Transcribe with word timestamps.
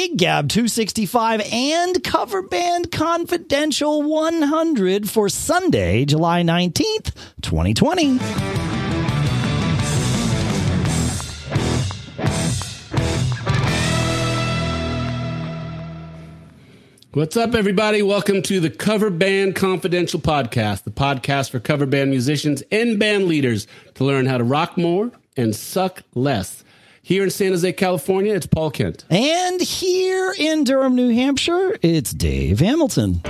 Gig 0.00 0.16
Gab 0.16 0.48
265 0.48 1.42
and 1.52 2.02
Cover 2.02 2.40
Band 2.40 2.90
Confidential 2.90 4.00
100 4.00 5.10
for 5.10 5.28
Sunday, 5.28 6.06
July 6.06 6.40
19th, 6.40 7.14
2020. 7.42 8.16
What's 17.12 17.36
up, 17.36 17.54
everybody? 17.54 18.00
Welcome 18.00 18.40
to 18.44 18.58
the 18.58 18.70
Cover 18.70 19.10
Band 19.10 19.54
Confidential 19.54 20.18
Podcast, 20.18 20.84
the 20.84 20.90
podcast 20.90 21.50
for 21.50 21.60
cover 21.60 21.84
band 21.84 22.08
musicians 22.08 22.62
and 22.72 22.98
band 22.98 23.26
leaders 23.26 23.66
to 23.96 24.04
learn 24.04 24.24
how 24.24 24.38
to 24.38 24.44
rock 24.44 24.78
more 24.78 25.12
and 25.36 25.54
suck 25.54 26.04
less. 26.14 26.64
Here 27.02 27.24
in 27.24 27.30
San 27.30 27.50
Jose, 27.50 27.72
California, 27.72 28.34
it's 28.34 28.46
Paul 28.46 28.70
Kent. 28.70 29.04
And 29.08 29.60
here 29.60 30.34
in 30.38 30.64
Durham, 30.64 30.94
New 30.94 31.08
Hampshire, 31.14 31.78
it's 31.82 32.12
Dave 32.12 32.60
Hamilton. 32.60 33.22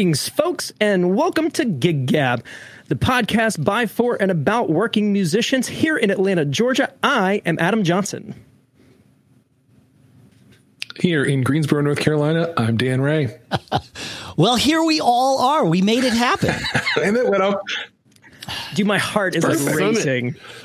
Greetings, 0.00 0.30
folks, 0.30 0.72
and 0.80 1.14
welcome 1.14 1.50
to 1.50 1.66
Gig 1.66 2.06
Gab, 2.06 2.42
the 2.88 2.94
podcast 2.94 3.62
by, 3.62 3.84
for, 3.84 4.16
and 4.18 4.30
about 4.30 4.70
working 4.70 5.12
musicians 5.12 5.68
here 5.68 5.98
in 5.98 6.10
Atlanta, 6.10 6.46
Georgia. 6.46 6.90
I 7.02 7.42
am 7.44 7.58
Adam 7.60 7.84
Johnson. 7.84 8.34
Here 10.98 11.22
in 11.22 11.42
Greensboro, 11.42 11.82
North 11.82 11.98
Carolina, 11.98 12.50
I'm 12.56 12.78
Dan 12.78 13.02
Ray. 13.02 13.38
Well, 14.38 14.56
here 14.56 14.82
we 14.82 15.02
all 15.02 15.40
are. 15.40 15.66
We 15.66 15.82
made 15.82 16.02
it 16.02 16.14
happen. 16.14 16.54
and 17.02 17.14
it 17.14 17.28
went 17.28 17.42
up. 17.42 17.60
Dude, 18.74 18.86
my 18.86 18.98
heart 18.98 19.34
is 19.34 19.44
like 19.44 19.74
racing. 19.76 20.36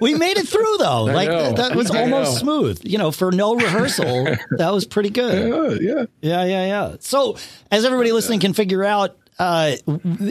we 0.00 0.14
made 0.14 0.36
it 0.36 0.48
through 0.48 0.76
though. 0.78 1.08
I 1.08 1.12
like 1.12 1.28
know. 1.28 1.52
that 1.52 1.74
was 1.74 1.90
I 1.90 2.02
almost 2.02 2.34
know. 2.34 2.38
smooth. 2.40 2.80
You 2.84 2.98
know, 2.98 3.10
for 3.10 3.32
no 3.32 3.54
rehearsal, 3.54 4.24
that 4.58 4.72
was 4.72 4.84
pretty 4.84 5.10
good. 5.10 5.80
Yeah, 5.80 5.94
yeah. 5.94 6.04
Yeah, 6.20 6.44
yeah, 6.44 6.66
yeah. 6.66 6.96
So, 7.00 7.36
as 7.70 7.84
everybody 7.84 8.12
listening 8.12 8.40
can 8.40 8.52
figure 8.52 8.84
out, 8.84 9.16
uh, 9.38 9.76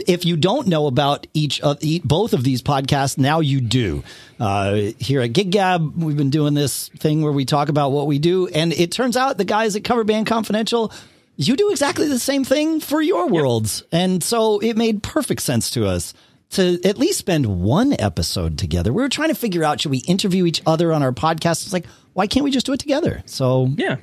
if 0.06 0.24
you 0.24 0.36
don't 0.36 0.68
know 0.68 0.86
about 0.86 1.26
each 1.34 1.60
of 1.60 1.78
e- 1.82 2.00
both 2.04 2.32
of 2.32 2.44
these 2.44 2.62
podcasts, 2.62 3.18
now 3.18 3.40
you 3.40 3.60
do. 3.60 4.02
Uh, 4.38 4.92
here 4.98 5.20
at 5.20 5.32
Gig 5.32 5.50
Gab, 5.50 6.02
we've 6.02 6.16
been 6.16 6.30
doing 6.30 6.54
this 6.54 6.88
thing 6.90 7.22
where 7.22 7.32
we 7.32 7.44
talk 7.44 7.68
about 7.68 7.90
what 7.90 8.06
we 8.06 8.18
do, 8.18 8.46
and 8.48 8.72
it 8.72 8.92
turns 8.92 9.16
out 9.16 9.36
the 9.36 9.44
guys 9.44 9.74
at 9.76 9.84
Cover 9.84 10.04
Band 10.04 10.26
Confidential, 10.26 10.92
you 11.36 11.56
do 11.56 11.70
exactly 11.70 12.06
the 12.06 12.18
same 12.18 12.44
thing 12.44 12.80
for 12.80 13.00
your 13.02 13.26
worlds, 13.26 13.82
and 13.90 14.22
so 14.22 14.58
it 14.60 14.76
made 14.76 15.02
perfect 15.02 15.42
sense 15.42 15.70
to 15.70 15.86
us. 15.86 16.14
To 16.50 16.80
at 16.84 16.98
least 16.98 17.18
spend 17.18 17.46
one 17.46 17.94
episode 18.00 18.58
together. 18.58 18.92
We 18.92 19.02
were 19.02 19.08
trying 19.08 19.28
to 19.28 19.34
figure 19.36 19.62
out 19.62 19.80
should 19.80 19.90
we 19.92 19.98
interview 19.98 20.46
each 20.46 20.60
other 20.66 20.92
on 20.92 21.02
our 21.02 21.12
podcast? 21.12 21.62
It's 21.64 21.72
like, 21.72 21.86
why 22.14 22.26
can't 22.26 22.42
we 22.42 22.50
just 22.50 22.66
do 22.66 22.72
it 22.72 22.80
together? 22.80 23.22
So 23.26 23.68
Yeah, 23.76 23.96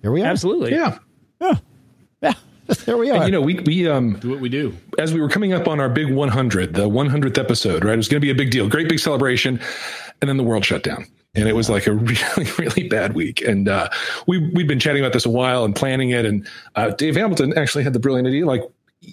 here 0.00 0.10
we 0.10 0.22
are. 0.22 0.26
absolutely. 0.26 0.70
Yeah. 0.72 0.98
Yeah. 1.40 1.54
There 2.84 2.98
we 2.98 3.10
are. 3.10 3.16
And, 3.16 3.24
you 3.24 3.32
know, 3.32 3.40
we, 3.40 3.54
we, 3.60 3.88
um, 3.88 4.18
Do 4.18 4.28
what 4.28 4.40
we 4.40 4.50
do. 4.50 4.76
as 4.98 5.14
we 5.14 5.22
were 5.22 5.30
coming 5.30 5.54
up 5.54 5.66
on 5.68 5.80
our 5.80 5.88
big 5.88 6.12
100, 6.12 6.74
the 6.74 6.86
100th 6.86 7.38
episode, 7.38 7.82
right? 7.82 7.94
It 7.94 7.96
was 7.96 8.08
going 8.08 8.20
to 8.20 8.24
be 8.24 8.30
a 8.30 8.34
big 8.34 8.50
deal, 8.50 8.68
great 8.68 8.90
big 8.90 8.98
celebration. 8.98 9.58
And 10.20 10.28
then 10.28 10.36
the 10.36 10.42
world 10.42 10.66
shut 10.66 10.82
down. 10.82 11.06
And 11.34 11.48
it 11.48 11.54
was 11.56 11.70
like 11.70 11.86
a 11.86 11.92
really, 11.94 12.46
really 12.58 12.86
bad 12.88 13.14
week. 13.14 13.40
And 13.40 13.68
uh, 13.70 13.88
we, 14.26 14.50
we'd 14.52 14.68
been 14.68 14.80
chatting 14.80 15.02
about 15.02 15.14
this 15.14 15.24
a 15.24 15.30
while 15.30 15.64
and 15.64 15.74
planning 15.74 16.10
it. 16.10 16.26
And 16.26 16.46
uh, 16.74 16.90
Dave 16.90 17.16
Hamilton 17.16 17.56
actually 17.56 17.84
had 17.84 17.94
the 17.94 18.00
brilliant 18.00 18.28
idea 18.28 18.44
like, 18.44 18.62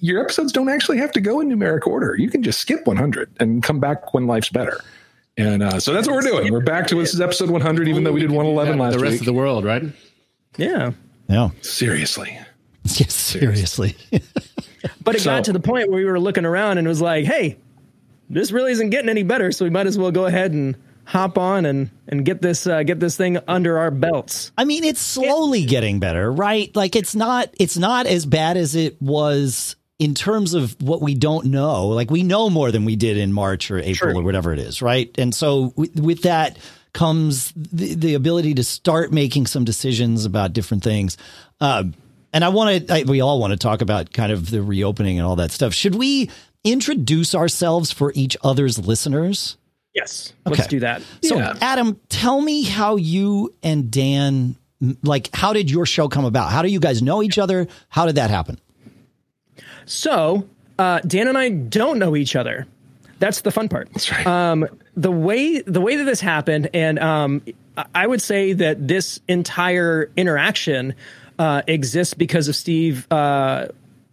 your 0.01 0.21
episodes 0.23 0.51
don't 0.51 0.69
actually 0.69 0.97
have 0.97 1.11
to 1.13 1.21
go 1.21 1.39
in 1.41 1.49
numeric 1.49 1.85
order. 1.87 2.15
You 2.17 2.29
can 2.29 2.43
just 2.43 2.59
skip 2.59 2.85
100 2.87 3.31
and 3.39 3.61
come 3.63 3.79
back 3.79 4.13
when 4.13 4.27
life's 4.27 4.49
better. 4.49 4.81
And 5.37 5.61
uh, 5.63 5.79
so 5.79 5.93
that's 5.93 6.07
what 6.07 6.15
we're 6.15 6.21
doing. 6.21 6.51
We're 6.53 6.61
back 6.61 6.87
to 6.87 6.95
this 6.95 7.13
is 7.13 7.19
episode 7.21 7.49
100, 7.49 7.87
even 7.87 8.03
though 8.03 8.11
we 8.13 8.21
did 8.21 8.31
111 8.31 8.77
last 8.77 8.91
week. 8.93 8.99
The 8.99 9.03
rest 9.03 9.11
week. 9.13 9.19
of 9.21 9.25
the 9.25 9.33
world, 9.33 9.65
right? 9.65 9.83
Yeah. 10.57 10.91
yeah. 11.29 11.49
Seriously. 11.61 12.39
Yes, 12.87 13.15
seriously. 13.15 13.95
But 15.03 15.15
it 15.15 15.21
So- 15.21 15.31
got 15.31 15.45
to 15.45 15.53
the 15.53 15.59
point 15.59 15.89
where 15.89 15.97
we 15.97 16.05
were 16.05 16.19
looking 16.19 16.45
around 16.45 16.77
and 16.77 16.85
it 16.85 16.89
was 16.89 17.01
like, 17.01 17.25
hey, 17.25 17.57
this 18.29 18.51
really 18.51 18.71
isn't 18.73 18.91
getting 18.91 19.09
any 19.09 19.23
better, 19.23 19.51
so 19.51 19.65
we 19.65 19.71
might 19.71 19.87
as 19.87 19.97
well 19.97 20.11
go 20.11 20.27
ahead 20.27 20.51
and 20.51 20.75
hop 21.03 21.37
on 21.39 21.65
and 21.65 21.89
and 22.07 22.25
get 22.25 22.41
this 22.43 22.67
uh, 22.67 22.83
get 22.83 22.99
this 22.99 23.17
thing 23.17 23.39
under 23.47 23.79
our 23.79 23.89
belts. 23.89 24.51
I 24.55 24.65
mean, 24.65 24.83
it's 24.83 25.01
slowly 25.01 25.65
getting 25.65 25.99
better, 25.99 26.31
right? 26.31 26.75
Like 26.75 26.95
it's 26.95 27.15
not 27.15 27.49
it's 27.59 27.77
not 27.77 28.05
as 28.05 28.25
bad 28.27 28.55
as 28.55 28.75
it 28.75 29.01
was 29.01 29.75
in 29.99 30.13
terms 30.13 30.53
of 30.53 30.79
what 30.81 31.01
we 31.01 31.15
don't 31.15 31.45
know. 31.45 31.87
Like 31.87 32.11
we 32.11 32.23
know 32.23 32.49
more 32.49 32.71
than 32.71 32.83
we 32.85 32.95
did 32.95 33.17
in 33.17 33.31
March 33.31 33.71
or 33.71 33.77
April 33.79 33.93
Sure. 34.11 34.15
or 34.15 34.21
whatever 34.23 34.51
it 34.51 34.59
is, 34.59 34.81
right? 34.81 35.09
And 35.17 35.33
so 35.33 35.73
with, 35.77 35.97
with 35.99 36.21
that 36.23 36.57
comes 36.93 37.51
the, 37.55 37.93
the 37.95 38.13
ability 38.13 38.53
to 38.55 38.63
start 38.63 39.11
making 39.13 39.47
some 39.47 39.63
decisions 39.63 40.25
about 40.25 40.53
different 40.53 40.83
things. 40.83 41.17
Um, 41.61 41.93
and 42.33 42.43
I 42.43 42.49
want 42.49 42.87
to, 42.87 43.03
we 43.05 43.21
all 43.21 43.39
want 43.39 43.51
to 43.51 43.57
talk 43.57 43.81
about 43.81 44.11
kind 44.11 44.31
of 44.31 44.49
the 44.51 44.61
reopening 44.61 45.17
and 45.17 45.25
all 45.25 45.37
that 45.37 45.51
stuff. 45.51 45.73
Should 45.73 45.95
we 45.95 46.29
introduce 46.65 47.33
ourselves 47.33 47.91
for 47.91 48.11
each 48.15 48.35
other's 48.43 48.77
listeners? 48.79 49.55
Yes, 49.93 50.33
let's 50.45 50.67
do 50.67 50.81
that. 50.81 51.01
So, 51.23 51.37
Yeah. 51.37 51.53
Adam, 51.61 51.97
tell 52.09 52.41
me 52.41 52.63
how 52.63 52.97
you 52.97 53.53
and 53.63 53.89
Dan, 53.89 54.57
like, 55.03 55.29
how 55.33 55.53
did 55.53 55.71
your 55.71 55.85
show 55.85 56.09
come 56.09 56.25
about? 56.25 56.51
How 56.51 56.61
do 56.63 56.67
you 56.67 56.81
guys 56.81 57.01
know 57.01 57.23
each 57.23 57.37
other? 57.37 57.67
How 57.87 58.05
did 58.05 58.15
that 58.15 58.29
happen? 58.29 58.59
So 59.85 60.47
uh, 60.77 60.99
Dan 61.01 61.27
and 61.27 61.37
I 61.37 61.49
don't 61.49 61.99
know 61.99 62.15
each 62.15 62.35
other. 62.35 62.67
That's 63.19 63.41
the 63.41 63.51
fun 63.51 63.69
part. 63.69 63.89
That's 63.93 64.11
right. 64.11 64.27
Um, 64.27 64.67
the 64.97 65.11
way 65.11 65.61
the 65.61 65.79
way 65.81 65.95
that 65.95 66.03
this 66.03 66.19
happened, 66.19 66.69
and 66.73 66.99
um, 66.99 67.41
I- 67.93 68.07
would 68.07 68.21
say 68.21 68.53
that 68.53 68.87
this 68.87 69.19
entire 69.27 70.11
interaction 70.17 70.95
uh, 71.39 71.61
exists 71.67 72.13
because 72.13 72.47
of 72.49 72.55
Steve 72.55 73.09
uh, 73.11 73.67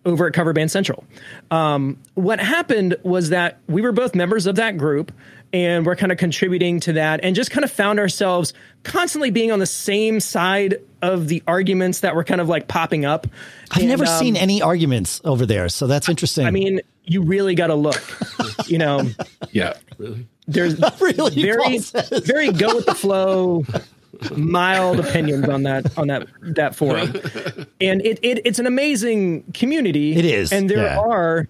over 0.04 0.26
at 0.28 0.34
Cover 0.34 0.52
Band 0.52 0.70
Central. 0.70 1.04
Um, 1.50 1.98
what 2.14 2.38
happened 2.40 2.96
was 3.02 3.30
that 3.30 3.58
we 3.68 3.82
were 3.82 3.92
both 3.92 4.14
members 4.14 4.46
of 4.46 4.56
that 4.56 4.76
group. 4.76 5.12
And 5.52 5.84
we're 5.84 5.96
kind 5.96 6.10
of 6.10 6.16
contributing 6.16 6.80
to 6.80 6.94
that, 6.94 7.20
and 7.22 7.36
just 7.36 7.50
kind 7.50 7.62
of 7.62 7.70
found 7.70 7.98
ourselves 7.98 8.54
constantly 8.84 9.30
being 9.30 9.52
on 9.52 9.58
the 9.58 9.66
same 9.66 10.18
side 10.18 10.80
of 11.02 11.28
the 11.28 11.42
arguments 11.46 12.00
that 12.00 12.14
were 12.14 12.24
kind 12.24 12.40
of 12.40 12.48
like 12.48 12.68
popping 12.68 13.04
up. 13.04 13.26
I've 13.70 13.80
And, 13.80 13.88
never 13.88 14.06
um, 14.06 14.18
seen 14.18 14.36
any 14.36 14.62
arguments 14.62 15.20
over 15.24 15.44
there, 15.44 15.68
so 15.68 15.86
that's 15.86 16.08
interesting. 16.08 16.46
I 16.46 16.50
mean, 16.50 16.80
you 17.04 17.22
really 17.22 17.54
got 17.54 17.66
to 17.66 17.74
look. 17.74 18.00
You 18.66 18.78
know, 18.78 19.10
Yeah. 19.52 19.74
Really. 19.98 20.26
There's 20.48 20.80
really, 21.00 21.42
very, 21.42 21.78
very 21.78 22.50
go 22.50 22.74
with 22.76 22.86
the 22.86 22.94
flow, 22.94 23.64
mild 24.36 24.98
opinions 24.98 25.48
on 25.48 25.62
that 25.62 25.96
on 25.96 26.08
that 26.08 26.26
that 26.42 26.74
forum, 26.74 27.12
and 27.80 28.04
it, 28.04 28.18
it 28.22 28.40
it's 28.44 28.58
an 28.58 28.66
amazing 28.66 29.44
community. 29.52 30.16
It 30.16 30.24
is, 30.24 30.52
and 30.52 30.68
there 30.68 30.84
yeah. 30.84 30.98
are 30.98 31.46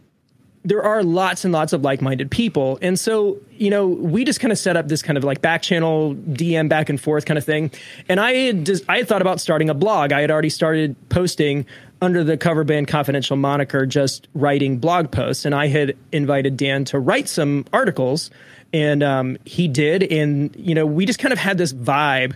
there 0.64 0.82
are 0.82 1.02
lots 1.02 1.44
and 1.44 1.52
lots 1.52 1.72
of 1.72 1.82
like-minded 1.82 2.30
people. 2.30 2.78
And 2.82 2.98
so 2.98 3.38
you 3.50 3.70
know 3.70 3.86
we 3.86 4.24
just 4.24 4.40
kind 4.40 4.52
of 4.52 4.58
set 4.58 4.76
up 4.76 4.88
this 4.88 5.02
kind 5.02 5.16
of 5.16 5.24
like 5.24 5.40
back 5.40 5.62
channel 5.62 6.14
dm 6.14 6.68
back 6.68 6.88
and 6.88 7.00
forth 7.00 7.24
kind 7.24 7.38
of 7.38 7.44
thing. 7.44 7.70
And 8.08 8.20
i 8.20 8.32
had 8.32 8.66
just 8.66 8.84
i 8.88 8.98
had 8.98 9.08
thought 9.08 9.22
about 9.22 9.40
starting 9.40 9.70
a 9.70 9.74
blog. 9.74 10.12
I 10.12 10.20
had 10.20 10.30
already 10.30 10.50
started 10.50 10.96
posting 11.08 11.66
under 12.00 12.24
the 12.24 12.36
cover 12.36 12.64
band 12.64 12.88
confidential 12.88 13.36
moniker 13.36 13.86
just 13.86 14.28
writing 14.34 14.78
blog 14.78 15.10
posts. 15.10 15.44
And 15.44 15.54
i 15.54 15.66
had 15.68 15.96
invited 16.12 16.56
dan 16.56 16.84
to 16.86 16.98
write 16.98 17.28
some 17.28 17.64
articles 17.72 18.30
and 18.74 19.02
um, 19.02 19.36
he 19.44 19.68
did. 19.68 20.02
And 20.04 20.54
you 20.56 20.74
know 20.74 20.86
we 20.86 21.06
just 21.06 21.18
kind 21.18 21.32
of 21.32 21.38
had 21.38 21.58
this 21.58 21.72
vibe. 21.72 22.34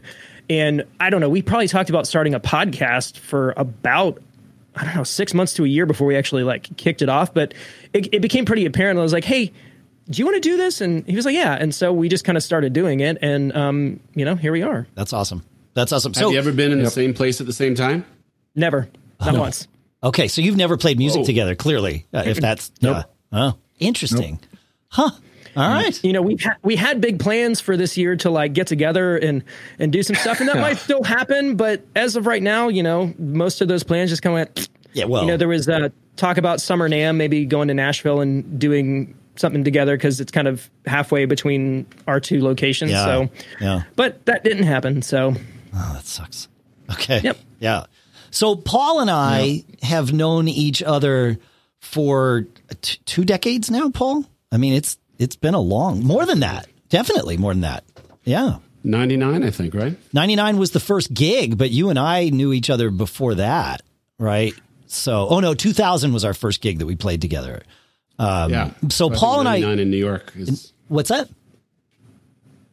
And 0.48 0.84
i 1.00 1.10
don't 1.10 1.20
know 1.20 1.28
we 1.28 1.42
probably 1.42 1.68
talked 1.68 1.90
about 1.90 2.06
starting 2.06 2.34
a 2.34 2.40
podcast 2.40 3.18
for 3.18 3.54
about 3.56 4.20
I 4.76 4.84
don't 4.84 4.94
know, 4.94 5.04
six 5.04 5.32
months 5.34 5.54
to 5.54 5.64
a 5.64 5.68
year 5.68 5.86
before 5.86 6.06
we 6.06 6.16
actually 6.16 6.42
like 6.44 6.76
kicked 6.76 7.02
it 7.02 7.08
off. 7.08 7.32
But 7.34 7.54
it, 7.92 8.12
it 8.14 8.20
became 8.22 8.44
pretty 8.44 8.66
apparent. 8.66 8.98
I 8.98 9.02
was 9.02 9.12
like, 9.12 9.24
hey, 9.24 9.52
do 10.08 10.18
you 10.20 10.24
want 10.26 10.34
to 10.36 10.40
do 10.48 10.56
this? 10.56 10.80
And 10.80 11.06
he 11.06 11.16
was 11.16 11.24
like, 11.24 11.34
yeah. 11.34 11.54
And 11.54 11.74
so 11.74 11.92
we 11.92 12.08
just 12.08 12.24
kind 12.24 12.36
of 12.36 12.42
started 12.44 12.72
doing 12.72 13.00
it. 13.00 13.18
And, 13.22 13.56
um, 13.56 14.00
you 14.14 14.24
know, 14.24 14.34
here 14.36 14.52
we 14.52 14.62
are. 14.62 14.86
that's 14.94 15.12
awesome. 15.12 15.42
That's 15.74 15.92
awesome. 15.92 16.12
Have 16.14 16.20
So, 16.22 16.30
you 16.30 16.38
ever 16.38 16.52
been 16.52 16.72
in 16.72 16.82
the 16.82 16.90
same 16.90 17.12
place 17.12 17.40
at 17.40 17.46
the 17.46 17.52
same 17.52 17.74
time? 17.74 18.04
Never, 18.54 18.88
not 19.20 19.36
once. 19.36 19.68
okay, 20.02 20.26
so 20.28 20.40
you've 20.40 20.56
never 20.56 20.76
played 20.78 20.96
music 20.96 21.20
Whoa. 21.20 21.26
together, 21.26 21.54
clearly, 21.54 22.06
uh, 22.14 22.22
if 22.24 22.40
that's, 22.40 22.70
yeah. 22.80 23.02
Oh, 23.32 23.58
interesting. 23.78 24.40
Huh. 24.88 25.10
All 25.56 25.68
right. 25.70 26.04
You 26.04 26.12
know, 26.12 26.22
we 26.22 26.36
ha- 26.36 26.56
we 26.62 26.76
had 26.76 27.00
big 27.00 27.18
plans 27.18 27.60
for 27.60 27.76
this 27.76 27.96
year 27.96 28.16
to 28.16 28.30
like 28.30 28.52
get 28.52 28.66
together 28.66 29.16
and 29.16 29.42
and 29.78 29.92
do 29.92 30.02
some 30.02 30.16
stuff, 30.16 30.40
and 30.40 30.48
that 30.48 30.56
might 30.60 30.76
still 30.78 31.02
happen. 31.02 31.56
But 31.56 31.84
as 31.96 32.16
of 32.16 32.26
right 32.26 32.42
now, 32.42 32.68
you 32.68 32.82
know, 32.82 33.14
most 33.18 33.60
of 33.60 33.68
those 33.68 33.82
plans 33.82 34.10
just 34.10 34.22
kind 34.22 34.32
of 34.32 34.36
went. 34.56 34.68
Yeah, 34.92 35.04
well, 35.06 35.22
you 35.22 35.28
know, 35.28 35.36
there 35.36 35.48
was 35.48 35.68
uh, 35.68 35.88
talk 36.16 36.38
about 36.38 36.60
Summer 36.60 36.88
NAMM 36.88 37.16
maybe 37.16 37.44
going 37.44 37.68
to 37.68 37.74
Nashville 37.74 38.20
and 38.20 38.58
doing 38.58 39.14
something 39.36 39.64
together 39.64 39.96
because 39.96 40.20
it's 40.20 40.32
kind 40.32 40.48
of 40.48 40.70
halfway 40.86 41.26
between 41.26 41.86
our 42.06 42.18
two 42.20 42.42
locations. 42.42 42.90
Yeah, 42.92 43.04
So, 43.04 43.30
yeah. 43.60 43.82
but 43.94 44.24
that 44.24 44.42
didn't 44.42 44.62
happen. 44.64 45.02
So, 45.02 45.34
Oh, 45.74 45.92
that 45.94 46.06
sucks. 46.06 46.48
Okay. 46.92 47.20
Yep. 47.22 47.36
Yeah. 47.60 47.84
So 48.30 48.56
Paul 48.56 49.00
and 49.00 49.10
I 49.10 49.64
have 49.82 50.12
known 50.14 50.48
each 50.48 50.82
other 50.82 51.38
for 51.80 52.46
t- 52.80 52.98
two 53.04 53.24
decades 53.26 53.70
now. 53.70 53.90
Paul. 53.90 54.24
I 54.50 54.56
mean, 54.56 54.72
it's 54.72 54.96
it's 55.18 55.36
been 55.36 55.54
a 55.54 55.60
long 55.60 56.04
more 56.04 56.26
than 56.26 56.40
that. 56.40 56.68
Definitely 56.88 57.36
more 57.36 57.52
than 57.52 57.62
that. 57.62 57.84
Yeah. 58.24 58.58
99, 58.84 59.42
I 59.42 59.50
think, 59.50 59.74
right? 59.74 59.96
99 60.12 60.58
was 60.58 60.70
the 60.70 60.80
first 60.80 61.12
gig, 61.12 61.58
but 61.58 61.70
you 61.70 61.90
and 61.90 61.98
I 61.98 62.28
knew 62.28 62.52
each 62.52 62.70
other 62.70 62.90
before 62.90 63.34
that, 63.34 63.82
right? 64.18 64.54
So, 64.86 65.26
oh 65.28 65.40
no, 65.40 65.54
2000 65.54 66.12
was 66.12 66.24
our 66.24 66.34
first 66.34 66.60
gig 66.60 66.78
that 66.78 66.86
we 66.86 66.94
played 66.94 67.20
together. 67.20 67.62
Um, 68.18 68.52
yeah. 68.52 68.70
So 68.88 69.10
Paul 69.10 69.40
and 69.40 69.48
I, 69.48 69.54
99 69.58 69.78
in 69.80 69.90
New 69.90 69.96
York 69.96 70.32
is 70.36 70.72
what's 70.88 71.08
that? 71.08 71.28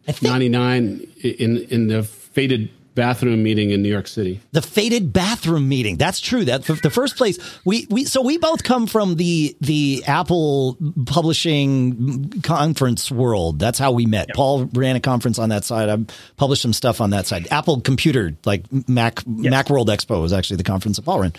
I 0.07 0.12
think 0.12 0.31
99 0.31 1.07
in 1.24 1.57
in 1.57 1.88
the 1.88 2.04
faded 2.04 2.69
bathroom 2.95 3.42
meeting 3.44 3.72
in 3.72 3.81
New 3.81 3.90
York 3.90 4.07
City. 4.07 4.40
the 4.51 4.62
faded 4.62 5.12
bathroom 5.13 5.68
meeting. 5.68 5.98
That's 5.98 6.19
true. 6.19 6.45
That 6.45 6.63
the 6.63 6.90
first 6.90 7.16
place 7.18 7.38
we 7.66 7.88
we 7.90 8.06
so 8.06 8.22
we 8.22 8.38
both 8.38 8.63
come 8.63 8.88
from 8.88 9.16
the 9.16 9.56
the 9.62 10.04
Apple 10.07 10.78
publishing 11.06 12.30
conference 12.44 13.10
world. 13.12 13.60
That's 13.60 13.80
how 13.80 13.92
we 13.92 14.06
met. 14.06 14.30
Paul 14.36 14.69
ran 14.74 14.95
a 14.95 15.00
conference 15.00 15.40
on 15.40 15.50
that 15.50 15.63
side. 15.63 15.90
I 15.90 15.98
published 16.38 16.62
some 16.62 16.74
stuff 16.74 17.01
on 17.01 17.12
that 17.12 17.25
side. 17.25 17.48
Apple 17.51 17.81
Computer, 17.81 18.36
like 18.45 18.63
Mac 18.88 19.16
Macworld 19.24 19.88
Expo, 19.88 20.22
was 20.22 20.34
actually 20.34 20.57
the 20.57 20.63
conference 20.63 20.98
that 20.98 21.04
Paul 21.06 21.22
ran, 21.22 21.34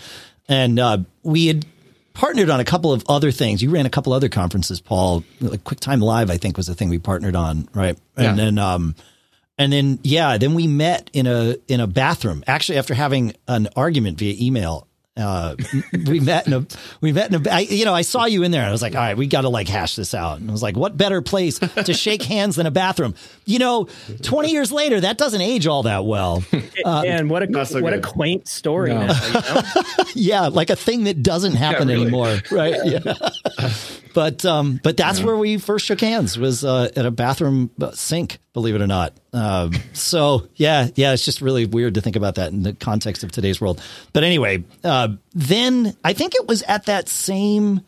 and 0.47 0.79
uh, 0.79 0.97
we 1.23 1.47
had 1.47 1.65
partnered 2.13 2.49
on 2.49 2.59
a 2.59 2.65
couple 2.65 2.93
of 2.93 3.03
other 3.09 3.31
things. 3.31 3.61
You 3.61 3.69
ran 3.69 3.85
a 3.85 3.89
couple 3.89 4.13
other 4.13 4.29
conferences, 4.29 4.79
Paul. 4.81 5.23
Like 5.41 5.63
QuickTime 5.63 6.01
Live, 6.01 6.29
I 6.29 6.37
think, 6.37 6.57
was 6.57 6.67
the 6.67 6.75
thing 6.75 6.89
we 6.89 6.97
partnered 6.99 7.35
on, 7.35 7.67
right? 7.73 7.97
And 8.15 8.25
Yeah. 8.25 8.35
then 8.45 8.57
um, 8.57 8.95
and 9.57 9.71
then 9.71 9.99
yeah, 10.03 10.37
then 10.37 10.53
we 10.53 10.67
met 10.67 11.09
in 11.13 11.27
a 11.27 11.55
in 11.67 11.79
a 11.79 11.87
bathroom. 11.87 12.43
Actually, 12.47 12.77
after 12.77 12.93
having 12.93 13.33
an 13.47 13.69
argument 13.75 14.17
via 14.17 14.35
email, 14.39 14.87
uh, 15.17 15.55
we 16.07 16.19
met 16.19 16.45
in 16.45 16.53
a 16.53 16.65
we 16.99 17.13
met 17.13 17.33
in 17.33 17.45
a. 17.45 17.49
I, 17.49 17.59
you 17.61 17.85
know, 17.85 17.93
I 17.93 18.01
saw 18.01 18.25
you 18.25 18.43
in 18.43 18.51
there. 18.51 18.61
and 18.61 18.69
I 18.69 18.71
was 18.71 18.81
like, 18.81 18.95
all 18.95 19.01
right, 19.01 19.15
we 19.15 19.27
got 19.27 19.41
to 19.41 19.49
like 19.49 19.69
hash 19.69 19.95
this 19.95 20.13
out. 20.13 20.39
And 20.39 20.49
I 20.49 20.51
was 20.51 20.61
like, 20.61 20.75
what 20.75 20.97
better 20.97 21.21
place 21.21 21.59
to 21.59 21.93
shake 21.93 22.21
hands 22.23 22.57
than 22.57 22.65
a 22.65 22.71
bathroom? 22.71 23.15
You 23.45 23.59
know, 23.59 23.87
twenty 24.21 24.51
years 24.51 24.73
later, 24.73 24.99
that 24.99 25.17
doesn't 25.17 25.41
age 25.41 25.67
all 25.67 25.83
that 25.83 26.05
well. 26.05 26.43
and 26.85 27.29
what 27.29 27.43
a 27.43 27.65
so 27.65 27.81
what 27.81 27.93
a 27.93 28.01
quaint 28.01 28.49
story. 28.49 28.93
No. 28.93 29.07
now, 29.07 29.27
you 29.27 29.33
know? 29.33 29.61
yeah, 30.15 30.47
like 30.47 30.69
a 30.69 30.75
thing 30.75 31.05
that 31.05 31.23
doesn't 31.23 31.53
happen 31.53 31.87
really. 31.87 32.01
anymore, 32.01 32.37
right? 32.51 32.75
Yeah. 32.83 33.13
But 34.15 34.43
um, 34.45 34.79
but 34.81 34.95
that's 34.97 35.21
where 35.21 35.35
we 35.35 35.57
first 35.57 35.85
shook 35.85 35.99
hands 36.01 36.39
was 36.39 36.63
uh, 36.65 36.89
at 36.95 37.05
a 37.05 37.11
bathroom 37.11 37.69
uh, 37.79 37.91
sink, 37.91 38.39
believe 38.53 38.73
it 38.73 38.81
or 38.81 38.87
not. 38.87 39.13
Um, 39.33 39.73
so 39.93 40.47
yeah, 40.55 40.87
yeah, 40.95 41.11
it's 41.13 41.25
just 41.25 41.41
really 41.41 41.65
weird 41.67 41.93
to 41.95 42.01
think 42.01 42.15
about 42.15 42.35
that 42.35 42.51
in 42.53 42.63
the 42.63 42.73
context 42.73 43.23
of 43.23 43.31
today's 43.31 43.59
world. 43.59 43.83
But 44.13 44.23
anyway, 44.23 44.63
uh, 44.83 45.09
then 45.33 45.95
I 46.03 46.13
think 46.13 46.33
it 46.33 46.47
was 46.47 46.63
at 46.63 46.85
that 46.85 47.09
same 47.09 47.81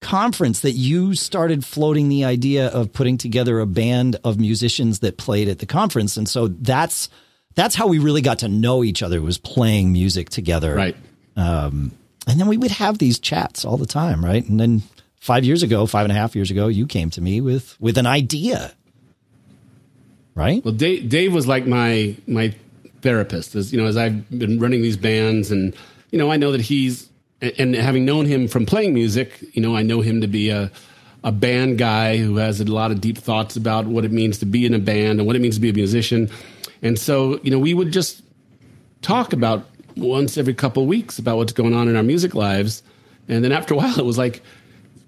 conference 0.00 0.60
that 0.60 0.72
you 0.72 1.14
started 1.14 1.64
floating 1.64 2.08
the 2.08 2.24
idea 2.24 2.68
of 2.68 2.92
putting 2.92 3.18
together 3.18 3.58
a 3.58 3.66
band 3.66 4.16
of 4.22 4.38
musicians 4.38 5.00
that 5.00 5.16
played 5.18 5.48
at 5.48 5.58
the 5.58 5.66
conference, 5.66 6.16
and 6.16 6.28
so 6.28 6.46
that's 6.48 7.08
that's 7.56 7.74
how 7.74 7.88
we 7.88 7.98
really 7.98 8.22
got 8.22 8.38
to 8.40 8.48
know 8.48 8.84
each 8.84 9.02
other 9.02 9.20
was 9.20 9.38
playing 9.38 9.92
music 9.92 10.30
together, 10.30 10.74
Right. 10.74 10.96
and 11.36 11.90
then 12.26 12.46
we 12.46 12.56
would 12.56 12.70
have 12.70 12.98
these 12.98 13.18
chats 13.18 13.64
all 13.64 13.76
the 13.76 13.86
time, 13.86 14.24
right? 14.24 14.48
And 14.48 14.58
then 14.60 14.82
five 15.24 15.42
years 15.42 15.62
ago, 15.62 15.86
five 15.86 16.04
and 16.04 16.12
a 16.12 16.14
half 16.14 16.36
years 16.36 16.50
ago, 16.50 16.68
you 16.68 16.86
came 16.86 17.08
to 17.08 17.22
me 17.22 17.40
with 17.40 17.80
with 17.80 17.96
an 17.96 18.06
idea, 18.06 18.74
right? 20.34 20.62
Well, 20.62 20.74
Dave, 20.74 21.08
Dave 21.08 21.32
was 21.32 21.46
like 21.46 21.66
my 21.66 22.14
my 22.26 22.54
therapist, 23.00 23.54
as 23.54 23.72
you 23.72 23.80
know, 23.80 23.86
as 23.86 23.96
I've 23.96 24.28
been 24.38 24.60
running 24.60 24.82
these 24.82 24.98
bands, 24.98 25.50
and 25.50 25.74
you 26.10 26.18
know, 26.18 26.30
I 26.30 26.36
know 26.36 26.52
that 26.52 26.60
he's 26.60 27.08
and 27.40 27.74
having 27.74 28.04
known 28.04 28.26
him 28.26 28.48
from 28.48 28.66
playing 28.66 28.92
music, 28.92 29.42
you 29.54 29.62
know, 29.62 29.74
I 29.74 29.82
know 29.82 30.02
him 30.02 30.20
to 30.20 30.26
be 30.26 30.50
a 30.50 30.70
a 31.22 31.32
band 31.32 31.78
guy 31.78 32.18
who 32.18 32.36
has 32.36 32.60
a 32.60 32.64
lot 32.66 32.90
of 32.90 33.00
deep 33.00 33.16
thoughts 33.16 33.56
about 33.56 33.86
what 33.86 34.04
it 34.04 34.12
means 34.12 34.40
to 34.40 34.46
be 34.46 34.66
in 34.66 34.74
a 34.74 34.78
band 34.78 35.20
and 35.20 35.26
what 35.26 35.36
it 35.36 35.38
means 35.38 35.54
to 35.54 35.60
be 35.62 35.70
a 35.70 35.72
musician, 35.72 36.28
and 36.82 36.98
so 36.98 37.40
you 37.42 37.50
know, 37.50 37.58
we 37.58 37.72
would 37.72 37.92
just 37.92 38.22
talk 39.00 39.32
about 39.32 39.64
once 39.96 40.36
every 40.36 40.52
couple 40.52 40.82
of 40.82 40.88
weeks 40.88 41.18
about 41.18 41.38
what's 41.38 41.54
going 41.54 41.72
on 41.72 41.88
in 41.88 41.96
our 41.96 42.02
music 42.02 42.34
lives, 42.34 42.82
and 43.26 43.42
then 43.42 43.52
after 43.52 43.72
a 43.72 43.76
while, 43.78 43.98
it 43.98 44.04
was 44.04 44.18
like 44.18 44.42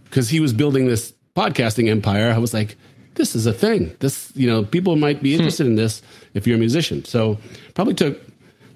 because 0.09 0.29
he 0.29 0.41
was 0.41 0.53
building 0.53 0.87
this 0.87 1.13
podcasting 1.35 1.89
empire, 1.89 2.33
I 2.33 2.39
was 2.39 2.55
like, 2.55 2.77
this 3.15 3.35
is 3.35 3.47
a 3.47 3.53
thing. 3.53 3.95
This, 4.01 4.33
you 4.35 4.47
know, 4.47 4.65
people 4.65 4.97
might 4.97 5.23
be 5.23 5.33
hmm. 5.33 5.41
interested 5.41 5.67
in 5.67 5.77
this 5.77 6.03
if 6.35 6.47
you're 6.47 6.57
a 6.57 6.61
musician. 6.61 7.05
So 7.05 7.39
probably 7.75 7.95
took 7.95 8.21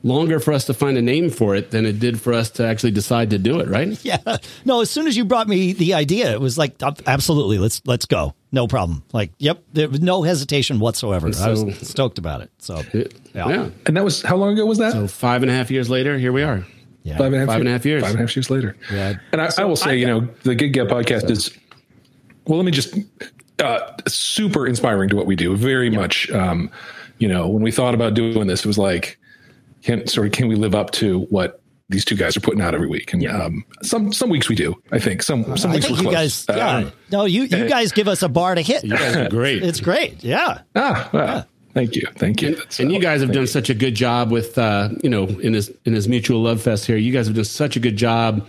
longer 0.03 0.41
for 0.41 0.53
us 0.53 0.65
to 0.67 0.75
find 0.75 0.97
a 0.97 1.03
name 1.03 1.31
for 1.31 1.55
it 1.55 1.71
than 1.71 1.85
it 1.85 1.99
did 1.99 2.21
for 2.21 2.33
us 2.33 2.51
to 2.51 2.67
actually 2.67 2.91
decide 2.91 3.31
to 3.31 3.39
do 3.39 3.61
it, 3.61 3.69
right? 3.69 3.99
Yeah. 4.11 4.39
No, 4.65 4.81
as 4.81 4.91
soon 4.91 5.07
as 5.07 5.17
you 5.17 5.25
brought 5.25 5.47
me 5.47 5.73
the 5.73 5.95
idea, 5.95 6.33
it 6.33 6.41
was 6.41 6.57
like 6.57 6.83
absolutely, 7.07 7.59
let's 7.59 7.83
let's 7.85 8.07
go. 8.07 8.35
No 8.51 8.67
problem. 8.67 9.05
Like, 9.13 9.31
yep, 9.39 9.63
there 9.73 9.89
was 9.89 10.01
no 10.01 10.23
hesitation 10.23 10.81
whatsoever. 10.81 11.31
I 11.39 11.51
was 11.51 11.89
stoked 11.89 12.19
about 12.19 12.41
it. 12.41 12.51
So 12.59 12.83
Yeah. 12.93 13.05
Yeah. 13.35 13.71
And 13.87 13.97
that 13.97 14.05
was 14.05 14.23
how 14.23 14.37
long 14.37 14.55
ago 14.55 14.67
was 14.67 14.79
that? 14.79 14.93
So 14.93 15.07
five 15.07 15.43
and 15.43 15.51
a 15.51 15.55
half 15.55 15.71
years 15.71 15.89
later, 15.91 16.19
here 16.19 16.33
we 16.33 16.43
are. 16.43 16.67
Yeah. 17.03 17.17
Five 17.17 17.33
and 17.33 17.37
a 17.37 17.39
half, 17.41 17.49
Five 17.49 17.61
and 17.61 17.69
a 17.69 17.73
half 17.73 17.85
years. 17.87 18.03
Five 18.03 18.11
and 18.13 18.21
a 18.21 18.23
half 18.23 18.37
years 18.37 18.51
later. 18.51 18.77
Yeah. 18.93 19.15
And 19.33 19.41
I, 19.41 19.51
I 19.59 19.65
will 19.65 19.77
say, 19.77 19.97
you 19.97 20.07
know, 20.07 20.29
the 20.43 20.55
Gig 20.55 20.73
Gab 20.73 20.89
podcast 20.89 21.31
is, 21.31 21.51
well, 22.47 22.59
let 22.59 22.65
me 22.65 22.73
just, 22.73 22.95
uh, 23.59 23.93
super 24.09 24.67
inspiring 24.67 25.09
to 25.11 25.17
what 25.17 25.27
we 25.27 25.37
do. 25.37 25.57
Very 25.57 25.91
much, 25.91 26.31
um, 26.31 26.71
you 27.19 27.29
know, 27.29 27.49
when 27.49 27.63
we 27.63 27.71
thought 27.71 27.95
about 27.95 28.15
doing 28.15 28.47
this, 28.47 28.61
it 28.61 28.67
was 28.67 28.79
like, 28.79 29.19
can 29.83 30.07
sort 30.07 30.27
of, 30.27 30.33
can 30.33 30.49
we 30.49 30.57
live 30.57 30.75
up 30.75 30.91
to 30.93 31.21
what 31.31 31.61
these 31.89 32.05
two 32.05 32.15
guys 32.17 32.37
are 32.37 32.41
putting 32.41 32.61
out 32.61 32.75
every 32.75 32.87
week? 32.87 33.13
And 33.13 33.27
um, 33.27 33.65
some 33.83 34.13
some 34.13 34.31
weeks 34.31 34.49
we 34.49 34.55
do. 34.55 34.75
I 34.93 34.99
think 34.99 35.23
some 35.23 35.57
some 35.57 35.71
I 35.71 35.75
weeks 35.75 35.87
think 35.87 35.99
we're 35.99 36.05
you 36.05 36.11
close. 36.11 36.47
guys, 36.47 36.57
yeah. 36.57 36.77
Um, 36.77 36.93
no, 37.11 37.25
you 37.25 37.43
you 37.43 37.69
guys 37.69 37.93
give 37.93 38.07
us 38.09 38.23
a 38.23 38.29
bar 38.29 38.55
to 38.55 38.63
hit. 38.63 38.85
You 38.85 38.91
guys 38.91 39.17
are 39.17 39.29
great. 39.29 39.63
It's 39.63 39.81
great. 39.81 40.23
Yeah. 40.23 40.61
ah, 40.77 41.11
well, 41.13 41.47
thank 41.75 41.97
you, 41.97 42.07
thank 42.17 42.43
you. 42.43 42.57
That's, 42.57 42.81
and 42.81 42.93
you 42.93 43.01
guys 43.01 43.21
have 43.21 43.33
done 43.33 43.43
you. 43.43 43.47
such 43.47 43.71
a 43.71 43.75
good 43.75 43.95
job 43.95 44.31
with 44.31 44.57
uh, 44.59 44.91
you 45.03 45.11
know 45.11 45.25
in 45.25 45.53
this 45.53 45.71
in 45.85 45.95
this 45.95 46.07
mutual 46.07 46.41
love 46.41 46.63
fest 46.63 46.87
here 46.87 46.97
you 46.97 47.13
guys 47.13 47.27
have 47.27 47.37
done 47.37 47.45
such 47.45 47.77
a 47.77 47.81
good 47.81 47.97
job 47.97 48.47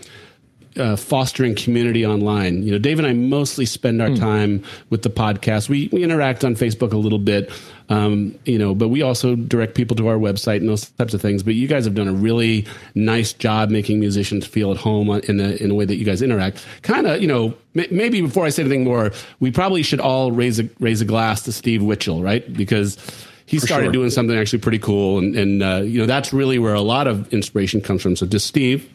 uh, 0.78 0.96
fostering 0.96 1.54
community 1.56 2.06
online. 2.06 2.64
You 2.64 2.72
know 2.72 2.78
dave 2.78 2.98
and 3.00 3.08
i 3.08 3.14
mostly 3.14 3.66
spend 3.66 4.02
our 4.02 4.10
Hmm. 4.10 4.16
time 4.16 4.64
with 4.90 5.02
the 5.04 5.10
podcast. 5.10 5.68
We 5.70 5.90
we 5.92 6.04
interact 6.04 6.44
on 6.46 6.56
facebook 6.56 6.94
a 6.94 6.98
little 6.98 7.20
bit 7.20 7.52
um, 7.90 8.36
you 8.46 8.58
know 8.58 8.74
but 8.74 8.88
we 8.88 9.02
also 9.02 9.36
direct 9.36 9.76
people 9.76 9.98
to 9.98 10.08
our 10.08 10.16
website 10.16 10.58
and 10.58 10.70
those 10.70 10.90
types 10.92 11.14
of 11.14 11.22
things. 11.22 11.44
But 11.44 11.56
you 11.56 11.68
guys 11.68 11.84
have 11.86 11.94
done 11.96 12.08
a 12.08 12.14
really 12.14 12.66
nice 12.96 13.34
job 13.34 13.70
making 13.70 14.00
musicians 14.00 14.46
feel 14.46 14.72
at 14.72 14.78
home 14.78 15.10
in 15.10 15.40
a, 15.42 15.52
in 15.62 15.72
a 15.72 15.76
way 15.76 15.84
that 15.86 15.96
you 15.98 16.06
guys 16.06 16.22
interact. 16.22 16.66
Kind 16.84 17.06
of 17.08 17.22
you 17.22 17.28
know 17.28 17.54
m- 17.76 17.86
maybe 17.92 18.22
before 18.22 18.46
i 18.46 18.50
say 18.50 18.64
anything 18.64 18.84
more 18.86 19.12
we 19.40 19.52
probably 19.52 19.84
should 19.84 20.00
all 20.00 20.32
raise 20.32 20.60
a 20.60 20.70
raise 20.80 21.02
a 21.02 21.06
glass 21.06 21.42
to 21.44 21.52
steve 21.52 21.82
witchell 21.82 22.24
right? 22.24 22.52
Because 22.54 22.98
he 23.46 23.60
started 23.60 23.88
sure. 23.88 23.92
doing 23.92 24.10
something 24.10 24.38
actually 24.38 24.60
pretty 24.60 24.80
cool. 24.80 25.18
And, 25.18 25.36
and 25.36 25.62
uh, 25.62 25.82
you 25.84 26.00
know 26.00 26.06
that's 26.06 26.32
really 26.32 26.58
where 26.60 26.74
a 26.74 26.82
lot 26.82 27.08
of 27.08 27.34
inspiration 27.34 27.82
comes 27.82 28.02
from. 28.02 28.16
So 28.16 28.26
just 28.26 28.48
steve. 28.48 28.88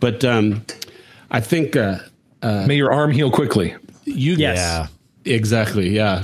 But 0.00 0.24
um, 0.24 0.64
i 1.32 1.40
think 1.40 1.74
uh, 1.76 1.98
May 2.42 2.76
your 2.76 2.92
arm 2.92 3.10
heal 3.12 3.30
quickly. 3.30 3.74
you 4.04 4.34
Yes. 4.34 4.56
Yeah. 4.58 4.86
exactly 5.34 5.88
yeah 5.90 6.22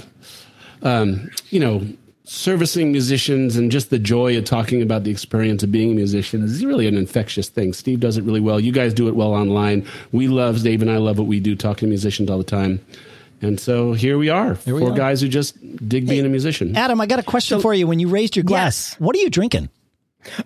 um, 0.83 1.31
you 1.51 1.59
know 1.61 1.87
servicing 2.25 2.93
musicians 2.93 3.57
and 3.57 3.71
just 3.73 3.89
the 3.91 3.99
joy 3.99 4.37
of 4.37 4.45
talking 4.45 4.83
about 4.83 5.03
the 5.05 5.11
experience 5.11 5.63
of 5.63 5.73
being 5.73 5.93
a 5.93 5.95
musician 5.95 6.43
is 6.45 6.63
really 6.65 6.87
an 6.87 6.97
infectious 6.97 7.49
thing 7.49 7.73
steve 7.73 8.01
does 8.01 8.17
it 8.19 8.23
really 8.25 8.41
well 8.41 8.61
you 8.61 8.71
guys 8.71 8.93
do 8.93 9.09
it 9.09 9.15
well 9.17 9.33
online 9.35 9.87
we 10.13 10.29
love 10.29 10.63
dave 10.63 10.83
and 10.83 10.91
i 10.91 10.99
love 10.99 11.17
what 11.19 11.27
we 11.27 11.41
do 11.41 11.57
talking 11.57 11.87
to 11.87 11.89
musicians 11.89 12.29
all 12.31 12.37
the 12.39 12.45
time 12.45 12.79
and 13.41 13.59
so 13.59 13.93
here 13.95 14.19
we 14.19 14.29
are 14.29 14.59
we 14.67 14.81
four 14.81 14.91
are. 14.93 14.97
guys 14.97 15.21
who 15.23 15.29
just 15.29 15.57
dig 15.89 16.07
being 16.07 16.27
a 16.27 16.29
musician 16.29 16.77
Adam, 16.77 17.01
I 17.01 17.07
got 17.07 17.19
a 17.21 17.23
question 17.23 17.61
for 17.61 17.73
you. 17.73 17.87
When 17.87 18.01
you 18.01 18.09
raised 18.09 18.35
your 18.37 18.43
glass, 18.45 18.91
Yes. 18.91 19.01
what 19.01 19.15
are 19.15 19.21
you 19.21 19.31
drinking? 19.31 19.69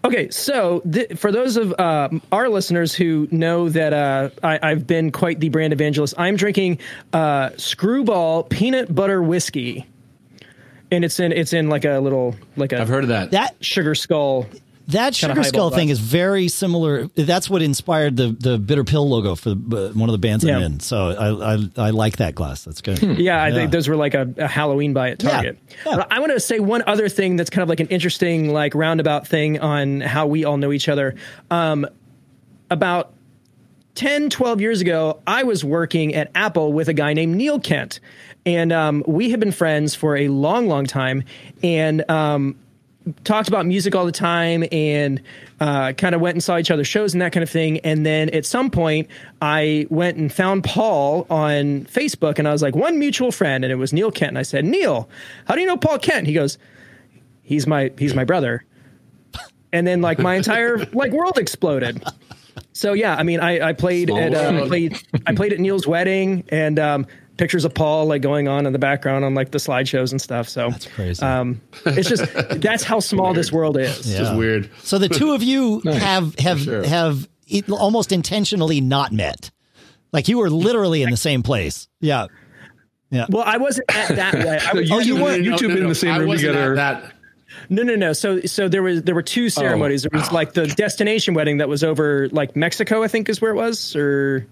Okay, 0.05 0.29
so 0.31 0.81
th- 0.91 1.19
for 1.19 1.33
those 1.33 1.57
of 1.57 1.73
uh, 1.79 2.09
our 2.31 2.49
listeners 2.49 2.95
who 2.95 3.27
know 3.31 3.69
that 3.71 3.93
uh, 3.93 4.31
I- 4.43 4.59
I've 4.63 4.87
been 4.87 5.11
quite 5.11 5.41
the 5.41 5.49
brand 5.49 5.73
evangelist, 5.73 6.15
I'm 6.19 6.37
drinking 6.37 6.79
uh, 7.13 7.51
Screwball 7.57 8.45
peanut 8.45 8.95
butter 8.95 9.23
whiskey, 9.23 9.87
and 10.91 11.05
it's 11.05 11.19
in 11.19 11.33
it's 11.33 11.53
in 11.53 11.69
like 11.69 11.85
a 11.85 11.99
little 12.01 12.37
like 12.57 12.73
a 12.73 12.81
i've 12.81 12.89
heard 12.89 13.05
of 13.05 13.09
that 13.09 13.31
That 13.31 13.57
sugar 13.61 13.95
skull. 13.95 14.47
That 14.89 15.15
sugar 15.15 15.43
skull 15.43 15.71
thing 15.71 15.89
is 15.89 15.99
very 15.99 16.49
similar. 16.49 17.07
That's 17.15 17.49
what 17.49 17.63
inspired 17.63 18.17
the 18.17 18.29
the 18.29 18.59
bitter 18.59 18.85
pill 18.85 19.09
logo 19.09 19.35
for 19.35 19.51
the, 19.55 19.91
uh, 19.91 19.93
one 19.93 20.09
of 20.09 20.13
the 20.13 20.19
bands 20.19 20.45
I'm 20.45 20.63
in. 20.63 20.81
So 20.81 21.11
I, 21.11 21.55
I 21.55 21.87
I 21.89 21.91
like 21.91 22.17
that 22.17 22.35
glass. 22.35 22.65
That's 22.65 22.81
good. 22.81 23.01
Yeah, 23.23 23.43
I 23.43 23.53
think 23.53 23.71
those 23.71 23.89
were 23.89 23.97
like 23.97 24.15
a, 24.15 24.33
a 24.39 24.49
Halloween 24.49 24.93
buy 24.93 25.11
at 25.11 25.19
Target. 25.19 25.59
Yeah. 25.87 26.05
I 26.11 26.19
want 26.19 26.33
to 26.33 26.41
say 26.41 26.59
one 26.59 26.83
other 26.87 27.09
thing 27.09 27.37
that's 27.37 27.51
kind 27.51 27.63
of 27.63 27.69
like 27.69 27.81
an 27.81 27.89
interesting, 27.89 28.53
like 28.53 28.75
roundabout 28.75 29.27
thing 29.27 29.61
on 29.61 30.01
how 30.01 30.27
we 30.27 30.45
all 30.45 30.57
know 30.57 30.73
each 30.73 30.89
other. 30.89 31.15
Um, 31.51 31.87
about 32.71 33.13
10, 33.95 34.31
12 34.31 34.61
years 34.61 34.81
ago, 34.81 35.21
I 35.27 35.43
was 35.43 35.65
working 35.65 36.15
at 36.15 36.31
Apple 36.35 36.73
with 36.73 36.89
a 36.89 36.95
guy 36.95 37.13
named 37.13 37.37
Neil 37.37 37.61
Kent. 37.61 38.01
And 38.45 38.73
um, 38.73 39.05
we 39.07 39.31
had 39.31 39.39
been 39.39 39.53
friends 39.53 39.95
for 39.95 40.17
a 40.17 40.29
long, 40.29 40.67
long 40.67 40.87
time. 40.87 41.25
And 41.63 42.09
um, 42.11 42.57
talked 43.25 43.49
about 43.49 43.67
music 43.67 43.95
all 43.95 44.07
the 44.07 44.13
time 44.13 44.65
and 44.71 45.21
uh, 45.61 45.93
kind 45.93 46.15
of 46.15 46.21
went 46.21 46.35
and 46.35 46.43
saw 46.43 46.59
each 46.59 46.71
other's 46.71 46.89
shows 46.89 47.15
and 47.15 47.23
that 47.23 47.33
kind 47.33 47.43
of 47.43 47.51
thing. 47.51 47.79
And 47.81 48.05
then 48.07 48.31
at 48.31 48.47
some 48.47 48.71
point, 48.71 49.09
I 49.41 49.87
went 49.91 50.17
and 50.17 50.33
found 50.33 50.65
Paul 50.65 51.27
on 51.31 51.85
Facebook 51.85 52.39
and 52.39 52.47
I 52.47 52.53
was 52.53 52.63
like, 52.63 52.75
one 52.75 52.99
mutual 52.99 53.33
friend, 53.33 53.65
and 53.65 53.73
it 53.73 53.77
was 53.77 53.93
Neil 53.93 54.11
Kent. 54.11 54.31
And 54.31 54.39
I 54.39 54.43
said, 54.43 54.65
Neil, 54.65 55.09
how 55.47 55.55
do 55.55 55.61
you 55.61 55.67
know 55.67 55.77
Paul 55.77 55.99
Kent? 55.99 56.27
He 56.27 56.33
goes, 56.33 56.59
he's 57.43 57.67
my 57.67 57.93
he's 57.99 58.15
my 58.15 58.25
brother. 58.25 58.65
And 59.73 59.87
then 59.87 60.03
like 60.03 60.19
my 60.19 60.35
entire 60.35 60.79
like 60.93 61.13
world 61.13 61.39
exploded. 61.39 62.03
So 62.73 62.93
yeah, 62.93 63.17
I 63.17 63.23
mean, 63.23 63.41
I, 63.41 63.69
I 63.69 63.73
played 63.73 64.09
Small 64.09 64.19
at 64.21 64.35
uh, 64.35 64.63
I 64.65 64.67
played 64.67 65.03
I 65.27 65.35
played 65.35 65.53
at 65.53 65.61
Neil's 65.61 65.87
wedding 65.87 66.45
and 66.49 66.79
um, 66.79 67.07
pictures 67.43 67.65
of 67.65 67.75
Paul 67.75 68.07
like 68.07 68.23
going 68.23 68.47
on 68.47 68.67
in 68.67 68.73
the 68.73 68.79
background 68.79 69.25
on 69.25 69.35
like 69.35 69.51
the 69.51 69.59
slideshows 69.59 70.13
and 70.13 70.23
stuff. 70.23 70.49
So 70.49 70.71
that's 70.71 70.87
crazy. 70.87 71.21
Um, 71.27 71.61
it's 71.85 72.09
just 72.09 72.25
that's 72.61 72.85
how 72.85 73.01
small 73.01 73.35
this 73.35 73.51
world 73.51 73.77
is. 73.77 74.09
Yeah. 74.09 74.19
Just 74.19 74.37
weird. 74.37 74.71
So 74.85 74.97
the 74.97 75.09
two 75.09 75.33
of 75.33 75.43
you 75.43 75.81
have 75.85 76.39
have 76.39 76.61
sure. 76.61 76.85
have 76.85 77.29
it 77.49 77.69
almost 77.69 78.13
intentionally 78.13 78.81
not 78.81 79.11
met. 79.11 79.51
Like 80.13 80.29
you 80.29 80.39
were 80.39 80.51
literally 80.51 81.03
in 81.03 81.11
the 81.11 81.17
same 81.17 81.43
place. 81.43 81.89
Yeah. 82.01 82.29
Yeah. 83.11 83.27
Well, 83.29 83.43
I 83.45 83.57
wasn't 83.57 83.91
at 83.93 84.15
that 84.15 84.35
way. 84.35 84.61
I 84.65 84.73
was, 84.79 84.89
you 84.89 84.95
oh, 84.95 84.99
you 85.01 85.17
two- 85.17 85.23
weren't? 85.25 85.43
you 85.43 85.59
two 85.59 85.67
been 85.67 85.79
in 85.79 85.89
the 85.89 85.97
same 85.97 86.15
I 86.15 86.19
room 86.19 86.29
wasn't 86.29 86.53
together. 86.53 86.73
At 86.75 87.03
that. 87.03 87.13
No, 87.69 87.83
no, 87.83 87.97
no. 87.97 88.13
So, 88.13 88.41
so 88.43 88.69
there 88.69 88.85
was 88.85 89.03
there 89.03 89.17
were 89.17 89.21
two 89.21 89.49
ceremonies. 89.49 90.05
There 90.05 90.17
was 90.17 90.31
like 90.31 90.53
the 90.53 90.69
destination 90.69 91.35
wedding 91.35 91.59
that 91.59 91.69
was 91.69 91.83
over 91.83 92.29
like 92.31 92.55
Mexico, 92.55 93.03
I 93.03 93.09
think 93.09 93.29
is 93.29 93.41
where 93.41 93.51
it 93.51 93.57
was, 93.57 93.97
or 93.97 94.47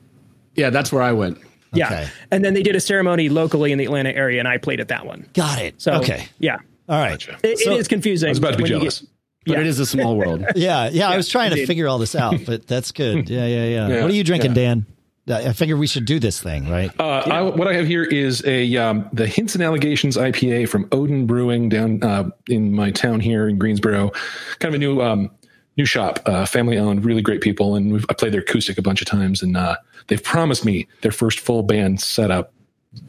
Yeah, 0.57 0.71
that's 0.71 0.91
where 0.91 1.03
I 1.05 1.13
went. 1.13 1.39
Yeah. 1.73 1.87
Okay. 1.87 2.09
And 2.31 2.45
then 2.45 2.55
they 2.55 2.63
did 2.63 2.75
a 2.77 2.81
ceremony 2.81 3.29
locally 3.29 3.73
in 3.73 3.79
the 3.79 3.85
Atlanta 3.85 4.11
area, 4.11 4.39
and 4.39 4.49
I 4.49 4.59
played 4.59 4.81
at 4.81 4.89
that 4.89 5.07
one. 5.07 5.27
Got 5.35 5.61
it. 5.61 5.81
So 5.81 5.93
okay. 5.95 6.27
yeah, 6.39 6.57
All 6.89 6.99
right. 6.99 7.11
Gotcha. 7.13 7.39
it, 7.43 7.59
So- 7.59 7.73
it 7.73 7.79
is 7.81 7.89
confusing. 7.89 8.29
I 8.29 8.31
was 8.31 8.39
about 8.39 8.53
to 8.53 8.57
be 8.57 8.63
when 8.65 8.73
jealous. 8.73 9.01
get- 9.01 9.09
But 9.47 9.53
Yeah. 9.55 9.61
it 9.61 9.67
is 9.67 9.79
a 9.79 9.87
small 9.87 10.17
world. 10.17 10.45
Yeah, 10.57 10.89
yeah. 10.93 11.09
I 11.09 11.17
was 11.17 11.29
trying 11.29 11.51
to 11.55 11.67
figure 11.67 11.87
all 11.89 11.99
this 11.99 12.15
out, 12.15 12.35
but 12.45 12.67
that's 12.67 12.93
good. 12.93 13.29
Yeah, 13.31 13.47
yeah, 13.47 13.65
yeah. 13.65 13.89
Yeah, 13.89 14.03
what 14.03 14.11
are 14.11 14.15
you 14.15 14.25
drinking, 14.25 14.51
yeah. 14.57 14.63
Dan? 14.75 14.87
I 15.29 15.49
I 15.49 15.53
figure 15.53 15.77
we 15.77 15.87
should 15.87 16.07
do 16.07 16.19
this 16.19 16.41
thing, 16.41 16.69
right? 16.69 16.91
Uh, 16.99 17.23
I, 17.25 17.41
what 17.43 17.69
I 17.69 17.75
have 17.75 17.87
here 17.87 18.03
is 18.03 18.43
a 18.47 18.77
um, 18.77 19.09
the 19.13 19.29
Hints 19.29 19.55
and 19.55 19.63
Allegations 19.63 20.17
IPA 20.17 20.69
from 20.69 20.87
Oden 20.89 21.27
Brewing 21.27 21.69
down 21.69 22.03
uh, 22.03 22.31
in 22.49 22.73
my 22.73 22.91
town 22.91 23.21
here 23.21 23.49
in 23.49 23.57
Greensboro. 23.57 24.11
Kind 24.59 24.75
of 24.75 24.79
a 24.79 24.79
new 24.79 25.01
um, 25.01 25.31
new 25.77 25.85
shop, 25.85 26.21
uh, 26.27 26.47
family 26.47 26.79
owned, 26.79 27.05
really 27.05 27.23
great 27.23 27.41
people, 27.41 27.75
and 27.75 27.93
we've, 27.93 28.05
I 28.09 28.15
played 28.15 28.33
their 28.33 28.41
acoustic 28.41 28.79
a 28.79 28.83
bunch 28.83 29.01
of 29.01 29.07
times, 29.07 29.43
and 29.43 29.57
uh, 29.57 29.77
they've 30.09 30.23
promised 30.23 30.65
me 30.65 30.87
their 31.03 31.13
first 31.13 31.41
full 31.41 31.63
band 31.63 32.01
setup 32.01 32.53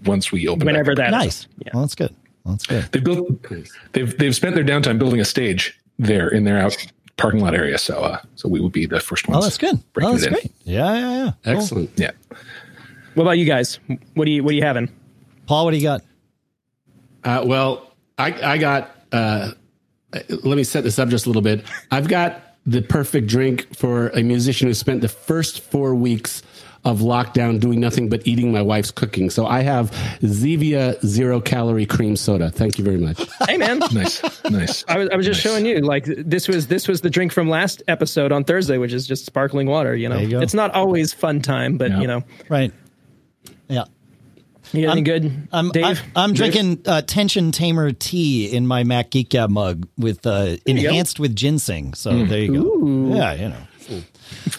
once 0.05 0.31
we 0.31 0.47
open. 0.47 0.65
whenever 0.65 0.95
back 0.95 1.07
up. 1.07 1.19
that 1.21 1.27
is. 1.27 1.47
nice. 1.63 1.73
Well, 1.73 1.81
that's 1.83 1.95
good. 1.95 2.15
Well, 2.43 2.53
that's 2.53 2.65
good. 2.67 2.83
They've 2.91 3.03
built, 3.03 3.45
they've 3.93 4.17
they've 4.17 4.35
spent 4.35 4.55
their 4.55 4.63
downtime 4.63 4.97
building 4.99 5.19
a 5.19 5.25
stage 5.25 5.79
there 5.99 6.27
in 6.27 6.43
their 6.43 6.59
out 6.59 6.75
parking 7.17 7.41
lot 7.41 7.53
area. 7.53 7.77
So 7.77 7.99
uh, 7.99 8.19
so 8.35 8.49
we 8.49 8.59
would 8.59 8.71
be 8.71 8.85
the 8.85 8.99
first 8.99 9.27
ones. 9.27 9.37
Oh, 9.37 9.41
that's 9.43 9.57
good. 9.57 9.79
Oh, 10.01 10.11
that's 10.11 10.27
great. 10.27 10.51
Yeah, 10.63 10.93
yeah, 10.93 11.25
yeah. 11.25 11.31
Cool. 11.43 11.61
Excellent. 11.61 11.91
Yeah. 11.97 12.11
What 13.13 13.23
about 13.23 13.37
you 13.37 13.45
guys? 13.45 13.79
What 14.15 14.25
do 14.25 14.31
you 14.31 14.43
what 14.43 14.51
are 14.51 14.55
you 14.55 14.63
having? 14.63 14.89
Paul, 15.45 15.65
what 15.65 15.71
do 15.71 15.77
you 15.77 15.83
got? 15.83 16.01
Uh, 17.23 17.43
well, 17.45 17.91
I, 18.17 18.53
I 18.53 18.57
got. 18.57 18.95
Uh, 19.11 19.51
let 20.43 20.57
me 20.57 20.63
set 20.63 20.83
this 20.83 20.97
up 20.99 21.09
just 21.09 21.25
a 21.25 21.29
little 21.29 21.41
bit. 21.41 21.63
I've 21.91 22.07
got 22.07 22.50
the 22.65 22.81
perfect 22.81 23.27
drink 23.27 23.75
for 23.75 24.09
a 24.09 24.21
musician 24.23 24.67
who 24.67 24.73
spent 24.73 25.01
the 25.01 25.07
first 25.07 25.61
four 25.61 25.95
weeks 25.95 26.43
of 26.83 26.99
lockdown 26.99 27.59
doing 27.59 27.79
nothing 27.79 28.09
but 28.09 28.25
eating 28.25 28.51
my 28.51 28.61
wife's 28.61 28.89
cooking. 28.89 29.29
So 29.29 29.45
I 29.45 29.61
have 29.61 29.91
Zevia 30.21 30.99
zero 31.05 31.39
calorie 31.39 31.85
cream 31.85 32.15
soda. 32.15 32.49
Thank 32.49 32.79
you 32.79 32.83
very 32.83 32.97
much. 32.97 33.21
Hey 33.47 33.57
man. 33.57 33.79
Nice, 33.93 34.21
nice. 34.49 34.83
I 34.87 34.97
was, 34.97 35.09
I 35.09 35.15
was 35.15 35.25
just 35.27 35.39
showing 35.41 35.65
you 35.65 35.79
like 35.81 36.05
this 36.05 36.47
was 36.47 36.67
this 36.67 36.87
was 36.87 37.01
the 37.01 37.09
drink 37.09 37.31
from 37.33 37.49
last 37.49 37.83
episode 37.87 38.31
on 38.31 38.43
Thursday, 38.43 38.79
which 38.79 38.93
is 38.93 39.05
just 39.07 39.25
sparkling 39.27 39.67
water. 39.67 39.95
You 39.95 40.09
know, 40.09 40.17
you 40.17 40.41
it's 40.41 40.55
not 40.55 40.71
always 40.71 41.13
fun 41.13 41.41
time, 41.41 41.77
but 41.77 41.91
Yeah. 41.91 42.01
you 42.01 42.07
know, 42.07 42.23
Right. 42.49 42.71
Yeah. 43.67 43.83
You 44.73 44.85
got 44.85 44.91
anything 44.91 45.03
good, 45.03 45.47
I'm, 45.51 45.69
Dave? 45.69 45.85
I'm, 45.85 45.97
I'm 46.15 46.33
drinking 46.33 46.81
uh, 46.85 47.01
Tension 47.01 47.51
Tamer 47.51 47.91
tea 47.91 48.45
in 48.51 48.67
my 48.67 48.83
Mac 48.83 49.11
Geek 49.11 49.29
Gab 49.29 49.49
mug 49.49 49.87
with 49.97 50.25
uh, 50.25 50.57
you 50.65 50.73
go. 50.73 50.89
enhanced 50.89 51.19
with 51.19 51.35
ginseng. 51.35 51.93
So 51.93 52.25
there 52.25 52.39
you 52.39 52.53
go. 52.53 53.15
Yeah, 53.15 53.33
you 53.33 53.49
know. 53.49 53.57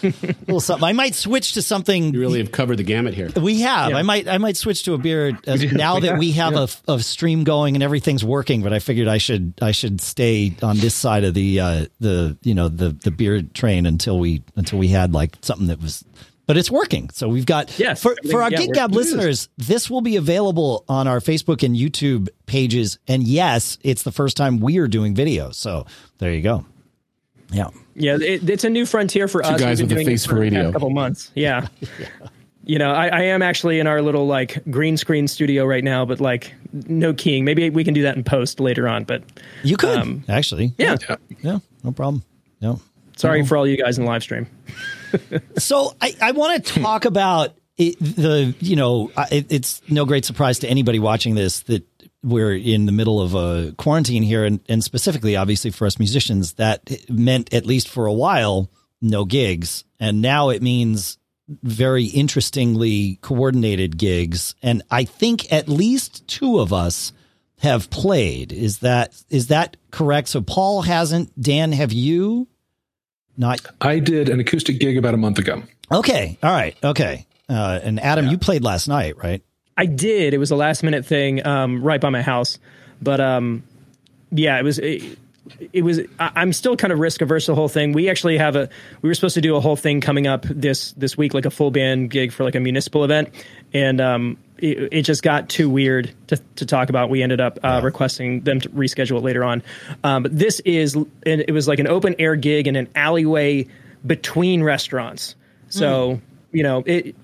A 0.02 0.12
little 0.46 0.60
something. 0.60 0.84
I 0.84 0.92
might 0.92 1.14
switch 1.14 1.54
to 1.54 1.62
something 1.62 2.12
You 2.12 2.20
really 2.20 2.38
have 2.38 2.52
covered 2.52 2.76
the 2.76 2.82
gamut 2.82 3.14
here. 3.14 3.30
We 3.34 3.60
have. 3.62 3.90
Yeah. 3.90 3.96
I 3.96 4.02
might. 4.02 4.28
I 4.28 4.38
might 4.38 4.56
switch 4.56 4.82
to 4.84 4.94
a 4.94 4.98
beer 4.98 5.38
as, 5.46 5.72
now 5.72 5.98
that 6.00 6.10
have, 6.10 6.18
we 6.18 6.32
have 6.32 6.52
yeah. 6.52 6.66
a, 6.88 6.92
a 6.94 7.00
stream 7.00 7.44
going 7.44 7.74
and 7.74 7.82
everything's 7.82 8.24
working. 8.24 8.62
But 8.62 8.72
I 8.72 8.78
figured 8.78 9.08
I 9.08 9.18
should. 9.18 9.54
I 9.62 9.72
should 9.72 10.00
stay 10.00 10.54
on 10.62 10.78
this 10.78 10.94
side 10.94 11.24
of 11.24 11.34
the 11.34 11.60
uh, 11.60 11.86
the 12.00 12.36
you 12.42 12.54
know 12.54 12.68
the 12.68 12.90
the 12.90 13.10
beer 13.10 13.42
train 13.42 13.86
until 13.86 14.18
we 14.18 14.42
until 14.56 14.78
we 14.78 14.88
had 14.88 15.12
like 15.12 15.36
something 15.40 15.68
that 15.68 15.80
was. 15.80 16.04
But 16.46 16.56
it's 16.56 16.70
working. 16.70 17.08
So 17.10 17.28
we've 17.28 17.46
got 17.46 17.78
Yes. 17.78 18.02
for 18.02 18.16
for 18.30 18.42
our 18.42 18.50
Yeah, 18.50 18.58
Gig 18.58 18.72
Gab 18.72 18.92
listeners. 18.94 19.48
This 19.58 19.88
will 19.88 20.00
be 20.00 20.16
available 20.16 20.84
on 20.88 21.06
our 21.06 21.20
Facebook 21.20 21.62
and 21.62 21.76
YouTube 21.76 22.28
pages. 22.46 22.98
And 23.06 23.22
yes, 23.22 23.78
it's 23.82 24.02
the 24.02 24.12
first 24.12 24.36
time 24.36 24.58
we 24.58 24.78
are 24.78 24.88
doing 24.88 25.14
video. 25.14 25.50
So 25.52 25.86
there 26.18 26.32
you 26.34 26.42
go. 26.42 26.66
Yeah. 27.52 27.68
Yeah, 27.94 28.16
it, 28.20 28.48
it's 28.48 28.64
a 28.64 28.70
new 28.70 28.86
frontier 28.86 29.28
for 29.28 29.44
us. 29.44 29.52
You 29.52 29.58
guys 29.58 29.78
We've 29.80 29.88
with 29.88 29.90
been 29.90 29.98
a 29.98 30.00
doing 30.04 30.08
it 30.08 30.10
face 30.12 30.26
for 30.26 30.34
the 30.34 30.40
radio. 30.40 30.62
past 30.64 30.72
couple 30.72 30.90
months. 30.90 31.30
Yeah. 31.34 31.68
You 32.64 32.78
know, 32.78 32.90
I, 32.92 33.08
I 33.08 33.22
am 33.24 33.42
actually 33.42 33.80
in 33.80 33.86
our 33.86 34.00
little 34.02 34.26
like 34.26 34.62
green 34.70 34.96
screen 34.96 35.26
studio 35.28 35.64
right 35.64 35.82
now, 35.84 36.04
but 36.04 36.20
like 36.20 36.54
no 36.72 37.12
keying. 37.12 37.44
Maybe 37.44 37.70
we 37.70 37.82
can 37.84 37.92
do 37.94 38.02
that 38.02 38.16
in 38.16 38.24
post 38.24 38.60
later 38.60 38.88
on. 38.88 39.04
But 39.04 39.22
You 39.62 39.76
could 39.76 39.98
Um, 39.98 40.24
actually. 40.28 40.72
yeah, 40.78 40.96
Yeah. 41.08 41.16
Yeah. 41.42 41.58
No 41.84 41.90
problem. 41.92 42.22
No. 42.60 42.80
sorry 43.16 43.44
for 43.44 43.56
all 43.56 43.66
you 43.66 43.76
guys 43.76 43.98
in 43.98 44.04
the 44.04 44.10
live 44.10 44.22
stream. 44.22 44.46
So 45.58 45.94
I, 46.00 46.16
I 46.20 46.32
want 46.32 46.64
to 46.64 46.80
talk 46.80 47.04
about 47.04 47.54
it, 47.76 47.98
the, 47.98 48.54
you 48.60 48.76
know, 48.76 49.10
it, 49.30 49.46
it's 49.50 49.80
no 49.88 50.04
great 50.04 50.24
surprise 50.24 50.60
to 50.60 50.68
anybody 50.68 50.98
watching 50.98 51.34
this 51.34 51.60
that 51.64 51.86
we're 52.22 52.54
in 52.54 52.86
the 52.86 52.92
middle 52.92 53.20
of 53.20 53.34
a 53.34 53.72
quarantine 53.78 54.22
here. 54.22 54.44
And, 54.44 54.60
and 54.68 54.84
specifically, 54.84 55.36
obviously, 55.36 55.70
for 55.70 55.86
us 55.86 55.98
musicians, 55.98 56.54
that 56.54 56.90
meant, 57.08 57.52
at 57.52 57.66
least 57.66 57.88
for 57.88 58.06
a 58.06 58.12
while, 58.12 58.70
no 59.00 59.24
gigs. 59.24 59.84
And 59.98 60.22
now 60.22 60.50
it 60.50 60.62
means 60.62 61.18
very 61.62 62.04
interestingly 62.04 63.18
coordinated 63.22 63.98
gigs. 63.98 64.54
And 64.62 64.82
I 64.90 65.04
think 65.04 65.52
at 65.52 65.68
least 65.68 66.26
two 66.28 66.60
of 66.60 66.72
us 66.72 67.12
have 67.58 67.90
played. 67.90 68.52
Is 68.52 68.78
that 68.78 69.20
is 69.30 69.48
that 69.48 69.76
correct? 69.90 70.28
So 70.28 70.40
Paul 70.40 70.82
hasn't. 70.82 71.40
Dan, 71.40 71.72
have 71.72 71.92
you? 71.92 72.48
Not 73.36 73.60
I 73.80 73.98
did 73.98 74.28
an 74.28 74.40
acoustic 74.40 74.78
gig 74.78 74.96
about 74.96 75.14
a 75.14 75.16
month 75.16 75.38
ago. 75.38 75.62
Okay. 75.90 76.38
All 76.42 76.50
right. 76.50 76.76
Okay. 76.82 77.26
Uh, 77.48 77.80
and 77.82 78.00
Adam, 78.00 78.28
you 78.28 78.38
played 78.38 78.62
last 78.62 78.88
night, 78.88 79.16
right? 79.22 79.42
I 79.76 79.86
did. 79.86 80.34
It 80.34 80.38
was 80.38 80.50
a 80.50 80.56
last 80.56 80.82
minute 80.82 81.04
thing, 81.06 81.44
um, 81.46 81.82
right 81.82 82.00
by 82.00 82.10
my 82.10 82.22
house. 82.22 82.58
But 83.00 83.20
um, 83.20 83.62
yeah, 84.30 84.58
it 84.58 84.62
was. 84.62 84.78
It, 84.78 85.18
it 85.72 85.82
was. 85.82 86.00
I, 86.20 86.30
I'm 86.36 86.52
still 86.52 86.76
kind 86.76 86.92
of 86.92 86.98
risk 86.98 87.20
averse 87.20 87.46
the 87.46 87.54
whole 87.54 87.68
thing. 87.68 87.92
We 87.92 88.08
actually 88.08 88.38
have 88.38 88.56
a. 88.56 88.68
We 89.02 89.08
were 89.08 89.14
supposed 89.14 89.34
to 89.34 89.40
do 89.40 89.56
a 89.56 89.60
whole 89.60 89.76
thing 89.76 90.00
coming 90.00 90.26
up 90.26 90.42
this 90.42 90.92
this 90.92 91.16
week, 91.16 91.34
like 91.34 91.46
a 91.46 91.50
full 91.50 91.70
band 91.70 92.10
gig 92.10 92.32
for 92.32 92.44
like 92.44 92.54
a 92.54 92.60
municipal 92.60 93.04
event, 93.04 93.30
and 93.72 94.00
um, 94.00 94.38
it, 94.62 94.88
it 94.92 95.02
just 95.02 95.22
got 95.22 95.48
too 95.48 95.68
weird 95.68 96.14
to 96.28 96.36
to 96.56 96.64
talk 96.64 96.88
about. 96.88 97.10
We 97.10 97.22
ended 97.22 97.40
up 97.40 97.58
uh, 97.62 97.80
requesting 97.84 98.40
them 98.42 98.60
to 98.60 98.68
reschedule 98.70 99.18
it 99.18 99.24
later 99.24 99.44
on. 99.44 99.62
Um, 100.04 100.22
but 100.22 100.38
this 100.38 100.60
is. 100.60 100.94
and 100.94 101.10
It 101.26 101.52
was 101.52 101.68
like 101.68 101.78
an 101.80 101.88
open 101.88 102.14
air 102.18 102.36
gig 102.36 102.66
in 102.66 102.76
an 102.76 102.88
alleyway 102.94 103.66
between 104.06 104.62
restaurants. 104.62 105.34
So 105.68 106.20
you 106.52 106.62
know 106.62 106.82
it 106.86 107.14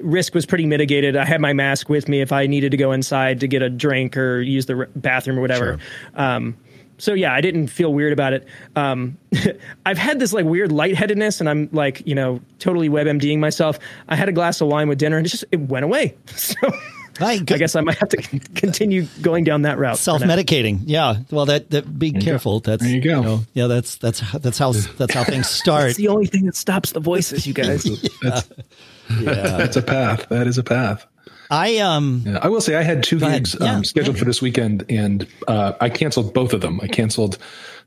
risk 0.00 0.34
was 0.34 0.46
pretty 0.46 0.66
mitigated. 0.66 1.16
I 1.16 1.24
had 1.24 1.40
my 1.40 1.52
mask 1.52 1.88
with 1.88 2.08
me 2.08 2.20
if 2.20 2.32
I 2.32 2.46
needed 2.46 2.70
to 2.72 2.76
go 2.76 2.92
inside 2.92 3.40
to 3.40 3.48
get 3.48 3.62
a 3.62 3.70
drink 3.70 4.16
or 4.16 4.40
use 4.40 4.66
the 4.66 4.76
r- 4.76 4.88
bathroom 4.96 5.38
or 5.38 5.40
whatever. 5.42 5.78
Um, 6.14 6.56
so 6.98 7.14
yeah, 7.14 7.32
I 7.34 7.40
didn't 7.40 7.68
feel 7.68 7.92
weird 7.92 8.12
about 8.12 8.32
it. 8.32 8.46
Um, 8.74 9.18
I've 9.86 9.98
had 9.98 10.18
this 10.18 10.32
like 10.32 10.44
weird 10.44 10.70
lightheadedness, 10.72 11.40
and 11.40 11.48
I'm 11.48 11.68
like, 11.72 12.06
you 12.06 12.14
know, 12.14 12.40
totally 12.58 12.88
WebMDing 12.88 13.38
myself. 13.38 13.78
I 14.08 14.16
had 14.16 14.28
a 14.28 14.32
glass 14.32 14.60
of 14.60 14.68
wine 14.68 14.88
with 14.88 14.98
dinner, 14.98 15.16
and 15.18 15.26
it 15.26 15.30
just 15.30 15.44
it 15.52 15.60
went 15.60 15.84
away. 15.84 16.14
So 17.18 17.24
I 17.24 17.38
guess 17.38 17.74
I 17.76 17.80
might 17.80 17.96
have 17.96 18.10
to 18.10 18.16
continue 18.56 19.06
going 19.22 19.44
down 19.44 19.62
that 19.62 19.78
route. 19.78 19.96
Self 19.96 20.20
medicating, 20.20 20.80
Yeah. 20.84 21.16
Well, 21.30 21.46
that 21.46 21.70
that 21.70 21.98
be 21.98 22.12
careful. 22.12 22.60
That's 22.60 22.82
There 22.82 22.92
you 22.92 23.00
go. 23.00 23.22
know, 23.22 23.40
yeah. 23.54 23.68
That's 23.68 23.96
that's 23.96 24.20
how- 24.20 24.36
that's 24.38 24.58
how 24.58 24.72
that's 24.72 25.14
how 25.14 25.24
things 25.24 25.48
start. 25.48 25.88
It's 25.88 25.96
the 25.96 26.08
only 26.08 26.26
thing 26.26 26.44
that 26.44 26.56
stops 26.56 26.92
the 26.92 27.00
voices, 27.00 27.46
you 27.46 27.54
guys. 27.54 27.86
yeah. 28.22 28.42
That's 29.56 29.76
a 29.76 29.82
path. 29.82 30.28
That 30.28 30.46
is 30.46 30.58
a 30.58 30.62
path. 30.64 31.06
I 31.50 31.78
um 31.78 32.22
Yeah, 32.26 32.38
I 32.42 32.48
will 32.48 32.60
say 32.60 32.74
I 32.76 32.82
had 32.82 33.02
two 33.02 33.18
gigs 33.18 33.56
Yeah, 33.60 33.76
um, 33.76 33.84
scheduled 33.84 34.16
yeah. 34.16 34.20
for 34.20 34.24
this 34.24 34.42
weekend, 34.42 34.84
and 34.88 35.26
uh, 35.48 35.72
I 35.80 35.88
canceled 35.88 36.34
both 36.34 36.52
of 36.52 36.60
them. 36.60 36.80
I 36.82 36.88
canceled 36.88 37.38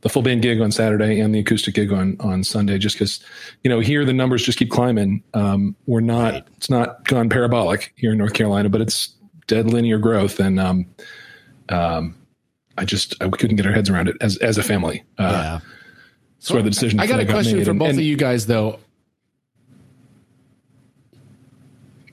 the 0.02 0.08
full 0.10 0.22
band 0.22 0.42
gig 0.42 0.62
on 0.62 0.72
Saturday 0.72 1.20
and 1.20 1.36
the 1.36 1.40
acoustic 1.40 1.76
gig 1.76 1.92
on 1.92 2.16
on 2.22 2.44
Sunday, 2.44 2.78
just 2.78 2.96
because 2.96 3.20
you 3.64 3.70
know 3.70 3.80
here 3.80 4.06
the 4.06 4.14
numbers 4.14 4.44
just 4.44 4.58
keep 4.58 4.70
climbing. 4.72 5.22
Um, 5.34 5.76
we're 5.88 6.00
not 6.00 6.48
it's 6.58 6.70
not 6.70 7.06
gone 7.08 7.30
parabolic 7.30 7.94
here 7.98 8.12
in 8.14 8.18
North 8.18 8.34
Carolina, 8.34 8.70
but 8.70 8.82
it's 8.82 9.14
dead 9.48 9.68
linear 9.68 9.98
growth, 9.98 10.40
and 10.40 10.60
um, 10.60 10.86
um, 11.70 12.16
I 12.78 12.86
just 12.86 13.22
I 13.22 13.28
couldn't 13.30 13.58
get 13.58 13.66
our 13.66 13.74
heads 13.74 13.90
around 13.90 14.08
it 14.08 14.16
as 14.22 14.38
as 14.38 14.58
a 14.58 14.64
family. 14.64 15.04
Uh, 15.18 15.24
yeah. 15.24 15.60
That's 16.40 16.52
why 16.52 16.62
the 16.62 16.70
decision. 16.70 17.02
I 17.02 17.08
got 17.08 17.16
a 17.20 17.26
finally 17.26 17.34
question 17.34 17.58
made. 17.58 17.66
for 17.66 17.72
And- 17.72 17.80
both 17.80 17.90
and- 17.90 18.00
of 18.00 18.06
you 18.06 18.16
guys, 18.16 18.46
though. 18.46 18.80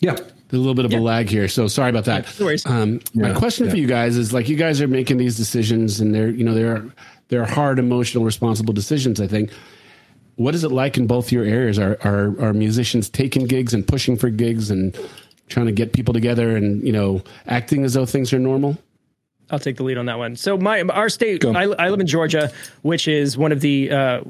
Yeah, 0.00 0.16
There's 0.48 0.58
a 0.58 0.62
little 0.62 0.74
bit 0.74 0.84
of 0.84 0.92
a 0.92 1.00
lag 1.02 1.28
here, 1.28 1.48
so 1.48 1.66
sorry 1.66 1.90
about 1.90 2.04
that. 2.04 2.26
no 2.38 2.46
worries. 2.46 2.64
Um, 2.66 3.00
my 3.14 3.28
Yeah, 3.30 3.34
question 3.34 3.68
for 3.68 3.76
you 3.76 3.86
guys 3.88 4.16
is 4.16 4.32
like 4.32 4.48
you 4.48 4.56
guys 4.56 4.80
are 4.80 4.86
making 4.88 5.16
these 5.16 5.36
decisions, 5.36 6.00
and 6.00 6.14
they're 6.14 6.28
you 6.30 6.44
know 6.44 6.54
they're 6.54 6.84
they're 7.28 7.44
hard, 7.44 7.78
emotional, 7.78 8.24
responsible 8.24 8.72
decisions. 8.72 9.20
I 9.20 9.26
think. 9.26 9.50
What 10.36 10.54
is 10.54 10.64
it 10.64 10.70
like 10.70 10.98
in 10.98 11.06
both 11.06 11.32
your 11.32 11.44
areas? 11.44 11.78
Are 11.78 11.96
are 12.04 12.40
are 12.40 12.52
musicians 12.52 13.08
taking 13.08 13.46
gigs 13.46 13.74
and 13.74 13.86
pushing 13.86 14.16
for 14.16 14.28
gigs 14.30 14.70
and 14.70 14.96
trying 15.48 15.66
to 15.66 15.72
get 15.72 15.92
people 15.92 16.12
together 16.12 16.56
and 16.56 16.82
you 16.86 16.92
know 16.92 17.22
acting 17.46 17.84
as 17.84 17.94
though 17.94 18.06
things 18.06 18.32
are 18.32 18.38
normal? 18.38 18.76
I'll 19.50 19.58
take 19.60 19.76
the 19.76 19.84
lead 19.84 19.96
on 19.96 20.06
that 20.06 20.18
one. 20.18 20.36
So 20.36 20.56
my 20.56 20.82
our 20.82 21.08
state, 21.08 21.44
I, 21.44 21.64
I 21.64 21.88
live 21.90 22.00
in 22.00 22.06
Georgia, 22.06 22.52
which 22.82 23.06
is 23.06 23.38
one 23.38 23.52
of 23.52 23.60
the 23.60 23.90
uh, 23.90 24.20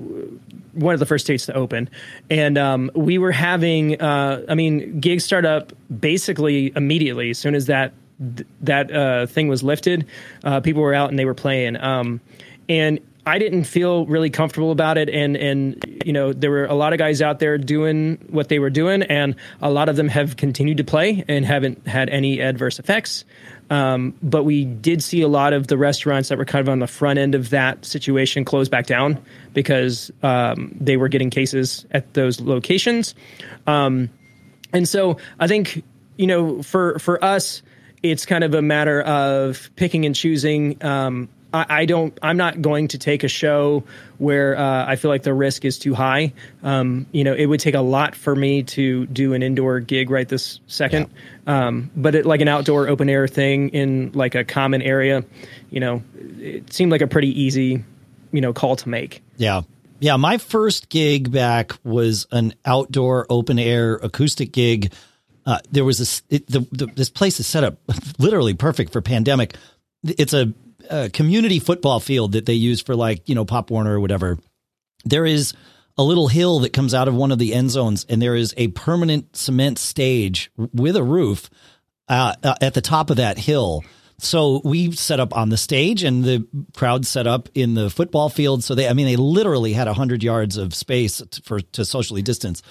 one 0.74 0.92
of 0.92 1.00
the 1.00 1.06
first 1.06 1.24
states 1.24 1.46
to 1.46 1.54
open, 1.54 1.88
and 2.28 2.58
um, 2.58 2.90
we 2.94 3.16
were 3.16 3.32
having, 3.32 4.00
uh, 4.00 4.44
I 4.46 4.54
mean, 4.54 5.00
gigs 5.00 5.24
start 5.24 5.46
up 5.46 5.72
basically 6.00 6.70
immediately 6.76 7.30
as 7.30 7.38
soon 7.38 7.54
as 7.54 7.66
that 7.66 7.94
that 8.60 8.90
uh, 8.90 9.26
thing 9.26 9.48
was 9.48 9.62
lifted. 9.62 10.06
Uh, 10.44 10.60
people 10.60 10.82
were 10.82 10.94
out 10.94 11.08
and 11.08 11.18
they 11.18 11.24
were 11.24 11.34
playing, 11.34 11.76
um, 11.76 12.20
and 12.68 13.00
I 13.26 13.40
didn't 13.40 13.64
feel 13.64 14.06
really 14.06 14.30
comfortable 14.30 14.70
about 14.70 14.98
it, 14.98 15.08
and 15.08 15.36
and 15.36 16.02
you 16.04 16.12
know 16.12 16.32
there 16.32 16.50
were 16.50 16.66
a 16.66 16.74
lot 16.74 16.92
of 16.92 16.98
guys 17.00 17.20
out 17.20 17.40
there 17.40 17.58
doing 17.58 18.18
what 18.28 18.48
they 18.48 18.60
were 18.60 18.70
doing, 18.70 19.02
and 19.02 19.34
a 19.60 19.70
lot 19.70 19.88
of 19.88 19.96
them 19.96 20.08
have 20.08 20.36
continued 20.36 20.76
to 20.76 20.84
play 20.84 21.24
and 21.26 21.44
haven't 21.44 21.88
had 21.88 22.08
any 22.08 22.40
adverse 22.40 22.78
effects. 22.78 23.24
Um, 23.68 24.14
but 24.22 24.44
we 24.44 24.64
did 24.64 25.02
see 25.02 25.22
a 25.22 25.28
lot 25.28 25.52
of 25.52 25.66
the 25.66 25.76
restaurants 25.76 26.28
that 26.28 26.38
were 26.38 26.44
kind 26.44 26.66
of 26.66 26.68
on 26.68 26.78
the 26.78 26.86
front 26.86 27.18
end 27.18 27.34
of 27.34 27.50
that 27.50 27.84
situation 27.84 28.44
close 28.44 28.68
back 28.68 28.86
down 28.86 29.20
because 29.54 30.10
um, 30.22 30.76
they 30.80 30.96
were 30.96 31.08
getting 31.08 31.30
cases 31.30 31.84
at 31.90 32.14
those 32.14 32.40
locations. 32.40 33.14
Um, 33.66 34.10
and 34.72 34.88
so 34.88 35.18
I 35.40 35.48
think 35.48 35.82
you 36.16 36.26
know 36.26 36.62
for 36.62 36.98
for 36.98 37.22
us, 37.24 37.62
it's 38.02 38.26
kind 38.26 38.44
of 38.44 38.54
a 38.54 38.62
matter 38.62 39.02
of 39.02 39.70
picking 39.76 40.04
and 40.04 40.14
choosing. 40.14 40.82
I, 41.56 41.66
I 41.68 41.84
don't. 41.86 42.16
I'm 42.22 42.36
not 42.36 42.60
going 42.60 42.88
to 42.88 42.98
take 42.98 43.24
a 43.24 43.28
show 43.28 43.84
where 44.18 44.56
uh, 44.56 44.86
I 44.86 44.96
feel 44.96 45.10
like 45.10 45.22
the 45.22 45.34
risk 45.34 45.64
is 45.64 45.78
too 45.78 45.94
high. 45.94 46.32
Um, 46.62 47.06
you 47.12 47.24
know, 47.24 47.34
it 47.34 47.46
would 47.46 47.60
take 47.60 47.74
a 47.74 47.80
lot 47.80 48.14
for 48.14 48.34
me 48.34 48.62
to 48.64 49.06
do 49.06 49.34
an 49.34 49.42
indoor 49.42 49.80
gig 49.80 50.10
right 50.10 50.28
this 50.28 50.60
second. 50.66 51.10
Um, 51.46 51.90
but 51.96 52.14
it, 52.14 52.26
like 52.26 52.40
an 52.40 52.48
outdoor 52.48 52.88
open 52.88 53.08
air 53.08 53.28
thing 53.28 53.70
in 53.70 54.12
like 54.12 54.34
a 54.34 54.44
common 54.44 54.82
area, 54.82 55.24
you 55.70 55.80
know, 55.80 56.02
it 56.38 56.72
seemed 56.72 56.92
like 56.92 57.02
a 57.02 57.06
pretty 57.06 57.40
easy, 57.40 57.84
you 58.32 58.40
know, 58.40 58.52
call 58.52 58.76
to 58.76 58.88
make. 58.88 59.22
Yeah. 59.36 59.62
Yeah. 60.00 60.16
My 60.16 60.38
first 60.38 60.88
gig 60.88 61.30
back 61.30 61.72
was 61.84 62.26
an 62.32 62.54
outdoor 62.64 63.26
open 63.30 63.58
air 63.58 63.94
acoustic 63.94 64.52
gig. 64.52 64.92
Uh, 65.44 65.58
there 65.70 65.84
was 65.84 65.98
this, 65.98 66.22
it, 66.28 66.46
the, 66.48 66.60
the, 66.72 66.86
this 66.86 67.08
place 67.08 67.38
is 67.38 67.46
set 67.46 67.62
up 67.62 67.78
literally 68.18 68.54
perfect 68.54 68.92
for 68.92 69.00
pandemic. 69.00 69.54
It's 70.02 70.32
a, 70.32 70.52
a 70.90 71.10
community 71.10 71.58
football 71.58 72.00
field 72.00 72.32
that 72.32 72.46
they 72.46 72.54
use 72.54 72.80
for 72.80 72.94
like, 72.94 73.28
you 73.28 73.34
know, 73.34 73.44
Pop 73.44 73.70
Warner 73.70 73.96
or 73.96 74.00
whatever. 74.00 74.38
There 75.04 75.26
is 75.26 75.54
a 75.98 76.02
little 76.02 76.28
hill 76.28 76.60
that 76.60 76.72
comes 76.72 76.94
out 76.94 77.08
of 77.08 77.14
one 77.14 77.32
of 77.32 77.38
the 77.38 77.54
end 77.54 77.70
zones 77.70 78.04
and 78.08 78.20
there 78.20 78.34
is 78.34 78.52
a 78.56 78.68
permanent 78.68 79.36
cement 79.36 79.78
stage 79.78 80.50
with 80.56 80.96
a 80.96 81.02
roof 81.02 81.48
uh, 82.08 82.34
uh, 82.42 82.54
at 82.60 82.74
the 82.74 82.80
top 82.80 83.10
of 83.10 83.16
that 83.16 83.38
hill. 83.38 83.82
So 84.18 84.62
we 84.64 84.92
set 84.92 85.20
up 85.20 85.36
on 85.36 85.50
the 85.50 85.56
stage 85.56 86.02
and 86.02 86.24
the 86.24 86.46
crowd 86.74 87.04
set 87.04 87.26
up 87.26 87.48
in 87.54 87.74
the 87.74 87.90
football 87.90 88.28
field. 88.28 88.64
So 88.64 88.74
they, 88.74 88.88
I 88.88 88.94
mean, 88.94 89.06
they 89.06 89.16
literally 89.16 89.72
had 89.72 89.88
hundred 89.88 90.22
yards 90.22 90.56
of 90.56 90.74
space 90.74 91.22
for 91.44 91.60
to 91.60 91.84
socially 91.84 92.22
distance. 92.22 92.62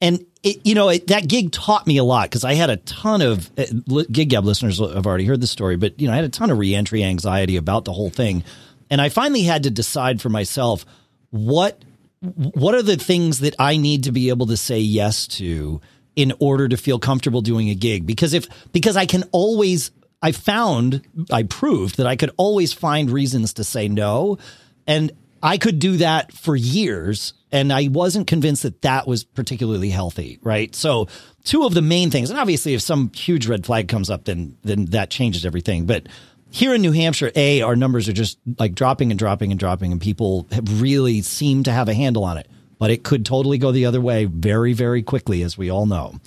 And 0.00 0.24
it, 0.42 0.66
you 0.66 0.74
know, 0.74 0.88
it, 0.88 1.06
that 1.06 1.28
gig 1.28 1.52
taught 1.52 1.86
me 1.86 1.98
a 1.98 2.04
lot 2.04 2.28
because 2.28 2.44
I 2.44 2.54
had 2.54 2.70
a 2.70 2.76
ton 2.78 3.22
of 3.22 3.50
uh, 3.56 3.64
gig 4.10 4.30
gab 4.30 4.44
listeners 4.44 4.78
have 4.78 5.06
already 5.06 5.24
heard 5.24 5.40
the 5.40 5.46
story, 5.46 5.76
but 5.76 6.00
you 6.00 6.08
know, 6.08 6.12
I 6.12 6.16
had 6.16 6.24
a 6.24 6.30
ton 6.30 6.50
of 6.50 6.58
reentry 6.58 7.04
anxiety 7.04 7.56
about 7.56 7.84
the 7.84 7.92
whole 7.92 8.10
thing. 8.10 8.42
And 8.90 9.00
I 9.00 9.08
finally 9.08 9.42
had 9.42 9.62
to 9.62 9.70
decide 9.70 10.20
for 10.20 10.28
myself 10.28 10.84
what 11.30 11.84
what 12.20 12.74
are 12.74 12.82
the 12.82 12.96
things 12.96 13.40
that 13.40 13.56
I 13.58 13.76
need 13.76 14.04
to 14.04 14.12
be 14.12 14.28
able 14.28 14.46
to 14.46 14.56
say 14.56 14.78
yes 14.78 15.26
to 15.28 15.80
in 16.14 16.32
order 16.38 16.68
to 16.68 16.76
feel 16.76 16.98
comfortable 16.98 17.40
doing 17.40 17.68
a 17.68 17.74
gig? 17.74 18.06
Because 18.06 18.32
if 18.32 18.46
because 18.72 18.96
I 18.96 19.06
can 19.06 19.24
always 19.32 19.92
I 20.20 20.32
found 20.32 21.02
I 21.30 21.44
proved 21.44 21.98
that 21.98 22.06
I 22.06 22.16
could 22.16 22.30
always 22.36 22.72
find 22.72 23.10
reasons 23.10 23.54
to 23.54 23.64
say 23.64 23.88
no 23.88 24.38
and 24.86 25.12
I 25.42 25.58
could 25.58 25.78
do 25.78 25.96
that 25.98 26.32
for 26.32 26.54
years 26.56 27.34
and 27.50 27.72
I 27.72 27.88
wasn't 27.88 28.26
convinced 28.26 28.62
that 28.62 28.82
that 28.82 29.06
was 29.06 29.24
particularly 29.24 29.90
healthy, 29.90 30.38
right? 30.42 30.74
So 30.74 31.08
two 31.44 31.64
of 31.64 31.74
the 31.74 31.82
main 31.82 32.10
things 32.10 32.30
and 32.30 32.38
obviously 32.38 32.74
if 32.74 32.82
some 32.82 33.10
huge 33.14 33.46
red 33.46 33.66
flag 33.66 33.88
comes 33.88 34.08
up 34.10 34.24
then 34.24 34.56
then 34.62 34.86
that 34.86 35.10
changes 35.10 35.44
everything, 35.44 35.86
but 35.86 36.06
here 36.50 36.74
in 36.74 36.82
New 36.82 36.92
Hampshire, 36.92 37.32
A, 37.34 37.62
our 37.62 37.74
numbers 37.74 38.10
are 38.10 38.12
just 38.12 38.38
like 38.58 38.74
dropping 38.74 39.10
and 39.10 39.18
dropping 39.18 39.52
and 39.52 39.58
dropping, 39.58 39.90
and 39.90 39.98
people 39.98 40.46
have 40.52 40.82
really 40.82 41.22
seemed 41.22 41.64
to 41.64 41.72
have 41.72 41.88
a 41.88 41.94
handle 41.94 42.24
on 42.24 42.36
it. 42.36 42.46
But 42.78 42.90
it 42.90 43.04
could 43.04 43.24
totally 43.24 43.56
go 43.56 43.72
the 43.72 43.86
other 43.86 44.02
way 44.02 44.26
very, 44.26 44.74
very 44.74 45.02
quickly, 45.02 45.42
as 45.42 45.56
we 45.56 45.70
all 45.70 45.86
know. 45.86 46.20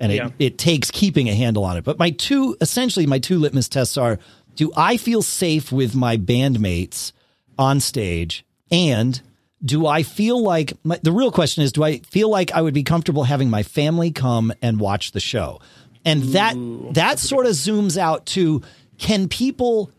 And 0.00 0.10
it, 0.10 0.16
Yeah. 0.16 0.30
it 0.40 0.58
takes 0.58 0.90
keeping 0.90 1.28
a 1.28 1.34
handle 1.34 1.64
on 1.64 1.76
it. 1.76 1.84
But 1.84 1.96
my 1.96 2.10
two, 2.10 2.56
essentially, 2.60 3.06
my 3.06 3.20
two 3.20 3.38
litmus 3.38 3.68
tests 3.68 3.96
are 3.96 4.18
do 4.56 4.72
I 4.76 4.96
feel 4.96 5.22
safe 5.22 5.70
with 5.70 5.94
my 5.94 6.16
bandmates 6.16 7.12
on 7.56 7.78
stage? 7.78 8.44
And 8.70 9.20
do 9.64 9.86
I 9.86 10.02
feel 10.02 10.42
like 10.42 10.72
my, 10.84 10.98
the 11.02 11.12
real 11.12 11.32
question 11.32 11.64
is, 11.64 11.72
do 11.72 11.82
I 11.82 11.98
feel 11.98 12.28
like 12.28 12.52
I 12.52 12.62
would 12.62 12.74
be 12.74 12.84
comfortable 12.84 13.24
having 13.24 13.50
my 13.50 13.62
family 13.62 14.10
come 14.10 14.52
and 14.62 14.78
watch 14.78 15.12
the 15.12 15.20
show? 15.20 15.60
And 16.04 16.22
that, 16.34 16.54
that 16.94 17.18
sort 17.18 17.46
of 17.46 17.52
zooms 17.52 17.96
out 17.96 18.26
to 18.26 18.62
can 18.98 19.28
people, 19.28 19.90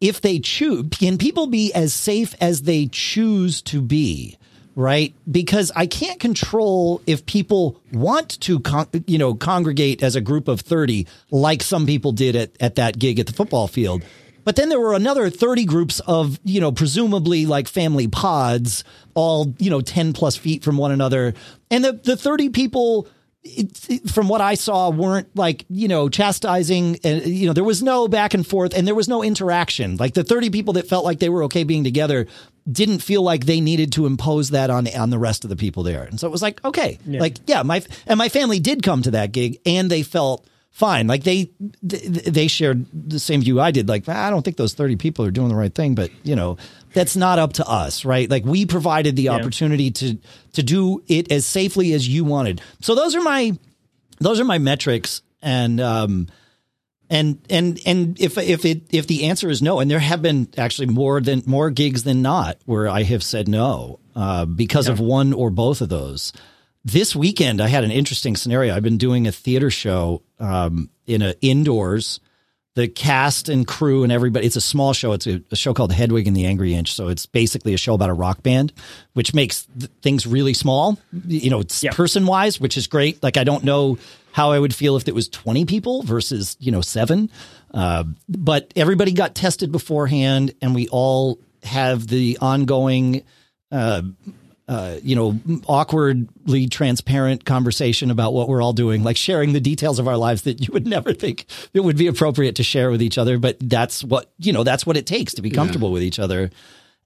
if 0.00 0.20
they 0.20 0.38
choose, 0.38 0.86
can 0.90 1.18
people 1.18 1.46
be 1.46 1.72
as 1.72 1.92
safe 1.92 2.34
as 2.40 2.62
they 2.62 2.86
choose 2.86 3.62
to 3.62 3.80
be? 3.82 4.38
Right, 4.76 5.12
because 5.28 5.72
I 5.74 5.88
can't 5.88 6.20
control 6.20 7.02
if 7.04 7.26
people 7.26 7.82
want 7.92 8.40
to, 8.42 8.60
con- 8.60 8.86
you 9.08 9.18
know, 9.18 9.34
congregate 9.34 10.04
as 10.04 10.14
a 10.14 10.20
group 10.20 10.46
of 10.46 10.60
thirty, 10.60 11.08
like 11.32 11.64
some 11.64 11.84
people 11.84 12.12
did 12.12 12.36
at 12.36 12.50
at 12.60 12.76
that 12.76 12.96
gig 12.96 13.18
at 13.18 13.26
the 13.26 13.32
football 13.32 13.66
field. 13.66 14.04
But 14.48 14.56
then 14.56 14.70
there 14.70 14.80
were 14.80 14.94
another 14.94 15.28
30 15.28 15.66
groups 15.66 16.00
of, 16.06 16.40
you 16.42 16.58
know, 16.58 16.72
presumably 16.72 17.44
like 17.44 17.68
family 17.68 18.08
pods, 18.08 18.82
all, 19.12 19.52
you 19.58 19.68
know, 19.68 19.82
10 19.82 20.14
plus 20.14 20.36
feet 20.38 20.64
from 20.64 20.78
one 20.78 20.90
another. 20.90 21.34
And 21.70 21.84
the, 21.84 21.92
the 21.92 22.16
30 22.16 22.48
people, 22.48 23.06
it, 23.42 23.90
it- 23.90 24.08
from 24.08 24.26
what 24.26 24.40
I 24.40 24.54
saw, 24.54 24.88
weren't 24.88 25.28
like, 25.36 25.66
you 25.68 25.86
know, 25.86 26.08
chastising. 26.08 26.98
And, 27.04 27.26
you 27.26 27.46
know, 27.46 27.52
there 27.52 27.62
was 27.62 27.82
no 27.82 28.08
back 28.08 28.32
and 28.32 28.46
forth 28.46 28.74
and 28.74 28.86
there 28.86 28.94
was 28.94 29.06
no 29.06 29.22
interaction. 29.22 29.98
Like 29.98 30.14
the 30.14 30.24
30 30.24 30.48
people 30.48 30.72
that 30.72 30.88
felt 30.88 31.04
like 31.04 31.18
they 31.18 31.28
were 31.28 31.44
okay 31.44 31.64
being 31.64 31.84
together 31.84 32.26
didn't 32.72 33.00
feel 33.00 33.20
like 33.22 33.44
they 33.44 33.60
needed 33.60 33.92
to 33.92 34.06
impose 34.06 34.48
that 34.52 34.70
on 34.70 34.88
on 34.96 35.10
the 35.10 35.18
rest 35.18 35.44
of 35.44 35.50
the 35.50 35.56
people 35.56 35.82
there. 35.82 36.04
And 36.04 36.18
so 36.18 36.26
it 36.26 36.30
was 36.30 36.40
like, 36.40 36.64
okay, 36.64 36.98
like 37.20 37.36
yeah, 37.46 37.62
my 37.64 37.82
and 38.06 38.16
my 38.16 38.30
family 38.30 38.60
did 38.60 38.82
come 38.82 39.02
to 39.02 39.10
that 39.10 39.32
gig 39.32 39.58
and 39.66 39.90
they 39.90 40.02
felt 40.02 40.46
fine. 40.78 41.08
Like 41.08 41.24
they 41.24 41.50
they 41.82 42.46
shared 42.46 42.86
the 42.92 43.18
same 43.18 43.40
view 43.40 43.60
I 43.60 43.72
did. 43.72 43.88
Like 43.88 44.08
I 44.08 44.30
don't 44.30 44.44
think 44.44 44.56
those 44.56 44.74
30 44.74 44.96
people 44.96 45.24
are 45.24 45.30
doing 45.32 45.48
the 45.48 45.56
right 45.56 45.74
thing, 45.74 45.96
but 45.96 46.10
you 46.22 46.36
know, 46.36 46.56
that's 46.94 47.16
not 47.16 47.40
up 47.40 47.54
to 47.54 47.68
us, 47.68 48.04
right? 48.04 48.30
Like 48.30 48.44
we 48.44 48.64
provided 48.64 49.16
the 49.16 49.30
opportunity 49.30 49.90
to 49.90 50.18
to 50.52 50.62
do 50.62 51.02
it 51.08 51.32
as 51.32 51.44
safely 51.44 51.92
as 51.94 52.08
you 52.08 52.24
wanted. 52.24 52.60
So 52.80 52.94
those 52.94 53.16
are 53.16 53.20
my 53.20 53.58
those 54.20 54.38
are 54.38 54.44
my 54.44 54.58
metrics 54.58 55.22
and 55.42 55.80
um 55.80 56.28
and 57.10 57.40
and 57.50 57.80
and 57.84 58.20
if 58.20 58.38
if 58.38 58.64
it 58.64 58.82
if 58.90 59.08
the 59.08 59.24
answer 59.24 59.50
is 59.50 59.60
no, 59.60 59.80
and 59.80 59.90
there 59.90 59.98
have 59.98 60.22
been 60.22 60.48
actually 60.56 60.88
more 60.88 61.20
than 61.20 61.42
more 61.44 61.70
gigs 61.70 62.04
than 62.04 62.22
not 62.22 62.58
where 62.66 62.88
I 62.88 63.02
have 63.02 63.24
said 63.24 63.48
no 63.48 63.98
uh, 64.14 64.44
because 64.44 64.88
of 64.88 65.00
one 65.00 65.32
or 65.32 65.50
both 65.50 65.80
of 65.80 65.88
those. 65.88 66.32
This 66.84 67.14
weekend, 67.14 67.60
I 67.60 67.68
had 67.68 67.84
an 67.84 67.90
interesting 67.90 68.36
scenario. 68.36 68.74
I've 68.74 68.82
been 68.82 68.98
doing 68.98 69.26
a 69.26 69.32
theater 69.32 69.70
show 69.70 70.22
um, 70.38 70.90
in 71.06 71.22
a 71.22 71.34
indoors. 71.40 72.20
the 72.74 72.86
cast 72.86 73.48
and 73.48 73.66
crew 73.66 74.04
and 74.04 74.12
everybody. 74.12 74.46
It's 74.46 74.56
a 74.56 74.60
small 74.60 74.92
show. 74.92 75.12
It's 75.12 75.26
a, 75.26 75.42
a, 75.50 75.56
show 75.56 75.74
called 75.74 75.92
Hedwig 75.92 76.28
and 76.28 76.36
the 76.36 76.46
Angry 76.46 76.74
Inch. 76.74 76.94
So 76.94 77.08
it's 77.08 77.26
basically 77.26 77.74
a 77.74 77.76
show 77.76 77.94
about 77.94 78.08
a 78.08 78.14
rock 78.14 78.42
band, 78.44 78.72
which 79.14 79.34
makes 79.34 79.66
th- 79.78 79.90
things 80.00 80.26
really 80.26 80.54
small. 80.54 80.96
You 81.26 81.50
know, 81.50 81.64
yeah. 81.80 81.90
person 81.90 82.26
wise, 82.26 82.60
which 82.60 82.76
is 82.76 82.86
great. 82.86 83.20
Like 83.22 83.36
I 83.36 83.42
don't 83.42 83.64
know 83.64 83.98
how 84.30 84.52
I 84.52 84.58
would 84.58 84.74
feel 84.74 84.96
if 84.96 85.08
it 85.08 85.14
was 85.14 85.28
twenty 85.28 85.64
people 85.64 86.02
versus 86.04 86.56
you 86.60 86.70
know 86.70 86.80
seven. 86.80 87.30
Uh, 87.74 88.04
but 88.28 88.72
everybody 88.76 89.12
got 89.12 89.34
tested 89.34 89.72
beforehand, 89.72 90.54
and 90.62 90.74
we 90.74 90.88
all 90.88 91.38
have 91.64 92.06
the 92.06 92.38
ongoing. 92.40 93.24
Uh, 93.70 94.02
uh, 94.68 94.96
you 95.02 95.16
know, 95.16 95.40
awkwardly 95.66 96.68
transparent 96.68 97.44
conversation 97.44 98.10
about 98.10 98.34
what 98.34 98.48
we're 98.48 98.62
all 98.62 98.74
doing, 98.74 99.02
like 99.02 99.16
sharing 99.16 99.54
the 99.54 99.60
details 99.60 99.98
of 99.98 100.06
our 100.06 100.16
lives 100.16 100.42
that 100.42 100.60
you 100.60 100.72
would 100.72 100.86
never 100.86 101.14
think 101.14 101.46
it 101.72 101.80
would 101.80 101.96
be 101.96 102.06
appropriate 102.06 102.56
to 102.56 102.62
share 102.62 102.90
with 102.90 103.00
each 103.00 103.16
other. 103.16 103.38
But 103.38 103.56
that's 103.60 104.04
what, 104.04 104.30
you 104.38 104.52
know, 104.52 104.64
that's 104.64 104.84
what 104.84 104.96
it 104.96 105.06
takes 105.06 105.34
to 105.34 105.42
be 105.42 105.50
comfortable 105.50 105.88
yeah. 105.88 105.94
with 105.94 106.02
each 106.02 106.18
other. 106.18 106.50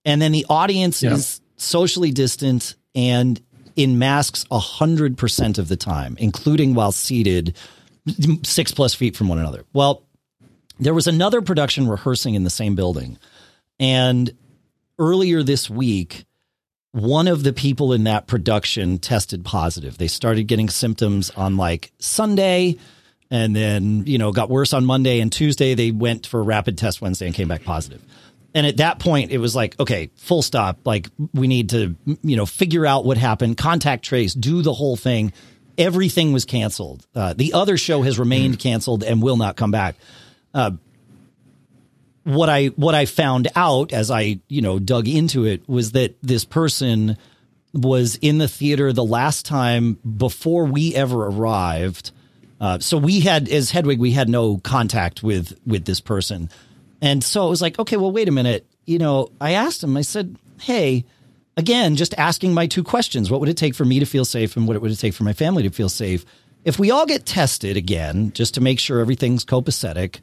And 0.04 0.20
then 0.20 0.32
the 0.32 0.44
audience 0.50 1.02
yeah. 1.02 1.12
is 1.12 1.40
socially 1.56 2.10
distant 2.10 2.74
and 2.94 3.40
in 3.76 3.98
masks 3.98 4.44
a 4.50 4.58
hundred 4.58 5.16
percent 5.16 5.56
of 5.56 5.68
the 5.68 5.76
time, 5.76 6.16
including 6.18 6.74
while 6.74 6.92
seated 6.92 7.56
six 8.42 8.72
plus 8.72 8.92
feet 8.92 9.16
from 9.16 9.28
one 9.28 9.38
another. 9.38 9.64
Well, 9.72 10.02
there 10.80 10.94
was 10.94 11.06
another 11.06 11.40
production 11.40 11.88
rehearsing 11.88 12.34
in 12.34 12.42
the 12.42 12.50
same 12.50 12.74
building. 12.74 13.18
And 13.78 14.32
earlier 14.98 15.44
this 15.44 15.70
week, 15.70 16.24
one 16.92 17.26
of 17.26 17.42
the 17.42 17.52
people 17.52 17.92
in 17.92 18.04
that 18.04 18.26
production 18.26 18.98
tested 18.98 19.44
positive. 19.44 19.98
They 19.98 20.08
started 20.08 20.44
getting 20.44 20.68
symptoms 20.68 21.30
on 21.30 21.56
like 21.56 21.90
Sunday 21.98 22.76
and 23.30 23.56
then, 23.56 24.04
you 24.06 24.18
know, 24.18 24.30
got 24.30 24.50
worse 24.50 24.74
on 24.74 24.84
Monday 24.84 25.20
and 25.20 25.32
Tuesday. 25.32 25.74
They 25.74 25.90
went 25.90 26.26
for 26.26 26.38
a 26.38 26.42
rapid 26.42 26.76
test 26.76 27.00
Wednesday 27.00 27.26
and 27.26 27.34
came 27.34 27.48
back 27.48 27.64
positive. 27.64 28.02
And 28.54 28.66
at 28.66 28.76
that 28.76 28.98
point, 28.98 29.30
it 29.30 29.38
was 29.38 29.56
like, 29.56 29.80
okay, 29.80 30.10
full 30.16 30.42
stop. 30.42 30.80
Like, 30.84 31.08
we 31.32 31.48
need 31.48 31.70
to, 31.70 31.96
you 32.22 32.36
know, 32.36 32.44
figure 32.44 32.84
out 32.84 33.06
what 33.06 33.16
happened, 33.16 33.56
contact 33.56 34.04
trace, 34.04 34.34
do 34.34 34.60
the 34.60 34.74
whole 34.74 34.96
thing. 34.96 35.32
Everything 35.78 36.34
was 36.34 36.44
canceled. 36.44 37.06
Uh, 37.14 37.32
the 37.32 37.54
other 37.54 37.78
show 37.78 38.02
has 38.02 38.18
remained 38.18 38.58
canceled 38.58 39.02
and 39.02 39.22
will 39.22 39.38
not 39.38 39.56
come 39.56 39.70
back. 39.70 39.96
Uh, 40.52 40.72
what 42.24 42.48
I 42.48 42.66
what 42.68 42.94
I 42.94 43.06
found 43.06 43.48
out 43.56 43.92
as 43.92 44.10
I 44.10 44.40
you 44.48 44.62
know 44.62 44.78
dug 44.78 45.08
into 45.08 45.44
it 45.44 45.68
was 45.68 45.92
that 45.92 46.16
this 46.22 46.44
person 46.44 47.16
was 47.72 48.16
in 48.16 48.38
the 48.38 48.48
theater 48.48 48.92
the 48.92 49.04
last 49.04 49.46
time 49.46 49.94
before 50.16 50.64
we 50.66 50.94
ever 50.94 51.26
arrived. 51.26 52.12
Uh, 52.60 52.78
so 52.78 52.96
we 52.96 53.20
had 53.20 53.48
as 53.48 53.70
Hedwig 53.70 53.98
we 53.98 54.12
had 54.12 54.28
no 54.28 54.58
contact 54.58 55.22
with 55.22 55.58
with 55.66 55.84
this 55.84 56.00
person, 56.00 56.48
and 57.00 57.24
so 57.24 57.46
it 57.46 57.50
was 57.50 57.62
like 57.62 57.78
okay, 57.78 57.96
well 57.96 58.12
wait 58.12 58.28
a 58.28 58.32
minute. 58.32 58.66
You 58.86 58.98
know, 58.98 59.30
I 59.40 59.52
asked 59.52 59.82
him. 59.82 59.96
I 59.96 60.02
said, 60.02 60.36
hey. 60.60 61.04
Again, 61.54 61.96
just 61.96 62.14
asking 62.16 62.54
my 62.54 62.66
two 62.66 62.82
questions. 62.82 63.30
What 63.30 63.40
would 63.40 63.48
it 63.50 63.58
take 63.58 63.74
for 63.74 63.84
me 63.84 64.00
to 64.00 64.06
feel 64.06 64.24
safe 64.24 64.56
and 64.56 64.66
what 64.66 64.80
would 64.80 64.90
it 64.90 64.96
take 64.96 65.12
for 65.12 65.24
my 65.24 65.34
family 65.34 65.62
to 65.64 65.70
feel 65.70 65.90
safe? 65.90 66.24
If 66.64 66.78
we 66.78 66.90
all 66.90 67.04
get 67.04 67.26
tested 67.26 67.76
again, 67.76 68.32
just 68.32 68.54
to 68.54 68.62
make 68.62 68.78
sure 68.78 69.00
everything's 69.00 69.44
copacetic, 69.44 70.20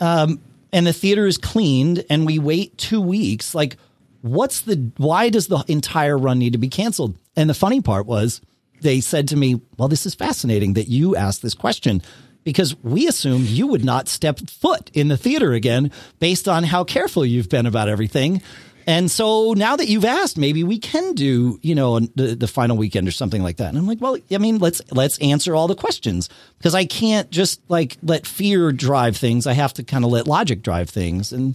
um, 0.00 0.40
and 0.72 0.86
the 0.86 0.92
theater 0.92 1.26
is 1.26 1.38
cleaned 1.38 2.04
and 2.10 2.26
we 2.26 2.38
wait 2.38 2.78
two 2.78 3.00
weeks, 3.00 3.54
like 3.54 3.76
what's 4.22 4.60
the 4.62 4.92
why 4.96 5.28
does 5.30 5.48
the 5.48 5.64
entire 5.68 6.18
run 6.18 6.38
need 6.38 6.52
to 6.52 6.58
be 6.58 6.68
canceled? 6.68 7.16
And 7.36 7.48
the 7.48 7.54
funny 7.54 7.80
part 7.80 8.06
was 8.06 8.40
they 8.80 9.00
said 9.00 9.28
to 9.28 9.36
me, 9.36 9.60
Well, 9.76 9.88
this 9.88 10.06
is 10.06 10.14
fascinating 10.14 10.74
that 10.74 10.88
you 10.88 11.16
asked 11.16 11.42
this 11.42 11.54
question 11.54 12.02
because 12.44 12.76
we 12.82 13.06
assumed 13.06 13.46
you 13.46 13.66
would 13.66 13.84
not 13.84 14.08
step 14.08 14.38
foot 14.48 14.90
in 14.94 15.08
the 15.08 15.16
theater 15.16 15.52
again 15.52 15.90
based 16.18 16.48
on 16.48 16.64
how 16.64 16.84
careful 16.84 17.24
you've 17.24 17.48
been 17.48 17.66
about 17.66 17.88
everything. 17.88 18.42
And 18.90 19.08
so 19.08 19.52
now 19.52 19.76
that 19.76 19.86
you've 19.86 20.04
asked, 20.04 20.36
maybe 20.36 20.64
we 20.64 20.80
can 20.80 21.14
do, 21.14 21.60
you 21.62 21.76
know, 21.76 22.00
the, 22.00 22.34
the 22.34 22.48
final 22.48 22.76
weekend 22.76 23.06
or 23.06 23.12
something 23.12 23.40
like 23.40 23.58
that. 23.58 23.68
And 23.68 23.78
I'm 23.78 23.86
like, 23.86 24.00
well, 24.00 24.18
I 24.32 24.38
mean, 24.38 24.58
let's 24.58 24.82
let's 24.90 25.16
answer 25.20 25.54
all 25.54 25.68
the 25.68 25.76
questions 25.76 26.28
because 26.58 26.74
I 26.74 26.86
can't 26.86 27.30
just 27.30 27.60
like 27.70 27.98
let 28.02 28.26
fear 28.26 28.72
drive 28.72 29.16
things. 29.16 29.46
I 29.46 29.52
have 29.52 29.72
to 29.74 29.84
kind 29.84 30.04
of 30.04 30.10
let 30.10 30.26
logic 30.26 30.62
drive 30.62 30.90
things. 30.90 31.32
And 31.32 31.54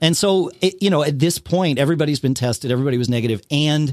and 0.00 0.16
so, 0.16 0.50
it, 0.62 0.82
you 0.82 0.88
know, 0.88 1.02
at 1.02 1.18
this 1.18 1.38
point, 1.38 1.78
everybody's 1.78 2.18
been 2.18 2.32
tested, 2.32 2.70
everybody 2.70 2.96
was 2.96 3.10
negative, 3.10 3.42
and 3.50 3.92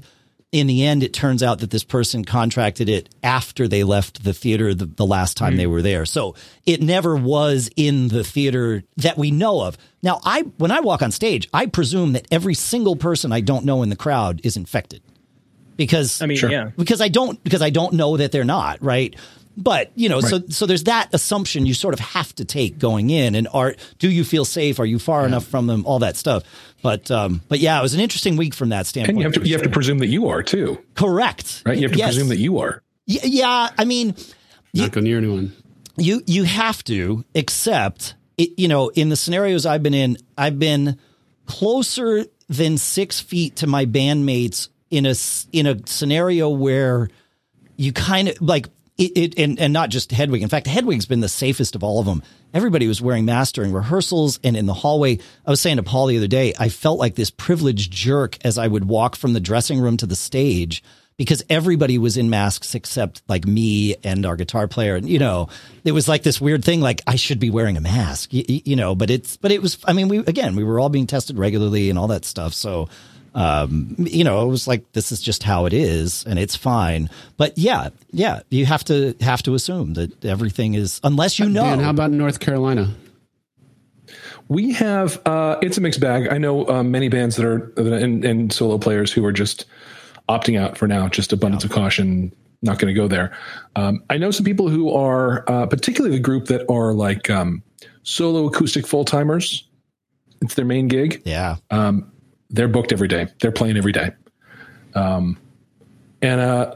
in 0.51 0.67
the 0.67 0.85
end, 0.85 1.03
it 1.03 1.13
turns 1.13 1.43
out 1.43 1.59
that 1.59 1.71
this 1.71 1.83
person 1.83 2.23
contracted 2.23 2.87
it 2.87 3.09
after 3.21 3.67
they 3.67 3.83
left 3.83 4.23
the 4.23 4.33
theater 4.33 4.73
the, 4.73 4.85
the 4.85 5.05
last 5.05 5.35
time 5.35 5.53
mm. 5.53 5.57
they 5.57 5.67
were 5.67 5.81
there. 5.81 6.05
So 6.05 6.35
it 6.65 6.81
never 6.81 7.15
was 7.15 7.69
in 7.75 8.07
the 8.07 8.23
theater 8.23 8.83
that 8.97 9.17
we 9.17 9.29
know 9.29 9.61
of. 9.61 9.77
Now, 10.01 10.21
I 10.23 10.41
when 10.57 10.71
I 10.71 10.79
walk 10.79 11.01
on 11.01 11.11
stage, 11.11 11.49
I 11.53 11.65
presume 11.65 12.13
that 12.13 12.27
every 12.31 12.53
single 12.53 12.95
person 12.95 13.33
I 13.33 13.41
don't 13.41 13.65
know 13.65 13.83
in 13.83 13.89
the 13.89 13.95
crowd 13.95 14.41
is 14.43 14.55
infected 14.55 15.01
because 15.75 16.21
I 16.21 16.25
mean, 16.25 16.37
sure. 16.37 16.49
yeah, 16.49 16.71
because 16.77 17.01
I 17.01 17.09
don't 17.09 17.43
because 17.43 17.61
I 17.61 17.69
don't 17.69 17.93
know 17.93 18.17
that 18.17 18.31
they're 18.31 18.45
not 18.45 18.81
right. 18.81 19.15
But 19.59 19.91
you 19.95 20.07
know, 20.07 20.19
right. 20.19 20.29
so 20.29 20.39
so 20.49 20.65
there's 20.67 20.83
that 20.83 21.09
assumption 21.13 21.65
you 21.65 21.73
sort 21.73 21.95
of 21.95 21.99
have 21.99 22.33
to 22.35 22.45
take 22.45 22.77
going 22.77 23.09
in, 23.09 23.33
and 23.33 23.47
are 23.51 23.75
do 23.97 24.09
you 24.09 24.23
feel 24.23 24.45
safe? 24.45 24.79
Are 24.79 24.85
you 24.85 24.99
far 24.99 25.21
yeah. 25.21 25.27
enough 25.27 25.45
from 25.45 25.65
them? 25.65 25.83
All 25.87 25.99
that 25.99 26.15
stuff. 26.15 26.43
But 26.83 27.09
um, 27.09 27.41
but 27.47 27.59
yeah, 27.59 27.79
it 27.79 27.81
was 27.81 27.95
an 27.95 27.99
interesting 27.99 28.37
week 28.37 28.53
from 28.53 28.69
that 28.69 28.85
standpoint. 28.85 29.15
And 29.15 29.19
you 29.19 29.23
have 29.23 29.33
to 29.33 29.49
you 29.49 29.55
have 29.55 29.63
to 29.63 29.69
presume 29.69 29.97
that 29.97 30.07
you 30.07 30.27
are 30.27 30.43
too. 30.43 30.77
Correct. 30.93 31.63
Right. 31.65 31.75
You 31.75 31.83
have 31.83 31.93
to 31.93 31.97
yes. 31.97 32.09
presume 32.09 32.29
that 32.29 32.37
you 32.37 32.59
are. 32.59 32.83
Y- 33.07 33.19
yeah. 33.23 33.69
I 33.75 33.85
mean, 33.85 34.15
not 34.75 34.91
going 34.91 35.05
near 35.05 35.17
anyone. 35.17 35.53
You 35.97 36.21
you 36.27 36.43
have 36.43 36.83
to 36.83 37.25
accept 37.33 38.13
it. 38.37 38.51
You 38.57 38.67
know, 38.67 38.89
in 38.89 39.09
the 39.09 39.15
scenarios 39.15 39.65
I've 39.65 39.81
been 39.81 39.95
in, 39.95 40.17
I've 40.37 40.59
been 40.59 40.99
closer 41.47 42.25
than 42.47 42.77
six 42.77 43.19
feet 43.19 43.55
to 43.57 43.67
my 43.67 43.87
bandmates 43.87 44.69
in 44.91 45.07
a 45.07 45.15
in 45.51 45.65
a 45.65 45.79
scenario 45.87 46.49
where 46.49 47.09
you 47.75 47.91
kind 47.91 48.29
of 48.29 48.41
like 48.41 48.67
it, 48.97 49.17
it, 49.17 49.39
and, 49.39 49.59
and 49.59 49.73
not 49.73 49.89
just 49.89 50.11
Hedwig. 50.11 50.41
In 50.41 50.49
fact, 50.49 50.67
Hedwig's 50.67 51.05
been 51.05 51.19
the 51.19 51.29
safest 51.29 51.75
of 51.75 51.83
all 51.83 51.99
of 51.99 52.05
them. 52.05 52.23
Everybody 52.53 52.87
was 52.87 53.01
wearing 53.01 53.25
masks 53.25 53.53
during 53.53 53.71
rehearsals 53.71 54.39
and 54.43 54.57
in 54.57 54.65
the 54.65 54.73
hallway. 54.73 55.19
I 55.45 55.49
was 55.49 55.61
saying 55.61 55.77
to 55.77 55.83
Paul 55.83 56.07
the 56.07 56.17
other 56.17 56.27
day, 56.27 56.53
I 56.57 56.69
felt 56.69 56.97
like 56.97 57.15
this 57.15 57.29
privileged 57.29 57.91
jerk 57.91 58.37
as 58.43 58.57
I 58.57 58.67
would 58.67 58.85
walk 58.85 59.15
from 59.15 59.33
the 59.33 59.39
dressing 59.39 59.79
room 59.79 59.97
to 59.97 60.05
the 60.05 60.15
stage 60.15 60.83
because 61.17 61.43
everybody 61.49 61.97
was 61.97 62.15
in 62.15 62.29
masks 62.29 62.75
except 62.75 63.21
like 63.27 63.45
me 63.45 63.95
and 64.03 64.25
our 64.25 64.35
guitar 64.35 64.67
player. 64.67 64.95
And, 64.95 65.09
you 65.09 65.19
know, 65.19 65.49
it 65.83 65.91
was 65.91 66.07
like 66.07 66.23
this 66.23 66.39
weird 66.39 66.63
thing, 66.63 66.79
like 66.79 67.01
I 67.05 67.15
should 67.15 67.39
be 67.39 67.49
wearing 67.49 67.75
a 67.75 67.81
mask, 67.81 68.33
you, 68.33 68.43
you 68.47 68.75
know, 68.75 68.95
but 68.95 69.09
it's, 69.09 69.35
but 69.37 69.51
it 69.51 69.61
was, 69.61 69.77
I 69.85 69.93
mean, 69.93 70.09
we, 70.09 70.19
again, 70.19 70.55
we 70.55 70.63
were 70.63 70.79
all 70.79 70.89
being 70.89 71.07
tested 71.07 71.37
regularly 71.37 71.89
and 71.89 71.97
all 71.97 72.07
that 72.07 72.25
stuff. 72.25 72.53
So, 72.53 72.87
um, 73.35 73.95
you 73.97 74.23
know, 74.23 74.43
it 74.43 74.49
was 74.49 74.67
like 74.67 74.91
this 74.93 75.11
is 75.11 75.21
just 75.21 75.43
how 75.43 75.65
it 75.65 75.73
is, 75.73 76.23
and 76.25 76.39
it's 76.39 76.55
fine. 76.55 77.09
But 77.37 77.57
yeah, 77.57 77.89
yeah, 78.11 78.41
you 78.49 78.65
have 78.65 78.83
to 78.85 79.15
have 79.21 79.43
to 79.43 79.53
assume 79.53 79.93
that 79.93 80.25
everything 80.25 80.73
is 80.73 80.99
unless 81.03 81.39
you 81.39 81.49
know. 81.49 81.63
Dan, 81.63 81.79
how 81.79 81.89
about 81.89 82.11
North 82.11 82.39
Carolina? 82.39 82.93
We 84.49 84.71
have 84.73 85.21
uh, 85.25 85.57
it's 85.61 85.77
a 85.77 85.81
mixed 85.81 85.99
bag. 85.99 86.27
I 86.31 86.37
know 86.37 86.67
uh, 86.67 86.83
many 86.83 87.09
bands 87.09 87.35
that 87.35 87.45
are 87.45 87.73
and, 87.77 88.23
and, 88.23 88.53
solo 88.53 88.77
players 88.77 89.11
who 89.11 89.25
are 89.25 89.33
just 89.33 89.65
opting 90.29 90.59
out 90.59 90.77
for 90.77 90.87
now, 90.87 91.09
just 91.09 91.33
abundance 91.33 91.63
yeah. 91.63 91.69
of 91.69 91.75
caution, 91.75 92.31
not 92.61 92.79
going 92.79 92.93
to 92.93 92.99
go 92.99 93.07
there. 93.07 93.35
Um, 93.75 94.03
I 94.09 94.17
know 94.17 94.31
some 94.31 94.45
people 94.45 94.69
who 94.69 94.91
are, 94.91 95.43
uh, 95.49 95.65
particularly 95.65 96.15
the 96.15 96.23
group 96.23 96.45
that 96.45 96.69
are 96.71 96.93
like 96.93 97.29
um, 97.29 97.61
solo 98.03 98.47
acoustic 98.47 98.87
full 98.87 99.05
timers. 99.05 99.67
It's 100.41 100.53
their 100.53 100.65
main 100.65 100.87
gig. 100.87 101.21
Yeah. 101.25 101.57
Um, 101.71 102.11
they're 102.49 102.67
booked 102.67 102.91
every 102.91 103.07
day. 103.07 103.27
They're 103.41 103.51
playing 103.51 103.77
every 103.77 103.91
day. 103.91 104.11
Um, 104.95 105.37
and 106.21 106.41
uh, 106.41 106.75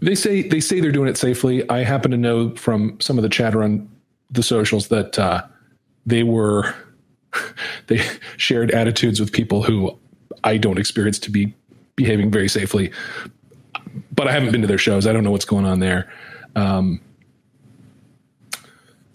they 0.00 0.14
say 0.14 0.42
they 0.42 0.60
say 0.60 0.80
they're 0.80 0.92
doing 0.92 1.08
it 1.08 1.16
safely. 1.16 1.68
I 1.70 1.84
happen 1.84 2.10
to 2.10 2.16
know 2.16 2.54
from 2.56 3.00
some 3.00 3.18
of 3.18 3.22
the 3.22 3.28
chatter 3.28 3.62
on 3.62 3.88
the 4.30 4.42
socials 4.42 4.88
that 4.88 5.18
uh, 5.18 5.42
they 6.06 6.22
were 6.22 6.74
they 7.86 8.00
shared 8.36 8.70
attitudes 8.70 9.20
with 9.20 9.32
people 9.32 9.62
who 9.62 9.98
I 10.44 10.56
don't 10.56 10.78
experience 10.78 11.18
to 11.20 11.30
be 11.30 11.54
behaving 11.96 12.30
very 12.30 12.48
safely. 12.48 12.92
But 14.12 14.28
I 14.28 14.32
haven't 14.32 14.52
been 14.52 14.60
to 14.60 14.66
their 14.66 14.78
shows. 14.78 15.06
I 15.06 15.12
don't 15.12 15.24
know 15.24 15.30
what's 15.30 15.44
going 15.44 15.64
on 15.64 15.80
there. 15.80 16.12
Um, 16.54 17.00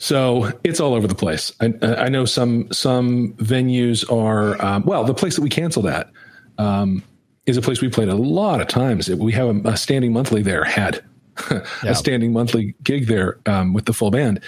so 0.04 0.52
it's 0.66 0.82
all 0.82 0.96
over 0.96 1.08
the 1.08 1.16
place. 1.16 1.54
I, 1.62 1.74
I 1.82 2.10
know 2.10 2.26
some 2.26 2.70
some 2.74 3.36
venues 3.36 4.04
are 4.12 4.62
um, 4.62 4.84
well. 4.84 5.06
The 5.06 5.14
place 5.14 5.38
that 5.38 5.42
we 5.42 5.50
canceled 5.50 5.86
at 5.86 6.12
um, 6.58 7.02
is 7.46 7.56
a 7.56 7.62
place 7.62 7.82
we 7.82 7.88
played 7.88 8.10
a 8.10 8.16
lot 8.16 8.60
of 8.60 8.68
times. 8.68 9.10
We 9.10 9.32
have 9.32 9.66
a, 9.66 9.70
a 9.70 9.78
standing 9.78 10.12
monthly 10.12 10.42
there. 10.42 10.66
Had 10.66 11.02
yeah. 11.52 11.64
a 11.86 11.96
standing 11.96 12.34
monthly 12.34 12.76
gig 12.84 13.08
there 13.08 13.40
um, 13.46 13.72
with 13.72 13.86
the 13.86 13.94
full 13.94 14.12
band, 14.12 14.42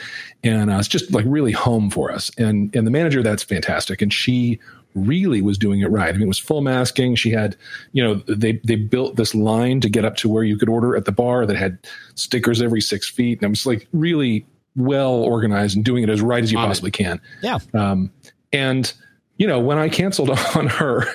and 0.44 0.70
uh, 0.70 0.76
it's 0.76 0.90
just 0.90 1.14
like 1.14 1.24
really 1.26 1.54
home 1.54 1.90
for 1.90 2.12
us. 2.12 2.30
And 2.38 2.76
and 2.76 2.86
the 2.86 2.92
manager 2.92 3.24
that's 3.24 3.42
fantastic, 3.44 4.02
and 4.02 4.12
she 4.12 4.60
really 4.94 5.42
was 5.42 5.58
doing 5.58 5.80
it 5.80 5.90
right. 5.90 6.10
I 6.10 6.12
mean, 6.12 6.24
it 6.24 6.28
was 6.28 6.38
full 6.38 6.62
masking. 6.62 7.16
She 7.16 7.32
had, 7.32 7.56
you 7.94 8.04
know, 8.04 8.16
they 8.28 8.60
they 8.66 8.76
built 8.76 9.16
this 9.16 9.34
line 9.34 9.80
to 9.80 9.90
get 9.90 10.04
up 10.04 10.18
to 10.18 10.28
where 10.28 10.44
you 10.44 10.58
could 10.58 10.68
order 10.68 10.98
at 10.98 11.06
the 11.06 11.14
bar 11.14 11.46
that 11.46 11.56
had 11.56 11.78
stickers 12.16 12.62
every 12.62 12.82
six 12.82 13.10
feet, 13.10 13.40
and 13.40 13.46
I 13.46 13.50
was 13.50 13.66
like 13.66 13.88
really 13.94 14.46
well 14.76 15.14
organized 15.14 15.76
and 15.76 15.86
doing 15.86 16.04
it 16.04 16.10
as 16.10 16.22
right 16.22 16.44
as 16.44 16.52
you 16.52 16.58
On 16.58 16.66
it. 16.66 16.68
possibly 16.68 16.92
can. 16.92 17.22
Yeah. 17.42 17.60
Um, 17.74 18.12
and 18.52 18.92
you 19.38 19.48
know, 19.48 19.60
when 19.60 19.78
I 19.78 19.90
canceled 19.90 20.30
on 20.56 20.68
her 20.68 21.06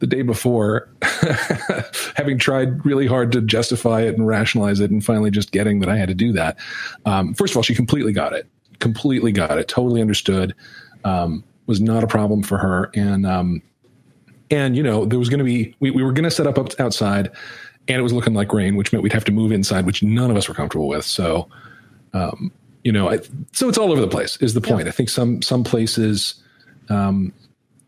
the 0.00 0.06
day 0.06 0.22
before, 0.22 0.88
having 2.14 2.38
tried 2.38 2.84
really 2.84 3.06
hard 3.06 3.32
to 3.32 3.40
justify 3.40 4.02
it 4.02 4.16
and 4.16 4.26
rationalize 4.26 4.80
it, 4.80 4.90
and 4.90 5.04
finally 5.04 5.30
just 5.30 5.50
getting 5.50 5.80
that 5.80 5.88
I 5.88 5.96
had 5.96 6.08
to 6.08 6.14
do 6.14 6.32
that. 6.32 6.58
Um, 7.06 7.34
first 7.34 7.52
of 7.52 7.56
all, 7.56 7.62
she 7.62 7.74
completely 7.74 8.12
got 8.12 8.32
it, 8.32 8.46
completely 8.80 9.32
got 9.32 9.58
it, 9.58 9.68
totally 9.68 10.00
understood. 10.00 10.54
Um, 11.04 11.44
was 11.66 11.80
not 11.80 12.04
a 12.04 12.06
problem 12.06 12.42
for 12.42 12.58
her, 12.58 12.90
and 12.94 13.24
um, 13.24 13.62
and 14.50 14.76
you 14.76 14.82
know, 14.82 15.06
there 15.06 15.18
was 15.18 15.28
going 15.28 15.38
to 15.38 15.44
be 15.44 15.74
we, 15.80 15.90
we 15.90 16.02
were 16.02 16.12
going 16.12 16.24
to 16.24 16.30
set 16.30 16.46
up, 16.46 16.58
up 16.58 16.78
outside, 16.78 17.30
and 17.88 17.98
it 17.98 18.02
was 18.02 18.12
looking 18.12 18.34
like 18.34 18.52
rain, 18.52 18.76
which 18.76 18.92
meant 18.92 19.02
we'd 19.02 19.12
have 19.12 19.24
to 19.24 19.32
move 19.32 19.52
inside, 19.52 19.86
which 19.86 20.02
none 20.02 20.30
of 20.30 20.36
us 20.36 20.48
were 20.48 20.54
comfortable 20.54 20.88
with. 20.88 21.04
So, 21.04 21.48
um, 22.12 22.52
you 22.84 22.92
know, 22.92 23.10
I, 23.10 23.18
so 23.52 23.68
it's 23.68 23.78
all 23.78 23.92
over 23.92 24.00
the 24.00 24.08
place. 24.08 24.36
Is 24.38 24.54
the 24.54 24.60
point? 24.60 24.88
I 24.88 24.90
think 24.90 25.08
some 25.08 25.40
some 25.42 25.62
places 25.64 26.34
um, 26.88 27.32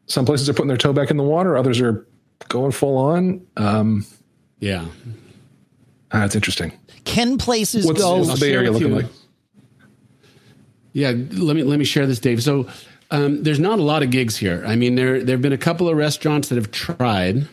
some 0.07 0.25
places 0.25 0.49
are 0.49 0.55
putting 0.55 0.69
their 0.69 0.77
toe 0.77 0.93
back 0.93 1.11
in 1.11 1.17
the 1.17 1.23
water, 1.25 1.57
others 1.57 1.81
are 1.81 2.07
going 2.49 2.73
full 2.73 2.97
on. 2.99 3.45
Um, 3.57 4.07
Yeah. 4.61 4.87
ah, 6.13 6.25
it's 6.25 6.35
interesting. 6.35 6.73
Can 7.05 7.39
places 7.39 7.87
What's, 7.87 8.01
go? 8.01 8.19
what's 8.19 8.35
the 8.35 8.41
Bay 8.47 8.53
Area 8.53 8.71
looking 8.71 8.89
you. 8.89 8.95
like? 8.97 9.07
Yeah, 10.93 11.11
let 11.11 11.57
me 11.57 11.63
let 11.65 11.79
me 11.79 11.85
share 11.85 12.07
this, 12.07 12.19
Dave. 12.21 12.43
So 12.43 12.69
um, 13.11 13.43
there's 13.43 13.59
not 13.59 13.79
a 13.79 13.83
lot 13.83 14.03
of 14.03 14.11
gigs 14.11 14.37
here. 14.37 14.63
I 14.67 14.77
mean, 14.77 14.95
there 14.95 15.23
there 15.23 15.35
have 15.35 15.43
been 15.43 15.53
a 15.53 15.59
couple 15.59 15.89
of 15.89 15.97
restaurants 15.97 16.49
that 16.49 16.55
have 16.57 16.71
tried, 16.71 17.49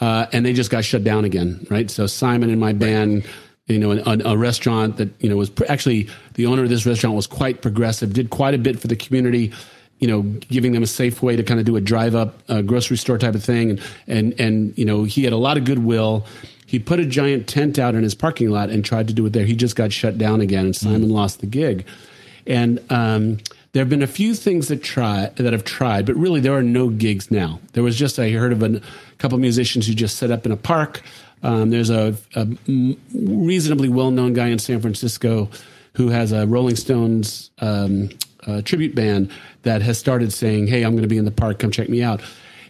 uh, 0.00 0.26
and 0.32 0.44
they 0.44 0.52
just 0.52 0.70
got 0.70 0.84
shut 0.84 1.02
down 1.02 1.24
again, 1.24 1.66
right? 1.70 1.90
So 1.90 2.06
Simon 2.06 2.50
and 2.50 2.60
my 2.60 2.72
band, 2.74 3.24
you 3.66 3.78
know, 3.78 3.92
a, 3.92 4.32
a 4.32 4.36
restaurant 4.36 4.98
that 4.98 5.08
you 5.20 5.28
know 5.28 5.36
was 5.36 5.50
pr- 5.50 5.64
actually 5.68 6.08
the 6.34 6.46
owner 6.46 6.62
of 6.62 6.68
this 6.68 6.84
restaurant 6.84 7.16
was 7.16 7.26
quite 7.26 7.62
progressive, 7.62 8.12
did 8.12 8.30
quite 8.30 8.54
a 8.54 8.58
bit 8.58 8.78
for 8.78 8.88
the 8.88 8.96
community. 8.96 9.52
You 10.00 10.08
know, 10.08 10.22
giving 10.22 10.72
them 10.72 10.82
a 10.82 10.88
safe 10.88 11.22
way 11.22 11.36
to 11.36 11.42
kind 11.42 11.60
of 11.60 11.64
do 11.64 11.76
a 11.76 11.80
drive 11.80 12.14
up 12.14 12.42
uh, 12.48 12.60
grocery 12.62 12.96
store 12.96 13.16
type 13.16 13.34
of 13.34 13.42
thing, 13.42 13.70
and 13.70 13.82
and 14.06 14.40
and 14.40 14.76
you 14.76 14.84
know, 14.84 15.04
he 15.04 15.24
had 15.24 15.32
a 15.32 15.38
lot 15.38 15.56
of 15.56 15.64
goodwill. 15.64 16.26
He 16.66 16.78
put 16.78 16.98
a 16.98 17.06
giant 17.06 17.46
tent 17.46 17.78
out 17.78 17.94
in 17.94 18.02
his 18.02 18.14
parking 18.14 18.50
lot 18.50 18.68
and 18.68 18.84
tried 18.84 19.06
to 19.08 19.14
do 19.14 19.24
it 19.26 19.32
there. 19.32 19.44
He 19.44 19.54
just 19.54 19.76
got 19.76 19.92
shut 19.92 20.18
down 20.18 20.40
again, 20.40 20.66
and 20.66 20.76
Simon 20.76 21.08
lost 21.08 21.40
the 21.40 21.46
gig. 21.46 21.86
And 22.46 22.80
um, 22.90 23.38
there 23.72 23.80
have 23.80 23.88
been 23.88 24.02
a 24.02 24.08
few 24.08 24.34
things 24.34 24.68
that 24.68 24.82
try 24.82 25.30
that 25.36 25.52
have 25.52 25.64
tried, 25.64 26.06
but 26.06 26.16
really 26.16 26.40
there 26.40 26.54
are 26.54 26.62
no 26.62 26.90
gigs 26.90 27.30
now. 27.30 27.60
There 27.72 27.82
was 27.82 27.96
just 27.96 28.18
I 28.18 28.30
heard 28.30 28.52
of 28.52 28.62
a 28.62 28.80
couple 29.18 29.38
musicians 29.38 29.86
who 29.86 29.94
just 29.94 30.18
set 30.18 30.30
up 30.30 30.44
in 30.44 30.52
a 30.52 30.56
park. 30.56 31.02
Um, 31.44 31.70
there's 31.70 31.90
a 31.90 32.16
reasonably 33.14 33.88
well-known 33.88 34.32
guy 34.32 34.48
in 34.48 34.58
San 34.58 34.80
Francisco 34.80 35.48
who 35.94 36.08
has 36.08 36.32
a 36.32 36.46
Rolling 36.46 36.76
Stones 36.76 37.50
um, 37.60 38.10
uh, 38.46 38.62
tribute 38.62 38.94
band 38.94 39.30
that 39.62 39.82
has 39.82 39.98
started 39.98 40.32
saying, 40.32 40.66
"Hey, 40.66 40.82
I'm 40.82 40.92
going 40.92 41.02
to 41.02 41.08
be 41.08 41.18
in 41.18 41.24
the 41.24 41.30
park. 41.30 41.58
Come 41.58 41.70
check 41.70 41.88
me 41.88 42.02
out." 42.02 42.20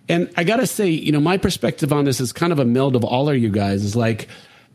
And 0.08 0.30
I 0.36 0.44
got 0.44 0.56
to 0.56 0.66
say, 0.66 0.90
you 0.90 1.12
know, 1.12 1.20
my 1.20 1.38
perspective 1.38 1.90
on 1.90 2.04
this 2.04 2.20
is 2.20 2.32
kind 2.32 2.52
of 2.52 2.58
a 2.58 2.64
meld 2.66 2.94
of 2.94 3.04
all 3.04 3.30
of 3.30 3.38
you 3.38 3.48
guys. 3.48 3.82
Is 3.84 3.96
like 3.96 4.28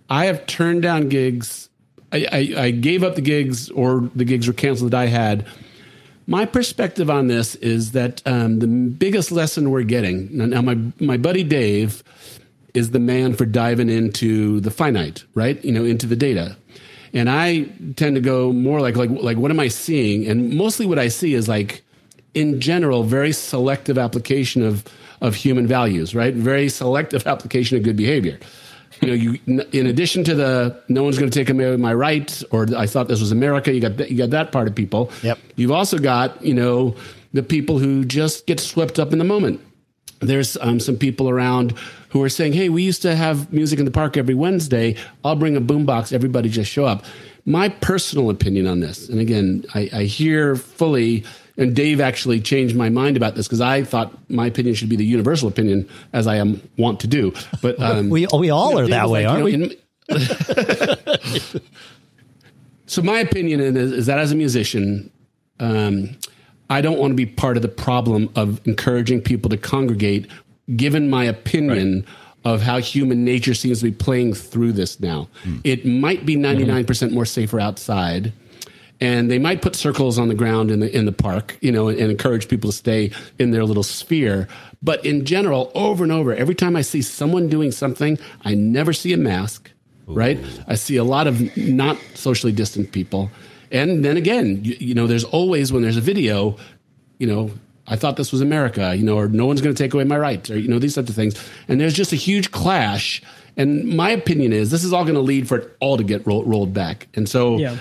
I 0.10 0.26
have 0.26 0.48
turned 0.48 0.82
down 0.82 1.10
gigs 1.10 1.70
I, 2.12 2.26
I, 2.32 2.62
I 2.64 2.72
gave 2.72 3.04
up 3.04 3.16
the 3.16 3.22
gigs 3.22 3.70
or 3.70 4.10
the 4.16 4.26
gigs 4.26 4.48
were 4.48 4.54
canceled 4.54 4.92
that 4.92 5.02
I 5.02 5.08
had. 5.08 5.46
My 6.28 6.46
perspective 6.46 7.10
on 7.10 7.28
this 7.28 7.56
is 7.56 7.94
that 7.94 8.22
um, 8.26 8.60
the 8.60 8.68
biggest 8.68 9.32
lesson 9.32 9.72
we're 9.72 9.84
getting 9.84 10.30
now, 10.38 10.46
now 10.46 10.62
my 10.62 10.78
my 11.00 11.18
buddy 11.18 11.44
Dave 11.44 12.04
is 12.74 12.92
the 12.92 13.00
man 13.00 13.34
for 13.34 13.46
diving 13.46 13.90
into 13.90 14.60
the 14.60 14.72
finite, 14.72 15.24
right? 15.34 15.64
You 15.64 15.72
know, 15.72 15.84
into 15.84 16.08
the 16.08 16.16
data. 16.16 16.56
And 17.14 17.30
I 17.30 17.64
tend 17.96 18.16
to 18.16 18.22
go 18.22 18.54
more 18.54 18.82
like 18.82 18.96
like 18.96 19.10
like 19.10 19.38
what 19.38 19.52
am 19.52 19.60
I 19.60 19.68
seeing? 19.68 20.28
And 20.28 20.54
mostly 20.54 20.86
what 20.86 21.00
I 21.00 21.08
see 21.08 21.34
is 21.34 21.48
like 21.48 21.82
in 22.34 22.62
general 22.62 23.04
very 23.04 23.32
selective 23.32 23.98
application 23.98 24.64
of 24.64 24.86
of 25.22 25.36
human 25.36 25.68
values, 25.68 26.14
right? 26.14 26.34
Very 26.34 26.70
selective 26.70 27.26
application 27.34 27.78
of 27.78 27.84
good 27.84 27.98
behavior 27.98 28.40
you 29.02 29.08
know, 29.08 29.14
you 29.14 29.66
in 29.72 29.88
addition 29.88 30.24
to 30.26 30.36
the 30.36 30.82
no 30.90 31.04
one's 31.04 31.18
going 31.18 31.30
to 31.30 31.40
take 31.40 31.50
away 31.50 31.76
my 31.78 31.94
rights, 31.94 32.44
or 32.52 32.68
I 32.76 32.86
thought 32.86 33.08
this 33.08 33.20
was 33.20 33.32
America. 33.32 33.74
You 33.74 33.82
got 33.82 33.98
that, 33.98 34.12
you 34.12 34.18
got 34.18 34.32
that 34.32 34.52
part 34.52 34.68
of 34.68 34.76
people. 34.76 35.12
Yep. 35.24 35.40
You've 35.56 35.72
also 35.72 35.98
got 35.98 36.44
you 36.44 36.54
know 36.54 36.96
the 37.34 37.44
people 37.44 37.80
who 37.80 38.04
just 38.04 38.46
get 38.46 38.60
swept 38.60 39.00
up 39.00 39.12
in 39.14 39.20
the 39.20 39.26
moment. 39.26 39.62
There's 40.20 40.58
um, 40.58 40.80
some 40.80 40.98
people 40.98 41.30
around 41.30 41.78
who 42.10 42.22
are 42.24 42.30
saying, 42.30 42.54
"Hey, 42.54 42.69
we 42.69 42.84
used 42.84 43.02
to 43.04 43.15
have 43.15 43.52
music 43.54 43.80
in 43.80 43.86
the 43.86 43.91
park 43.91 44.17
every 44.17 44.36
Wednesday. 44.36 44.95
I'll 45.24 45.36
bring 45.36 45.56
a 45.56 45.62
boombox. 45.62 46.13
Everybody 46.13 46.50
just 46.50 46.72
show 46.72 46.86
up." 46.86 47.04
My 47.45 47.69
personal 47.69 48.30
opinion 48.30 48.67
on 48.67 48.80
this, 48.80 49.10
and 49.10 49.19
again, 49.19 49.65
I, 49.74 49.89
I 49.93 50.04
hear 50.04 50.56
fully 50.56 51.24
and 51.60 51.76
Dave 51.76 52.00
actually 52.00 52.39
changed 52.39 52.76
my 52.76 52.88
mind 52.89 53.17
about 53.17 53.36
this 53.36 53.45
because 53.45 53.60
I 53.60 53.84
thought 53.84 54.13
my 54.30 54.45
opinion 54.48 54.76
should 54.76 54.88
be 54.88 54.95
the 54.95 55.06
universal 55.06 55.50
opinion, 55.50 55.88
as 56.13 56.26
I 56.26 56.38
am 56.38 56.62
want 56.78 57.02
to 57.02 57.08
do. 57.08 57.34
But 57.62 57.80
um, 57.84 58.10
We 58.10 58.26
we 58.28 58.50
all 58.50 58.80
are 58.80 58.84
Dave 58.84 58.91
that 58.91 59.10
way, 59.10 59.28
like, 59.28 59.32
aren't 59.34 59.52
you 59.52 59.58
we? 59.58 59.58
know, 59.58 59.65
in- 59.65 59.76
so 62.88 63.02
my 63.02 63.19
opinion 63.19 63.60
is, 63.60 63.91
is 63.91 64.06
that 64.08 64.17
as 64.19 64.32
a 64.32 64.36
musician, 64.36 65.12
um, 65.60 66.17
I 66.69 66.82
don't 66.82 66.98
want 66.98 67.12
to 67.12 67.15
be 67.15 67.26
part 67.26 67.58
of 67.58 67.62
the 67.62 67.67
problem 67.67 68.30
of 68.36 68.65
encouraging 68.65 69.22
people 69.22 69.50
to 69.50 69.58
congregate, 69.58 70.28
given 70.76 71.10
my 71.10 71.24
opinion 71.26 72.06
of 72.46 72.62
how 72.62 72.80
human 72.80 73.26
nature 73.26 73.54
seems 73.54 73.80
to 73.80 73.86
be 73.86 73.92
playing 73.92 74.34
through 74.34 74.72
this 74.72 75.00
now. 75.00 75.28
Hmm. 75.44 75.58
It 75.64 75.86
might 75.86 76.26
be 76.26 76.36
hmm. 76.36 76.46
99% 76.46 77.12
more 77.12 77.26
safer 77.26 77.60
outside. 77.60 78.34
And 79.02 79.32
they 79.32 79.40
might 79.40 79.62
put 79.62 79.78
circles 79.78 80.20
on 80.20 80.28
the 80.28 80.36
ground 80.36 80.70
in 80.70 80.82
the 80.82 80.94
in 80.94 81.06
the 81.06 81.14
park, 81.14 81.58
you 81.62 81.72
know, 81.72 81.88
and, 81.88 81.98
and 81.98 82.12
encourage 82.12 82.50
people 82.50 82.70
to 82.70 82.76
stay 82.76 83.12
in 83.38 83.52
their 83.52 83.64
little 83.64 83.82
sphere. 83.82 84.50
But 84.82 85.06
in 85.06 85.24
general, 85.24 85.72
over 85.74 86.04
and 86.04 86.12
over, 86.12 86.36
every 86.36 86.54
time 86.54 86.76
I 86.76 86.82
see 86.82 87.02
someone 87.02 87.48
doing 87.48 87.72
something, 87.72 88.20
I 88.44 88.56
never 88.56 88.92
see 88.92 89.14
a 89.14 89.18
mask 89.18 89.72
right? 90.10 90.40
I 90.68 90.76
see 90.76 90.98
a 90.98 91.04
lot 91.04 91.28
of 91.28 91.56
not 91.56 91.98
socially 92.16 92.52
distant 92.52 92.92
people. 92.92 93.30
And 93.72 94.04
then 94.04 94.18
again, 94.18 94.64
you, 94.64 94.76
you 94.80 94.94
know, 94.94 95.08
there's 95.08 95.24
always 95.24 95.72
when 95.72 95.84
there's 95.84 95.98
a 95.98 96.02
video, 96.02 96.58
you 97.20 97.28
know, 97.28 97.52
I 97.89 97.95
thought 97.95 98.15
this 98.17 98.32
was 98.32 98.39
America, 98.41 98.95
you 98.95 99.04
know, 99.04 99.17
or 99.17 99.28
no 99.28 99.45
one's 99.45 99.62
going 99.62 99.75
to 99.75 99.84
take 99.84 99.93
away 99.93 100.04
my 100.06 100.17
rights, 100.17 100.49
or 100.49 100.58
you 100.58 100.67
know, 100.67 100.80
these 100.80 100.95
types 100.95 101.10
of 101.10 101.15
things. 101.15 101.36
And 101.67 101.82
there's 101.82 101.93
just 101.95 102.13
a 102.13 102.15
huge 102.15 102.52
clash. 102.52 103.21
And 103.58 103.97
my 103.97 104.12
opinion 104.12 104.54
is 104.54 104.71
this 104.71 104.84
is 104.84 104.93
all 104.93 105.04
going 105.04 105.15
to 105.15 105.21
lead 105.21 105.47
for 105.47 105.58
it 105.58 105.75
all 105.82 105.97
to 105.97 106.04
get 106.04 106.25
roll, 106.25 106.43
rolled 106.45 106.73
back. 106.73 107.08
And 107.15 107.28
so, 107.28 107.58
Yeah. 107.58 107.78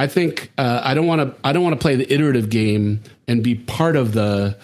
I 0.00 0.06
think 0.06 0.52
uh, 0.56 0.80
I 0.84 0.94
don't 0.94 1.08
want 1.08 1.20
to. 1.22 1.34
I 1.42 1.52
don't 1.52 1.64
want 1.64 1.74
to 1.74 1.80
play 1.82 1.96
the 1.96 2.10
iterative 2.12 2.50
game 2.50 3.00
and 3.26 3.42
be 3.42 3.56
part 3.56 3.96
of 3.96 4.12
the 4.12 4.56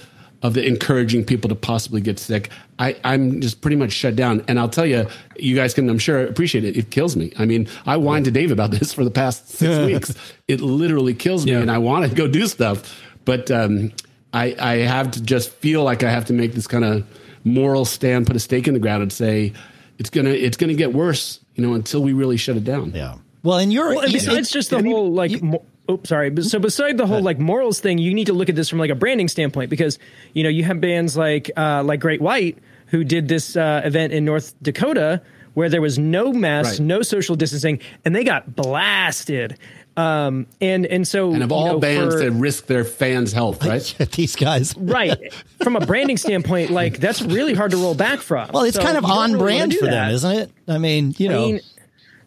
of 0.42 0.54
the 0.54 0.64
encouraging 0.64 1.24
people 1.24 1.48
to 1.48 1.56
possibly 1.56 2.00
get 2.00 2.20
sick. 2.20 2.50
I, 2.78 2.96
I'm 3.02 3.40
just 3.40 3.60
pretty 3.60 3.74
much 3.76 3.90
shut 3.92 4.14
down. 4.14 4.44
And 4.46 4.60
I'll 4.60 4.68
tell 4.68 4.86
you, 4.86 5.08
you 5.36 5.56
guys 5.56 5.74
can, 5.74 5.88
I'm 5.88 5.98
sure, 5.98 6.24
appreciate 6.24 6.64
it. 6.64 6.76
It 6.76 6.90
kills 6.90 7.16
me. 7.16 7.32
I 7.38 7.46
mean, 7.46 7.66
I 7.86 7.96
whined 7.96 8.26
to 8.26 8.30
Dave 8.30 8.52
about 8.52 8.70
this 8.78 8.92
for 8.92 9.02
the 9.04 9.10
past 9.10 9.48
six 9.48 9.76
weeks. 9.86 10.14
It 10.46 10.60
literally 10.60 11.14
kills 11.14 11.46
me, 11.46 11.52
Yeah. 11.52 11.60
and 11.60 11.70
I 11.70 11.78
want 11.78 12.08
to 12.08 12.14
go 12.14 12.28
do 12.28 12.46
stuff, 12.46 13.02
but 13.24 13.50
um, 13.50 13.90
I, 14.34 14.54
I 14.58 14.76
have 14.78 15.12
to 15.12 15.22
just 15.22 15.50
feel 15.50 15.82
like 15.84 16.02
I 16.02 16.10
have 16.10 16.24
to 16.26 16.32
make 16.32 16.52
this 16.54 16.66
kind 16.66 16.84
of 16.84 17.06
moral 17.44 17.84
stand, 17.84 18.26
put 18.26 18.36
a 18.36 18.40
stake 18.40 18.66
in 18.68 18.74
the 18.74 18.80
ground, 18.80 19.02
and 19.02 19.12
say 19.12 19.52
it's 19.98 20.10
gonna 20.10 20.30
it's 20.30 20.56
gonna 20.56 20.74
get 20.74 20.92
worse, 20.92 21.40
you 21.54 21.64
know, 21.66 21.74
until 21.74 22.02
we 22.02 22.12
really 22.12 22.36
shut 22.36 22.56
it 22.56 22.64
down. 22.64 22.90
Yeah. 22.94 23.16
Well, 23.42 23.58
and 23.58 23.72
you're 23.72 23.90
Well, 23.90 24.00
and 24.00 24.12
you- 24.12 24.18
besides 24.18 24.50
just 24.50 24.70
the 24.70 24.82
whole 24.82 25.12
like, 25.12 25.40
mo- 25.42 25.64
oh, 25.88 26.00
sorry. 26.04 26.34
So 26.42 26.58
beside 26.58 26.96
the 26.98 27.06
whole 27.06 27.22
like 27.22 27.38
morals 27.38 27.78
thing, 27.80 27.98
you 27.98 28.12
need 28.12 28.26
to 28.26 28.32
look 28.32 28.48
at 28.48 28.56
this 28.56 28.68
from 28.68 28.78
like 28.80 28.90
a 28.90 28.94
branding 28.94 29.28
standpoint 29.28 29.70
because 29.70 29.98
you 30.32 30.42
know 30.42 30.48
you 30.48 30.64
have 30.64 30.80
bands 30.80 31.16
like 31.16 31.50
uh, 31.56 31.82
like 31.84 32.00
Great 32.00 32.20
White 32.20 32.58
who 32.88 33.04
did 33.04 33.28
this 33.28 33.56
uh, 33.56 33.82
event 33.84 34.12
in 34.12 34.24
North 34.24 34.54
Dakota 34.62 35.22
where 35.54 35.68
there 35.68 35.80
was 35.80 35.98
no 36.00 36.32
masks, 36.32 36.80
Right. 36.80 36.86
no 36.86 37.02
social 37.02 37.36
distancing, 37.36 37.78
and 38.04 38.16
they 38.16 38.24
got 38.24 38.56
blasted. 38.56 39.56
Um, 39.96 40.46
and 40.60 40.86
and 40.86 41.06
so 41.06 41.32
And 41.32 41.42
of 41.42 41.50
you 41.50 41.56
all 41.56 41.66
know, 41.74 41.78
bands 41.78 42.14
for- 42.16 42.20
that 42.20 42.32
risk 42.32 42.66
their 42.66 42.84
fans' 42.84 43.32
health, 43.32 43.64
right? 43.66 43.94
these 44.12 44.34
guys. 44.36 44.74
right 44.78 45.32
from 45.62 45.76
a 45.76 45.86
branding 45.86 46.16
standpoint, 46.16 46.70
like 46.70 46.98
that's 46.98 47.22
really 47.22 47.54
hard 47.54 47.70
to 47.70 47.76
roll 47.76 47.94
back 47.94 48.18
from. 48.20 48.50
Well, 48.52 48.64
it's 48.64 48.76
So 48.76 48.82
kind 48.82 48.96
of 48.96 49.04
on 49.04 49.32
really 49.34 49.44
brand 49.44 49.74
for 49.74 49.84
that. 49.84 49.90
them, 50.06 50.10
isn't 50.10 50.32
it? 50.32 50.50
I 50.66 50.78
mean, 50.78 51.14
you 51.18 51.28
I 51.28 51.32
know, 51.32 51.46
mean, 51.46 51.60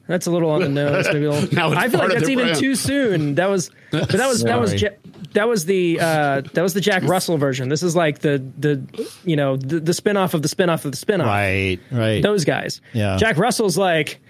that's 0.07 0.27
a 0.27 0.31
little 0.31 0.49
on 0.51 0.61
the 0.61 0.69
nose. 0.69 1.07
Maybe 1.11 1.25
a 1.25 1.31
little, 1.31 1.49
Now 1.53 1.67
it's 1.73 1.77
I 1.77 1.89
feel 1.89 1.99
like 1.99 2.11
that's 2.13 2.29
even 2.29 2.45
brand. 2.45 2.59
too 2.59 2.75
soon. 2.75 3.35
That 3.35 3.49
was, 3.49 3.69
but 3.91 4.07
that 4.09 4.27
was 4.29 4.43
that 4.43 4.59
was 4.61 4.81
Ja- 4.81 4.89
that 5.33 5.49
was 5.49 5.65
the 5.65 5.99
uh, 5.99 6.41
that 6.53 6.61
was 6.61 6.73
the 6.73 6.79
Jack 6.79 7.03
Russell 7.03 7.37
version. 7.37 7.67
This 7.67 7.83
is 7.83 7.97
like 7.97 8.19
the 8.19 8.41
the 8.57 8.81
you 9.25 9.35
know 9.35 9.57
the, 9.57 9.81
the 9.81 9.91
spinoff 9.91 10.33
of 10.33 10.41
the 10.41 10.47
spinoff 10.47 10.85
of 10.85 10.91
the 10.93 10.97
spinoff. 11.05 11.25
right, 11.25 11.79
right. 11.91 12.23
Those 12.23 12.45
guys. 12.45 12.79
Yeah. 12.93 13.17
Jack 13.17 13.35
Russell's 13.35 13.77
like, 13.77 14.21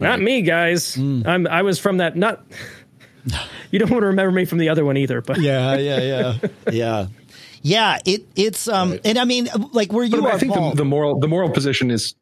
not 0.00 0.20
me, 0.22 0.40
guys. 0.40 0.96
Mm. 0.96 1.26
I'm 1.26 1.46
I 1.46 1.60
was 1.60 1.78
from 1.78 1.98
that. 1.98 2.16
Not. 2.16 2.42
You 3.70 3.78
don't 3.78 3.90
want 3.90 4.02
to 4.02 4.06
remember 4.06 4.32
me 4.32 4.46
from 4.46 4.56
the 4.58 4.70
other 4.70 4.82
one 4.84 4.96
either, 4.96 5.20
but 5.20 5.40
yeah, 5.40 5.76
yeah, 5.76 6.00
yeah, 6.00 6.48
yeah, 6.72 7.06
yeah. 7.60 7.98
It 8.06 8.26
it's 8.34 8.66
um, 8.66 8.98
and 9.04 9.18
I 9.18 9.24
mean, 9.24 9.48
like 9.72 9.92
where 9.92 10.04
you 10.04 10.22
But 10.22 10.24
are, 10.24 10.32
I 10.36 10.38
think 10.38 10.54
Paul. 10.54 10.70
the, 10.70 10.76
the 10.76 10.84
moral 10.86 11.20
the 11.20 11.28
moral 11.28 11.50
position 11.50 11.90
is 11.90 12.14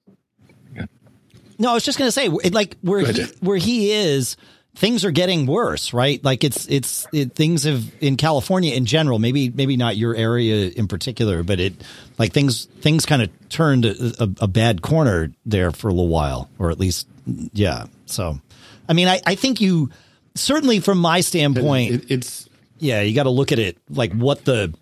No, 1.59 1.71
I 1.71 1.75
was 1.75 1.85
just 1.85 1.99
going 1.99 2.09
to 2.09 2.13
say, 2.13 2.29
like 2.29 2.77
where 2.83 3.01
he, 3.07 3.23
where 3.41 3.57
he 3.57 3.93
is, 3.93 4.37
things 4.75 5.05
are 5.05 5.11
getting 5.13 5.47
worse, 5.47 5.93
right? 5.93 6.23
Like 6.25 6.43
it's 6.45 6.67
it's 6.67 7.07
it, 7.13 7.33
things 7.35 7.63
have 7.63 7.85
in 8.01 8.17
California 8.17 8.75
in 8.75 8.85
general, 8.85 9.19
maybe 9.19 9.51
maybe 9.51 9.77
not 9.77 9.97
your 9.97 10.15
area 10.17 10.69
in 10.71 10.89
particular, 10.89 11.43
but 11.45 11.61
it 11.61 11.75
like 12.19 12.33
things 12.33 12.67
things 12.81 13.07
kind 13.07 13.23
of 13.23 13.31
turned 13.49 13.85
a, 13.85 14.23
a, 14.23 14.29
a 14.43 14.49
bad 14.49 14.83
corner 14.83 15.33
there 15.47 15.71
for 15.71 15.89
a 15.89 15.93
little 15.93 16.09
while, 16.09 16.51
or 16.59 16.71
at 16.71 16.81
least 16.81 17.07
yeah. 17.53 17.87
So, 18.07 18.41
I 18.89 18.93
mean, 18.95 19.07
I 19.09 19.21
I 19.25 19.35
think 19.37 19.61
you 19.61 19.91
certainly 20.37 20.81
from 20.81 20.99
my 20.99 21.21
standpoint, 21.21 21.93
It, 21.95 22.11
it's 22.11 22.49
yeah, 22.79 23.01
you 23.01 23.15
got 23.15 23.25
to 23.25 23.31
look 23.31 23.53
at 23.53 23.59
it 23.59 23.79
like 23.91 24.13
what 24.13 24.45
the 24.45 24.73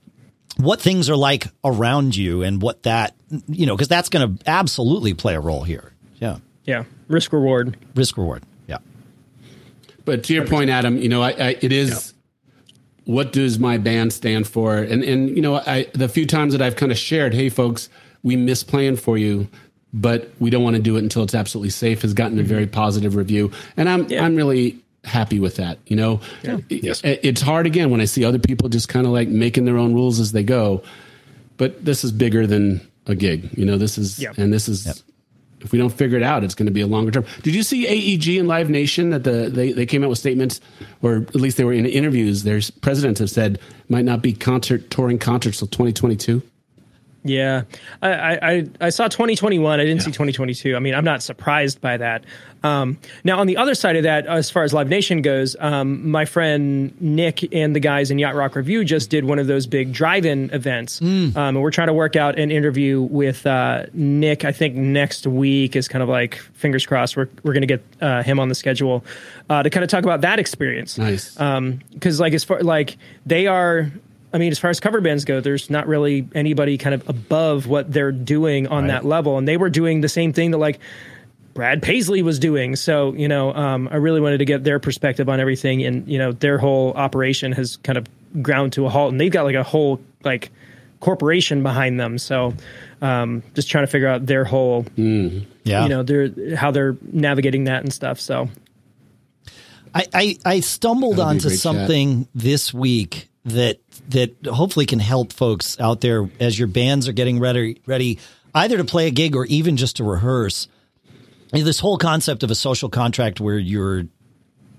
what 0.56 0.80
things 0.80 1.08
are 1.10 1.16
like 1.16 1.46
around 1.64 2.14
you 2.16 2.42
and 2.42 2.60
what 2.62 2.82
that 2.84 3.14
you 3.48 3.66
know 3.66 3.74
because 3.74 3.88
that's 3.88 4.08
going 4.08 4.36
to 4.38 4.44
absolutely 4.48 5.14
play 5.14 5.34
a 5.34 5.40
role 5.40 5.62
here. 5.64 5.92
Yeah, 6.16 6.38
Yeah. 6.64 6.84
Risk 7.08 7.32
reward. 7.32 7.76
risk 7.94 8.16
reward. 8.16 8.42
Yeah. 8.66 8.78
But 10.04 10.24
to 10.24 10.34
your 10.34 10.46
point, 10.46 10.70
Adam, 10.70 10.96
you 10.98 11.08
know, 11.08 11.22
I, 11.22 11.30
I 11.30 11.56
it 11.60 11.72
is 11.72 12.12
what 13.04 13.32
does 13.32 13.58
my 13.58 13.78
band 13.78 14.12
stand 14.12 14.46
for? 14.46 14.76
And 14.78 15.02
and 15.02 15.28
you 15.30 15.42
know, 15.42 15.56
I 15.56 15.86
the 15.92 16.08
few 16.08 16.26
times 16.26 16.52
that 16.52 16.62
I've 16.62 16.76
kind 16.76 16.92
of 16.92 16.98
shared, 16.98 17.34
hey 17.34 17.48
folks, 17.48 17.88
we 18.22 18.36
miss 18.36 18.62
playing 18.64 18.96
for 18.96 19.18
you, 19.18 19.48
but 19.92 20.30
we 20.38 20.50
don't 20.50 20.62
want 20.62 20.76
to 20.76 20.82
do 20.82 20.96
it 20.96 21.00
until 21.02 21.22
it's 21.22 21.34
absolutely 21.34 21.70
safe 21.70 22.02
has 22.02 22.14
gotten 22.14 22.38
a 22.38 22.42
very 22.42 22.66
positive 22.66 23.16
review. 23.16 23.50
And 23.76 23.88
I'm 23.88 24.08
Yeah. 24.08 24.24
I'm 24.24 24.36
really 24.36 24.78
happy 25.04 25.38
with 25.40 25.56
that. 25.56 25.78
You 25.86 25.96
know, 25.96 26.20
Yes. 26.68 27.02
It- 27.04 27.20
it's 27.22 27.40
hard 27.40 27.66
again 27.66 27.90
when 27.90 28.00
I 28.00 28.04
see 28.06 28.24
other 28.24 28.38
people 28.38 28.68
just 28.68 28.88
kind 28.88 29.06
of 29.06 29.12
like 29.12 29.28
making 29.28 29.64
their 29.64 29.78
own 29.78 29.94
rules 29.94 30.18
as 30.20 30.32
they 30.32 30.42
go. 30.42 30.82
But 31.56 31.84
this 31.84 32.04
is 32.04 32.12
bigger 32.12 32.46
than 32.46 32.80
a 33.06 33.14
gig. 33.14 33.50
You 33.56 33.64
know, 33.66 33.76
this 33.78 33.98
is 33.98 34.18
Yeah. 34.18 34.32
and 34.36 34.52
this 34.52 34.68
is 34.68 35.02
if 35.60 35.72
we 35.72 35.78
don't 35.78 35.92
figure 35.92 36.18
it 36.18 36.22
out, 36.22 36.44
it's 36.44 36.54
going 36.54 36.66
to 36.66 36.72
be 36.72 36.82
a 36.82 36.86
longer 36.86 37.10
term. 37.10 37.24
Did 37.42 37.54
you 37.54 37.62
see 37.62 37.86
AEG 37.86 38.38
and 38.38 38.46
Live 38.48 38.68
Nation 38.68 39.10
that 39.10 39.24
the 39.24 39.48
they, 39.50 39.72
they 39.72 39.86
came 39.86 40.02
out 40.04 40.10
with 40.10 40.18
statements, 40.18 40.60
or 41.00 41.16
at 41.28 41.34
least 41.36 41.56
they 41.56 41.64
were 41.64 41.72
in 41.72 41.86
interviews. 41.86 42.42
Their 42.42 42.60
presidents 42.82 43.20
have 43.20 43.30
said 43.30 43.58
might 43.88 44.04
not 44.04 44.20
be 44.20 44.32
concert 44.34 44.90
touring 44.90 45.18
concerts 45.18 45.58
till 45.58 45.68
2022. 45.68 46.42
Yeah, 47.26 47.62
I, 48.02 48.12
I, 48.12 48.50
I- 48.52 48.66
I 48.82 48.88
saw 48.90 49.08
2021. 49.08 49.80
I 49.80 49.84
didn't 49.84 50.02
see 50.02 50.10
2022. 50.10 50.76
I 50.76 50.78
mean, 50.80 50.94
I'm 50.94 51.04
not 51.04 51.22
surprised 51.22 51.80
by 51.80 51.96
that. 51.96 52.24
Um, 52.64 52.98
now, 53.22 53.38
on 53.38 53.46
the 53.46 53.56
other 53.58 53.74
side 53.74 53.94
of 53.96 54.02
that, 54.04 54.26
as 54.26 54.50
far 54.50 54.64
as 54.64 54.72
Live 54.72 54.88
Nation 54.88 55.22
goes, 55.22 55.54
um, 55.60 56.10
my 56.10 56.24
friend 56.24 56.92
Nick 57.00 57.54
and 57.54 57.76
the 57.76 57.80
guys 57.80 58.10
in 58.10 58.18
Yacht 58.18 58.34
Rock 58.34 58.56
Review 58.56 58.84
just 58.84 59.10
did 59.10 59.24
one 59.24 59.38
of 59.38 59.46
those 59.46 59.66
big 59.66 59.92
drive-in 59.92 60.50
events, 60.52 61.00
um, 61.00 61.32
and 61.36 61.62
we're 61.62 61.70
trying 61.70 61.88
to 61.88 61.94
work 61.94 62.16
out 62.16 62.38
an 62.38 62.50
interview 62.50 63.02
with 63.02 63.46
uh, 63.46 63.84
Nick. 63.92 64.44
I 64.44 64.52
think 64.52 64.74
next 64.74 65.26
week 65.26 65.76
is 65.76 65.86
kind 65.88 66.02
of 66.02 66.08
like 66.08 66.36
fingers 66.54 66.86
crossed. 66.86 67.16
We're 67.16 67.28
we're 67.42 67.52
going 67.52 67.62
to 67.62 67.66
get 67.66 67.84
uh, 68.00 68.22
him 68.22 68.40
on 68.40 68.48
the 68.48 68.54
schedule 68.54 69.04
uh, 69.50 69.62
to 69.62 69.68
kind 69.70 69.84
of 69.84 69.90
talk 69.90 70.04
about 70.04 70.22
that 70.22 70.38
experience 70.38 70.96
Nice. 70.96 71.34
because 71.34 72.18
like 72.18 72.32
as 72.32 72.44
far 72.44 72.62
like 72.62 72.96
they 73.26 73.46
are 73.46 73.92
i 74.32 74.38
mean 74.38 74.50
as 74.50 74.58
far 74.58 74.70
as 74.70 74.80
cover 74.80 75.00
bands 75.00 75.24
go 75.24 75.40
there's 75.40 75.68
not 75.70 75.86
really 75.86 76.26
anybody 76.34 76.78
kind 76.78 76.94
of 76.94 77.06
above 77.08 77.66
what 77.66 77.92
they're 77.92 78.10
doing 78.12 78.66
on 78.68 78.86
that 78.86 79.04
level 79.04 79.36
and 79.38 79.46
they 79.46 79.56
were 79.56 79.70
doing 79.70 80.00
the 80.00 80.08
same 80.08 80.32
thing 80.32 80.50
that 80.50 80.58
like 80.58 80.80
brad 81.54 81.82
paisley 81.82 82.20
was 82.22 82.38
doing 82.38 82.74
so 82.76 83.12
you 83.14 83.28
know 83.28 83.52
um, 83.54 83.88
i 83.92 83.96
really 83.96 84.20
wanted 84.20 84.38
to 84.38 84.44
get 84.44 84.64
their 84.64 84.78
perspective 84.80 85.28
on 85.28 85.38
everything 85.40 85.82
and 85.84 86.06
you 86.08 86.18
know 86.18 86.32
their 86.32 86.58
whole 86.58 86.92
operation 86.94 87.52
has 87.52 87.76
kind 87.78 87.96
of 87.96 88.06
ground 88.42 88.72
to 88.72 88.84
a 88.86 88.88
halt 88.90 89.12
and 89.12 89.20
they've 89.20 89.32
got 89.32 89.44
like 89.44 89.54
a 89.54 89.62
whole 89.62 90.00
like 90.24 90.50
corporation 91.00 91.62
behind 91.62 92.00
them 92.00 92.18
so 92.18 92.52
um, 93.02 93.42
just 93.54 93.70
trying 93.70 93.84
to 93.84 93.90
figure 93.90 94.08
out 94.08 94.26
their 94.26 94.44
whole 94.44 94.84
Yeah. 94.96 95.82
you 95.84 95.88
know 95.88 96.02
their 96.02 96.56
how 96.56 96.70
they're 96.70 96.96
navigating 97.12 97.64
that 97.64 97.82
and 97.82 97.92
stuff 97.92 98.18
so 98.20 98.48
I, 99.94 100.06
I, 100.12 100.38
I 100.44 100.60
stumbled 100.60 101.18
That'll 101.18 101.30
onto 101.30 101.42
great 101.48 101.52
chat. 101.54 101.60
something 101.60 102.26
this 102.34 102.74
week 102.74 103.28
that 103.44 103.78
that 104.08 104.34
hopefully 104.46 104.86
can 104.86 104.98
help 104.98 105.32
folks 105.32 105.78
out 105.78 106.00
there 106.00 106.28
as 106.40 106.58
your 106.58 106.66
bands 106.68 107.06
are 107.06 107.12
getting 107.12 107.38
ready 107.38 107.80
ready 107.86 108.18
either 108.54 108.76
to 108.78 108.84
play 108.84 109.06
a 109.06 109.10
gig 109.10 109.36
or 109.36 109.44
even 109.46 109.76
just 109.76 109.96
to 109.96 110.04
rehearse. 110.04 110.66
This 111.62 111.78
whole 111.78 111.98
concept 111.98 112.42
of 112.42 112.50
a 112.50 112.54
social 112.54 112.88
contract 112.88 113.40
where 113.40 113.58
you're 113.58 114.04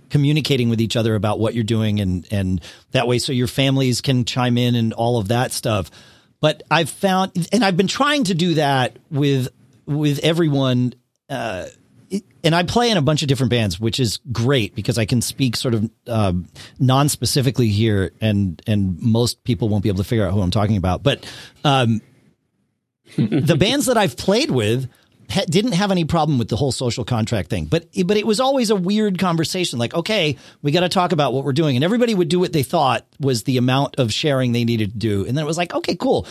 communicating 0.09 0.69
with 0.69 0.81
each 0.81 0.95
other 0.95 1.15
about 1.15 1.39
what 1.39 1.53
you're 1.55 1.63
doing 1.63 1.99
and 1.99 2.27
and 2.31 2.61
that 2.91 3.07
way 3.07 3.19
so 3.19 3.31
your 3.31 3.47
families 3.47 4.01
can 4.01 4.23
chime 4.25 4.57
in 4.57 4.75
and 4.75 4.93
all 4.93 5.17
of 5.17 5.29
that 5.29 5.51
stuff. 5.51 5.89
But 6.41 6.63
I've 6.69 6.89
found 6.89 7.47
and 7.51 7.63
I've 7.63 7.77
been 7.77 7.87
trying 7.87 8.25
to 8.25 8.35
do 8.35 8.55
that 8.55 8.97
with 9.09 9.49
with 9.85 10.19
everyone 10.19 10.93
uh 11.29 11.67
and 12.43 12.53
I 12.53 12.63
play 12.63 12.91
in 12.91 12.97
a 12.97 13.01
bunch 13.01 13.23
of 13.23 13.27
different 13.27 13.49
bands, 13.49 13.79
which 13.79 13.99
is 13.99 14.19
great 14.31 14.75
because 14.75 14.97
I 14.97 15.05
can 15.05 15.21
speak 15.21 15.55
sort 15.55 15.73
of 15.73 15.89
um, 16.07 16.47
non-specifically 16.79 17.67
here, 17.69 18.11
and 18.21 18.61
and 18.67 19.01
most 19.01 19.43
people 19.43 19.69
won't 19.69 19.83
be 19.83 19.89
able 19.89 19.97
to 19.97 20.03
figure 20.03 20.25
out 20.25 20.33
who 20.33 20.41
I'm 20.41 20.51
talking 20.51 20.77
about. 20.77 21.01
But 21.01 21.25
um, 21.63 22.01
the 23.17 23.57
bands 23.57 23.87
that 23.87 23.97
I've 23.97 24.15
played 24.15 24.51
with 24.51 24.89
didn't 25.27 25.73
have 25.73 25.91
any 25.91 26.05
problem 26.05 26.37
with 26.37 26.49
the 26.49 26.55
whole 26.55 26.71
social 26.71 27.05
contract 27.05 27.49
thing, 27.49 27.65
but 27.65 27.87
but 28.05 28.17
it 28.17 28.25
was 28.25 28.39
always 28.39 28.69
a 28.69 28.75
weird 28.75 29.19
conversation. 29.19 29.79
Like, 29.79 29.93
okay, 29.93 30.37
we 30.61 30.71
got 30.71 30.81
to 30.81 30.89
talk 30.89 31.11
about 31.11 31.33
what 31.33 31.43
we're 31.43 31.53
doing, 31.53 31.75
and 31.75 31.83
everybody 31.83 32.13
would 32.13 32.29
do 32.29 32.39
what 32.39 32.53
they 32.53 32.63
thought 32.63 33.05
was 33.19 33.43
the 33.43 33.57
amount 33.57 33.95
of 33.97 34.11
sharing 34.11 34.51
they 34.51 34.65
needed 34.65 34.91
to 34.91 34.97
do, 34.97 35.25
and 35.25 35.37
then 35.37 35.43
it 35.43 35.47
was 35.47 35.57
like, 35.57 35.73
okay, 35.73 35.95
cool 35.95 36.27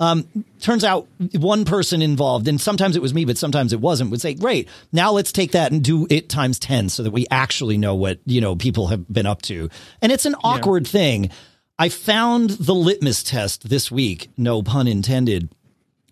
um, 0.00 0.26
turns 0.60 0.84
out 0.84 1.08
one 1.32 1.64
person 1.64 2.02
involved, 2.02 2.46
and 2.48 2.60
sometimes 2.60 2.96
it 2.96 3.02
was 3.02 3.12
me, 3.12 3.24
but 3.24 3.36
sometimes 3.36 3.72
it 3.72 3.80
wasn't, 3.80 4.10
would 4.10 4.20
say, 4.20 4.34
great, 4.34 4.68
now 4.92 5.12
let's 5.12 5.32
take 5.32 5.52
that 5.52 5.72
and 5.72 5.82
do 5.82 6.06
it 6.08 6.28
times 6.28 6.58
10 6.58 6.88
so 6.88 7.02
that 7.02 7.10
we 7.10 7.26
actually 7.30 7.78
know 7.78 7.94
what, 7.94 8.20
you 8.24 8.40
know, 8.40 8.54
people 8.54 8.88
have 8.88 9.12
been 9.12 9.26
up 9.26 9.42
to. 9.42 9.68
And 10.00 10.12
it's 10.12 10.26
an 10.26 10.36
awkward 10.44 10.86
thing. 10.86 11.30
I 11.78 11.88
found 11.88 12.50
the 12.50 12.74
litmus 12.74 13.22
test 13.22 13.68
this 13.68 13.90
week, 13.90 14.30
no 14.36 14.62
pun 14.62 14.86
intended. 14.86 15.48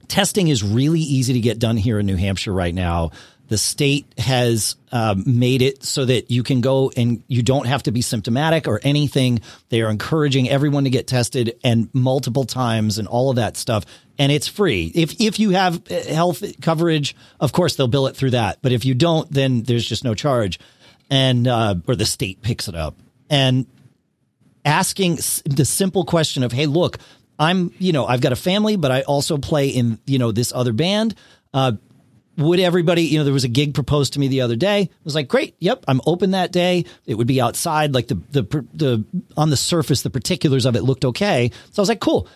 Testing 0.08 0.48
is 0.48 0.62
really 0.62 1.00
easy 1.00 1.34
to 1.34 1.40
get 1.40 1.58
done 1.58 1.76
here 1.76 1.98
in 1.98 2.06
New 2.06 2.16
Hampshire 2.16 2.52
right 2.52 2.74
now. 2.74 3.10
The 3.48 3.58
state 3.58 4.06
has 4.18 4.74
um, 4.90 5.22
made 5.24 5.62
it 5.62 5.84
so 5.84 6.04
that 6.04 6.30
you 6.32 6.42
can 6.42 6.60
go 6.60 6.90
and 6.96 7.22
you 7.28 7.42
don't 7.42 7.66
have 7.66 7.84
to 7.84 7.92
be 7.92 8.02
symptomatic 8.02 8.66
or 8.66 8.80
anything. 8.82 9.40
They 9.68 9.82
are 9.82 9.90
encouraging 9.90 10.48
everyone 10.48 10.84
to 10.84 10.90
get 10.90 11.06
tested 11.06 11.56
and 11.62 11.88
multiple 11.92 12.44
times 12.44 12.98
and 12.98 13.06
all 13.06 13.30
of 13.30 13.36
that 13.36 13.56
stuff. 13.56 13.84
And 14.18 14.32
it's 14.32 14.48
free. 14.48 14.90
If 14.94 15.20
if 15.20 15.38
you 15.38 15.50
have 15.50 15.80
uh, 15.90 16.02
health 16.12 16.42
coverage, 16.60 17.14
of 17.38 17.52
course 17.52 17.76
they'll 17.76 17.86
bill 17.86 18.08
it 18.08 18.16
through 18.16 18.30
that. 18.30 18.58
But 18.62 18.72
if 18.72 18.84
you 18.84 18.94
don't, 18.94 19.30
then 19.30 19.62
there's 19.62 19.86
just 19.86 20.02
no 20.02 20.14
charge, 20.14 20.58
and 21.10 21.46
uh, 21.46 21.76
or 21.86 21.94
the 21.94 22.06
state 22.06 22.42
picks 22.42 22.66
it 22.66 22.74
up. 22.74 22.96
And 23.30 23.66
asking 24.64 25.16
the 25.44 25.64
simple 25.64 26.04
question 26.04 26.42
of, 26.42 26.50
"Hey, 26.50 26.66
look, 26.66 26.98
I'm, 27.38 27.72
you 27.78 27.92
know, 27.92 28.06
I've 28.06 28.20
got 28.20 28.32
a 28.32 28.36
family, 28.36 28.76
but 28.76 28.90
I 28.90 29.02
also 29.02 29.38
play 29.38 29.68
in, 29.68 29.98
you 30.06 30.18
know, 30.18 30.32
this 30.32 30.52
other 30.54 30.72
band. 30.72 31.14
Uh, 31.52 31.72
would 32.38 32.60
everybody, 32.60 33.02
you 33.02 33.18
know, 33.18 33.24
there 33.24 33.32
was 33.32 33.44
a 33.44 33.48
gig 33.48 33.74
proposed 33.74 34.12
to 34.12 34.20
me 34.20 34.28
the 34.28 34.42
other 34.42 34.56
day. 34.56 34.80
I 34.82 34.90
was 35.04 35.14
like, 35.14 35.28
great, 35.28 35.56
yep, 35.58 35.84
I'm 35.88 36.00
open 36.06 36.32
that 36.32 36.52
day. 36.52 36.84
It 37.06 37.14
would 37.14 37.26
be 37.26 37.40
outside, 37.40 37.94
like 37.94 38.08
the 38.08 38.16
the 38.30 38.42
the 38.74 39.04
on 39.36 39.50
the 39.50 39.56
surface, 39.56 40.02
the 40.02 40.10
particulars 40.10 40.66
of 40.66 40.76
it 40.76 40.82
looked 40.82 41.04
okay. 41.04 41.50
So 41.72 41.80
I 41.80 41.82
was 41.82 41.88
like, 41.88 42.00
cool. 42.00 42.28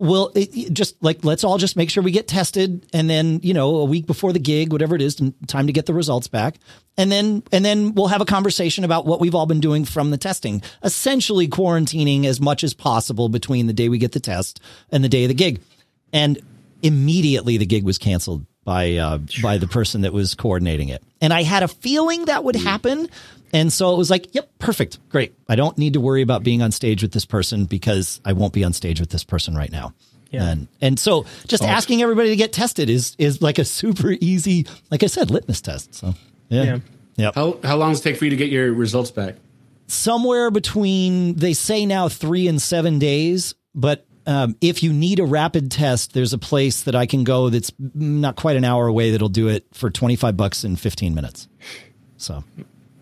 Well, 0.00 0.32
it, 0.34 0.72
just 0.72 1.00
like 1.02 1.26
let's 1.26 1.44
all 1.44 1.58
just 1.58 1.76
make 1.76 1.90
sure 1.90 2.02
we 2.02 2.10
get 2.10 2.26
tested, 2.26 2.86
and 2.94 3.08
then 3.08 3.38
you 3.42 3.52
know 3.52 3.76
a 3.76 3.84
week 3.84 4.06
before 4.06 4.32
the 4.32 4.38
gig, 4.38 4.72
whatever 4.72 4.94
it 4.94 5.02
is, 5.02 5.20
time 5.46 5.66
to 5.66 5.74
get 5.74 5.84
the 5.84 5.92
results 5.92 6.26
back, 6.26 6.56
and 6.96 7.12
then 7.12 7.42
and 7.52 7.62
then 7.62 7.94
we'll 7.94 8.06
have 8.06 8.22
a 8.22 8.24
conversation 8.24 8.82
about 8.82 9.04
what 9.04 9.20
we've 9.20 9.34
all 9.34 9.44
been 9.44 9.60
doing 9.60 9.84
from 9.84 10.10
the 10.10 10.16
testing, 10.16 10.62
essentially 10.82 11.48
quarantining 11.48 12.24
as 12.24 12.40
much 12.40 12.64
as 12.64 12.72
possible 12.72 13.28
between 13.28 13.66
the 13.66 13.74
day 13.74 13.90
we 13.90 13.98
get 13.98 14.12
the 14.12 14.20
test 14.20 14.58
and 14.90 15.04
the 15.04 15.08
day 15.10 15.24
of 15.24 15.28
the 15.28 15.34
gig, 15.34 15.60
and 16.14 16.40
immediately 16.82 17.58
the 17.58 17.66
gig 17.66 17.84
was 17.84 17.98
canceled 17.98 18.46
by 18.64 18.94
uh, 18.94 19.18
by 19.42 19.58
the 19.58 19.66
person 19.66 20.00
that 20.00 20.14
was 20.14 20.34
coordinating 20.34 20.88
it, 20.88 21.02
and 21.20 21.30
I 21.30 21.42
had 21.42 21.62
a 21.62 21.68
feeling 21.68 22.24
that 22.24 22.42
would 22.42 22.56
happen. 22.56 23.10
And 23.52 23.72
so 23.72 23.92
it 23.92 23.98
was 23.98 24.10
like, 24.10 24.34
yep, 24.34 24.50
perfect. 24.58 24.98
Great. 25.08 25.34
I 25.48 25.56
don't 25.56 25.76
need 25.76 25.94
to 25.94 26.00
worry 26.00 26.22
about 26.22 26.42
being 26.42 26.62
on 26.62 26.70
stage 26.70 27.02
with 27.02 27.12
this 27.12 27.24
person 27.24 27.64
because 27.64 28.20
I 28.24 28.32
won't 28.32 28.52
be 28.52 28.64
on 28.64 28.72
stage 28.72 29.00
with 29.00 29.10
this 29.10 29.24
person 29.24 29.54
right 29.54 29.72
now. 29.72 29.94
Yeah. 30.30 30.48
And 30.48 30.68
and 30.80 30.98
so 30.98 31.26
just 31.48 31.64
asking 31.64 32.02
everybody 32.02 32.28
to 32.30 32.36
get 32.36 32.52
tested 32.52 32.88
is 32.88 33.16
is 33.18 33.42
like 33.42 33.58
a 33.58 33.64
super 33.64 34.14
easy, 34.20 34.66
like 34.90 35.02
I 35.02 35.06
said, 35.06 35.30
litmus 35.30 35.60
test. 35.60 35.94
So 35.94 36.14
yeah. 36.48 36.62
Yeah. 36.62 36.78
Yep. 37.16 37.34
How 37.34 37.58
how 37.64 37.76
long 37.76 37.90
does 37.90 38.00
it 38.00 38.04
take 38.04 38.16
for 38.16 38.24
you 38.24 38.30
to 38.30 38.36
get 38.36 38.50
your 38.50 38.72
results 38.72 39.10
back? 39.10 39.36
Somewhere 39.88 40.52
between 40.52 41.34
they 41.34 41.52
say 41.52 41.84
now 41.84 42.08
three 42.08 42.46
and 42.46 42.62
seven 42.62 43.00
days, 43.00 43.56
but 43.74 44.06
um, 44.26 44.54
if 44.60 44.84
you 44.84 44.92
need 44.92 45.18
a 45.18 45.24
rapid 45.24 45.72
test, 45.72 46.12
there's 46.12 46.32
a 46.32 46.38
place 46.38 46.82
that 46.82 46.94
I 46.94 47.06
can 47.06 47.24
go 47.24 47.50
that's 47.50 47.72
not 47.78 48.36
quite 48.36 48.56
an 48.56 48.64
hour 48.64 48.86
away 48.86 49.10
that'll 49.10 49.28
do 49.28 49.48
it 49.48 49.66
for 49.72 49.90
25 49.90 50.36
bucks 50.36 50.62
in 50.62 50.76
15 50.76 51.14
minutes. 51.14 51.48
So 52.16 52.44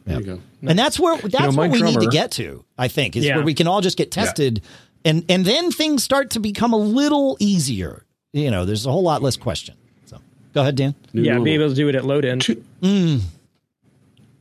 There 0.09 0.19
you 0.21 0.25
go. 0.27 0.41
and 0.63 0.79
that's 0.79 0.99
where 0.99 1.17
that's 1.19 1.55
my 1.55 1.69
what 1.69 1.71
we 1.71 1.83
need 1.83 2.01
to 2.01 2.09
get 2.09 2.31
to. 2.33 2.65
I 2.77 2.89
think 2.89 3.17
is 3.17 3.25
Yeah. 3.25 3.37
where 3.37 3.45
we 3.45 3.55
can 3.55 3.67
all 3.67 3.81
just 3.81 3.97
get 3.97 4.11
tested, 4.11 4.63
and 5.05 5.25
and 5.29 5.45
then 5.45 5.71
things 5.71 6.03
start 6.03 6.31
to 6.31 6.41
become 6.41 6.73
a 6.73 6.79
little 6.79 7.37
easier. 7.41 8.05
You 8.33 8.51
know, 8.51 8.65
there's 8.65 8.87
a 8.87 8.91
whole 8.93 9.03
lot 9.03 9.23
less 9.23 9.37
question. 9.37 9.75
So 10.07 10.19
go 10.55 10.63
ahead, 10.63 10.77
Dan. 10.77 10.95
New 11.13 11.23
yeah 11.23 11.33
normal. 11.33 11.45
be 11.45 11.55
able 11.55 11.69
to 11.69 11.75
do 11.75 11.89
it 11.89 11.95
at 11.95 12.05
load 12.05 12.25
in 12.25 12.41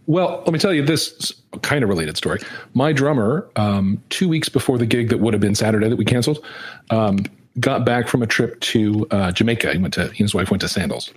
Well, 0.05 0.41
let 0.45 0.53
me 0.53 0.59
tell 0.59 0.73
you 0.73 0.85
this 0.85 1.33
kind 1.61 1.83
of 1.83 1.89
related 1.89 2.15
story. 2.17 2.39
My 2.73 2.93
drummer, 2.93 3.45
um, 3.57 4.01
two 4.09 4.29
weeks 4.29 4.47
before 4.47 4.77
the 4.77 4.85
gig 4.85 5.09
that 5.09 5.19
would 5.19 5.33
have 5.33 5.41
been 5.41 5.55
Saturday 5.55 5.89
that 5.89 5.97
we 5.97 6.05
canceled, 6.05 6.43
um, 6.91 7.19
got 7.59 7.85
back 7.85 8.07
from 8.07 8.21
a 8.21 8.27
trip 8.27 8.59
to 8.61 9.05
uh, 9.11 9.31
Jamaica. 9.33 9.73
He 9.73 9.79
went 9.79 9.93
to 9.95 10.03
he 10.03 10.07
and 10.07 10.17
his 10.17 10.33
wife 10.33 10.49
went 10.49 10.61
to 10.61 10.69
Sandals, 10.69 11.11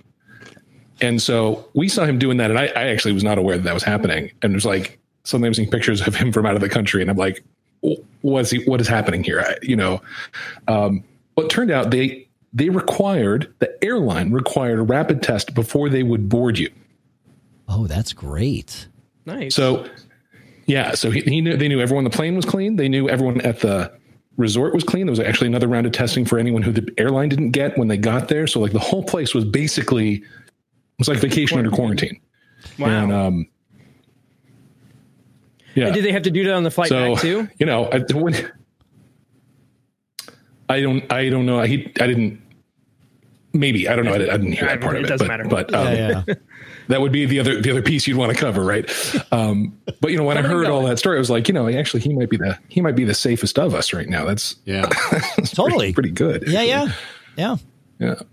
and 1.01 1.21
so 1.21 1.67
we 1.73 1.89
saw 1.89 2.05
him 2.05 2.19
doing 2.19 2.37
that. 2.37 2.51
And 2.51 2.59
I, 2.59 2.65
I 2.67 2.87
actually 2.89 3.13
was 3.13 3.23
not 3.23 3.37
aware 3.37 3.57
that 3.57 3.63
that 3.63 3.73
was 3.73 3.83
happening. 3.83 4.31
And 4.41 4.53
it 4.53 4.55
was 4.55 4.65
like 4.65 4.99
suddenly 5.23 5.47
I'm 5.47 5.53
seeing 5.53 5.69
pictures 5.69 6.05
of 6.07 6.15
him 6.15 6.31
from 6.31 6.45
out 6.45 6.55
of 6.55 6.61
the 6.61 6.69
country, 6.69 7.01
and 7.01 7.09
I'm 7.09 7.17
like, 7.17 7.43
what's 8.21 8.51
he? 8.51 8.63
What 8.65 8.81
is 8.81 8.87
happening 8.87 9.23
here? 9.23 9.41
I, 9.41 9.57
you 9.61 9.75
know, 9.75 10.01
um, 10.67 11.03
but 11.35 11.45
it 11.45 11.49
turned 11.49 11.71
out 11.71 11.91
they 11.91 12.27
they 12.53 12.69
required 12.69 13.53
the 13.59 13.83
airline 13.83 14.31
required 14.31 14.79
a 14.79 14.83
rapid 14.83 15.23
test 15.23 15.53
before 15.53 15.89
they 15.89 16.03
would 16.03 16.29
board 16.29 16.57
you. 16.57 16.69
Oh, 17.67 17.87
that's 17.87 18.13
great. 18.13 18.87
Nice. 19.25 19.55
So, 19.55 19.85
yeah, 20.65 20.93
so 20.93 21.09
he, 21.09 21.21
he 21.21 21.41
knew 21.41 21.55
they 21.55 21.67
knew 21.67 21.79
everyone 21.79 22.03
the 22.03 22.09
plane 22.09 22.35
was 22.35 22.45
clean. 22.45 22.75
They 22.75 22.89
knew 22.89 23.07
everyone 23.07 23.41
at 23.41 23.61
the 23.61 23.91
resort 24.37 24.73
was 24.73 24.83
clean. 24.83 25.05
There 25.05 25.11
was 25.11 25.19
actually 25.19 25.47
another 25.47 25.67
round 25.67 25.85
of 25.85 25.93
testing 25.93 26.25
for 26.25 26.37
anyone 26.37 26.61
who 26.61 26.71
the 26.71 26.91
airline 26.97 27.29
didn't 27.29 27.51
get 27.51 27.77
when 27.77 27.87
they 27.87 27.97
got 27.97 28.27
there. 28.27 28.47
So, 28.47 28.59
like 28.59 28.73
the 28.73 28.79
whole 28.79 29.03
place 29.03 29.33
was 29.33 29.45
basically 29.45 30.23
it 31.07 31.09
was 31.09 31.15
like 31.15 31.19
vacation 31.19 31.57
under 31.57 31.71
quarantine. 31.71 32.21
wow. 32.77 32.87
And 32.87 33.11
um, 33.11 33.47
yeah. 35.75 35.85
And 35.87 35.95
did 35.95 36.05
they 36.05 36.11
have 36.11 36.23
to 36.23 36.31
do 36.31 36.43
that 36.45 36.53
on 36.53 36.63
the 36.63 36.71
flight 36.71 36.89
so 36.89 37.13
back 37.13 37.21
too? 37.21 37.47
you 37.57 37.65
know, 37.65 37.85
I, 37.85 37.99
when, 38.13 38.35
I 40.69 40.81
don't, 40.81 41.11
I 41.11 41.29
don't 41.29 41.45
know. 41.45 41.59
I, 41.59 41.67
he, 41.67 41.91
I 41.99 42.07
didn't. 42.07 42.41
Maybe 43.53 43.89
I 43.89 43.97
don't 43.97 44.05
know. 44.05 44.13
I, 44.13 44.15
I 44.15 44.37
didn't 44.37 44.53
hear 44.53 44.67
that 44.67 44.79
part 44.79 44.95
it 44.95 44.99
of 44.99 45.05
it. 45.05 45.07
doesn't 45.09 45.27
but, 45.27 45.37
matter. 45.37 45.49
But 45.49 45.73
um, 45.73 45.85
Yeah, 45.87 46.23
yeah. 46.25 46.35
that 46.87 47.01
would 47.01 47.11
be 47.11 47.25
the 47.25 47.39
other 47.39 47.61
the 47.61 47.69
other 47.71 47.81
piece 47.81 48.07
you'd 48.07 48.15
want 48.15 48.31
to 48.31 48.37
cover, 48.37 48.63
right? 48.63 48.89
Um, 49.33 49.77
but 49.99 50.11
you 50.11 50.17
know, 50.17 50.23
when 50.23 50.37
I 50.37 50.41
heard 50.41 50.67
all 50.67 50.83
that 50.83 50.99
story, 50.99 51.17
I 51.17 51.19
was 51.19 51.29
like, 51.29 51.49
you 51.49 51.53
know, 51.53 51.67
actually, 51.67 51.99
he 51.99 52.13
might 52.13 52.29
be 52.29 52.37
the 52.37 52.57
he 52.69 52.79
might 52.79 52.95
be 52.95 53.03
the 53.03 53.13
safest 53.13 53.59
of 53.59 53.75
us 53.75 53.91
right 53.91 54.07
now. 54.07 54.23
That's 54.23 54.55
Yeah. 54.63 54.87
that's 55.11 55.51
Totally. 55.51 55.91
pretty, 55.91 56.11
pretty 56.13 56.41
good. 56.41 56.43
Yeah, 56.47 56.61
actually. 56.61 56.69
yeah, 56.69 56.85
yeah. 57.35 57.57
yeah. 57.99 58.07
Yep. 58.07 58.27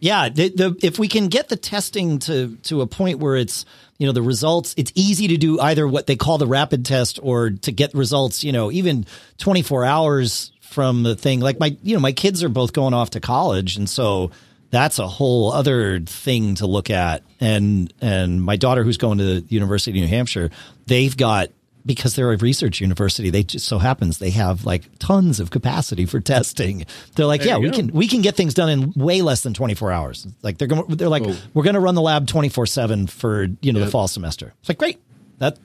Yeah. 0.00 0.28
The, 0.28 0.48
the, 0.50 0.76
if 0.82 0.98
we 0.98 1.08
can 1.08 1.28
get 1.28 1.48
the 1.48 1.56
testing 1.56 2.18
to 2.20 2.56
to 2.64 2.82
a 2.82 2.86
point 2.86 3.18
where 3.18 3.36
it's 3.36 3.64
you 3.98 4.06
know 4.06 4.12
the 4.12 4.22
results, 4.22 4.74
it's 4.76 4.92
easy 4.94 5.28
to 5.28 5.36
do 5.36 5.60
either 5.60 5.86
what 5.86 6.06
they 6.06 6.16
call 6.16 6.38
the 6.38 6.46
rapid 6.46 6.84
test 6.84 7.18
or 7.22 7.50
to 7.50 7.72
get 7.72 7.94
results. 7.94 8.44
You 8.44 8.52
know, 8.52 8.70
even 8.70 9.06
twenty 9.38 9.62
four 9.62 9.84
hours 9.84 10.52
from 10.60 11.02
the 11.02 11.16
thing. 11.16 11.40
Like 11.40 11.58
my 11.58 11.76
you 11.82 11.94
know 11.94 12.00
my 12.00 12.12
kids 12.12 12.44
are 12.44 12.48
both 12.48 12.72
going 12.72 12.94
off 12.94 13.10
to 13.10 13.20
college, 13.20 13.76
and 13.76 13.88
so 13.88 14.30
that's 14.70 14.98
a 14.98 15.08
whole 15.08 15.52
other 15.52 16.00
thing 16.00 16.54
to 16.56 16.66
look 16.66 16.90
at. 16.90 17.22
And 17.40 17.92
and 18.00 18.42
my 18.42 18.56
daughter 18.56 18.84
who's 18.84 18.98
going 18.98 19.18
to 19.18 19.40
the 19.40 19.46
University 19.48 19.90
of 19.90 20.02
New 20.02 20.08
Hampshire, 20.08 20.50
they've 20.86 21.16
got 21.16 21.48
because 21.88 22.14
they're 22.14 22.32
a 22.32 22.36
research 22.36 22.80
university, 22.80 23.30
they 23.30 23.42
just 23.42 23.66
so 23.66 23.78
happens 23.78 24.18
they 24.18 24.30
have 24.30 24.64
like 24.64 24.84
tons 24.98 25.40
of 25.40 25.50
capacity 25.50 26.06
for 26.06 26.20
testing. 26.20 26.84
They're 27.16 27.26
like, 27.26 27.42
yeah, 27.42 27.56
we 27.56 27.70
go. 27.70 27.76
can 27.76 27.88
we 27.88 28.06
can 28.06 28.20
get 28.22 28.36
things 28.36 28.54
done 28.54 28.68
in 28.68 28.92
way 28.94 29.22
less 29.22 29.40
than 29.40 29.54
24 29.54 29.90
hours. 29.90 30.28
Like 30.42 30.58
they're 30.58 30.68
going 30.68 30.84
they're 30.88 31.08
like 31.08 31.24
we're 31.54 31.64
going 31.64 31.74
to 31.74 31.80
run 31.80 31.96
the 31.96 32.02
lab 32.02 32.26
24/7 32.26 33.10
for, 33.10 33.48
you 33.62 33.72
know, 33.72 33.80
the 33.80 33.90
fall 33.90 34.06
semester. 34.06 34.54
It's 34.60 34.68
like 34.68 34.78
great. 34.78 35.00
That's 35.38 35.58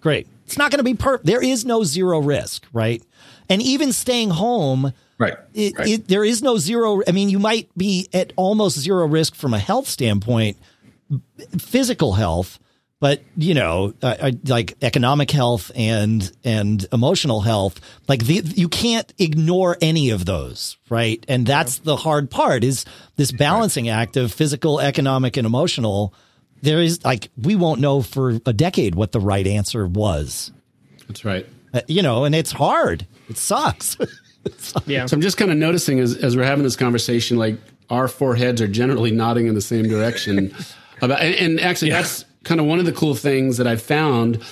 great. 0.00 0.28
It's 0.46 0.56
not 0.56 0.70
going 0.70 0.78
to 0.78 0.84
be 0.84 0.94
per 0.94 1.18
there 1.18 1.42
is 1.42 1.66
no 1.66 1.84
zero 1.84 2.20
risk, 2.20 2.64
right? 2.72 3.02
And 3.50 3.60
even 3.60 3.92
staying 3.92 4.30
home 4.30 4.92
Right. 5.18 5.34
it, 5.52 5.76
right. 5.76 5.88
it, 5.88 6.06
there 6.08 6.24
is 6.24 6.42
no 6.44 6.58
zero. 6.58 7.02
I 7.06 7.10
mean, 7.10 7.28
you 7.28 7.40
might 7.40 7.68
be 7.76 8.08
at 8.14 8.32
almost 8.36 8.78
zero 8.78 9.04
risk 9.04 9.34
from 9.34 9.52
a 9.52 9.58
health 9.58 9.88
standpoint, 9.88 10.56
physical 11.58 12.12
health, 12.12 12.60
but 13.00 13.22
you 13.36 13.54
know, 13.54 13.94
uh, 14.02 14.32
like 14.46 14.74
economic 14.82 15.30
health 15.30 15.70
and 15.74 16.30
and 16.44 16.86
emotional 16.92 17.40
health. 17.40 17.80
Like 18.08 18.24
the, 18.24 18.42
you 18.44 18.68
can't 18.68 19.12
ignore 19.18 19.76
any 19.80 20.10
of 20.10 20.24
those, 20.24 20.76
right? 20.88 21.24
And 21.28 21.46
that's 21.46 21.78
the 21.78 21.96
hard 21.96 22.30
part 22.30 22.64
is 22.64 22.84
this 23.16 23.30
balancing 23.30 23.88
act 23.88 24.16
of 24.16 24.32
physical, 24.32 24.80
economic, 24.80 25.36
and 25.36 25.46
emotional. 25.46 26.12
There 26.62 26.80
is 26.80 27.04
like 27.04 27.30
we 27.40 27.54
won't 27.54 27.80
know 27.80 28.02
for 28.02 28.40
a 28.44 28.52
decade 28.52 28.94
what 28.94 29.12
the 29.12 29.20
right 29.20 29.46
answer 29.46 29.86
was, 29.86 30.50
That's 31.06 31.24
right. 31.24 31.46
Uh, 31.72 31.82
you 31.86 32.02
know, 32.02 32.24
and 32.24 32.34
it's 32.34 32.50
hard. 32.52 33.06
It 33.28 33.38
sucks. 33.38 33.96
Yeah. 34.86 35.04
So 35.04 35.14
I'm 35.14 35.20
just 35.20 35.36
kind 35.36 35.50
of 35.50 35.58
noticing 35.58 36.00
as, 36.00 36.16
as 36.16 36.34
we're 36.34 36.44
having 36.44 36.64
this 36.64 36.76
conversation, 36.76 37.36
like 37.36 37.58
our 37.90 38.08
foreheads 38.08 38.62
are 38.62 38.68
generally 38.68 39.10
nodding 39.10 39.46
in 39.46 39.54
the 39.54 39.60
same 39.60 39.88
direction. 39.88 40.54
about 41.02 41.20
and, 41.20 41.34
and 41.34 41.60
actually, 41.60 41.90
that's 41.90 42.24
kind 42.48 42.60
of 42.60 42.66
one 42.66 42.78
of 42.78 42.86
the 42.86 42.92
cool 42.92 43.14
things 43.14 43.58
that 43.58 43.66
I've 43.66 43.82
found 43.82 44.42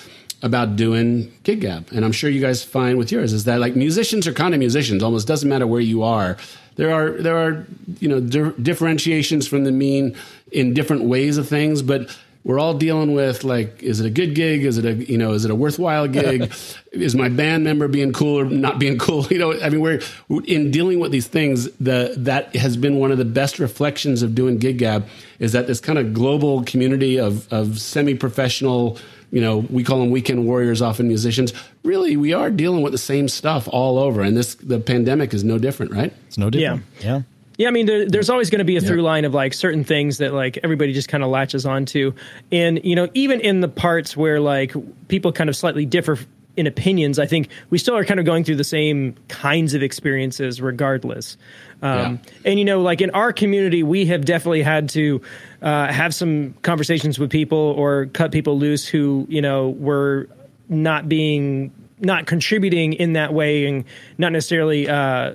about 0.43 0.77
doing 0.77 1.33
gig 1.45 1.63
gab, 1.63 1.89
and 1.93 2.05
I'm 2.05 2.13
sure 2.13 2.29
you 2.29 2.43
guys 2.43 2.63
find 2.63 2.99
with 2.99 3.11
yours 3.11 3.33
is 3.33 3.45
that 3.45 3.59
like 3.59 3.75
musicians 3.75 4.27
are 4.27 4.35
kind 4.35 4.53
of 4.53 4.61
musicians. 4.61 5.03
Almost 5.03 5.27
doesn't 5.27 5.49
matter 5.49 5.67
where 5.67 5.81
you 5.81 6.03
are. 6.03 6.37
There 6.77 6.93
are 6.93 7.11
there 7.23 7.39
are 7.39 7.67
you 7.99 8.09
know 8.09 8.21
di- 8.21 8.53
differentiations 8.63 9.49
from 9.49 9.65
the 9.65 9.73
mean 9.73 10.15
in 10.53 10.75
different 10.75 11.05
ways 11.05 11.39
of 11.39 11.49
things, 11.49 11.81
but 11.81 12.15
we're 12.47 12.61
all 12.61 12.75
dealing 12.75 13.13
with 13.13 13.43
like 13.43 13.83
is 13.83 13.99
it 13.99 14.07
a 14.07 14.11
good 14.11 14.37
gig? 14.37 14.65
Is 14.65 14.79
it 14.79 14.85
a 14.85 14.95
you 14.95 15.19
know 15.19 15.33
is 15.33 15.45
it 15.45 15.51
a 15.51 15.55
worthwhile 15.55 16.07
gig? 16.07 16.53
Is 16.93 17.15
my 17.15 17.29
band 17.29 17.65
member 17.65 17.89
being 17.89 18.13
cool 18.13 18.39
or 18.39 18.45
not 18.47 18.79
being 18.79 18.99
cool? 18.99 19.27
You 19.37 19.39
know 19.39 19.61
i 19.61 19.69
mean 19.69 19.81
we're 19.81 20.01
in 20.45 20.71
dealing 20.71 21.01
with 21.01 21.11
these 21.11 21.27
things 21.27 21.71
the 21.73 22.15
that 22.19 22.55
has 22.55 22.77
been 22.77 22.97
one 22.97 23.11
of 23.11 23.19
the 23.19 23.25
best 23.25 23.59
reflections 23.59 24.23
of 24.23 24.35
doing 24.35 24.59
gig 24.59 24.79
gab 24.79 25.07
is 25.41 25.53
that 25.53 25.67
this 25.67 25.81
kind 25.81 25.99
of 25.99 26.15
global 26.15 26.63
community 26.63 27.19
of 27.19 27.53
of 27.53 27.81
semi-professional 27.81 28.99
you 29.31 29.41
know 29.41 29.59
we 29.59 29.83
call 29.83 29.99
them 29.99 30.11
weekend 30.11 30.47
warriors 30.47 30.81
often 30.81 31.09
musicians 31.09 31.53
really 31.83 32.17
we 32.17 32.33
are 32.33 32.51
dealing 32.51 32.83
with 32.83 32.93
the 32.93 32.99
same 32.99 33.29
stuff 33.29 33.69
all 33.71 33.99
over. 33.99 34.21
And 34.23 34.37
this 34.37 34.55
the 34.57 34.81
pandemic 34.81 35.35
is 35.35 35.45
no 35.45 35.59
different 35.59 35.93
right? 35.93 36.13
It's 36.29 36.39
no 36.39 36.51
different. 36.51 36.85
Yeah. 37.01 37.07
Yeah, 37.07 37.23
I 37.65 37.71
mean, 37.71 37.87
there, 37.87 38.07
there's 38.07 38.29
always 38.29 38.51
going 38.51 38.59
to 38.59 38.65
be 38.65 38.77
a 38.77 38.81
through 38.81 39.03
line 39.03 39.25
of 39.25 39.33
like 39.33 39.55
certain 39.55 39.83
things 39.83 40.19
that 40.19 40.35
like 40.35 40.59
everybody 40.63 40.93
just 40.93 41.09
kind 41.09 41.25
of 41.25 41.31
latches 41.31 41.65
onto, 41.65 42.13
and 42.53 42.85
you 42.85 42.95
know, 42.95 43.09
even 43.15 43.41
in 43.41 43.61
the 43.61 43.69
parts 43.69 44.17
where 44.17 44.41
like 44.41 44.75
people 45.09 45.33
kind 45.33 45.49
of 45.49 45.57
slightly 45.57 45.87
differ 45.87 46.19
in 46.57 46.67
opinions, 46.67 47.19
I 47.19 47.27
think 47.27 47.49
we 47.71 47.79
still 47.79 47.97
are 47.97 48.05
kind 48.05 48.19
of 48.19 48.27
going 48.27 48.45
through 48.45 48.57
the 48.57 48.65
same 48.65 49.15
kinds 49.29 49.75
of 49.75 49.83
experiences 49.83 50.61
regardless. 50.61 51.37
Um, 51.83 52.21
And 52.45 52.59
you 52.59 52.65
know, 52.65 52.81
like 52.81 53.01
in 53.01 53.11
our 53.11 53.33
community, 53.33 53.83
we 53.83 54.07
have 54.07 54.25
definitely 54.25 54.63
had 54.63 54.89
to 54.91 55.21
uh, 55.63 55.93
have 55.93 56.15
some 56.15 56.55
conversations 56.63 57.19
with 57.19 57.31
people 57.31 57.59
or 57.59 58.07
cut 58.07 58.33
people 58.33 58.59
loose 58.59 58.87
who 58.87 59.27
you 59.29 59.43
know 59.43 59.71
were 59.71 60.29
not 60.69 61.09
being 61.09 61.73
not 62.01 62.27
contributing 62.27 62.93
in 62.93 63.15
that 63.15 63.33
way 63.33 63.67
and 63.67 63.85
not 64.19 64.33
necessarily. 64.33 64.89
Uh, 64.89 65.35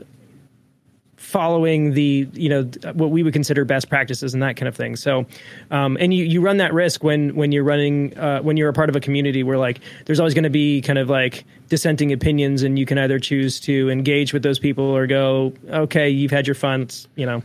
following 1.32 1.94
the 1.94 2.28
you 2.34 2.50
know 2.50 2.64
what 2.94 3.10
we 3.10 3.24
would 3.24 3.32
consider 3.32 3.64
best 3.64 3.88
practices 3.88 4.34
and 4.34 4.44
that 4.44 4.58
kind 4.58 4.68
of 4.68 4.76
thing 4.76 4.98
so 4.98 5.26
um, 5.72 5.96
and 6.02 6.14
you, 6.14 6.26
you 6.26 6.42
run 6.42 6.58
that 6.58 6.74
risk 6.74 7.06
when 7.06 7.34
when 7.36 7.54
you're 7.54 7.64
running 7.64 8.18
uh, 8.18 8.42
when 8.42 8.58
you're 8.58 8.68
a 8.68 8.74
part 8.74 8.90
of 8.90 8.98
a 8.98 9.00
community 9.00 9.42
where 9.42 9.58
like 9.58 9.80
there's 10.06 10.20
always 10.20 10.34
going 10.34 10.44
to 10.44 10.50
be 10.50 10.82
kind 10.82 11.00
of 11.00 11.10
like 11.10 11.46
dissenting 11.70 12.12
opinions 12.12 12.64
and 12.64 12.78
you 12.78 12.86
can 12.86 12.98
either 12.98 13.18
choose 13.18 13.62
to 13.62 13.90
engage 13.90 14.34
with 14.34 14.44
those 14.44 14.60
people 14.60 14.84
or 14.84 15.08
go 15.08 15.54
okay 15.70 16.10
you've 16.10 16.32
had 16.32 16.46
your 16.46 16.56
fun 16.56 16.82
it's, 16.82 17.08
you 17.16 17.26
know 17.26 17.42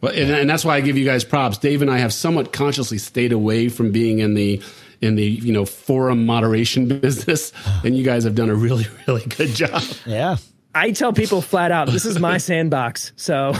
Well, 0.00 0.12
and, 0.12 0.30
and 0.30 0.50
that's 0.50 0.64
why 0.64 0.76
I 0.76 0.80
give 0.80 0.98
you 0.98 1.04
guys 1.04 1.24
props. 1.24 1.58
Dave 1.58 1.82
and 1.82 1.90
I 1.90 1.98
have 1.98 2.12
somewhat 2.12 2.52
consciously 2.52 2.98
stayed 2.98 3.32
away 3.32 3.68
from 3.68 3.92
being 3.92 4.18
in 4.18 4.34
the 4.34 4.60
in 5.00 5.14
the 5.14 5.24
you 5.24 5.52
know 5.52 5.64
forum 5.64 6.26
moderation 6.26 6.86
business, 7.00 7.52
and 7.84 7.96
you 7.96 8.04
guys 8.04 8.24
have 8.24 8.34
done 8.34 8.50
a 8.50 8.54
really 8.54 8.86
really 9.06 9.24
good 9.26 9.50
job. 9.50 9.82
Yeah. 10.04 10.36
I 10.78 10.90
tell 10.92 11.12
people 11.12 11.40
flat 11.42 11.70
out 11.72 11.88
this 11.88 12.04
is 12.04 12.18
my 12.18 12.38
sandbox 12.48 13.12
so 13.16 13.52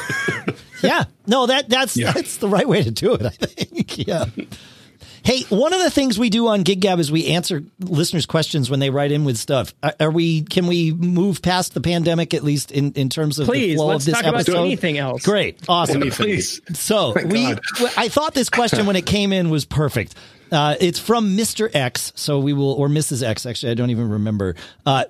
Yeah. 0.83 1.05
No, 1.27 1.47
that 1.47 1.69
that's 1.69 1.97
Yeah. 1.97 2.13
that's 2.13 2.37
the 2.37 2.49
right 2.49 2.69
way 2.69 2.83
to 2.85 2.91
do 2.93 3.15
it, 3.15 3.27
I 3.27 3.31
think. 3.31 3.99
Yeah. 4.07 4.27
Hey, 5.25 5.43
one 5.49 5.73
of 5.73 5.81
the 5.83 5.91
things 5.91 6.19
we 6.19 6.31
do 6.31 6.47
on 6.47 6.63
GigGab 6.63 7.01
is 7.01 7.11
we 7.11 7.27
answer 7.27 7.65
listeners' 7.81 8.25
questions 8.27 8.71
when 8.71 8.79
they 8.79 8.89
write 8.89 9.11
in 9.11 9.25
with 9.25 9.37
stuff. 9.37 9.75
Are, 9.83 9.93
are 9.99 10.11
we? 10.11 10.43
Can 10.43 10.69
we 10.69 10.93
move 10.93 11.43
past 11.43 11.75
the 11.75 11.81
pandemic 11.81 12.33
at 12.33 12.45
least 12.45 12.71
in, 12.71 12.93
in 12.93 13.09
terms 13.09 13.41
of 13.41 13.47
the 13.47 13.53
please 13.53 13.75
flow 13.77 13.89
let's 13.89 14.07
of 14.07 14.13
this 14.15 14.23
talk 14.23 14.33
about 14.33 14.49
anything 14.49 14.97
else 14.99 15.25
Great, 15.25 15.59
awesome. 15.69 16.01
Please. 16.11 16.61
So 16.79 17.13
we, 17.27 17.43
God. 17.43 17.61
I 17.97 18.09
thought 18.09 18.33
this 18.35 18.49
question 18.49 18.87
when 18.87 18.95
it 18.97 19.05
came 19.05 19.33
in 19.33 19.51
was 19.51 19.65
perfect. 19.65 20.15
Uh, 20.53 20.77
it's 20.81 21.01
from 21.01 21.37
Mr. 21.37 21.69
X, 21.75 22.13
so 22.15 22.39
we 22.39 22.53
will, 22.53 22.73
or 22.73 22.89
Mrs. 22.89 23.23
X. 23.23 23.45
Actually, 23.45 23.73
I 23.73 23.75
don't 23.75 23.91
even 23.91 24.09
remember. 24.11 24.55
Uh, 24.87 25.05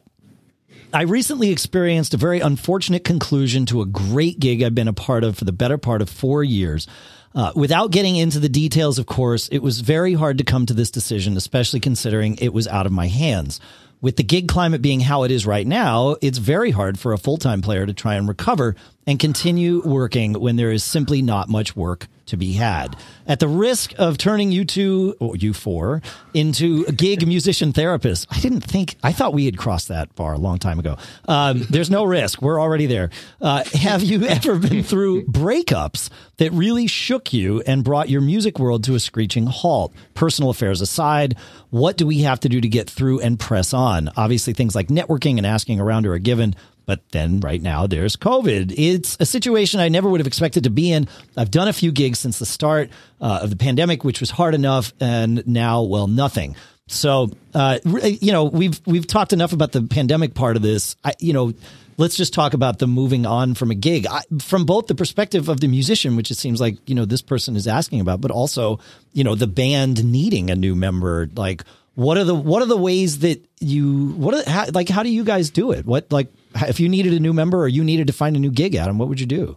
I 0.90 1.02
recently 1.02 1.50
experienced 1.50 2.14
a 2.14 2.16
very 2.16 2.40
unfortunate 2.40 3.04
conclusion 3.04 3.66
to 3.66 3.82
a 3.82 3.86
great 3.86 4.40
gig 4.40 4.62
I've 4.62 4.74
been 4.74 4.88
a 4.88 4.94
part 4.94 5.22
of 5.22 5.36
for 5.36 5.44
the 5.44 5.52
better 5.52 5.76
part 5.76 6.00
of 6.00 6.08
four 6.08 6.42
years. 6.42 6.86
Uh, 7.34 7.52
without 7.54 7.90
getting 7.90 8.16
into 8.16 8.40
the 8.40 8.48
details, 8.48 8.98
of 8.98 9.04
course, 9.04 9.48
it 9.48 9.58
was 9.58 9.80
very 9.80 10.14
hard 10.14 10.38
to 10.38 10.44
come 10.44 10.64
to 10.64 10.72
this 10.72 10.90
decision, 10.90 11.36
especially 11.36 11.78
considering 11.78 12.36
it 12.36 12.54
was 12.54 12.66
out 12.66 12.86
of 12.86 12.92
my 12.92 13.06
hands. 13.06 13.60
With 14.00 14.16
the 14.16 14.22
gig 14.22 14.48
climate 14.48 14.80
being 14.80 15.00
how 15.00 15.24
it 15.24 15.30
is 15.30 15.44
right 15.44 15.66
now, 15.66 16.16
it's 16.22 16.38
very 16.38 16.70
hard 16.70 16.98
for 16.98 17.12
a 17.12 17.18
full 17.18 17.36
time 17.36 17.60
player 17.60 17.84
to 17.84 17.92
try 17.92 18.14
and 18.14 18.26
recover 18.26 18.74
and 19.06 19.18
continue 19.18 19.82
working 19.84 20.40
when 20.40 20.56
there 20.56 20.72
is 20.72 20.82
simply 20.82 21.20
not 21.20 21.50
much 21.50 21.76
work 21.76 22.06
to 22.28 22.36
be 22.36 22.52
had. 22.52 22.96
At 23.26 23.40
the 23.40 23.48
risk 23.48 23.92
of 23.98 24.16
turning 24.16 24.52
you 24.52 24.64
two, 24.64 25.16
or 25.20 25.36
you 25.36 25.52
four, 25.52 26.02
into 26.32 26.84
a 26.88 26.92
gig 26.92 27.26
musician 27.28 27.72
therapists, 27.72 28.26
I 28.30 28.40
didn't 28.40 28.62
think, 28.62 28.96
I 29.02 29.12
thought 29.12 29.34
we 29.34 29.44
had 29.44 29.58
crossed 29.58 29.88
that 29.88 30.14
bar 30.14 30.34
a 30.34 30.38
long 30.38 30.58
time 30.58 30.78
ago. 30.78 30.96
Um, 31.26 31.66
there's 31.70 31.90
no 31.90 32.04
risk. 32.04 32.40
We're 32.40 32.60
already 32.60 32.86
there. 32.86 33.10
Uh, 33.40 33.64
have 33.74 34.02
you 34.02 34.24
ever 34.26 34.58
been 34.58 34.82
through 34.82 35.24
breakups 35.26 36.10
that 36.38 36.52
really 36.52 36.86
shook 36.86 37.32
you 37.32 37.62
and 37.66 37.84
brought 37.84 38.08
your 38.08 38.20
music 38.20 38.58
world 38.58 38.84
to 38.84 38.94
a 38.94 39.00
screeching 39.00 39.46
halt? 39.46 39.92
Personal 40.14 40.50
affairs 40.50 40.80
aside, 40.80 41.36
what 41.70 41.96
do 41.96 42.06
we 42.06 42.22
have 42.22 42.40
to 42.40 42.48
do 42.48 42.60
to 42.60 42.68
get 42.68 42.88
through 42.88 43.20
and 43.20 43.38
press 43.38 43.74
on? 43.74 44.10
Obviously, 44.16 44.52
things 44.52 44.74
like 44.74 44.88
networking 44.88 45.36
and 45.36 45.46
asking 45.46 45.80
around 45.80 46.06
are 46.06 46.14
a 46.14 46.20
given. 46.20 46.54
But 46.88 47.02
then 47.10 47.40
right 47.40 47.60
now 47.60 47.86
there's 47.86 48.16
COVID. 48.16 48.72
It's 48.74 49.18
a 49.20 49.26
situation 49.26 49.78
I 49.78 49.90
never 49.90 50.08
would 50.08 50.20
have 50.20 50.26
expected 50.26 50.64
to 50.64 50.70
be 50.70 50.90
in. 50.90 51.06
I've 51.36 51.50
done 51.50 51.68
a 51.68 51.72
few 51.74 51.92
gigs 51.92 52.18
since 52.18 52.38
the 52.38 52.46
start 52.46 52.88
uh, 53.20 53.40
of 53.42 53.50
the 53.50 53.56
pandemic, 53.56 54.04
which 54.04 54.20
was 54.20 54.30
hard 54.30 54.54
enough, 54.54 54.94
and 54.98 55.46
now, 55.46 55.82
well, 55.82 56.06
nothing. 56.06 56.56
So, 56.86 57.30
uh, 57.52 57.78
you 57.84 58.32
know, 58.32 58.44
we've 58.44 58.80
we've 58.86 59.06
talked 59.06 59.34
enough 59.34 59.52
about 59.52 59.72
the 59.72 59.82
pandemic 59.82 60.32
part 60.32 60.56
of 60.56 60.62
this. 60.62 60.96
I, 61.04 61.12
you 61.18 61.34
know, 61.34 61.52
let's 61.98 62.16
just 62.16 62.32
talk 62.32 62.54
about 62.54 62.78
the 62.78 62.86
moving 62.86 63.26
on 63.26 63.52
from 63.52 63.70
a 63.70 63.74
gig 63.74 64.06
I, 64.06 64.22
from 64.40 64.64
both 64.64 64.86
the 64.86 64.94
perspective 64.94 65.50
of 65.50 65.60
the 65.60 65.68
musician, 65.68 66.16
which 66.16 66.30
it 66.30 66.36
seems 66.36 66.58
like 66.58 66.78
you 66.88 66.94
know 66.94 67.04
this 67.04 67.20
person 67.20 67.54
is 67.54 67.66
asking 67.66 68.00
about, 68.00 68.22
but 68.22 68.30
also 68.30 68.80
you 69.12 69.24
know 69.24 69.34
the 69.34 69.46
band 69.46 70.02
needing 70.10 70.50
a 70.50 70.56
new 70.56 70.74
member. 70.74 71.28
Like, 71.36 71.64
what 71.96 72.16
are 72.16 72.24
the 72.24 72.34
what 72.34 72.62
are 72.62 72.66
the 72.66 72.78
ways 72.78 73.18
that 73.18 73.44
you 73.60 74.12
what 74.12 74.32
are, 74.32 74.50
how, 74.50 74.64
like 74.72 74.88
how 74.88 75.02
do 75.02 75.10
you 75.10 75.24
guys 75.24 75.50
do 75.50 75.72
it? 75.72 75.84
What 75.84 76.10
like 76.10 76.32
if 76.56 76.80
you 76.80 76.88
needed 76.88 77.12
a 77.12 77.20
new 77.20 77.32
member 77.32 77.62
or 77.62 77.68
you 77.68 77.84
needed 77.84 78.06
to 78.06 78.12
find 78.12 78.36
a 78.36 78.38
new 78.38 78.50
gig, 78.50 78.74
Adam, 78.74 78.98
what 78.98 79.08
would 79.08 79.20
you 79.20 79.26
do? 79.26 79.56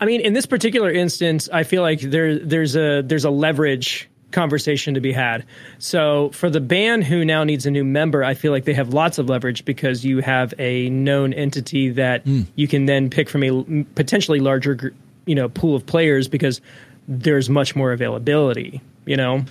I 0.00 0.04
mean, 0.04 0.20
in 0.20 0.32
this 0.32 0.46
particular 0.46 0.90
instance, 0.90 1.48
I 1.52 1.62
feel 1.62 1.82
like 1.82 2.00
there 2.00 2.38
there's 2.38 2.76
a 2.76 3.02
there's 3.02 3.24
a 3.24 3.30
leverage 3.30 4.08
conversation 4.32 4.94
to 4.94 5.00
be 5.00 5.12
had. 5.12 5.44
So 5.78 6.30
for 6.30 6.50
the 6.50 6.60
band 6.60 7.04
who 7.04 7.24
now 7.24 7.44
needs 7.44 7.64
a 7.64 7.70
new 7.70 7.84
member, 7.84 8.24
I 8.24 8.34
feel 8.34 8.52
like 8.52 8.64
they 8.64 8.74
have 8.74 8.92
lots 8.92 9.18
of 9.18 9.28
leverage 9.28 9.64
because 9.64 10.04
you 10.04 10.20
have 10.20 10.52
a 10.58 10.90
known 10.90 11.32
entity 11.32 11.90
that 11.90 12.24
mm. 12.24 12.46
you 12.54 12.68
can 12.68 12.86
then 12.86 13.08
pick 13.08 13.28
from 13.28 13.42
a 13.42 13.84
potentially 13.94 14.40
larger 14.40 14.92
you 15.26 15.34
know 15.34 15.48
pool 15.48 15.76
of 15.76 15.84
players 15.84 16.28
because 16.28 16.60
there's 17.08 17.50
much 17.50 17.76
more 17.76 17.92
availability 17.92 18.80
you 19.04 19.16
know 19.16 19.44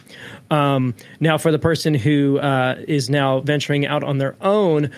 um, 0.50 0.96
now 1.20 1.38
for 1.38 1.52
the 1.52 1.60
person 1.60 1.94
who 1.94 2.40
uh, 2.40 2.76
is 2.88 3.10
now 3.10 3.42
venturing 3.42 3.86
out 3.86 4.04
on 4.04 4.18
their 4.18 4.36
own 4.42 4.90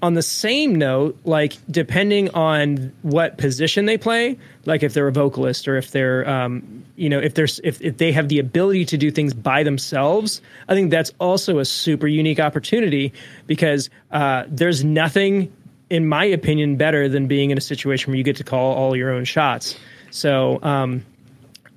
on 0.00 0.14
the 0.14 0.22
same 0.22 0.74
note, 0.74 1.18
like 1.24 1.54
depending 1.70 2.30
on 2.30 2.92
what 3.02 3.36
position 3.36 3.86
they 3.86 3.98
play, 3.98 4.38
like 4.64 4.82
if 4.82 4.94
they're 4.94 5.08
a 5.08 5.12
vocalist 5.12 5.66
or 5.66 5.76
if 5.76 5.90
they're, 5.90 6.28
um, 6.28 6.84
you 6.96 7.08
know, 7.08 7.18
if 7.18 7.34
there's 7.34 7.60
if, 7.64 7.80
if 7.80 7.96
they 7.96 8.12
have 8.12 8.28
the 8.28 8.38
ability 8.38 8.84
to 8.86 8.96
do 8.96 9.10
things 9.10 9.34
by 9.34 9.62
themselves, 9.62 10.40
I 10.68 10.74
think 10.74 10.90
that's 10.90 11.12
also 11.18 11.58
a 11.58 11.64
super 11.64 12.06
unique 12.06 12.38
opportunity 12.38 13.12
because 13.46 13.90
uh, 14.12 14.44
there's 14.48 14.84
nothing, 14.84 15.52
in 15.90 16.06
my 16.06 16.24
opinion, 16.24 16.76
better 16.76 17.08
than 17.08 17.26
being 17.26 17.50
in 17.50 17.58
a 17.58 17.62
situation 17.62 18.12
where 18.12 18.18
you 18.18 18.24
get 18.24 18.36
to 18.36 18.44
call 18.44 18.74
all 18.74 18.94
your 18.94 19.10
own 19.10 19.24
shots. 19.24 19.76
So 20.10 20.62
um, 20.62 21.04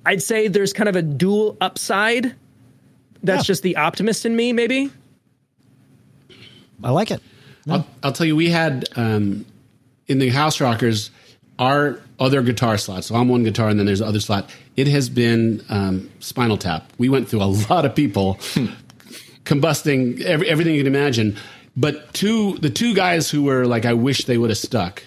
I'd 0.06 0.22
say 0.22 0.46
there's 0.48 0.72
kind 0.72 0.88
of 0.88 0.96
a 0.96 1.02
dual 1.02 1.56
upside. 1.60 2.34
That's 3.24 3.44
yeah. 3.44 3.52
just 3.52 3.62
the 3.62 3.76
optimist 3.76 4.26
in 4.26 4.34
me, 4.36 4.52
maybe. 4.52 4.90
I 6.84 6.90
like 6.90 7.10
it. 7.10 7.20
I'll, 7.70 7.86
I'll, 8.02 8.12
tell 8.12 8.26
you, 8.26 8.34
we 8.34 8.50
had 8.50 8.86
um, 8.96 9.44
in 10.08 10.18
the 10.18 10.30
House 10.30 10.60
Rockers 10.60 11.10
our 11.58 12.00
other 12.18 12.42
guitar 12.42 12.78
slot. 12.78 13.04
So 13.04 13.14
I'm 13.14 13.28
one 13.28 13.44
guitar, 13.44 13.68
and 13.68 13.78
then 13.78 13.86
there's 13.86 14.00
the 14.00 14.06
other 14.06 14.20
slot. 14.20 14.50
It 14.76 14.88
has 14.88 15.08
been 15.08 15.64
um, 15.68 16.10
Spinal 16.20 16.56
Tap. 16.56 16.92
We 16.98 17.08
went 17.08 17.28
through 17.28 17.42
a 17.42 17.44
lot 17.70 17.84
of 17.84 17.94
people 17.94 18.34
combusting 19.44 20.20
every, 20.22 20.48
everything 20.48 20.74
you 20.74 20.84
can 20.84 20.94
imagine. 20.94 21.36
But 21.76 22.12
two, 22.12 22.58
the 22.58 22.70
two 22.70 22.94
guys 22.94 23.30
who 23.30 23.44
were 23.44 23.66
like, 23.66 23.84
I 23.84 23.94
wish 23.94 24.24
they 24.24 24.38
would 24.38 24.50
have 24.50 24.58
stuck. 24.58 25.02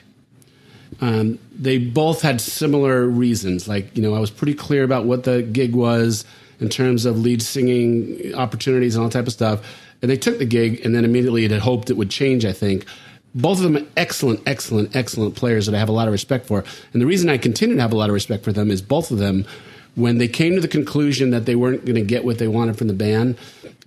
Um, 1.01 1.39
they 1.53 1.77
both 1.77 2.21
had 2.21 2.39
similar 2.39 3.05
reasons. 3.05 3.67
Like, 3.67 3.95
you 3.95 4.01
know, 4.01 4.15
I 4.15 4.19
was 4.19 4.31
pretty 4.31 4.53
clear 4.53 4.83
about 4.83 5.05
what 5.05 5.23
the 5.23 5.41
gig 5.43 5.75
was 5.75 6.25
in 6.59 6.69
terms 6.69 7.05
of 7.05 7.19
lead 7.19 7.41
singing 7.41 8.33
opportunities 8.33 8.95
and 8.95 9.03
all 9.03 9.09
type 9.09 9.27
of 9.27 9.33
stuff 9.33 9.61
and 10.01 10.11
they 10.11 10.17
took 10.17 10.37
the 10.37 10.45
gig, 10.45 10.85
and 10.85 10.93
then 10.95 11.05
immediately 11.05 11.45
it 11.45 11.51
had 11.51 11.61
hoped 11.61 11.89
it 11.89 11.97
would 11.97 12.09
change. 12.09 12.45
I 12.45 12.53
think 12.53 12.85
both 13.33 13.57
of 13.57 13.63
them 13.71 13.87
excellent, 13.97 14.41
excellent, 14.45 14.95
excellent 14.95 15.35
players 15.35 15.65
that 15.65 15.75
I 15.75 15.79
have 15.79 15.89
a 15.89 15.93
lot 15.93 16.07
of 16.07 16.11
respect 16.11 16.45
for. 16.45 16.63
And 16.93 17.01
the 17.01 17.05
reason 17.05 17.29
I 17.29 17.37
continue 17.37 17.75
to 17.75 17.81
have 17.81 17.91
a 17.91 17.97
lot 17.97 18.09
of 18.09 18.13
respect 18.13 18.43
for 18.43 18.53
them 18.53 18.71
is 18.71 18.81
both 18.81 19.11
of 19.11 19.17
them, 19.17 19.45
when 19.95 20.17
they 20.17 20.27
came 20.27 20.55
to 20.55 20.61
the 20.61 20.67
conclusion 20.67 21.31
that 21.31 21.45
they 21.45 21.55
weren't 21.55 21.85
going 21.85 21.95
to 21.95 22.01
get 22.01 22.25
what 22.25 22.37
they 22.37 22.47
wanted 22.47 22.77
from 22.77 22.87
the 22.87 22.93
band, 22.93 23.37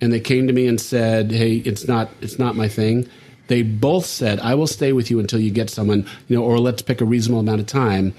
and 0.01 0.11
they 0.11 0.19
came 0.19 0.47
to 0.47 0.53
me 0.53 0.67
and 0.67 0.79
said, 0.79 1.31
"Hey, 1.31 1.57
it's 1.57 1.87
not, 1.87 2.09
it's 2.21 2.39
not 2.39 2.55
my 2.55 2.67
thing." 2.67 3.07
They 3.47 3.63
both 3.63 4.05
said, 4.05 4.39
"I 4.39 4.55
will 4.55 4.67
stay 4.67 4.93
with 4.93 5.09
you 5.11 5.19
until 5.19 5.39
you 5.39 5.51
get 5.51 5.69
someone, 5.69 6.05
you 6.27 6.35
know, 6.35 6.43
or 6.43 6.59
let's 6.59 6.81
pick 6.81 7.01
a 7.01 7.05
reasonable 7.05 7.39
amount 7.39 7.61
of 7.61 7.67
time." 7.67 8.13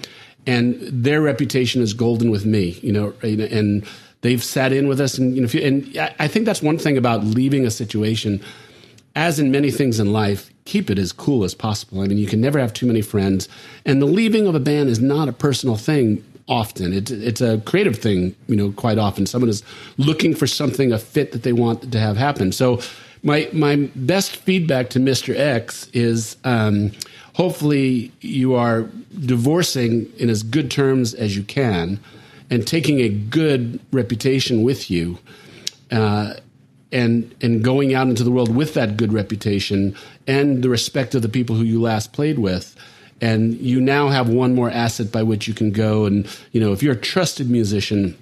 And 0.47 0.77
their 0.81 1.21
reputation 1.21 1.81
is 1.81 1.93
golden 1.93 2.31
with 2.31 2.45
me, 2.45 2.79
you 2.81 2.91
know, 2.91 3.13
and 3.21 3.85
they've 4.21 4.43
sat 4.43 4.71
in 4.71 4.87
with 4.87 5.01
us, 5.01 5.17
and 5.17 5.35
you 5.35 5.41
know, 5.41 5.47
you, 5.47 5.61
and 5.61 6.13
I 6.19 6.27
think 6.27 6.45
that's 6.45 6.61
one 6.61 6.77
thing 6.77 6.97
about 6.97 7.23
leaving 7.23 7.65
a 7.65 7.71
situation. 7.71 8.41
As 9.13 9.39
in 9.39 9.51
many 9.51 9.71
things 9.71 9.99
in 9.99 10.13
life, 10.13 10.49
keep 10.63 10.89
it 10.89 10.97
as 10.97 11.11
cool 11.11 11.43
as 11.43 11.53
possible. 11.53 11.99
I 11.99 12.07
mean, 12.07 12.17
you 12.17 12.27
can 12.27 12.39
never 12.39 12.59
have 12.59 12.73
too 12.73 12.85
many 12.85 13.01
friends, 13.01 13.49
and 13.85 14.01
the 14.01 14.05
leaving 14.05 14.47
of 14.47 14.55
a 14.55 14.59
band 14.59 14.89
is 14.89 14.99
not 14.99 15.27
a 15.27 15.33
personal 15.33 15.75
thing. 15.75 16.23
Often, 16.47 16.93
it's 16.93 17.11
it's 17.11 17.41
a 17.41 17.59
creative 17.65 17.97
thing. 17.97 18.35
You 18.47 18.55
know, 18.55 18.71
quite 18.71 18.97
often, 18.97 19.25
someone 19.25 19.49
is 19.49 19.63
looking 19.97 20.33
for 20.33 20.47
something 20.47 20.91
a 20.91 20.97
fit 20.97 21.31
that 21.33 21.43
they 21.43 21.53
want 21.53 21.91
to 21.91 21.99
have 21.99 22.17
happen. 22.17 22.51
So, 22.51 22.81
my 23.23 23.49
my 23.53 23.89
best 23.95 24.35
feedback 24.35 24.89
to 24.91 24.99
Mister 24.99 25.35
X 25.35 25.87
is. 25.93 26.37
Um, 26.43 26.91
hopefully, 27.33 28.11
you 28.19 28.55
are 28.55 28.89
divorcing 29.25 30.11
in 30.17 30.29
as 30.29 30.43
good 30.43 30.69
terms 30.69 31.13
as 31.13 31.35
you 31.35 31.43
can 31.43 31.97
and 32.51 32.67
taking 32.67 32.99
a 32.99 33.09
good 33.09 33.79
reputation 33.91 34.61
with 34.61 34.91
you 34.91 35.17
uh, 35.89 36.33
and 36.91 37.33
and 37.41 37.63
going 37.63 37.95
out 37.95 38.07
into 38.07 38.23
the 38.23 38.29
world 38.29 38.53
with 38.53 38.73
that 38.73 38.97
good 38.97 39.13
reputation 39.13 39.95
and 40.27 40.61
the 40.61 40.69
respect 40.69 41.15
of 41.15 41.21
the 41.21 41.29
people 41.29 41.55
who 41.55 41.63
you 41.63 41.81
last 41.81 42.13
played 42.13 42.37
with. 42.37 42.75
And 43.21 43.53
you 43.53 43.79
now 43.79 44.09
have 44.09 44.29
one 44.29 44.55
more 44.55 44.69
asset 44.69 45.11
by 45.11 45.21
which 45.21 45.47
you 45.47 45.53
can 45.53 45.71
go. 45.71 46.05
And 46.05 46.27
you 46.51 46.59
know 46.59 46.73
if 46.73 46.83
you're 46.83 46.93
a 46.93 46.99
trusted 46.99 47.49
musician 47.49 48.17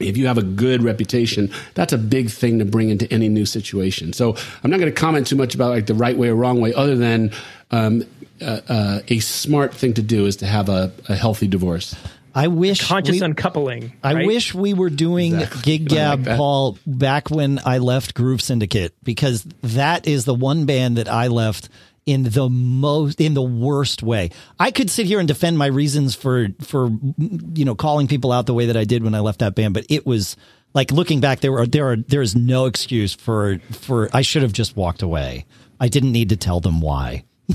if 0.00 0.16
you 0.16 0.26
have 0.26 0.38
a 0.38 0.42
good 0.42 0.82
reputation 0.82 1.48
that's 1.74 1.92
a 1.92 1.98
big 1.98 2.28
thing 2.28 2.58
to 2.58 2.64
bring 2.64 2.88
into 2.88 3.10
any 3.12 3.28
new 3.28 3.46
situation. 3.46 4.12
So 4.12 4.36
i'm 4.62 4.70
not 4.70 4.78
going 4.78 4.92
to 4.92 5.00
comment 5.00 5.26
too 5.26 5.36
much 5.36 5.54
about 5.54 5.70
like 5.70 5.86
the 5.86 5.94
right 5.94 6.16
way 6.16 6.28
or 6.28 6.34
wrong 6.34 6.60
way 6.60 6.72
other 6.74 6.96
than 6.96 7.32
um, 7.70 8.04
uh, 8.40 8.60
uh, 8.68 9.00
a 9.08 9.20
smart 9.20 9.72
thing 9.72 9.94
to 9.94 10.02
do 10.02 10.26
is 10.26 10.36
to 10.36 10.46
have 10.46 10.68
a, 10.68 10.92
a 11.08 11.14
healthy 11.14 11.46
divorce 11.46 11.94
I 12.34 12.48
wish 12.48 12.86
conscious 12.86 13.20
we, 13.20 13.22
uncoupling. 13.22 13.92
Right? 14.02 14.16
I 14.16 14.26
wish 14.26 14.54
we 14.54 14.74
were 14.74 14.90
doing 14.90 15.34
exactly. 15.34 15.62
Gig 15.62 15.88
Gab 15.88 16.26
like 16.26 16.36
Paul 16.36 16.78
back 16.86 17.30
when 17.30 17.60
I 17.64 17.78
left 17.78 18.14
Groove 18.14 18.42
Syndicate 18.42 18.94
because 19.02 19.44
that 19.62 20.08
is 20.08 20.24
the 20.24 20.34
one 20.34 20.66
band 20.66 20.98
that 20.98 21.08
I 21.08 21.28
left 21.28 21.68
in 22.06 22.24
the 22.24 22.48
most 22.48 23.20
in 23.20 23.34
the 23.34 23.42
worst 23.42 24.02
way. 24.02 24.30
I 24.58 24.70
could 24.70 24.90
sit 24.90 25.06
here 25.06 25.20
and 25.20 25.28
defend 25.28 25.58
my 25.58 25.66
reasons 25.66 26.14
for 26.14 26.48
for 26.60 26.90
you 27.18 27.64
know 27.64 27.74
calling 27.74 28.08
people 28.08 28.32
out 28.32 28.46
the 28.46 28.54
way 28.54 28.66
that 28.66 28.76
I 28.76 28.84
did 28.84 29.04
when 29.04 29.14
I 29.14 29.20
left 29.20 29.38
that 29.38 29.54
band, 29.54 29.74
but 29.74 29.86
it 29.88 30.04
was 30.04 30.36
like 30.74 30.90
looking 30.90 31.20
back 31.20 31.40
there 31.40 31.52
were 31.52 31.66
there 31.66 31.90
are 31.90 31.96
there 31.96 32.22
is 32.22 32.34
no 32.34 32.66
excuse 32.66 33.14
for 33.14 33.58
for 33.70 34.10
I 34.12 34.22
should 34.22 34.42
have 34.42 34.52
just 34.52 34.76
walked 34.76 35.02
away. 35.02 35.46
I 35.80 35.88
didn't 35.88 36.12
need 36.12 36.30
to 36.30 36.36
tell 36.36 36.60
them 36.60 36.80
why. 36.80 37.24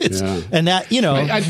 yeah. 0.00 0.40
and 0.52 0.66
that 0.66 0.90
you 0.90 1.00
know, 1.00 1.14
I, 1.14 1.38
I, 1.38 1.44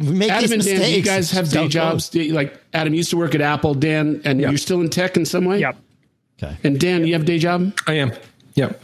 make 0.00 0.30
Adam 0.30 0.52
and 0.52 0.64
Dan, 0.64 0.90
you 0.90 1.02
guys 1.02 1.30
have 1.30 1.50
day 1.50 1.68
jobs. 1.68 2.14
Like 2.14 2.60
Adam 2.72 2.94
used 2.94 3.10
to 3.10 3.16
work 3.16 3.34
at 3.34 3.40
Apple. 3.40 3.74
Dan, 3.74 4.20
and 4.24 4.40
yep. 4.40 4.50
you're 4.50 4.58
still 4.58 4.80
in 4.80 4.90
tech 4.90 5.16
in 5.16 5.24
some 5.24 5.44
way. 5.44 5.60
Yep. 5.60 5.76
Okay. 6.42 6.56
And 6.64 6.78
Dan, 6.78 7.06
you 7.06 7.14
have 7.14 7.22
a 7.22 7.26
day 7.26 7.38
job. 7.38 7.72
I 7.86 7.94
am. 7.94 8.12
Yep. 8.54 8.82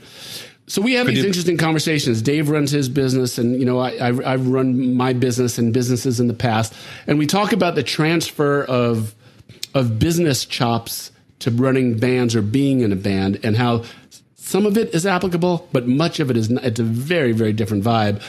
So 0.67 0.81
we 0.81 0.95
have 0.95 1.07
I 1.07 1.11
these 1.11 1.25
interesting 1.25 1.59
conversations. 1.59 2.23
Dave 2.23 2.49
runs 2.49 2.71
his 2.71 2.89
business, 2.89 3.37
and 3.37 3.59
you 3.59 3.67
know 3.67 3.79
I, 3.79 3.91
I, 3.91 4.33
I've 4.33 4.47
run 4.47 4.95
my 4.95 5.13
business 5.13 5.59
and 5.59 5.73
businesses 5.73 6.21
in 6.21 6.29
the 6.29 6.35
past, 6.35 6.73
and 7.07 7.19
we 7.19 7.27
talk 7.27 7.53
about 7.53 7.75
the 7.75 7.83
transfer 7.83 8.65
of 8.65 9.15
of 9.75 9.99
business 9.99 10.45
chops 10.45 11.11
to 11.41 11.51
running 11.51 11.99
bands 11.99 12.37
or 12.37 12.43
being 12.43 12.81
in 12.81 12.93
a 12.93 12.97
band, 12.97 13.41
and 13.43 13.57
how 13.57 13.85
some 14.37 14.65
of 14.65 14.79
it 14.79 14.95
is 14.95 15.05
applicable, 15.05 15.69
but 15.73 15.87
much 15.87 16.21
of 16.21 16.31
it 16.31 16.37
is 16.37 16.49
not, 16.49 16.65
it's 16.65 16.81
a 16.81 16.85
very 16.85 17.33
very 17.33 17.53
different 17.53 17.85
vibe 17.85 18.23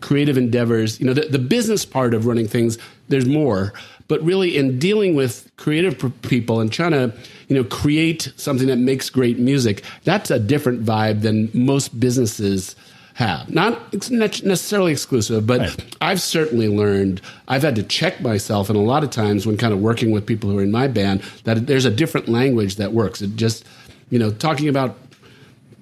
creative 0.00 0.36
endeavors, 0.36 1.00
you 1.00 1.06
know, 1.06 1.14
the, 1.14 1.28
the 1.28 1.38
business 1.38 1.84
part 1.84 2.14
of 2.14 2.26
running 2.26 2.48
things, 2.48 2.78
there's 3.08 3.26
more. 3.26 3.72
But 4.08 4.22
really, 4.22 4.56
in 4.56 4.78
dealing 4.78 5.16
with 5.16 5.50
creative 5.56 6.12
people 6.22 6.60
and 6.60 6.70
trying 6.72 6.92
to, 6.92 7.12
you 7.48 7.56
know, 7.56 7.64
create 7.64 8.32
something 8.36 8.68
that 8.68 8.76
makes 8.76 9.10
great 9.10 9.38
music, 9.38 9.82
that's 10.04 10.30
a 10.30 10.38
different 10.38 10.84
vibe 10.84 11.22
than 11.22 11.50
most 11.52 11.98
businesses 11.98 12.76
have. 13.14 13.50
Not 13.50 13.92
necessarily 14.12 14.92
exclusive, 14.92 15.46
but 15.46 15.60
Right. 15.60 15.96
I've 16.02 16.20
certainly 16.20 16.68
learned. 16.68 17.22
I've 17.48 17.62
had 17.62 17.74
to 17.76 17.82
check 17.82 18.20
myself, 18.20 18.68
and 18.68 18.78
a 18.78 18.82
lot 18.82 19.02
of 19.02 19.10
times 19.10 19.46
when 19.46 19.56
kind 19.56 19.72
of 19.72 19.80
working 19.80 20.10
with 20.10 20.26
people 20.26 20.50
who 20.50 20.58
are 20.58 20.62
in 20.62 20.70
my 20.70 20.86
band, 20.86 21.22
that 21.44 21.66
there's 21.66 21.86
a 21.86 21.90
different 21.90 22.28
language 22.28 22.76
that 22.76 22.92
works. 22.92 23.22
It 23.22 23.34
just, 23.34 23.64
you 24.10 24.18
know, 24.18 24.30
talking 24.30 24.68
about 24.68 24.98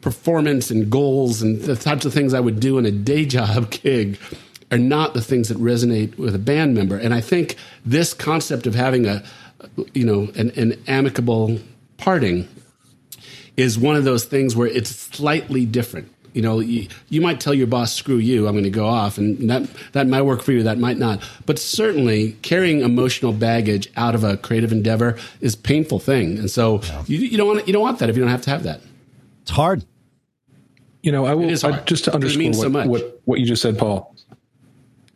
performance 0.05 0.71
and 0.71 0.91
goals 0.91 1.41
and 1.41 1.63
the 1.63 1.75
types 1.75 2.05
of 2.05 2.13
things 2.13 2.35
I 2.35 2.41
would 2.41 2.61
do 2.61 2.77
in 2.77 2.85
a 2.85 2.91
day 2.91 3.25
job 3.25 3.71
gig 3.83 4.19
are 4.71 4.77
not 4.77 5.15
the 5.15 5.23
things 5.23 5.49
that 5.49 5.57
resonate 5.57 6.19
with 6.19 6.35
a 6.35 6.39
band 6.39 6.75
member. 6.75 6.99
And 6.99 7.15
I 7.15 7.23
think 7.23 7.57
this 7.87 8.13
concept 8.13 8.67
of 8.67 8.75
having 8.75 9.07
a, 9.07 9.25
you 9.95 10.05
know, 10.05 10.31
an, 10.37 10.51
an 10.57 10.79
amicable 10.87 11.59
parting 11.97 12.47
is 13.57 13.79
one 13.79 13.97
of 13.97 14.05
those 14.05 14.27
things 14.27 14.55
where 14.55 14.69
it's 14.69 14.91
slightly 14.91 15.65
different. 15.65 16.11
You 16.35 16.43
know, 16.43 16.61
you, 16.61 16.89
you 17.09 17.23
might 17.23 17.41
tell 17.41 17.55
your 17.55 17.69
boss, 17.69 17.95
"Screw 17.95 18.17
you, 18.17 18.47
I'm 18.47 18.55
going 18.55 18.65
to 18.65 18.71
go 18.71 18.87
off," 18.87 19.19
and 19.19 19.49
that 19.49 19.71
that 19.93 20.09
might 20.09 20.23
work 20.23 20.43
for 20.43 20.51
you, 20.51 20.65
that 20.65 20.79
might 20.79 20.99
not. 20.99 21.23
But 21.47 21.61
certainly, 21.61 22.33
carrying 22.43 22.81
emotional 22.81 23.33
baggage 23.33 23.89
out 23.97 24.17
of 24.17 24.25
a 24.25 24.37
creative 24.37 24.73
endeavor 24.73 25.17
is 25.41 25.55
a 25.55 25.59
painful 25.59 26.01
thing, 26.01 26.37
and 26.37 26.51
so 26.51 26.81
you, 27.07 27.19
you 27.19 27.37
don't 27.37 27.47
want 27.47 27.69
you 27.69 27.73
don't 27.73 27.83
want 27.83 28.01
that 28.01 28.11
if 28.11 28.17
you 28.17 28.23
don't 28.23 28.33
have 28.33 28.43
to 28.43 28.51
have 28.51 28.65
that. 28.65 28.81
It's 29.43 29.53
hard. 29.53 29.85
You 31.05 31.13
know, 31.13 31.27
I 31.27 31.35
will 31.35 31.51
I, 31.67 31.81
just 31.81 32.05
to 32.05 32.15
underscore 32.15 32.47
what, 32.47 32.55
so 32.55 32.89
what 32.89 33.21
what 33.27 33.39
you 33.39 33.45
just 33.45 33.61
said, 33.61 33.77
Paul. 33.79 34.17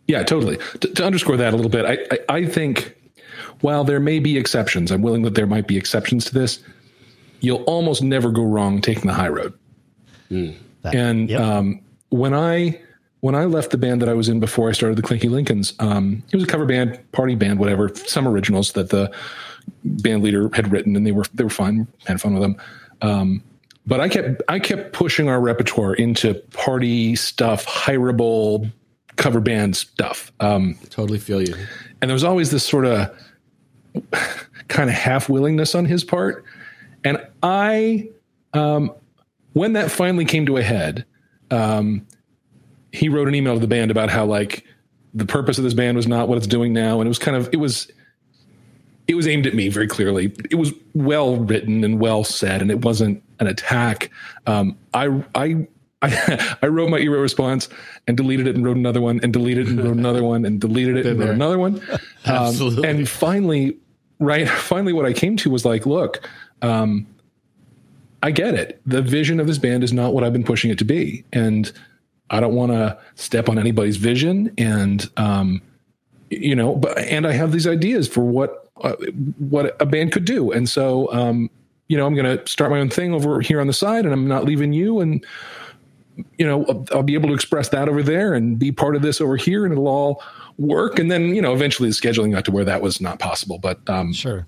Yeah, 0.07 0.23
totally. 0.23 0.59
To, 0.81 0.89
to 0.89 1.05
underscore 1.05 1.39
that 1.39 1.55
a 1.55 1.57
little 1.57 1.71
bit, 1.71 1.87
I, 1.87 1.99
I 2.31 2.37
I 2.41 2.47
think 2.47 2.95
while 3.63 3.85
there 3.85 3.99
may 3.99 4.19
be 4.19 4.37
exceptions, 4.37 4.91
I'm 4.91 5.01
willing 5.01 5.23
that 5.23 5.35
there 5.35 5.47
might 5.47 5.67
be 5.67 5.79
exceptions 5.79 6.27
to 6.27 6.35
this. 6.35 6.61
You'll 7.41 7.63
almost 7.65 8.03
never 8.03 8.31
go 8.31 8.43
wrong 8.43 8.83
taking 8.83 9.07
the 9.07 9.15
high 9.15 9.29
road. 9.29 9.55
That- 10.29 10.95
And 10.95 11.31
yep. 11.31 11.41
um, 11.41 11.81
when 12.11 12.35
I 12.35 12.79
when 13.21 13.35
I 13.35 13.47
left 13.47 13.71
the 13.71 13.79
band 13.79 14.03
that 14.03 14.11
I 14.11 14.15
was 14.15 14.29
in 14.29 14.41
before 14.41 14.69
I 14.69 14.73
started 14.73 14.99
the 14.99 15.03
Clinky 15.03 15.31
Lincolns, 15.31 15.73
um, 15.79 16.23
it 16.31 16.37
was 16.37 16.45
a 16.45 16.47
cover 16.47 16.67
band, 16.67 17.01
party 17.13 17.35
band, 17.35 17.59
whatever. 17.59 17.89
Some 17.95 18.29
originals 18.29 18.73
that 18.73 18.91
the 18.91 19.11
band 19.85 20.23
leader 20.23 20.51
had 20.53 20.71
written, 20.71 20.97
and 20.97 21.07
they 21.07 21.13
were 21.13 21.25
they 21.33 21.45
were 21.45 21.51
fun, 21.51 21.87
had 22.07 22.21
fun 22.21 22.35
with 22.35 22.43
them. 22.43 22.57
Um, 23.01 23.43
but 23.89 24.01
I 24.01 24.09
kept 24.09 24.43
I 24.49 24.59
kept 24.61 24.93
pushing 24.93 25.29
our 25.29 25.41
repertoire 25.41 25.95
into 25.95 26.35
party 26.53 27.17
stuff, 27.17 27.65
hireable 27.67 28.71
cover 29.17 29.41
band 29.41 29.77
stuff. 29.77 30.31
Um, 30.41 30.77
Totally 30.91 31.19
feel 31.19 31.41
you. 31.43 31.55
and 32.01 32.09
there 32.09 32.15
was 32.15 32.23
always 32.25 32.51
this 32.51 32.65
sort 32.65 32.85
of 32.85 33.11
kind 34.69 34.91
of 34.91 34.95
half 34.95 35.29
willingness 35.29 35.75
on 35.75 35.85
his 35.87 36.05
part 36.05 36.45
and 37.03 37.19
i 37.43 38.09
um 38.53 38.93
when 39.55 39.73
that 39.73 39.91
finally 39.91 40.25
came 40.25 40.45
to 40.47 40.57
a 40.59 40.63
head 40.63 41.05
um 41.51 42.07
he 42.93 43.09
wrote 43.09 43.27
an 43.27 43.35
email 43.35 43.55
to 43.55 43.61
the 43.61 43.67
band 43.67 43.91
about 43.91 44.11
how 44.11 44.25
like 44.25 44.63
the 45.15 45.25
purpose 45.25 45.59
of 45.59 45.65
this 45.65 45.75
band 45.75 45.97
was 45.97 46.07
not 46.07 46.29
what 46.29 46.37
it's 46.39 46.47
doing 46.47 46.73
now 46.73 47.01
and 47.01 47.07
it 47.07 47.09
was 47.09 47.19
kind 47.19 47.37
of 47.37 47.49
it 47.53 47.57
was 47.57 47.91
it 49.09 49.15
was 49.15 49.27
aimed 49.27 49.47
at 49.47 49.55
me 49.55 49.69
very 49.69 49.89
clearly 49.89 50.27
it 50.51 50.57
was 50.57 50.73
well 50.95 51.37
written 51.37 51.83
and 51.83 51.99
well 51.99 52.23
said 52.23 52.61
and 52.61 52.71
it 52.71 52.85
wasn't 52.85 53.21
an 53.41 53.47
attack 53.47 54.11
um 54.47 54.77
i 54.95 55.23
i 55.35 55.67
I, 56.01 56.57
I 56.63 56.67
wrote 56.67 56.91
my 56.91 56.99
email 56.99 57.21
response 57.21 57.69
and 58.07 58.17
deleted 58.17 58.47
it 58.47 58.55
and 58.57 58.65
wrote 58.65 58.77
another 58.77 59.01
one 59.01 59.21
and 59.23 59.33
deleted 59.33 59.67
it 59.67 59.71
and 59.71 59.85
wrote 59.85 59.97
another 59.97 60.23
one 60.23 60.45
and 60.45 60.61
deleted 60.61 60.97
it 60.97 61.07
and 61.07 61.19
wrote 61.19 61.31
another 61.31 61.59
one. 61.59 61.81
Um, 62.25 62.49
Absolutely. 62.49 62.87
and 62.87 63.09
finally, 63.09 63.79
right, 64.19 64.47
finally, 64.49 64.93
what 64.93 65.07
I 65.07 65.15
came 65.15 65.39
to 65.39 65.51
was 65.51 65.65
like, 65.65 65.87
look, 65.87 66.29
um, 66.61 67.07
I 68.23 68.33
get 68.33 68.55
it. 68.55 68.83
The 68.85 69.01
vision 69.01 69.41
of 69.41 69.47
this 69.47 69.57
band 69.57 69.83
is 69.83 69.95
not 69.95 70.13
what 70.13 70.25
I've 70.25 70.33
been 70.33 70.45
pushing 70.45 70.71
it 70.71 70.79
to 70.79 70.85
be, 70.85 71.25
and 71.33 71.73
I 72.29 72.41
don't 72.41 72.55
want 72.55 72.73
to 72.73 72.99
step 73.15 73.49
on 73.49 73.59
anybody's 73.59 73.97
vision. 73.97 74.53
And 74.59 75.09
um, 75.17 75.63
you 76.29 76.55
know, 76.55 76.75
but 76.75 76.99
and 76.99 77.27
I 77.27 77.33
have 77.33 77.53
these 77.53 77.67
ideas 77.67 78.09
for 78.09 78.21
what 78.21 78.71
uh, 78.83 78.97
what 79.39 79.75
a 79.81 79.87
band 79.87 80.13
could 80.13 80.25
do, 80.27 80.51
and 80.51 80.69
so 80.69 81.11
um, 81.13 81.49
you 81.89 81.97
know, 81.97 82.07
I'm 82.07 82.15
going 82.15 82.39
to 82.39 82.47
start 82.47 82.71
my 82.71 82.81
own 82.81 82.91
thing 82.91 83.13
over 83.13 83.41
here 83.41 83.61
on 83.61 83.67
the 83.67 83.73
side, 83.73 84.05
and 84.05 84.13
I'm 84.13 84.29
not 84.29 84.45
leaving 84.45 84.73
you 84.73 85.01
and 85.01 85.25
you 86.37 86.47
know, 86.47 86.65
I'll, 86.69 86.87
I'll 86.93 87.03
be 87.03 87.15
able 87.15 87.29
to 87.29 87.35
express 87.35 87.69
that 87.71 87.89
over 87.89 88.03
there 88.03 88.35
and 88.35 88.59
be 88.59 88.73
part 88.73 88.97
of 88.97 89.03
this 89.03 89.21
over 89.21 89.37
here, 89.37 89.65
and 89.65 89.73
it'll 89.73 89.89
all 89.89 90.23
work. 90.59 90.99
And 90.99 91.11
then, 91.11 91.35
you 91.35 91.43
know, 91.43 91.55
eventually 91.55 91.89
the 91.89 91.95
scheduling 91.95 92.33
got 92.33 92.45
to 92.47 92.51
where 92.51 92.65
that 92.65 92.83
was 92.83 93.01
not 93.01 93.19
possible. 93.19 93.59
But, 93.59 93.79
um, 93.89 94.13
Sure. 94.13 94.47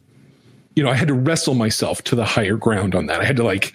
you 0.74 0.82
know, 0.82 0.90
I 0.90 0.94
had 0.94 1.08
to 1.08 1.14
wrestle 1.14 1.54
myself 1.54 2.02
to 2.04 2.16
the 2.16 2.24
higher 2.24 2.56
ground 2.56 2.94
on 2.94 3.06
that. 3.06 3.20
I 3.20 3.24
had 3.24 3.36
to 3.36 3.44
like, 3.44 3.72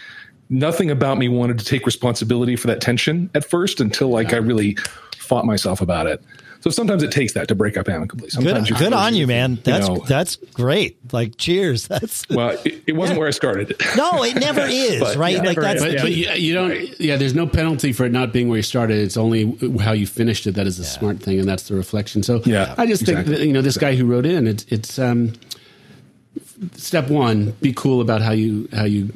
nothing 0.50 0.92
about 0.92 1.18
me 1.18 1.28
wanted 1.28 1.58
to 1.60 1.66
take 1.66 1.86
responsibility 1.86 2.56
for 2.56 2.68
that 2.68 2.82
tension 2.82 3.30
at 3.34 3.44
first 3.46 3.80
until 3.80 4.10
like 4.10 4.34
I 4.34 4.38
really 4.38 4.78
fought 5.18 5.46
myself 5.46 5.82
about 5.82 6.06
it. 6.08 6.22
So 6.66 6.72
sometimes 6.72 7.04
it 7.04 7.12
takes 7.12 7.34
that 7.34 7.48
to 7.50 7.54
break 7.54 7.78
up 7.78 7.88
amicably. 7.88 8.24
Good, 8.24 8.32
Sometimes 8.32 8.72
good 8.72 8.92
on 8.92 9.14
you, 9.14 9.28
man. 9.28 9.60
That's 9.64 9.88
know- 9.88 10.04
that's 10.08 10.36
great. 10.36 10.98
Like, 11.14 11.38
cheers. 11.38 11.88
That's 11.96 12.28
Well, 12.28 12.58
it, 12.66 12.82
it 12.88 12.94
wasn't 12.94 13.20
where 13.20 13.28
I 13.28 13.32
started. 13.32 13.76
no, 13.96 14.24
it 14.24 14.34
never 14.34 14.62
is, 14.68 15.00
But, 15.00 15.16
right? 15.16 15.36
yeah. 15.36 15.44
like 15.44 15.58
that's 15.60 15.84
is, 15.84 15.92
the 15.92 15.98
But, 15.98 16.02
but 16.02 16.12
you, 16.14 16.28
you 16.32 16.54
don't. 16.56 17.00
Yeah, 17.00 17.18
there's 17.18 17.36
no 17.36 17.46
penalty 17.46 17.94
for 17.94 18.06
it 18.06 18.12
not 18.12 18.34
being 18.34 18.50
where 18.50 18.58
you 18.58 18.64
started. 18.64 18.98
It's 18.98 19.16
only 19.16 19.56
how 19.80 19.92
you 19.92 20.08
finished 20.08 20.48
it 20.48 20.56
that 20.56 20.66
is 20.66 20.80
the 20.80 20.86
smart 20.86 21.20
thing, 21.20 21.38
and 21.40 21.48
that's 21.48 21.68
the 21.68 21.76
reflection. 21.76 22.24
So 22.24 22.42
Yeah, 22.46 22.74
I 22.80 22.88
just 22.88 23.06
think 23.06 23.28
that, 23.28 23.42
you 23.42 23.54
know 23.54 23.62
this 23.62 23.78
guy 23.78 23.94
who 23.96 24.08
wrote 24.08 24.26
in. 24.26 24.48
It's 24.48 24.66
it's 24.70 24.98
um, 24.98 25.34
step 26.74 27.12
one. 27.12 27.52
Be 27.62 27.74
cool 27.74 28.02
about 28.02 28.24
how 28.24 28.32
you 28.32 28.68
how 28.74 28.86
you 28.86 29.14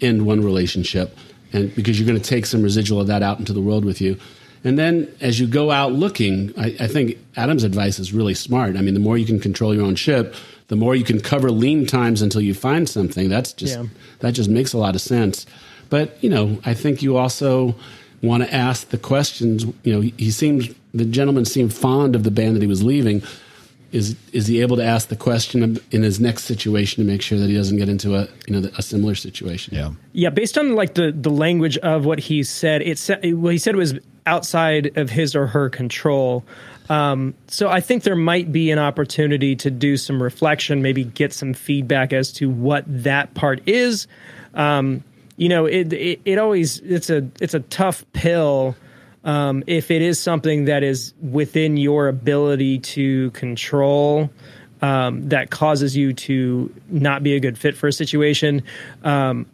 end 0.00 0.26
one 0.26 0.42
relationship, 0.42 1.16
and 1.52 1.72
because 1.76 2.00
you're 2.00 2.06
going 2.08 2.20
to 2.20 2.28
take 2.28 2.46
some 2.46 2.64
residual 2.64 3.00
of 3.00 3.06
that 3.06 3.22
out 3.22 3.38
into 3.38 3.52
the 3.52 3.60
world 3.60 3.84
with 3.84 4.00
you. 4.00 4.18
And 4.64 4.78
then 4.78 5.14
as 5.20 5.38
you 5.38 5.46
go 5.46 5.70
out 5.70 5.92
looking, 5.92 6.52
I, 6.58 6.74
I 6.80 6.86
think 6.86 7.18
Adam's 7.36 7.64
advice 7.64 7.98
is 7.98 8.12
really 8.14 8.34
smart. 8.34 8.76
I 8.76 8.80
mean, 8.80 8.94
the 8.94 9.00
more 9.00 9.18
you 9.18 9.26
can 9.26 9.38
control 9.38 9.74
your 9.74 9.84
own 9.84 9.94
ship, 9.94 10.34
the 10.68 10.76
more 10.76 10.96
you 10.96 11.04
can 11.04 11.20
cover 11.20 11.50
lean 11.50 11.86
times 11.86 12.22
until 12.22 12.40
you 12.40 12.54
find 12.54 12.88
something. 12.88 13.28
That's 13.28 13.52
just 13.52 13.76
Yeah. 13.76 13.86
that 14.20 14.32
just 14.32 14.48
makes 14.48 14.72
a 14.72 14.78
lot 14.78 14.94
of 14.94 15.02
sense. 15.02 15.44
But 15.90 16.16
you 16.22 16.30
know, 16.30 16.58
I 16.64 16.72
think 16.74 17.02
you 17.02 17.16
also 17.18 17.74
want 18.22 18.42
to 18.42 18.52
ask 18.54 18.88
the 18.88 18.96
questions. 18.98 19.66
You 19.82 19.92
know, 19.92 20.00
he 20.00 20.30
seems 20.30 20.70
the 20.94 21.04
gentleman 21.04 21.44
seemed 21.44 21.74
fond 21.74 22.16
of 22.16 22.22
the 22.24 22.30
band 22.30 22.56
that 22.56 22.62
he 22.62 22.68
was 22.68 22.82
leaving. 22.82 23.22
Is 23.94 24.16
is 24.32 24.48
he 24.48 24.60
able 24.60 24.76
to 24.76 24.84
ask 24.84 25.06
the 25.06 25.16
question 25.16 25.78
in 25.92 26.02
his 26.02 26.18
next 26.18 26.44
situation 26.44 27.04
to 27.04 27.08
make 27.08 27.22
sure 27.22 27.38
that 27.38 27.48
he 27.48 27.54
doesn't 27.54 27.76
get 27.76 27.88
into 27.88 28.16
a 28.16 28.28
you 28.48 28.60
know 28.60 28.68
a 28.76 28.82
similar 28.82 29.14
situation? 29.14 29.74
yeah. 29.74 29.92
Yeah, 30.12 30.30
based 30.30 30.58
on 30.58 30.74
like 30.74 30.94
the 30.94 31.12
the 31.12 31.30
language 31.30 31.78
of 31.78 32.04
what 32.04 32.18
he 32.18 32.42
said, 32.42 32.82
it 32.82 32.98
said 32.98 33.20
well 33.34 33.52
he 33.52 33.58
said 33.58 33.74
it 33.74 33.78
was 33.78 33.94
outside 34.26 34.96
of 34.96 35.10
his 35.10 35.36
or 35.36 35.46
her 35.46 35.70
control. 35.70 36.44
Um, 36.88 37.34
so 37.46 37.68
I 37.68 37.80
think 37.80 38.02
there 38.02 38.16
might 38.16 38.50
be 38.50 38.72
an 38.72 38.80
opportunity 38.80 39.54
to 39.56 39.70
do 39.70 39.96
some 39.96 40.20
reflection, 40.20 40.82
maybe 40.82 41.04
get 41.04 41.32
some 41.32 41.54
feedback 41.54 42.12
as 42.12 42.32
to 42.34 42.50
what 42.50 42.84
that 42.88 43.32
part 43.34 43.66
is. 43.68 44.08
Um, 44.54 45.04
you 45.36 45.48
know, 45.48 45.66
it, 45.66 45.92
it 45.92 46.20
it 46.24 46.38
always 46.38 46.80
it's 46.80 47.10
a 47.10 47.28
it's 47.40 47.54
a 47.54 47.60
tough 47.60 48.04
pill 48.12 48.74
um, 49.24 49.64
if 49.66 49.90
it 49.90 50.02
is 50.02 50.18
something 50.18 50.66
that 50.66 50.82
is 50.82 51.14
within 51.20 51.76
your 51.76 52.08
ability 52.08 52.78
to 52.80 53.30
control. 53.32 54.30
Um, 54.82 55.30
that 55.30 55.48
causes 55.48 55.96
you 55.96 56.12
to 56.12 56.70
not 56.90 57.22
be 57.22 57.36
a 57.36 57.40
good 57.40 57.56
fit 57.56 57.74
for 57.74 57.86
a 57.86 57.92
situation. 57.92 58.62
Um, 59.02 59.46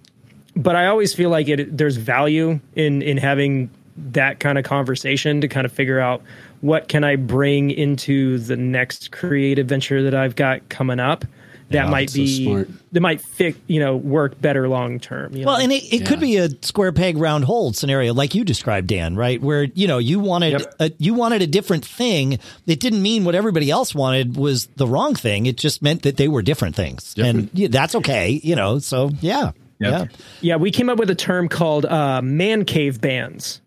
but 0.56 0.74
I 0.74 0.86
always 0.86 1.14
feel 1.14 1.30
like 1.30 1.46
it 1.48 1.76
there's 1.76 1.96
value 1.96 2.58
in 2.74 3.02
in 3.02 3.16
having 3.16 3.70
that 3.96 4.40
kind 4.40 4.58
of 4.58 4.64
conversation 4.64 5.40
to 5.40 5.48
kind 5.48 5.64
of 5.64 5.72
figure 5.72 6.00
out 6.00 6.22
what 6.60 6.88
can 6.88 7.04
I 7.04 7.16
bring 7.16 7.70
into 7.70 8.38
the 8.38 8.56
next 8.56 9.12
creative 9.12 9.66
venture 9.66 10.02
that 10.02 10.14
I've 10.14 10.36
got 10.36 10.68
coming 10.68 11.00
up 11.00 11.24
that 11.70 11.88
might 11.88 12.12
be 12.12 12.44
smart. 12.44 12.68
that 12.92 13.00
might 13.00 13.20
fit 13.20 13.56
you 13.66 13.80
know 13.80 13.96
work 13.96 14.40
better 14.40 14.68
long 14.68 14.98
term. 15.00 15.32
Well, 15.32 15.56
know? 15.58 15.62
and 15.62 15.72
it, 15.72 15.84
it 15.92 16.06
could 16.06 16.20
be 16.20 16.36
a 16.36 16.48
square 16.62 16.92
peg 16.92 17.16
round 17.16 17.44
hole 17.44 17.72
scenario, 17.72 18.12
like 18.14 18.34
you 18.34 18.44
described, 18.44 18.86
Dan. 18.88 19.16
Right, 19.16 19.40
where 19.40 19.64
you 19.64 19.86
know 19.86 19.98
you 19.98 20.20
wanted 20.20 20.52
Yep. 20.52 20.74
a, 20.80 20.92
you 20.98 21.14
wanted 21.14 21.42
a 21.42 21.46
different 21.46 21.84
thing. 21.84 22.38
It 22.66 22.80
didn't 22.80 23.02
mean 23.02 23.24
what 23.24 23.34
everybody 23.34 23.70
else 23.70 23.94
wanted 23.94 24.36
was 24.36 24.66
the 24.76 24.86
wrong 24.86 25.14
thing. 25.14 25.46
It 25.46 25.56
just 25.56 25.82
meant 25.82 26.02
that 26.02 26.16
they 26.16 26.28
were 26.28 26.42
different 26.42 26.74
things, 26.76 27.14
and 27.16 27.48
yeah, 27.52 27.68
that's 27.70 27.94
okay. 27.96 28.40
You 28.42 28.56
know, 28.56 28.78
so 28.78 29.10
yeah, 29.20 29.52
Yep. 29.78 29.92
yeah, 29.92 30.06
yeah, 30.40 30.56
we 30.56 30.70
came 30.70 30.88
up 30.90 30.98
with 30.98 31.08
a 31.10 31.14
term 31.14 31.48
called 31.48 31.86
uh, 31.86 32.20
man 32.22 32.64
cave 32.64 33.00
bands. 33.00 33.60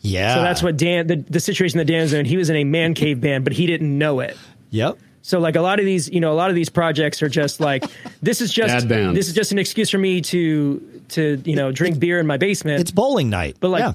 yeah. 0.00 0.34
So 0.36 0.42
that's 0.42 0.62
what 0.62 0.76
Dan 0.76 1.06
the, 1.06 1.16
the 1.16 1.40
situation 1.40 1.78
that 1.78 1.86
Dan 1.86 2.02
was 2.02 2.12
in. 2.12 2.26
He 2.26 2.36
was 2.36 2.50
in 2.50 2.56
a 2.56 2.64
man 2.64 2.94
cave 2.94 3.20
band, 3.20 3.44
but 3.44 3.52
he 3.52 3.66
didn't 3.66 3.96
know 3.96 4.20
it. 4.20 4.36
Yep. 4.70 4.98
So 5.28 5.38
like 5.40 5.56
a 5.56 5.60
lot 5.60 5.78
of 5.78 5.84
these, 5.84 6.08
you 6.08 6.20
know, 6.20 6.32
a 6.32 6.38
lot 6.38 6.48
of 6.48 6.56
these 6.56 6.70
projects 6.70 7.22
are 7.22 7.28
just 7.28 7.60
like 7.60 7.84
this 8.22 8.40
is 8.40 8.50
just 8.50 8.88
this 8.88 9.28
is 9.28 9.34
just 9.34 9.52
an 9.52 9.58
excuse 9.58 9.90
for 9.90 9.98
me 9.98 10.22
to 10.22 11.02
to 11.10 11.42
you 11.44 11.54
know 11.54 11.70
drink 11.70 11.98
beer 11.98 12.18
in 12.18 12.26
my 12.26 12.38
basement. 12.38 12.80
It's 12.80 12.90
bowling 12.90 13.28
night. 13.28 13.58
but 13.60 13.68
like 13.68 13.80
yeah. 13.80 13.92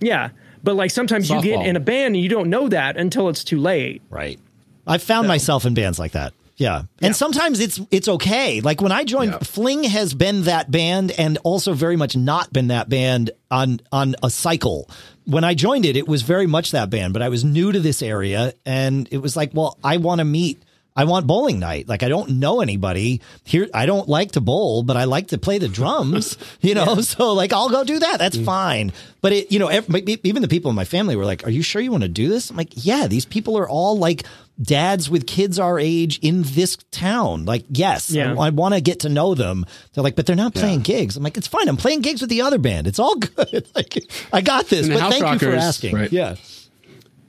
yeah, 0.00 0.28
but 0.64 0.76
like 0.76 0.90
sometimes 0.90 1.28
you 1.28 1.42
get 1.42 1.66
in 1.66 1.76
a 1.76 1.80
band 1.80 2.14
and 2.14 2.24
you 2.24 2.30
don't 2.30 2.48
know 2.48 2.66
that 2.70 2.96
until 2.96 3.28
it's 3.28 3.44
too 3.44 3.58
late. 3.58 4.00
right. 4.08 4.40
I've 4.86 5.02
found 5.02 5.28
myself 5.28 5.66
in 5.66 5.74
bands 5.74 5.98
like 5.98 6.12
that. 6.12 6.32
Yeah. 6.56 6.84
And 7.02 7.14
sometimes 7.14 7.60
it's 7.60 7.78
it's 7.90 8.08
okay. 8.08 8.62
Like 8.62 8.80
when 8.80 8.90
I 8.90 9.04
joined 9.04 9.32
Yeah. 9.32 9.38
Fling 9.40 9.84
has 9.84 10.14
been 10.14 10.44
that 10.44 10.70
band 10.70 11.12
and 11.12 11.36
also 11.44 11.74
very 11.74 11.96
much 11.96 12.16
not 12.16 12.54
been 12.54 12.68
that 12.68 12.88
band 12.88 13.32
on 13.50 13.82
on 13.92 14.16
a 14.22 14.30
cycle. 14.30 14.88
When 15.26 15.44
I 15.44 15.52
joined 15.52 15.84
it, 15.84 15.94
it 15.94 16.08
was 16.08 16.22
very 16.22 16.46
much 16.46 16.70
that 16.70 16.88
band, 16.88 17.12
but 17.12 17.20
I 17.20 17.28
was 17.28 17.44
new 17.44 17.70
to 17.70 17.80
this 17.80 18.00
area 18.00 18.54
and 18.64 19.06
it 19.10 19.18
was 19.18 19.36
like, 19.36 19.50
well, 19.52 19.76
I 19.84 19.98
want 19.98 20.20
to 20.20 20.24
meet 20.24 20.62
I 20.96 21.04
want 21.04 21.26
bowling 21.26 21.58
night. 21.60 21.88
Like 21.88 22.02
I 22.02 22.08
don't 22.08 22.30
know 22.40 22.60
anybody 22.60 23.20
here. 23.44 23.68
I 23.72 23.86
don't 23.86 24.08
like 24.08 24.32
to 24.32 24.40
bowl, 24.40 24.82
but 24.82 24.96
I 24.96 25.04
like 25.04 25.28
to 25.28 25.38
play 25.38 25.58
the 25.58 25.68
drums, 25.68 26.36
you 26.60 26.74
know? 26.74 27.00
So 27.00 27.32
like, 27.32 27.52
I'll 27.52 27.68
go 27.70 27.84
do 27.84 27.98
that. 27.98 28.18
That's 28.18 28.36
mm. 28.36 28.44
fine. 28.44 28.92
But 29.20 29.32
it, 29.32 29.52
you 29.52 29.58
know, 29.58 29.68
ev- 29.68 29.88
even 30.24 30.42
the 30.42 30.48
people 30.48 30.70
in 30.70 30.76
my 30.76 30.84
family 30.84 31.16
were 31.16 31.24
like, 31.24 31.46
are 31.46 31.50
you 31.50 31.62
sure 31.62 31.80
you 31.80 31.90
want 31.90 32.02
to 32.02 32.08
do 32.08 32.28
this? 32.28 32.50
I'm 32.50 32.56
like, 32.56 32.72
yeah, 32.74 33.06
these 33.06 33.24
people 33.24 33.56
are 33.58 33.68
all 33.68 33.98
like 33.98 34.24
dads 34.60 35.08
with 35.08 35.26
kids 35.26 35.58
our 35.58 35.78
age 35.78 36.18
in 36.20 36.42
this 36.42 36.76
town. 36.90 37.44
Like, 37.44 37.64
yes, 37.70 38.10
Yeah. 38.10 38.34
I, 38.38 38.50
want 38.50 38.74
to 38.74 38.80
get 38.80 39.00
to 39.00 39.08
know 39.08 39.34
them. 39.34 39.64
They're 39.92 40.04
like, 40.04 40.16
but 40.16 40.26
they're 40.26 40.36
not 40.36 40.54
playing 40.54 40.80
gigs. 40.80 41.16
I'm 41.16 41.22
like, 41.22 41.36
it's 41.36 41.46
fine. 41.46 41.68
I'm 41.68 41.76
playing 41.76 42.00
gigs 42.02 42.20
with 42.20 42.30
the 42.30 42.42
other 42.42 42.58
band. 42.58 42.86
It's 42.86 42.98
all 42.98 43.16
good. 43.16 43.68
like, 43.74 44.04
I 44.32 44.40
got 44.40 44.66
this. 44.66 44.88
But 44.88 45.00
House 45.00 45.12
thank 45.12 45.32
you 45.32 45.38
for 45.38 45.46
Rockers, 45.46 45.62
asking. 45.62 45.96
right. 45.96 46.12
Yeah. 46.12 46.36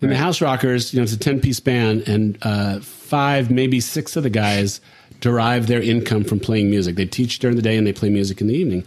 In 0.02 0.10
the 0.10 0.18
House 0.18 0.42
Rockers, 0.42 0.94
you 0.94 1.00
know, 1.00 1.04
it's 1.04 1.14
a 1.14 1.20
10 1.20 1.42
piece 1.42 1.60
band, 1.60 2.08
and 2.08 2.38
uh, 2.42 2.80
five, 2.80 3.52
maybe 3.52 3.80
six 3.80 4.16
of 4.16 4.24
the 4.24 4.30
guys 4.30 4.82
derive 5.20 5.68
their 5.68 5.82
income 5.82 6.24
from 6.24 6.40
playing 6.40 6.70
music. 6.72 6.96
They 6.96 7.06
teach 7.06 7.38
during 7.38 7.56
the 7.56 7.62
day 7.62 7.78
and 7.78 7.86
they 7.86 7.94
play 7.94 8.10
music 8.10 8.42
in 8.42 8.48
the 8.48 8.56
evening. 8.56 8.84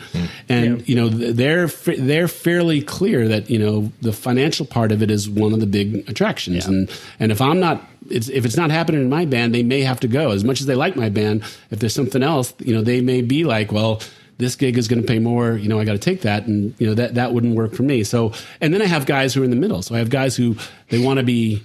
And, 0.48 0.86
you 0.88 0.96
know, 0.96 1.08
they're, 1.08 1.68
they're 1.68 2.26
fairly 2.26 2.82
clear 2.82 3.28
that, 3.28 3.48
you 3.48 3.58
know, 3.58 3.92
the 4.02 4.12
financial 4.12 4.66
part 4.66 4.90
of 4.90 5.00
it 5.00 5.12
is 5.12 5.30
one 5.30 5.52
of 5.52 5.60
the 5.60 5.66
big 5.66 6.08
attractions. 6.10 6.66
And, 6.66 6.90
and 7.20 7.30
if 7.30 7.40
I'm 7.40 7.60
not, 7.60 7.88
it's, 8.10 8.28
if 8.28 8.44
it's 8.44 8.56
not 8.56 8.72
happening 8.72 9.00
in 9.00 9.08
my 9.08 9.24
band, 9.24 9.54
they 9.54 9.62
may 9.62 9.82
have 9.82 10.00
to 10.00 10.08
go. 10.08 10.32
As 10.32 10.42
much 10.42 10.60
as 10.60 10.66
they 10.66 10.74
like 10.74 10.96
my 10.96 11.08
band, 11.08 11.42
if 11.70 11.78
there's 11.78 11.94
something 11.94 12.24
else, 12.24 12.52
you 12.58 12.74
know, 12.74 12.82
they 12.82 13.00
may 13.00 13.22
be 13.22 13.44
like, 13.44 13.70
well, 13.70 14.00
this 14.38 14.56
gig 14.56 14.78
is 14.78 14.88
going 14.88 15.00
to 15.00 15.06
pay 15.06 15.18
more. 15.18 15.52
You 15.52 15.68
know, 15.68 15.78
I 15.78 15.84
got 15.84 15.92
to 15.92 15.98
take 15.98 16.22
that, 16.22 16.46
and 16.46 16.74
you 16.78 16.86
know 16.86 16.94
that 16.94 17.14
that 17.14 17.32
wouldn't 17.32 17.54
work 17.54 17.74
for 17.74 17.82
me. 17.82 18.04
So, 18.04 18.32
and 18.60 18.74
then 18.74 18.82
I 18.82 18.86
have 18.86 19.06
guys 19.06 19.34
who 19.34 19.42
are 19.42 19.44
in 19.44 19.50
the 19.50 19.56
middle. 19.56 19.82
So 19.82 19.94
I 19.94 19.98
have 19.98 20.10
guys 20.10 20.36
who 20.36 20.56
they 20.88 20.98
want 20.98 21.18
to 21.18 21.24
be, 21.24 21.62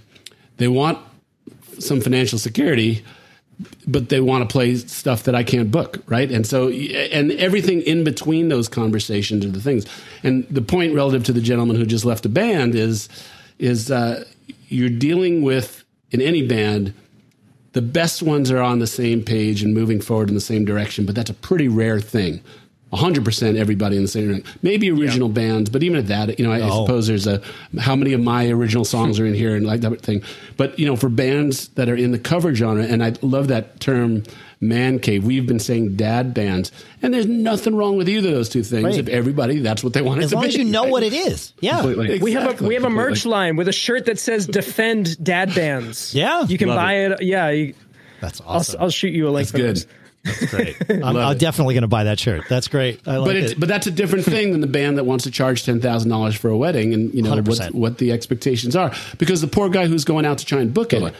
they 0.57 0.67
want 0.67 0.99
some 1.79 2.01
financial 2.01 2.37
security, 2.37 3.03
but 3.87 4.09
they 4.09 4.21
want 4.21 4.47
to 4.47 4.51
play 4.51 4.75
stuff 4.75 5.23
that 5.23 5.35
I 5.35 5.43
can't 5.43 5.71
book, 5.71 6.01
right? 6.07 6.31
And 6.31 6.45
so, 6.45 6.69
and 6.69 7.31
everything 7.33 7.81
in 7.81 8.03
between 8.03 8.49
those 8.49 8.69
conversations 8.69 9.45
are 9.45 9.49
the 9.49 9.61
things. 9.61 9.85
And 10.23 10.47
the 10.49 10.61
point 10.61 10.93
relative 10.93 11.23
to 11.25 11.33
the 11.33 11.41
gentleman 11.41 11.75
who 11.75 11.85
just 11.85 12.05
left 12.05 12.25
a 12.25 12.29
band 12.29 12.75
is, 12.75 13.09
is 13.57 13.91
uh, 13.91 14.25
you're 14.67 14.89
dealing 14.89 15.41
with 15.41 15.83
in 16.11 16.21
any 16.21 16.45
band 16.45 16.93
the 17.73 17.81
best 17.81 18.23
ones 18.23 18.49
are 18.51 18.61
on 18.61 18.79
the 18.79 18.87
same 18.87 19.23
page 19.23 19.61
and 19.61 19.73
moving 19.73 20.01
forward 20.01 20.29
in 20.29 20.35
the 20.35 20.41
same 20.41 20.65
direction, 20.65 21.05
but 21.05 21.15
that's 21.15 21.29
a 21.29 21.35
pretty 21.35 21.67
rare 21.67 21.99
thing. 21.99 22.41
100% 22.93 23.55
everybody 23.57 23.95
in 23.97 24.01
the 24.01 24.07
same 24.07 24.27
direction. 24.29 24.45
Maybe 24.63 24.89
original 24.89 25.29
bands, 25.29 25.69
but 25.69 25.83
even 25.83 25.97
at 25.97 26.07
that, 26.07 26.39
you 26.39 26.45
know, 26.45 26.51
I, 26.51 26.59
I 26.59 26.69
Oh. 26.69 26.85
suppose 26.85 27.07
there's 27.07 27.27
a 27.27 27.41
how 27.79 27.95
many 27.95 28.13
of 28.13 28.21
my 28.21 28.47
original 28.49 28.83
songs 28.85 29.19
are 29.19 29.25
in 29.25 29.33
here 29.35 29.55
and 29.55 29.65
like 29.65 29.81
that 29.81 30.01
thing. 30.01 30.23
But, 30.57 30.77
you 30.79 30.85
know, 30.87 30.95
for 30.95 31.07
bands 31.09 31.67
that 31.69 31.87
are 31.89 31.95
in 31.95 32.11
the 32.11 32.19
cover 32.19 32.53
genre, 32.55 32.83
and 32.83 33.03
I 33.03 33.13
love 33.21 33.47
that 33.49 33.79
term 33.79 34.23
man 34.59 34.99
cave, 34.99 35.23
we've 35.23 35.45
been 35.45 35.59
saying 35.59 35.95
dad 35.97 36.33
bands, 36.33 36.71
and 37.01 37.13
there's 37.13 37.27
nothing 37.27 37.75
wrong 37.75 37.95
with 37.95 38.09
either 38.09 38.29
of 38.29 38.33
those 38.33 38.49
two 38.49 38.63
things 38.63 38.83
Right. 38.85 38.97
if 38.97 39.07
everybody, 39.07 39.59
that's 39.59 39.83
what 39.83 39.93
they 39.93 40.01
want 40.01 40.21
it 40.21 40.23
As 40.25 40.29
to 40.31 40.35
long 40.37 40.43
be, 40.45 40.49
as 40.49 40.55
you 40.57 40.65
know 40.65 40.83
right? 40.83 40.91
what 40.91 41.03
it 41.03 41.13
is. 41.13 41.53
Yeah. 41.61 41.81
Completely. 41.81 42.19
We 42.19 42.33
have 42.33 42.59
a 42.59 42.63
we 42.65 42.73
have 42.73 42.83
a 42.85 42.89
merch 42.89 43.21
Completely. 43.21 43.31
line 43.31 43.55
with 43.55 43.67
a 43.67 43.71
shirt 43.71 44.05
that 44.07 44.17
says 44.19 44.47
"Defend 44.47 45.23
Dad 45.23 45.53
Bands." 45.53 46.13
Yeah. 46.15 46.45
you 46.47 46.57
can 46.57 46.67
Love 46.69 46.77
buy 46.77 46.93
it. 46.95 47.21
Yeah, 47.21 47.49
you, 47.51 47.73
That's 48.19 48.41
I'll, 48.41 48.47
awesome. 48.57 48.81
I'll 48.81 48.89
shoot 48.89 49.13
you 49.13 49.27
a 49.27 49.31
link. 49.31 49.47
That's 49.49 49.61
good. 49.61 49.75
those. 49.77 49.87
Great. 50.23 50.77
I'm, 50.89 51.15
I'm 51.15 51.37
definitely 51.37 51.73
going 51.73 51.83
to 51.83 51.87
buy 51.87 52.05
that 52.05 52.19
shirt. 52.19 52.43
That's 52.49 52.67
great. 52.67 53.07
I 53.07 53.17
like 53.17 53.27
but 53.27 53.35
it's 53.35 53.51
it. 53.53 53.59
but 53.59 53.69
that's 53.69 53.87
a 53.87 53.91
different 53.91 54.25
thing 54.25 54.51
than 54.51 54.61
the 54.61 54.67
band 54.67 54.97
that 54.97 55.05
wants 55.05 55.23
to 55.25 55.31
charge 55.31 55.63
ten 55.63 55.81
thousand 55.81 56.09
dollars 56.09 56.35
for 56.35 56.49
a 56.49 56.57
wedding, 56.57 56.93
and 56.93 57.13
you 57.13 57.21
know 57.21 57.35
what 57.41 57.73
what 57.73 57.97
the 57.97 58.11
expectations 58.11 58.75
are. 58.75 58.93
Because 59.17 59.41
the 59.41 59.47
poor 59.47 59.69
guy 59.69 59.87
who's 59.87 60.05
going 60.05 60.25
out 60.25 60.37
to 60.39 60.45
try 60.45 60.59
and 60.59 60.73
book 60.73 60.93
it, 60.93 61.13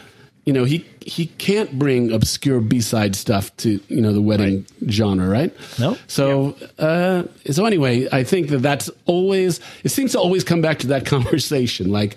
you 0.44 0.52
know, 0.52 0.64
he 0.64 0.84
he 1.00 1.26
can't 1.26 1.78
bring 1.78 2.12
obscure 2.12 2.60
B 2.60 2.80
side 2.80 3.14
stuff 3.14 3.54
to 3.58 3.80
you 3.88 4.00
know 4.00 4.12
the 4.12 4.22
wedding 4.22 4.66
genre, 4.88 5.28
right? 5.28 5.54
No. 5.78 5.96
So 6.06 6.56
uh, 6.78 7.24
so 7.50 7.66
anyway, 7.66 8.08
I 8.10 8.24
think 8.24 8.48
that 8.48 8.58
that's 8.58 8.90
always 9.06 9.60
it 9.84 9.90
seems 9.90 10.12
to 10.12 10.18
always 10.18 10.42
come 10.42 10.60
back 10.60 10.78
to 10.80 10.88
that 10.88 11.06
conversation. 11.14 11.90
Like, 11.90 12.16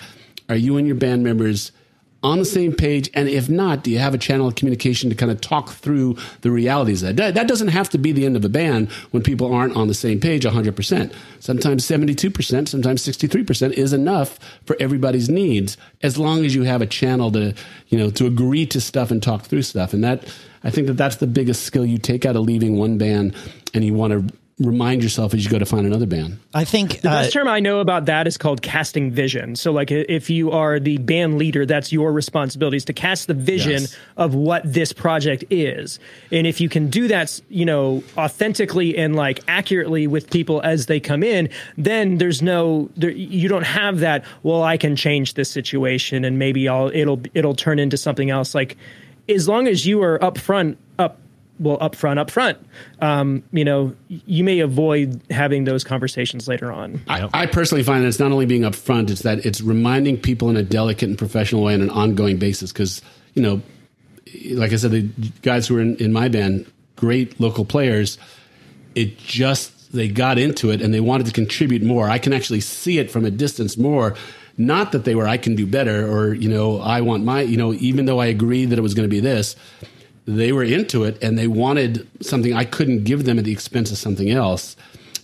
are 0.50 0.56
you 0.56 0.78
and 0.78 0.88
your 0.88 0.96
band 0.96 1.24
members? 1.24 1.72
On 2.24 2.40
the 2.40 2.46
same 2.46 2.74
page? 2.74 3.10
And 3.14 3.28
if 3.28 3.50
not, 3.50 3.84
do 3.84 3.92
you 3.92 4.00
have 4.00 4.14
a 4.14 4.18
channel 4.18 4.48
of 4.48 4.56
communication 4.56 5.10
to 5.10 5.16
kind 5.16 5.32
of 5.32 5.42
talk 5.42 5.70
through 5.70 6.18
the 6.42 6.52
realities 6.52 7.04
of 7.04 7.16
that? 7.18 7.36
That 7.36 7.48
doesn't 7.48 7.68
have 7.68 7.90
to 7.90 7.98
be 7.98 8.12
the 8.12 8.26
end 8.26 8.36
of 8.36 8.46
a 8.46 8.50
band 8.50 8.92
when 9.12 9.22
people 9.22 9.54
aren't 9.54 9.76
on 9.76 9.88
the 9.88 9.94
same 9.94 10.20
page 10.20 10.44
100%. 10.44 11.14
Sometimes 11.40 11.86
72%, 11.86 12.68
sometimes 12.68 13.06
63% 13.06 13.74
is 13.74 13.94
enough 13.94 14.40
for 14.66 14.76
everybody's 14.80 15.30
needs 15.30 15.78
as 16.02 16.18
long 16.18 16.46
as 16.46 16.56
you 16.56 16.64
have 16.64 16.82
a 16.82 16.88
channel 16.88 17.32
to, 17.32 17.54
you 17.90 17.98
know, 17.98 18.10
to 18.12 18.26
agree 18.26 18.66
to 18.68 18.80
stuff 18.80 19.12
and 19.12 19.22
talk 19.22 19.44
through 19.44 19.64
stuff. 19.64 19.94
And 19.94 20.04
that, 20.04 20.24
I 20.64 20.70
think 20.70 20.88
that 20.88 20.94
that's 20.94 21.18
the 21.18 21.28
biggest 21.28 21.64
skill 21.64 21.86
you 21.86 21.98
take 21.98 22.26
out 22.26 22.36
of 22.36 22.44
leaving 22.44 22.78
one 22.78 22.98
band 22.98 23.36
and 23.74 23.84
you 23.84 23.94
want 23.94 24.14
to 24.14 24.36
remind 24.60 25.02
yourself 25.02 25.34
as 25.34 25.44
you 25.44 25.50
go 25.50 25.58
to 25.58 25.66
find 25.66 25.86
another 25.88 26.06
band. 26.06 26.38
I 26.54 26.64
think 26.64 27.02
The 27.02 27.10
uh, 27.10 27.22
best 27.24 27.34
term 27.34 27.48
I 27.48 27.60
know 27.60 27.80
about 27.80 28.06
that 28.06 28.28
is 28.28 28.38
called 28.38 28.62
casting 28.62 29.12
vision. 29.12 29.56
So, 29.56 29.72
like, 29.72 29.90
if 29.92 30.30
you 30.30 30.52
are 30.52 30.80
the 30.80 30.98
band 31.00 31.38
leader, 31.40 31.66
that's 31.66 31.92
your 31.92 32.12
responsibility 32.12 32.78
is 32.78 32.86
to 32.86 32.94
cast 32.94 33.28
the 33.28 33.34
vision 33.34 33.82
Yes. 33.82 33.98
of 34.16 34.36
what 34.36 34.62
this 34.64 34.94
project 34.94 35.44
is. 35.50 36.00
And 36.32 36.46
if 36.46 36.62
you 36.62 36.70
can 36.70 36.90
do 36.90 37.08
that, 37.08 37.42
you 37.50 37.66
know, 37.66 38.04
authentically 38.16 38.98
and 38.98 39.16
like 39.16 39.40
accurately 39.48 40.06
with 40.08 40.30
people 40.30 40.62
as 40.62 40.86
they 40.86 41.00
come 41.00 41.24
in, 41.24 41.50
then 41.78 42.18
there's 42.20 42.42
no, 42.42 42.90
there, 42.96 43.10
you 43.10 43.48
don't 43.50 43.66
have 43.66 44.00
that. 44.02 44.24
Well, 44.44 44.62
I 44.64 44.78
can 44.78 44.96
change 44.96 45.34
this 45.34 45.50
situation, 45.50 46.24
and 46.26 46.38
maybe 46.38 46.70
I'll 46.70 46.90
it'll 46.94 47.22
it'll 47.34 47.56
turn 47.56 47.80
into 47.80 47.98
something 47.98 48.30
else. 48.30 48.54
Like, 48.54 48.78
as 49.28 49.48
long 49.48 49.68
as 49.68 49.86
you 49.88 50.04
are 50.04 50.20
upfront, 50.20 50.78
up 51.00 51.18
well 51.64 51.78
up 51.82 51.96
front 51.96 52.20
up 52.20 52.30
front 52.30 52.58
um, 53.02 53.44
you 53.52 53.66
know 53.66 53.96
you 54.08 54.44
may 54.44 54.60
avoid 54.60 55.22
having 55.30 55.64
those 55.64 55.84
conversations 55.84 56.48
later 56.48 56.72
on 56.72 57.02
I, 57.08 57.30
I 57.34 57.46
personally 57.46 57.84
find 57.84 58.04
that 58.04 58.08
it's 58.08 58.20
not 58.20 58.32
only 58.32 58.46
being 58.46 58.62
upfront; 58.62 59.10
it's 59.10 59.22
that 59.22 59.46
it's 59.46 59.62
reminding 59.62 60.20
people 60.20 60.50
in 60.50 60.58
a 60.58 60.64
delicate 60.64 61.10
and 61.10 61.18
professional 61.18 61.64
way 61.64 61.74
on 61.74 61.82
an 61.82 61.90
ongoing 61.90 62.38
basis. 62.38 62.72
Because 62.72 63.02
you 63.34 63.42
know, 63.42 63.62
like 64.52 64.74
I 64.74 64.76
said, 64.78 64.92
the 64.92 65.02
guys 65.42 65.68
who 65.68 65.76
were 65.76 65.82
in, 65.82 65.96
in 65.98 66.14
my 66.14 66.28
band, 66.28 66.72
great 66.96 67.40
local 67.40 67.66
players. 67.66 68.18
It 68.96 69.18
just 69.18 69.92
they 69.92 70.08
got 70.08 70.38
into 70.38 70.70
it 70.72 70.82
and 70.82 70.94
they 70.94 71.00
wanted 71.00 71.26
to 71.28 71.34
contribute 71.34 71.84
more. 71.84 72.10
I 72.10 72.20
can 72.20 72.34
actually 72.34 72.62
see 72.62 73.00
it 73.00 73.12
from 73.12 73.26
a 73.26 73.32
distance 73.32 73.78
more. 73.78 74.16
Not 74.56 74.92
that 74.92 75.04
they 75.04 75.16
were 75.16 75.28
I 75.28 75.38
can 75.38 75.56
do 75.56 75.66
better 75.66 76.08
or 76.08 76.34
you 76.34 76.50
know 76.50 76.80
I 76.80 77.02
want 77.02 77.24
my 77.24 77.42
you 77.42 77.58
know 77.58 77.74
even 77.74 78.06
though 78.06 78.20
I 78.20 78.28
agreed 78.28 78.66
that 78.66 78.78
it 78.78 78.84
was 78.84 78.94
going 78.94 79.08
to 79.08 79.14
be 79.14 79.20
this, 79.20 79.56
they 80.26 80.52
were 80.52 80.64
into 80.64 81.04
it 81.04 81.22
and 81.24 81.38
they 81.38 81.48
wanted 81.48 82.08
something 82.22 82.54
I 82.54 82.66
couldn't 82.66 83.04
give 83.04 83.26
them 83.26 83.38
at 83.40 83.46
the 83.46 83.52
expense 83.52 83.92
of 83.92 83.98
something 83.98 84.30
else. 84.30 84.76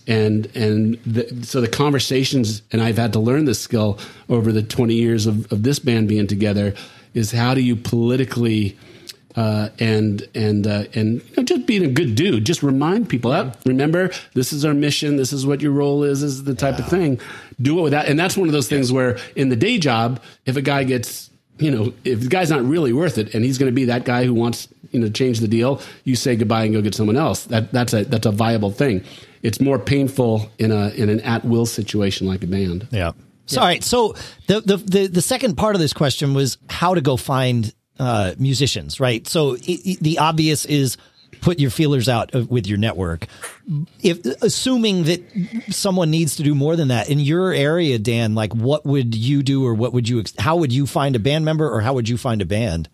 And 0.06 0.46
and 0.56 0.98
the, 1.04 1.44
so 1.44 1.60
the 1.60 1.68
conversations, 1.68 2.62
and 2.72 2.82
I've 2.82 2.98
had 2.98 3.12
to 3.12 3.20
learn 3.20 3.44
this 3.44 3.60
skill 3.60 3.98
over 4.28 4.50
the 4.50 4.62
twenty 4.62 4.94
years 4.94 5.26
of, 5.26 5.50
of 5.52 5.62
this 5.62 5.78
band 5.78 6.08
being 6.08 6.26
together, 6.26 6.74
is 7.14 7.30
how 7.32 7.54
do 7.54 7.60
you 7.60 7.76
politically 7.76 8.76
uh, 9.36 9.68
and 9.78 10.26
and 10.34 10.66
uh, 10.66 10.84
and 10.94 11.22
you 11.22 11.36
know, 11.36 11.42
just 11.44 11.66
being 11.66 11.84
a 11.84 11.88
good 11.88 12.14
dude, 12.14 12.44
just 12.44 12.62
remind 12.62 13.08
people 13.08 13.30
up. 13.30 13.58
Remember, 13.64 14.10
this 14.34 14.52
is 14.52 14.64
our 14.64 14.74
mission. 14.74 15.16
This 15.16 15.32
is 15.32 15.46
what 15.46 15.60
your 15.60 15.72
role 15.72 16.02
is. 16.02 16.22
This 16.22 16.32
is 16.32 16.44
the 16.44 16.54
type 16.54 16.78
of 16.78 16.88
thing. 16.88 17.20
Do 17.60 17.78
it 17.78 17.82
with 17.82 17.92
that, 17.92 18.08
and 18.08 18.18
that's 18.18 18.36
one 18.36 18.48
of 18.48 18.52
those 18.52 18.68
things 18.68 18.92
where 18.92 19.18
in 19.36 19.48
the 19.48 19.56
day 19.56 19.78
job, 19.78 20.20
if 20.46 20.56
a 20.56 20.62
guy 20.62 20.84
gets 20.84 21.29
you 21.60 21.70
know, 21.70 21.92
if 22.04 22.20
the 22.20 22.28
guy's 22.28 22.50
not 22.50 22.64
really 22.64 22.92
worth 22.92 23.18
it, 23.18 23.34
and 23.34 23.44
he's 23.44 23.58
going 23.58 23.70
to 23.70 23.74
be 23.74 23.84
that 23.86 24.04
guy 24.04 24.24
who 24.24 24.34
wants 24.34 24.68
you 24.90 25.00
know 25.00 25.06
to 25.06 25.12
change 25.12 25.40
the 25.40 25.48
deal, 25.48 25.80
you 26.04 26.16
say 26.16 26.36
goodbye 26.36 26.64
and 26.64 26.72
go 26.72 26.82
get 26.82 26.94
someone 26.94 27.16
else. 27.16 27.44
That 27.44 27.72
that's 27.72 27.92
a 27.92 28.04
that's 28.04 28.26
a 28.26 28.32
viable 28.32 28.70
thing. 28.70 29.04
It's 29.42 29.60
more 29.60 29.78
painful 29.78 30.50
in 30.58 30.72
a 30.72 30.88
in 30.90 31.08
an 31.08 31.20
at 31.20 31.44
will 31.44 31.66
situation 31.66 32.26
like 32.26 32.42
a 32.42 32.46
band. 32.46 32.88
Yeah. 32.90 33.12
So, 33.46 33.60
all 33.60 33.66
right. 33.66 33.82
So 33.82 34.14
the, 34.46 34.60
the 34.60 34.76
the 34.76 35.06
the 35.08 35.22
second 35.22 35.56
part 35.56 35.74
of 35.74 35.80
this 35.80 35.92
question 35.92 36.34
was 36.34 36.58
how 36.68 36.94
to 36.94 37.00
go 37.00 37.16
find 37.16 37.72
uh, 37.98 38.34
musicians, 38.38 39.00
right? 39.00 39.26
So 39.26 39.56
i 39.56 39.78
i 39.86 39.96
the 40.00 40.18
obvious 40.18 40.64
is 40.64 40.96
put 41.40 41.58
your 41.58 41.70
feelers 41.70 42.08
out 42.08 42.32
with 42.34 42.66
your 42.66 42.78
network. 42.78 43.26
If 44.02 44.24
assuming 44.42 45.04
that 45.04 45.22
someone 45.70 46.10
needs 46.10 46.36
to 46.36 46.42
do 46.42 46.54
more 46.54 46.76
than 46.76 46.88
that 46.88 47.08
in 47.08 47.18
your 47.18 47.52
area, 47.52 47.98
Dan, 47.98 48.34
like 48.34 48.54
what 48.54 48.84
would 48.84 49.14
you 49.14 49.42
do, 49.42 49.64
or 49.64 49.74
what 49.74 49.92
would 49.92 50.08
you? 50.08 50.24
How 50.38 50.56
would 50.56 50.72
you 50.72 50.86
find 50.86 51.16
a 51.16 51.18
band 51.18 51.44
member, 51.44 51.68
or 51.68 51.80
how 51.80 51.94
would 51.94 52.08
you 52.08 52.16
find 52.16 52.42
a 52.42 52.46
band? 52.46 52.88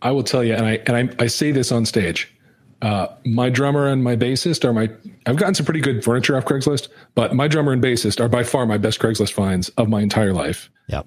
I 0.00 0.10
will 0.10 0.24
tell 0.24 0.42
you, 0.42 0.54
and 0.54 0.66
I 0.66 0.80
and 0.86 0.96
I, 0.96 1.24
I 1.24 1.26
say 1.28 1.52
this 1.52 1.70
on 1.70 1.86
stage. 1.86 2.34
Uh, 2.80 3.06
my 3.24 3.48
drummer 3.48 3.86
and 3.86 4.02
my 4.02 4.16
bassist 4.16 4.64
are 4.64 4.72
my. 4.72 4.90
I've 5.26 5.36
gotten 5.36 5.54
some 5.54 5.64
pretty 5.64 5.80
good 5.80 6.02
furniture 6.02 6.36
off 6.36 6.44
Craigslist, 6.44 6.88
but 7.14 7.34
my 7.34 7.46
drummer 7.46 7.72
and 7.72 7.82
bassist 7.82 8.20
are 8.20 8.28
by 8.28 8.42
far 8.42 8.66
my 8.66 8.78
best 8.78 8.98
Craigslist 8.98 9.32
finds 9.32 9.68
of 9.70 9.88
my 9.88 10.00
entire 10.00 10.32
life. 10.32 10.68
Yep. 10.88 11.06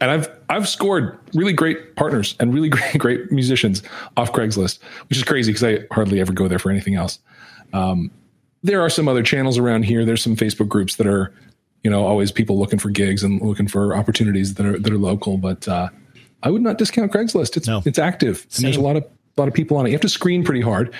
And 0.00 0.10
I've 0.10 0.28
I've 0.48 0.68
scored 0.68 1.18
really 1.34 1.52
great 1.52 1.96
partners 1.96 2.34
and 2.40 2.52
really 2.54 2.68
great 2.76 2.98
great 2.98 3.30
musicians 3.32 3.82
off 4.16 4.32
Craigslist, 4.32 4.78
which 5.08 5.18
is 5.18 5.24
crazy 5.24 5.52
because 5.52 5.64
I 5.64 5.84
hardly 5.94 6.20
ever 6.20 6.32
go 6.32 6.48
there 6.48 6.58
for 6.58 6.70
anything 6.70 6.94
else. 6.94 7.18
Um, 7.72 8.10
there 8.62 8.80
are 8.80 8.90
some 8.90 9.08
other 9.08 9.22
channels 9.22 9.58
around 9.58 9.84
here. 9.84 10.04
There's 10.04 10.22
some 10.22 10.36
Facebook 10.36 10.68
groups 10.68 10.96
that 10.96 11.06
are, 11.06 11.32
you 11.82 11.90
know, 11.90 12.06
always 12.06 12.30
people 12.30 12.58
looking 12.58 12.78
for 12.78 12.90
gigs 12.90 13.22
and 13.22 13.40
looking 13.40 13.68
for 13.68 13.94
opportunities 13.96 14.54
that 14.54 14.66
are 14.66 14.78
that 14.78 14.92
are 14.92 14.98
local. 14.98 15.36
But 15.38 15.66
uh, 15.68 15.88
I 16.42 16.50
would 16.50 16.62
not 16.62 16.78
discount 16.78 17.12
Craigslist. 17.12 17.56
It's 17.56 17.68
No. 17.68 17.82
it's 17.84 17.98
active 17.98 18.46
and 18.56 18.64
there's 18.64 18.76
a 18.76 18.80
lot 18.80 18.96
of 18.96 19.04
a 19.04 19.40
lot 19.40 19.48
of 19.48 19.54
people 19.54 19.76
on 19.76 19.86
it. 19.86 19.90
You 19.90 19.94
have 19.94 20.02
to 20.02 20.08
screen 20.08 20.44
pretty 20.44 20.60
hard. 20.60 20.94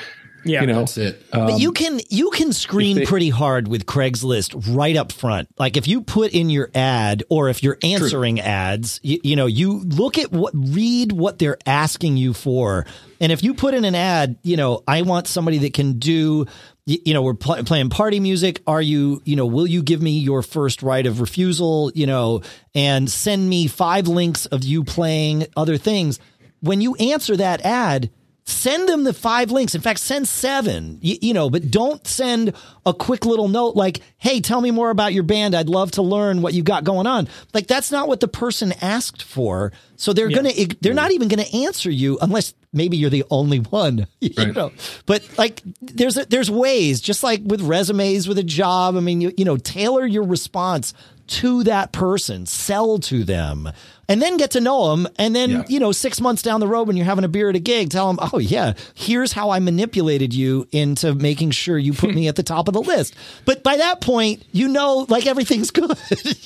Yeah, 0.45 0.62
you 0.62 0.66
know, 0.68 0.80
That's 0.80 0.97
it. 0.97 1.22
Um, 1.32 1.47
but 1.47 1.61
you 1.61 1.72
can 1.72 2.01
you 2.09 2.30
can 2.30 2.53
screen 2.53 2.97
they- 2.97 3.07
pretty 3.07 3.30
hard 3.30 3.68
with 3.68 3.86
Craigslist 3.86 4.74
right 4.74 4.97
up 4.97 5.12
front. 5.12 5.49
Like 5.59 5.76
if 5.76 5.86
you 5.86 6.03
put 6.03 6.32
in 6.32 6.51
your 6.51 6.70
ad 6.74 7.24
or 7.28 7.49
if 7.49 7.62
you're 7.62 7.78
answering 7.82 8.41
ads, 8.41 9.01
you, 9.03 9.20
you 9.22 9.36
know, 9.36 9.47
you 9.47 9.80
look 9.80 10.18
at 10.18 10.32
what 10.32 10.53
read 10.55 11.12
what 11.12 11.38
they're 11.38 11.59
asking 11.66 12.16
you 12.16 12.32
for. 12.32 12.86
And 13.20 13.32
if 13.32 13.43
you 13.43 13.53
put 13.53 13.74
in 13.74 13.84
an 13.84 13.95
ad, 13.95 14.38
you 14.43 14.57
know, 14.57 14.82
I 14.88 15.03
want 15.03 15.26
somebody 15.26 15.59
that 15.59 15.74
can 15.74 15.99
do 15.99 16.47
you 16.86 17.14
know, 17.14 17.22
we're 17.22 17.34
pl- 17.34 17.62
playing 17.64 17.91
party 17.91 18.18
music. 18.18 18.62
Are 18.66 18.82
you, 18.82 19.22
you 19.24 19.36
know, 19.36 19.47
will 19.47 19.66
you 19.66 19.82
give 19.82 20.03
me 20.03 20.18
your 20.18 20.43
first 20.43 20.82
right 20.82 21.07
of 21.07 21.20
refusal, 21.20 21.93
you 21.95 22.07
know, 22.07 22.43
and 22.74 23.09
send 23.09 23.49
me 23.49 23.68
five 23.68 24.09
links 24.09 24.47
of 24.47 24.64
you 24.64 24.82
playing 24.82 25.47
other 25.57 25.76
things? 25.76 26.18
When 26.61 26.80
you 26.80 26.97
answer 26.97 27.36
that 27.36 27.64
ad, 27.64 28.11
send 28.51 28.88
them 28.88 29.05
the 29.05 29.12
five 29.14 29.51
links. 29.51 29.74
In 29.74 29.80
fact, 29.80 30.01
send 30.01 30.26
seven, 30.28 30.98
you, 31.01 31.16
you 31.22 31.34
know, 31.34 31.48
but 31.51 31.70
don't 31.70 32.07
send 32.07 32.53
a 32.84 32.92
quick 32.92 33.24
little 33.24 33.48
note 33.48 33.76
like, 33.76 34.01
Hey, 34.18 34.40
tell 34.40 34.61
me 34.61 34.70
more 34.70 34.90
about 34.90 35.12
your 35.14 35.22
band. 35.22 35.55
I'd 35.55 35.68
love 35.68 35.92
to 35.92 36.03
learn 36.03 36.42
what 36.42 36.53
you've 36.55 36.64
got 36.64 36.84
going 36.84 37.07
on. 37.07 37.28
Like 37.55 37.66
that's 37.66 37.90
not 37.90 38.09
what 38.09 38.20
the 38.20 38.28
person 38.28 38.72
asked 38.82 39.22
for. 39.22 39.72
So 39.96 40.12
they're 40.12 40.28
going 40.30 40.46
to, 40.46 40.76
they're 40.80 40.94
not 40.94 41.11
even 41.12 41.28
going 41.28 41.44
to 41.44 41.57
answer 41.64 41.90
you 41.90 42.18
unless 42.20 42.55
maybe 42.72 42.96
you're 42.96 43.11
the 43.11 43.24
only 43.30 43.59
one, 43.59 44.07
you 44.20 44.30
Right. 44.36 44.55
know, 44.55 44.72
but 45.07 45.22
like 45.38 45.62
there's, 45.82 46.16
a, 46.16 46.24
there's 46.26 46.51
ways 46.51 47.01
just 47.01 47.22
like 47.22 47.40
with 47.44 47.61
resumes, 47.62 48.26
with 48.28 48.38
a 48.38 48.42
job. 48.44 48.96
I 48.96 49.01
mean, 49.01 49.20
you, 49.20 49.32
you 49.36 49.44
know, 49.44 49.57
tailor 49.57 50.07
your 50.07 50.22
response 50.24 50.94
to 51.31 51.62
that 51.64 51.93
person, 51.93 52.45
sell 52.47 52.99
to 52.99 53.24
them, 53.24 53.70
and 54.09 54.20
then 54.20 54.37
get 54.37 54.51
to 54.53 54.61
know 54.61 54.91
them. 54.91 55.07
And 55.18 55.35
then, 55.35 55.51
Yeah. 55.51 55.62
you 55.68 55.78
know, 55.81 55.93
six 55.93 56.20
months 56.20 56.43
down 56.43 56.61
the 56.61 56.66
road 56.66 56.89
when 56.89 56.97
you're 56.97 57.07
having 57.07 57.24
a 57.24 57.28
beer 57.28 57.49
at 57.51 57.57
a 57.57 57.61
gig, 57.61 57.91
tell 57.91 58.12
them, 58.12 58.18
oh, 58.33 58.39
yeah, 58.39 58.72
here's 58.95 59.33
how 59.33 59.51
I 59.51 59.59
manipulated 59.61 60.35
you 60.35 60.66
into 60.72 61.14
making 61.14 61.53
sure 61.53 61.78
you 61.78 61.93
put 61.93 62.14
me 62.14 62.26
at 62.28 62.37
the 62.37 62.43
top 62.43 62.66
of 62.68 62.74
the 62.74 62.81
list. 62.83 63.14
But 63.45 63.62
by 63.62 63.76
that 63.76 64.01
point, 64.01 64.43
you 64.53 64.68
know, 64.68 65.07
like 65.09 65.26
everything's 65.26 65.70
good, 65.72 65.97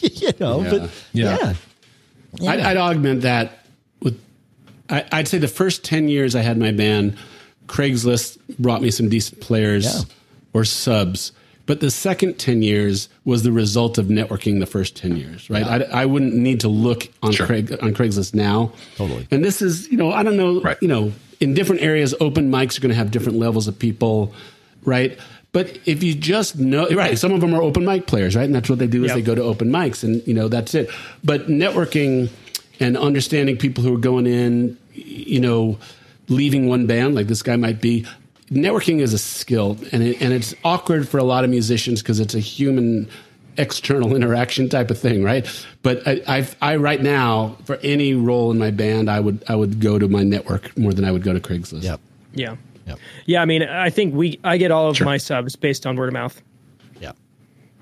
you 0.01 0.31
know, 0.39 0.63
Yeah. 0.63 0.71
but 0.71 0.91
Yeah. 1.13 1.55
yeah. 2.41 2.51
I'd, 2.51 2.61
I'd 2.61 2.77
augment 2.77 3.23
that 3.23 3.65
with, 4.03 4.21
I, 4.91 5.05
I'd 5.13 5.29
say 5.29 5.39
the 5.39 5.49
first 5.49 5.85
10 5.85 6.09
years 6.09 6.35
I 6.37 6.41
had 6.43 6.59
my 6.59 6.73
band, 6.73 7.17
Craigslist 7.69 8.39
brought 8.59 8.83
me 8.83 8.91
some 8.91 9.09
decent 9.09 9.41
players 9.41 9.85
Yeah. 9.87 10.01
or 10.53 10.65
subs. 10.65 11.33
But 11.67 11.81
the 11.81 11.91
second 11.91 12.39
10 12.39 12.61
years 12.63 13.09
was 13.25 13.43
the 13.43 13.51
result 13.53 13.97
of 13.97 14.07
networking 14.07 14.61
the 14.61 14.67
first 14.67 14.97
10 14.97 15.17
years, 15.17 15.49
right? 15.49 15.65
I, 15.65 16.03
I 16.03 16.07
wouldn't 16.07 16.35
need 16.35 16.61
to 16.61 16.69
look 16.69 17.09
on, 17.23 17.33
Sure. 17.33 17.47
Craig, 17.47 17.73
on 17.83 17.95
Craigslist 17.95 18.35
now. 18.35 18.73
Totally. 18.97 19.27
And 19.31 19.43
this 19.43 19.63
is, 19.63 19.89
you 19.91 19.97
know, 19.97 20.13
I 20.13 20.23
don't 20.23 20.37
know, 20.37 20.61
Right. 20.61 20.77
you 20.83 20.89
know, 20.89 21.13
in 21.41 21.55
different 21.55 21.81
areas, 21.81 22.15
open 22.21 22.51
mics 22.51 22.77
are 22.77 22.83
going 22.83 22.91
to 22.91 22.97
have 22.97 23.11
different 23.11 23.39
levels 23.39 23.67
of 23.67 23.79
people, 23.79 24.35
right? 24.85 25.19
But 25.53 25.79
if 25.87 26.03
you 26.03 26.15
just 26.15 26.59
know, 26.59 26.87
right, 26.91 27.19
some 27.19 27.33
of 27.33 27.41
them 27.41 27.55
are 27.55 27.63
open 27.63 27.85
mic 27.87 28.07
players, 28.07 28.37
right? 28.37 28.45
And 28.45 28.55
that's 28.55 28.69
what 28.69 28.79
they 28.79 28.87
do 28.87 29.03
is 29.05 29.09
Yep. 29.09 29.17
they 29.17 29.23
go 29.23 29.35
to 29.35 29.43
open 29.43 29.71
mics 29.71 30.05
and, 30.05 30.21
you 30.27 30.35
know, 30.35 30.49
that's 30.49 30.75
it. 30.75 30.91
But 31.23 31.49
networking 31.49 32.29
and 32.81 32.97
understanding 32.99 33.57
people 33.57 33.85
who 33.85 33.95
are 33.95 33.99
going 34.01 34.27
in, 34.27 34.77
you 34.95 35.41
know, 35.41 35.79
leaving 36.29 36.67
one 36.69 36.87
band, 36.87 37.15
like 37.15 37.29
this 37.29 37.43
guy 37.43 37.57
might 37.57 37.81
be, 37.81 38.05
networking 38.51 39.01
is 39.01 39.13
a 39.13 39.19
skill 39.19 39.79
and, 39.93 40.03
it, 40.03 40.21
and 40.23 40.33
it's 40.33 40.55
awkward 40.65 41.09
for 41.09 41.19
a 41.19 41.25
lot 41.25 41.45
of 41.45 41.51
musicians 41.51 42.03
because 42.03 42.21
it's 42.21 42.35
a 42.35 42.41
human 42.41 43.09
external 43.57 44.15
interaction 44.17 44.69
type 44.69 44.91
of 44.91 44.99
thing, 44.99 45.23
right? 45.23 45.47
But 45.83 46.07
I, 46.07 46.23
I've, 46.27 46.57
I 46.61 46.77
right 46.77 47.01
now 47.03 47.57
for 47.65 47.77
any 47.83 48.15
role 48.15 48.51
in 48.51 48.59
my 48.59 48.71
band, 48.71 49.11
I 49.11 49.21
would 49.21 49.45
I 49.49 49.55
would 49.57 49.81
go 49.81 49.99
to 49.99 50.09
my 50.09 50.23
network 50.23 50.77
more 50.77 50.93
than 50.93 51.05
I 51.05 51.11
would 51.13 51.23
go 51.23 51.33
to 51.33 51.41
Craigslist. 51.41 51.83
Yep. 51.83 52.01
Yeah. 52.35 52.57
Yep. 52.87 52.99
Yeah, 53.25 53.41
I 53.41 53.45
mean, 53.47 53.63
I 53.63 53.89
think 53.91 54.15
we 54.15 54.39
I 54.45 54.59
get 54.59 54.71
all 54.71 54.91
of 54.91 54.97
Sure. 54.97 55.07
my 55.07 55.17
subs 55.17 55.57
based 55.57 55.87
on 55.87 55.97
word 55.97 56.09
of 56.09 56.13
mouth. 56.13 56.41
Yeah. 57.01 57.13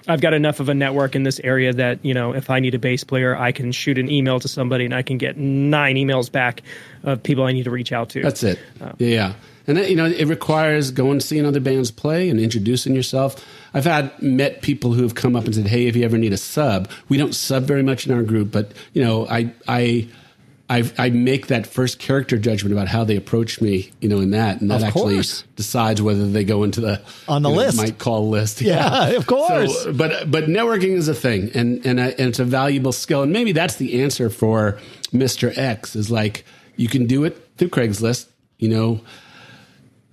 I've 0.06 0.20
got 0.20 0.32
enough 0.34 0.60
of 0.60 0.68
a 0.68 0.74
network 0.74 1.14
in 1.16 1.22
this 1.22 1.40
area 1.40 1.72
that, 1.72 2.04
you 2.04 2.14
know, 2.14 2.34
if 2.34 2.50
I 2.50 2.60
need 2.60 2.74
a 2.74 2.78
bass 2.78 3.02
player, 3.04 3.36
I 3.36 3.50
can 3.52 3.72
shoot 3.72 3.98
an 3.98 4.10
email 4.10 4.38
to 4.40 4.48
somebody 4.48 4.84
and 4.84 4.94
I 4.94 5.02
can 5.02 5.18
get 5.18 5.36
nine 5.36 5.96
emails 5.96 6.30
back 6.30 6.62
of 7.04 7.22
people 7.22 7.44
I 7.44 7.52
need 7.52 7.64
to 7.64 7.70
reach 7.70 7.92
out 7.92 8.10
to. 8.10 8.22
That's 8.22 8.42
it. 8.42 8.58
Uh, 8.80 8.92
yeah. 8.98 9.34
And 9.66 9.76
that, 9.76 9.90
you 9.90 9.96
know, 9.96 10.06
it 10.06 10.26
requires 10.26 10.90
going 10.90 11.18
to 11.20 11.26
seeing 11.26 11.46
other 11.46 11.60
bands 11.60 11.90
play 11.90 12.28
and 12.28 12.40
introducing 12.40 12.94
yourself. 12.94 13.36
I've 13.74 13.84
had 13.84 14.20
met 14.22 14.60
people 14.62 14.92
who 14.94 15.02
have 15.02 15.14
come 15.14 15.36
up 15.36 15.44
and 15.44 15.54
said, 15.54 15.66
"Hey, 15.68 15.86
if 15.86 15.96
you 15.96 16.04
ever 16.04 16.18
need 16.18 16.32
a 16.32 16.36
sub, 16.36 16.90
we 17.08 17.16
don't 17.16 17.34
sub 17.34 17.64
very 17.64 17.82
much 17.82 18.06
in 18.06 18.12
our 18.12 18.22
group, 18.22 18.50
but 18.50 18.72
you 18.92 19.02
know, 19.04 19.26
I 19.28 19.52
I 19.68 20.08
I, 20.70 20.90
I 20.96 21.10
make 21.10 21.48
that 21.48 21.66
first 21.66 21.98
character 21.98 22.38
judgment 22.38 22.72
about 22.72 22.88
how 22.88 23.04
they 23.04 23.16
approach 23.16 23.60
me, 23.60 23.90
you 24.00 24.08
know, 24.08 24.20
in 24.20 24.30
that, 24.30 24.62
and 24.62 24.70
that 24.70 24.76
Of 24.80 24.84
actually 24.88 25.14
course. 25.16 25.44
decides 25.54 26.00
whether 26.00 26.26
they 26.26 26.44
go 26.44 26.62
into 26.62 26.80
the 26.80 27.02
On 27.28 27.42
the 27.42 27.50
you 27.50 27.56
know, 27.56 27.62
list. 27.62 27.76
might 27.76 27.98
call 27.98 28.30
list. 28.30 28.62
Yeah, 28.62 29.08
of 29.16 29.26
course. 29.26 29.82
So, 29.82 29.92
but 29.92 30.30
but 30.30 30.44
networking 30.44 30.96
is 30.96 31.08
a 31.08 31.14
thing, 31.14 31.50
and 31.54 31.84
and, 31.84 32.00
I, 32.00 32.08
and 32.10 32.28
it's 32.28 32.38
a 32.38 32.44
valuable 32.44 32.92
skill, 32.92 33.22
and 33.22 33.32
maybe 33.32 33.52
that's 33.52 33.76
the 33.76 34.02
answer 34.02 34.30
for 34.30 34.78
Mister 35.12 35.52
X 35.56 35.94
is 35.94 36.10
like 36.10 36.44
you 36.76 36.88
can 36.88 37.06
do 37.06 37.24
it 37.24 37.36
through 37.58 37.68
Craigslist, 37.68 38.28
you 38.58 38.68
know 38.70 39.00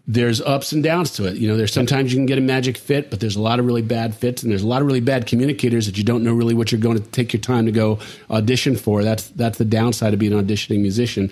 there's 0.10 0.42
ups 0.42 0.72
and 0.72 0.82
downs 0.82 1.12
to 1.12 1.26
it. 1.26 1.38
You 1.38 1.48
know, 1.48 1.56
there's 1.56 1.72
sometimes 1.72 2.12
you 2.12 2.18
can 2.18 2.26
get 2.26 2.40
a 2.40 2.42
magic 2.42 2.80
fit, 2.80 3.12
but 3.12 3.20
there's 3.20 3.36
a 3.36 3.42
lot 3.42 3.60
of 3.60 3.68
really 3.68 3.84
bad 3.84 4.16
fits, 4.16 4.42
and 4.42 4.52
there's 4.52 4.64
a 4.64 4.68
lot 4.68 4.82
of 4.82 4.88
really 4.88 5.02
bad 5.02 5.28
communicators 5.28 5.86
that 5.86 6.00
you 6.00 6.04
don't 6.04 6.24
know 6.24 6.34
really 6.34 6.56
what 6.56 6.72
you're 6.72 6.82
going 6.82 6.98
to 6.98 7.04
take 7.12 7.32
your 7.32 7.40
time 7.40 7.68
to 7.68 7.72
go 7.72 8.00
audition 8.32 8.76
for. 8.76 9.04
That's 9.04 9.28
that's 9.30 9.60
the 9.60 9.66
downside 9.66 10.12
of 10.16 10.20
being 10.20 10.34
an 10.34 10.44
auditioning 10.44 10.82
musician. 10.82 11.32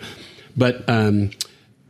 But 0.55 0.87
um, 0.87 1.31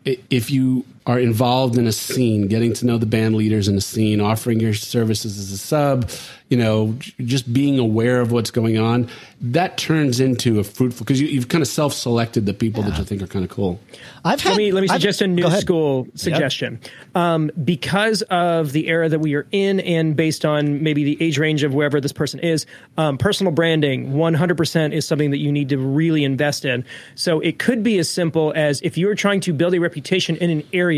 if 0.05 0.49
you 0.49 0.85
are 1.07 1.19
involved 1.19 1.77
in 1.77 1.87
a 1.87 1.91
scene, 1.91 2.47
getting 2.47 2.73
to 2.73 2.85
know 2.85 2.97
the 2.97 3.05
band 3.05 3.33
leaders 3.35 3.69
in 3.69 3.77
a 3.77 3.81
scene, 3.81 4.19
offering 4.19 4.59
your 4.59 4.73
services 4.73 5.39
as 5.39 5.51
a 5.53 5.57
sub, 5.57 6.11
you 6.49 6.57
know, 6.57 6.97
just 7.19 7.51
being 7.51 7.79
aware 7.79 8.21
of 8.21 8.31
what's 8.31 8.51
going 8.51 8.77
on, 8.77 9.09
that 9.39 9.77
turns 9.77 10.19
into 10.19 10.59
a 10.59 10.63
fruitful 10.63 11.03
because 11.03 11.19
you, 11.19 11.27
you've 11.27 11.47
kind 11.47 11.61
of 11.61 11.67
self-selected 11.67 12.45
the 12.45 12.53
people 12.53 12.83
that 12.83 12.97
you 12.97 13.03
think 13.03 13.21
are 13.21 13.27
kind 13.27 13.45
of 13.45 13.51
cool. 13.51 13.79
I've 14.25 14.41
had, 14.41 14.51
let 14.51 14.57
me 14.57 14.71
let 14.71 14.81
me 14.81 14.89
I've- 14.89 14.99
suggest 14.99 15.21
a 15.21 15.27
new 15.27 15.49
school 15.59 16.07
suggestion. 16.15 16.79
Um, 17.15 17.51
because 17.63 18.21
of 18.23 18.71
the 18.71 18.87
era 18.87 19.09
that 19.09 19.19
we 19.19 19.35
are 19.35 19.45
in, 19.51 19.79
and 19.81 20.15
based 20.15 20.45
on 20.45 20.83
maybe 20.83 21.03
the 21.03 21.23
age 21.23 21.37
range 21.37 21.63
of 21.63 21.73
wherever 21.73 22.01
this 22.01 22.13
person 22.13 22.39
is, 22.39 22.65
um, 22.97 23.17
personal 23.17 23.51
branding 23.51 24.13
100% 24.13 24.93
is 24.93 25.07
something 25.07 25.31
that 25.31 25.37
you 25.37 25.51
need 25.51 25.69
to 25.69 25.77
really 25.77 26.23
invest 26.23 26.65
in. 26.65 26.83
So 27.15 27.39
it 27.39 27.59
could 27.59 27.83
be 27.83 27.97
as 27.99 28.09
simple 28.09 28.53
as 28.55 28.81
if 28.81 28.97
you 28.97 29.09
are 29.09 29.15
trying 29.15 29.41
to 29.41 29.53
build 29.53 29.73
a 29.73 29.79
reputation 29.79 30.35
in 30.37 30.49
an 30.49 30.63
area, 30.73 30.96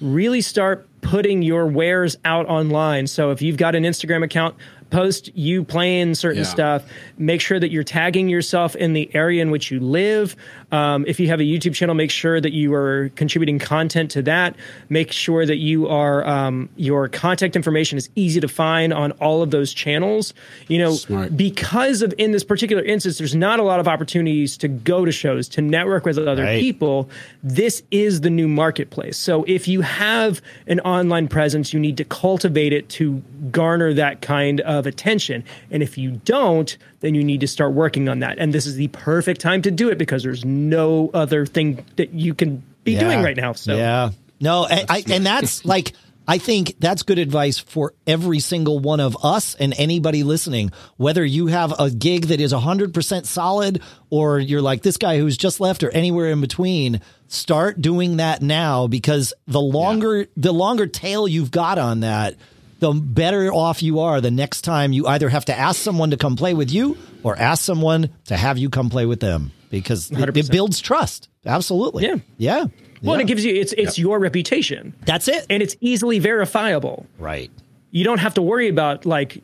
really 0.00 0.40
start 0.40 0.86
putting 1.00 1.42
your 1.42 1.66
wares 1.66 2.16
out 2.24 2.46
online. 2.46 3.06
So 3.06 3.30
if 3.30 3.40
you've 3.42 3.56
got 3.56 3.74
an 3.74 3.84
Instagram 3.84 4.24
account, 4.24 4.54
post 4.90 5.30
you 5.36 5.64
playing 5.64 6.14
certain 6.14 6.42
Yeah. 6.42 6.48
stuff. 6.48 6.84
Make 7.18 7.40
sure 7.40 7.60
that 7.60 7.70
you're 7.70 7.84
tagging 7.84 8.28
yourself 8.28 8.74
in 8.76 8.94
the 8.94 9.10
area 9.14 9.42
in 9.42 9.50
which 9.50 9.70
you 9.70 9.80
live. 9.80 10.34
Um, 10.70 11.04
if 11.06 11.18
you 11.18 11.28
have 11.28 11.40
a 11.40 11.44
YouTube 11.44 11.74
channel, 11.74 11.94
make 11.94 12.10
sure 12.10 12.40
that 12.40 12.52
you 12.52 12.74
are 12.74 13.10
contributing 13.16 13.58
content 13.58 14.10
to 14.12 14.22
that. 14.22 14.54
Make 14.90 15.12
sure 15.12 15.46
that 15.46 15.56
you 15.56 15.88
are 15.88 16.26
um, 16.26 16.68
your 16.76 17.08
contact 17.08 17.56
information 17.56 17.96
is 17.96 18.10
easy 18.16 18.38
to 18.40 18.48
find 18.48 18.92
on 18.92 19.12
all 19.12 19.42
of 19.42 19.50
those 19.50 19.72
channels. 19.72 20.34
You 20.68 20.78
know, 20.78 20.92
Smart. 20.92 21.36
because 21.36 22.02
of 22.02 22.12
in 22.18 22.32
this 22.32 22.44
particular 22.44 22.82
instance, 22.82 23.16
there's 23.18 23.34
not 23.34 23.60
a 23.60 23.62
lot 23.62 23.80
of 23.80 23.88
opportunities 23.88 24.56
to 24.58 24.68
go 24.68 25.04
to 25.06 25.12
shows 25.12 25.48
to 25.50 25.62
network 25.62 26.04
with 26.04 26.18
other 26.18 26.42
Right. 26.44 26.60
people. 26.60 27.08
This 27.42 27.82
is 27.90 28.20
the 28.20 28.30
new 28.30 28.46
marketplace. 28.48 29.16
So 29.16 29.44
if 29.48 29.68
you 29.68 29.80
have 29.80 30.42
an 30.66 30.80
online 30.80 31.28
presence, 31.28 31.72
you 31.72 31.80
need 31.80 31.96
to 31.96 32.04
cultivate 32.04 32.72
it 32.72 32.88
to 32.90 33.22
garner 33.50 33.94
that 33.94 34.20
kind 34.20 34.60
of 34.60 34.86
attention. 34.86 35.44
And 35.70 35.82
if 35.82 35.96
you 35.96 36.20
don't, 36.24 36.76
then 37.00 37.14
you 37.14 37.24
need 37.24 37.40
to 37.40 37.46
start 37.46 37.72
working 37.72 38.08
on 38.08 38.20
that. 38.20 38.38
And 38.38 38.52
this 38.52 38.66
is 38.66 38.74
the 38.74 38.88
perfect 38.88 39.40
time 39.40 39.62
to 39.62 39.70
do 39.70 39.88
it 39.88 39.98
because 39.98 40.22
there's 40.22 40.44
no 40.44 41.10
other 41.14 41.46
thing 41.46 41.84
that 41.96 42.12
you 42.12 42.34
can 42.34 42.62
be 42.84 42.98
doing 42.98 43.22
right 43.22 43.36
now. 43.36 43.52
So 43.52 43.76
yeah, 43.76 44.10
no, 44.40 44.66
and, 44.66 44.90
I, 44.90 45.04
and 45.08 45.24
that's 45.24 45.64
like 45.64 45.92
I 46.28 46.36
think 46.36 46.74
that's 46.78 47.04
good 47.04 47.18
advice 47.18 47.58
for 47.58 47.94
every 48.06 48.40
single 48.40 48.78
one 48.78 49.00
of 49.00 49.16
us 49.24 49.54
and 49.54 49.72
anybody 49.78 50.22
listening. 50.24 50.72
Whether 50.98 51.24
you 51.24 51.46
have 51.46 51.72
a 51.78 51.90
gig 51.90 52.26
that 52.26 52.38
is 52.38 52.52
hundred 52.52 52.92
percent 52.92 53.26
solid, 53.26 53.82
or 54.10 54.38
you're 54.38 54.60
like 54.60 54.82
this 54.82 54.98
guy 54.98 55.18
who's 55.18 55.38
just 55.38 55.58
left, 55.58 55.82
or 55.82 55.90
anywhere 55.90 56.30
in 56.30 56.42
between, 56.42 57.00
start 57.28 57.80
doing 57.80 58.18
that 58.18 58.42
now 58.42 58.86
because 58.86 59.32
the 59.46 59.60
longer 59.60 60.26
the 60.36 60.52
longer 60.52 60.86
tail 60.86 61.26
you've 61.26 61.50
got 61.50 61.78
on 61.78 62.00
that. 62.00 62.34
The 62.80 62.92
better 62.92 63.52
off 63.52 63.82
you 63.82 64.00
are 64.00 64.20
the 64.20 64.30
next 64.30 64.62
time 64.62 64.92
you 64.92 65.06
either 65.06 65.28
have 65.28 65.44
to 65.46 65.58
ask 65.58 65.80
someone 65.80 66.10
to 66.10 66.16
come 66.16 66.36
play 66.36 66.54
with 66.54 66.70
you 66.70 66.96
or 67.24 67.36
ask 67.36 67.64
someone 67.64 68.10
to 68.26 68.36
have 68.36 68.56
you 68.58 68.70
come 68.70 68.88
play 68.90 69.04
with 69.06 69.18
them. 69.20 69.50
because 69.70 70.10
it, 70.12 70.36
it 70.36 70.50
builds 70.50 70.78
trust. 70.80 71.28
Absolutely. 71.44 72.04
Yeah. 72.04 72.16
Yeah. 72.36 72.56
Well, 72.64 72.68
yeah. 73.02 73.12
and 73.14 73.20
it 73.22 73.26
gives 73.26 73.44
you 73.44 73.54
it's 73.54 73.72
it's 73.74 73.98
your 73.98 74.18
reputation, 74.18 74.94
That's 75.04 75.28
it. 75.28 75.46
and 75.50 75.62
it's 75.62 75.76
easily 75.80 76.18
verifiable. 76.20 77.06
right. 77.18 77.50
You 77.90 78.04
don't 78.04 78.18
have 78.18 78.34
to 78.34 78.42
worry 78.42 78.68
about 78.68 79.06
like 79.06 79.42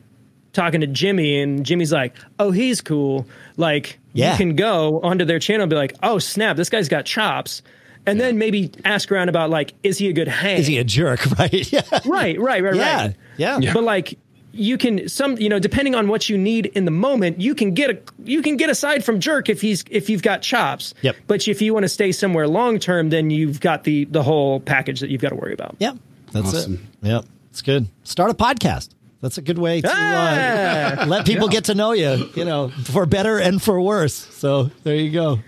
talking 0.53 0.81
to 0.81 0.87
Jimmy, 0.87 1.41
and 1.41 1.65
Jimmy's 1.65 1.91
like, 1.91 2.13
"Oh, 2.39 2.51
he's 2.51 2.79
cool." 2.81 3.27
Like 3.57 3.97
Yeah. 4.13 4.31
you 4.33 4.37
can 4.37 4.55
go 4.55 4.99
onto 5.01 5.25
their 5.25 5.39
channel 5.39 5.63
and 5.63 5.69
be 5.69 5.75
like, 5.75 5.95
"Oh, 6.03 6.19
snap, 6.19 6.55
this 6.57 6.69
guy's 6.69 6.87
got 6.89 7.05
chops," 7.05 7.61
and 8.07 8.19
then 8.19 8.37
maybe 8.37 8.71
ask 8.83 9.11
around 9.11 9.29
about 9.29 9.49
like, 9.49 9.73
"Is 9.83 9.97
he 9.97 10.07
a 10.09 10.13
good 10.13 10.27
hang?" 10.27 10.57
Is 10.59 10.67
he 10.67 10.77
a 10.77 10.83
jerk? 10.83 11.25
Right. 11.39 11.71
Yeah. 11.71 11.81
right, 12.05 12.39
right, 12.39 12.63
right, 12.63 12.75
Yeah. 12.75 12.97
right. 13.07 13.15
Yeah. 13.37 13.73
But 13.73 13.83
like 13.83 14.17
you 14.57 14.77
can 14.77 15.09
some 15.09 15.37
you 15.37 15.49
know 15.49 15.59
depending 15.59 15.95
on 15.95 16.07
what 16.07 16.29
you 16.29 16.37
need 16.37 16.67
in 16.67 16.85
the 16.85 16.91
moment 16.91 17.41
you 17.41 17.53
can 17.53 17.73
get 17.73 17.89
a 17.89 17.97
you 18.23 18.41
can 18.41 18.55
get 18.55 18.69
aside 18.69 19.03
from 19.03 19.19
jerk 19.19 19.49
if 19.49 19.59
he's 19.59 19.83
if 19.89 20.09
you've 20.09 20.21
got 20.23 20.41
chops 20.41 20.93
Yep. 21.01 21.15
but 21.27 21.45
if 21.45 21.61
you 21.61 21.73
want 21.73 21.83
to 21.83 21.89
stay 21.89 22.13
somewhere 22.13 22.47
long 22.47 22.79
term 22.79 23.09
then 23.09 23.29
you've 23.29 23.59
got 23.59 23.83
the 23.83 24.05
the 24.05 24.23
whole 24.23 24.61
package 24.61 25.01
that 25.01 25.09
you've 25.09 25.19
got 25.19 25.29
to 25.31 25.35
worry 25.35 25.51
about 25.53 25.75
Yep. 25.79 25.97
That's 26.31 26.47
Awesome. 26.53 26.87
it. 27.03 27.07
Yep. 27.09 27.25
It's 27.51 27.61
good. 27.61 27.87
Start 28.05 28.31
a 28.31 28.33
podcast. 28.33 28.89
That's 29.19 29.37
a 29.37 29.41
good 29.41 29.57
way 29.57 29.81
to 29.81 29.89
uh, 29.89 29.93
Ah! 29.93 31.05
let 31.05 31.25
people 31.25 31.49
get 31.49 31.65
to 31.65 31.75
know 31.75 31.91
you, 31.91 32.29
you 32.35 32.45
know, 32.45 32.69
for 32.69 33.05
better 33.05 33.37
and 33.39 33.61
for 33.61 33.81
worse. 33.81 34.13
So 34.13 34.69
there 34.83 34.95
you 34.95 35.11
go. 35.11 35.39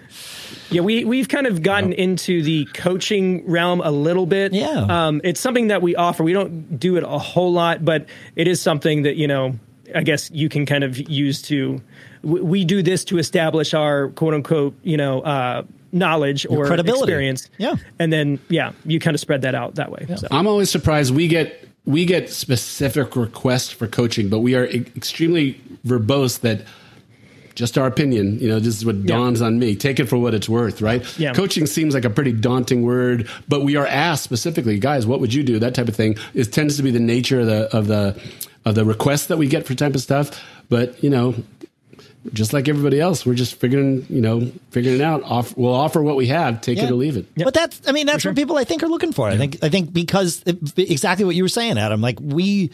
Yeah, 0.69 0.81
we 0.81 1.05
we've 1.05 1.29
kind 1.29 1.47
of 1.47 1.63
gotten 1.63 1.93
into 1.93 2.41
the 2.43 2.65
coaching 2.73 3.49
realm 3.49 3.81
a 3.81 3.91
little 3.91 4.25
bit. 4.25 4.53
Yeah. 4.53 4.85
um, 4.89 5.21
it's 5.23 5.39
something 5.39 5.67
that 5.67 5.81
we 5.81 5.95
offer. 5.95 6.23
We 6.23 6.33
don't 6.33 6.79
do 6.79 6.97
it 6.97 7.03
a 7.03 7.17
whole 7.17 7.51
lot, 7.51 7.85
but 7.85 8.05
it 8.35 8.47
is 8.47 8.61
something 8.61 9.03
that 9.03 9.15
you 9.15 9.27
know. 9.27 9.57
I 9.95 10.03
guess 10.03 10.29
you 10.31 10.49
can 10.49 10.65
kind 10.65 10.83
of 10.83 10.97
use 11.09 11.41
to. 11.43 11.81
We, 12.21 12.41
we 12.41 12.65
do 12.65 12.83
this 12.83 13.05
to 13.05 13.19
establish 13.19 13.73
our 13.73 14.09
quote 14.09 14.33
unquote, 14.33 14.75
you 14.83 14.97
know, 14.97 15.21
uh, 15.21 15.63
knowledge 15.93 16.45
or 16.49 16.65
credibility. 16.65 17.03
experience. 17.03 17.49
Yeah. 17.57 17.75
and 17.97 18.11
then 18.11 18.39
yeah, 18.49 18.73
you 18.85 18.99
kind 18.99 19.15
of 19.15 19.21
spread 19.21 19.43
that 19.43 19.55
out 19.55 19.75
that 19.75 19.89
way. 19.89 20.05
So. 20.17 20.27
I'm 20.29 20.45
always 20.45 20.69
surprised 20.69 21.15
we 21.15 21.29
get 21.29 21.67
we 21.85 22.05
get 22.05 22.29
specific 22.29 23.15
requests 23.15 23.71
for 23.71 23.87
coaching, 23.87 24.27
but 24.27 24.39
we 24.39 24.55
are 24.55 24.65
e- 24.65 24.85
extremely 24.95 25.61
verbose 25.85 26.41
that 26.41 26.65
just 27.57 27.75
our 27.75 27.87
opinion, 27.87 28.37
you 28.37 28.47
know, 28.47 28.59
this 28.59 28.77
is 28.77 28.85
what 28.85 29.03
dawns 29.07 29.41
on 29.41 29.57
me. 29.57 29.75
Take 29.75 29.99
it 29.99 30.05
for 30.05 30.15
what 30.15 30.35
it's 30.35 30.47
worth, 30.47 30.79
right? 30.79 31.03
Yeah. 31.17 31.33
Coaching 31.33 31.65
seems 31.65 31.95
like 31.95 32.05
a 32.05 32.09
pretty 32.11 32.31
daunting 32.31 32.83
word, 32.83 33.27
but 33.47 33.63
we 33.63 33.75
are 33.75 33.87
asked 33.87 34.23
specifically, 34.23 34.77
guys, 34.77 35.07
what 35.07 35.19
would 35.21 35.33
you 35.33 35.41
do? 35.41 35.57
That 35.57 35.73
type 35.73 35.87
of 35.87 35.95
thing. 35.95 36.17
It 36.35 36.53
tends 36.53 36.77
to 36.77 36.83
be 36.83 36.91
the 36.91 36.99
nature 36.99 37.39
of 37.39 37.47
the 37.47 37.75
of 37.75 37.87
the 37.87 38.21
of 38.63 38.75
the 38.75 38.85
requests 38.85 39.25
that 39.27 39.37
we 39.37 39.47
get 39.47 39.65
for 39.65 39.73
type 39.73 39.95
of 39.95 40.01
stuff. 40.01 40.39
But 40.69 41.03
you 41.03 41.09
know, 41.09 41.33
just 42.31 42.53
like 42.53 42.67
everybody 42.67 42.99
else, 42.99 43.25
we're 43.25 43.33
just 43.33 43.55
figuring, 43.55 44.05
you 44.07 44.21
know, 44.21 44.51
figuring 44.69 44.99
it 44.99 45.03
out. 45.03 45.23
Off, 45.23 45.57
we'll 45.57 45.73
offer 45.73 46.03
what 46.03 46.15
we 46.15 46.27
have, 46.27 46.61
take 46.61 46.77
Yeah. 46.77 46.83
it 46.85 46.91
or 46.91 46.95
leave 46.95 47.17
it. 47.17 47.25
But 47.35 47.55
that's, 47.55 47.81
I 47.87 47.91
mean, 47.91 48.05
that's 48.05 48.23
what 48.23 48.35
people 48.35 48.55
I 48.57 48.65
think 48.65 48.83
are 48.83 48.87
looking 48.87 49.13
for. 49.13 49.27
I 49.27 49.35
think, 49.37 49.57
I 49.63 49.69
think 49.69 49.93
because 49.93 50.43
exactly 50.77 51.25
what 51.25 51.35
you 51.35 51.43
were 51.43 51.49
saying, 51.49 51.79
Adam. 51.79 52.01
Like 52.01 52.19
we, 52.21 52.69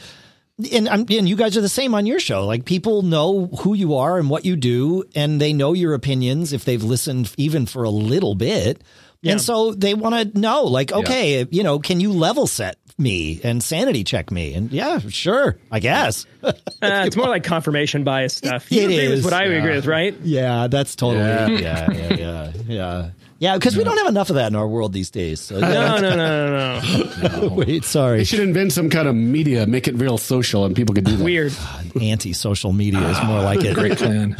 and 0.71 0.87
I'm, 0.89 1.05
and 1.09 1.27
you 1.27 1.35
guys 1.35 1.57
are 1.57 1.61
the 1.61 1.69
same 1.69 1.93
on 1.95 2.05
your 2.05 2.19
show. 2.19 2.45
Like 2.45 2.65
people 2.65 3.01
know 3.01 3.47
who 3.59 3.73
you 3.73 3.95
are 3.95 4.17
and 4.17 4.29
what 4.29 4.45
you 4.45 4.55
do, 4.55 5.03
and 5.15 5.39
they 5.41 5.53
know 5.53 5.73
your 5.73 5.93
opinions 5.93 6.53
if 6.53 6.65
they've 6.65 6.83
listened 6.83 7.33
even 7.37 7.65
for 7.65 7.83
a 7.83 7.89
little 7.89 8.35
bit. 8.35 8.81
Yeah. 9.21 9.33
And 9.33 9.41
so 9.41 9.71
they 9.73 9.93
want 9.93 10.33
to 10.33 10.39
know, 10.39 10.63
like, 10.63 10.91
okay, 10.91 11.47
you 11.49 11.63
know, 11.63 11.79
can 11.79 12.01
you 12.01 12.11
level 12.11 12.45
set 12.45 12.77
me 12.97 13.39
and 13.41 13.63
sanity 13.63 14.03
check 14.03 14.31
me? 14.31 14.53
And 14.53 14.69
yeah, 14.71 14.99
sure, 14.99 15.57
I 15.71 15.79
guess. 15.79 16.25
Uh, 16.83 17.05
it's 17.07 17.15
more 17.15 17.29
like 17.29 17.45
confirmation 17.45 18.03
bias 18.03 18.33
stuff. 18.33 18.69
It 18.69 18.75
You 18.75 18.81
agree 18.83 18.97
is, 18.97 19.23
what 19.23 19.31
I 19.31 19.45
yeah. 19.45 19.51
agree 19.59 19.75
with, 19.75 19.85
right? 19.85 20.13
yeah, 20.21 20.67
that's 20.67 20.97
totally, 20.97 21.23
Yeah. 21.23 21.47
yeah, 21.89 22.13
yeah, 22.13 22.51
yeah, 22.67 23.09
yeah, 23.43 23.51
yeah. 23.51 23.57
Because 23.57 23.75
we 23.77 23.83
don't 23.83 23.97
have 23.97 24.07
enough 24.07 24.29
of 24.29 24.35
that 24.35 24.47
in 24.47 24.55
our 24.55 24.67
world 24.67 24.93
these 24.93 25.09
days. 25.11 25.39
So 25.41 25.59
No, 25.59 25.97
no, 25.99 26.15
no, 26.15 26.79
no, 26.81 27.39
no. 27.39 27.47
wait, 27.55 27.83
sorry. 27.85 28.19
They 28.19 28.23
should 28.23 28.39
invent 28.39 28.71
some 28.73 28.89
kind 28.89 29.07
of 29.07 29.15
media, 29.15 29.65
make 29.67 29.87
it 29.87 29.95
real 29.95 30.17
social, 30.17 30.65
and 30.65 30.75
people 30.75 30.95
could 30.95 31.03
do 31.05 31.17
that. 31.17 31.23
Weird. 31.23 31.53
anti-social 32.01 32.73
media 32.73 33.01
is 33.09 33.23
more 33.23 33.41
like 33.41 33.63
it. 33.63 33.75
Great 33.75 33.97
plan. 33.97 34.35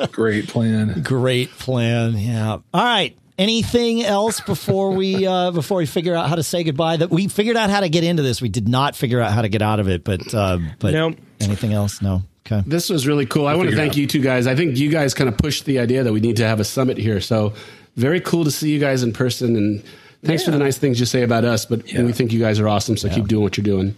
Great 0.12 0.48
plan. 0.48 1.02
Great 1.02 1.50
plan. 1.58 2.16
Yeah. 2.16 2.52
All 2.52 2.62
right. 2.84 3.16
Anything 3.38 4.02
else 4.02 4.40
before 4.42 4.90
we 4.92 5.26
uh, 5.26 5.50
before 5.50 5.78
we 5.78 5.86
figure 5.86 6.14
out 6.14 6.28
how 6.28 6.34
to 6.34 6.42
say 6.42 6.62
goodbye? 6.62 6.98
That 6.98 7.08
we 7.10 7.26
figured 7.28 7.56
out 7.56 7.70
how 7.70 7.80
to 7.80 7.88
get 7.88 8.04
into 8.04 8.22
this. 8.22 8.42
We 8.42 8.50
did 8.50 8.68
not 8.68 8.94
figure 8.94 9.18
out 9.20 9.32
how 9.32 9.40
to 9.40 9.48
get 9.48 9.62
out 9.62 9.80
of 9.80 9.88
it. 9.88 10.04
But 10.04 10.34
uh, 10.34 10.58
but 10.78 10.92
Nope. 10.92 11.16
anything 11.40 11.72
else? 11.72 12.02
No. 12.02 12.22
Okay. 12.50 12.62
This 12.66 12.88
was 12.90 13.06
really 13.06 13.26
cool. 13.26 13.46
I 13.46 13.54
want 13.54 13.70
to 13.70 13.76
thank 13.76 13.96
you 13.96 14.06
two 14.06 14.20
guys. 14.20 14.46
I 14.46 14.54
think 14.54 14.76
you 14.76 14.90
guys 14.90 15.14
kind 15.14 15.28
of 15.28 15.36
pushed 15.38 15.64
the 15.66 15.78
idea 15.78 16.02
that 16.02 16.12
we 16.12 16.20
need 16.20 16.36
to 16.38 16.46
have 16.46 16.58
a 16.60 16.64
summit 16.64 16.98
here. 16.98 17.20
So 17.20 17.52
very 17.96 18.20
cool 18.20 18.44
to 18.44 18.50
see 18.50 18.72
you 18.72 18.80
guys 18.80 19.02
in 19.02 19.12
person. 19.12 19.56
And 19.56 19.84
thanks 20.24 20.44
for 20.44 20.50
the 20.50 20.58
nice 20.58 20.78
things 20.78 20.98
you 20.98 21.06
say 21.06 21.22
about 21.22 21.44
us. 21.44 21.64
But 21.66 21.84
we 21.84 22.12
think 22.12 22.32
you 22.32 22.40
guys 22.40 22.58
are 22.58 22.68
awesome. 22.68 22.96
So 22.96 23.08
keep 23.08 23.28
doing 23.28 23.42
what 23.42 23.56
you're 23.56 23.64
doing. 23.64 23.94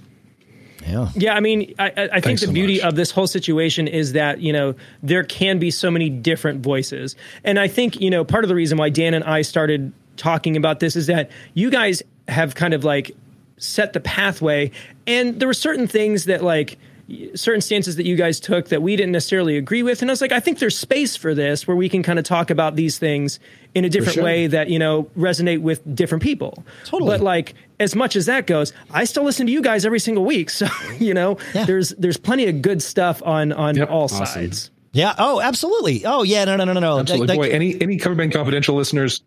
Yeah. 0.86 1.08
Yeah, 1.14 1.34
I 1.34 1.40
mean, 1.40 1.74
I, 1.78 1.84
I 1.84 1.90
I 1.90 2.08
think 2.08 2.24
Thanks 2.24 2.40
the 2.40 2.46
so 2.48 2.52
beauty 2.52 2.78
much. 2.78 2.84
of 2.86 2.94
this 2.96 3.12
whole 3.12 3.28
situation 3.28 3.86
is 3.86 4.14
that 4.14 4.40
you 4.40 4.52
know 4.52 4.74
there 5.00 5.22
can 5.22 5.60
be 5.60 5.70
so 5.70 5.92
many 5.92 6.10
different 6.10 6.60
voices, 6.60 7.14
and 7.44 7.56
I 7.60 7.68
think 7.68 8.00
you 8.00 8.10
know 8.10 8.24
part 8.24 8.42
of 8.44 8.48
the 8.48 8.56
reason 8.56 8.78
why 8.78 8.88
Dan 8.90 9.14
and 9.14 9.22
I 9.24 9.42
started 9.42 9.92
talking 10.16 10.56
about 10.56 10.80
this 10.80 10.96
is 10.96 11.06
that 11.06 11.30
you 11.54 11.70
guys 11.70 12.02
have 12.26 12.56
kind 12.56 12.74
of 12.74 12.82
like 12.82 13.12
set 13.58 13.92
the 13.92 14.00
pathway, 14.00 14.72
and 15.06 15.38
there 15.38 15.46
were 15.46 15.54
certain 15.54 15.86
things 15.86 16.24
that 16.24 16.42
like 16.42 16.70
y- 16.70 16.76
certain 17.34 17.60
stances 17.60 17.96
that 17.96 18.06
you 18.06 18.16
guys 18.16 18.40
took 18.40 18.68
that 18.68 18.82
we 18.82 18.96
didn't 18.96 19.12
necessarily 19.12 19.56
agree 19.56 19.82
with, 19.82 20.02
and 20.02 20.10
I 20.10 20.12
was 20.12 20.20
like, 20.20 20.32
I 20.32 20.40
think 20.40 20.58
there's 20.58 20.78
space 20.78 21.16
for 21.16 21.34
this 21.34 21.66
where 21.66 21.76
we 21.76 21.88
can 21.88 22.02
kind 22.02 22.18
of 22.18 22.24
talk 22.24 22.50
about 22.50 22.76
these 22.76 22.98
things 22.98 23.38
in 23.74 23.84
a 23.84 23.88
different 23.88 24.14
sure. 24.14 24.24
way 24.24 24.46
that 24.46 24.68
you 24.70 24.78
know 24.78 25.04
resonate 25.16 25.60
with 25.62 25.80
different 25.94 26.22
people. 26.22 26.64
Totally. 26.84 27.10
but 27.10 27.20
like 27.20 27.54
as 27.80 27.94
much 27.96 28.16
as 28.16 28.26
that 28.26 28.46
goes, 28.46 28.72
I 28.90 29.04
still 29.04 29.24
listen 29.24 29.46
to 29.46 29.52
you 29.52 29.62
guys 29.62 29.84
every 29.84 29.98
single 30.00 30.24
week. 30.24 30.50
So 30.62 30.66
you 30.98 31.14
know, 31.14 31.38
Yeah. 31.54 31.64
there's 31.64 31.90
there's 31.90 32.16
plenty 32.16 32.46
of 32.48 32.62
good 32.62 32.82
stuff 32.82 33.22
on 33.24 33.52
on 33.52 33.76
Yep. 33.76 33.90
all 33.90 34.04
Awesome. 34.04 34.26
sides. 34.26 34.70
Yeah. 34.92 35.14
Oh, 35.18 35.40
absolutely. 35.40 36.04
Oh, 36.04 36.22
yeah. 36.22 36.44
No, 36.44 36.54
no, 36.56 36.64
no, 36.64 36.74
no, 36.74 36.80
no. 36.80 36.98
Absolutely. 36.98 37.26
Like- 37.28 37.38
Boy, 37.38 37.50
any 37.54 37.80
any 37.80 37.96
Cover 37.96 38.14
Band 38.14 38.32
Confidential 38.32 38.74
listeners, 38.76 39.22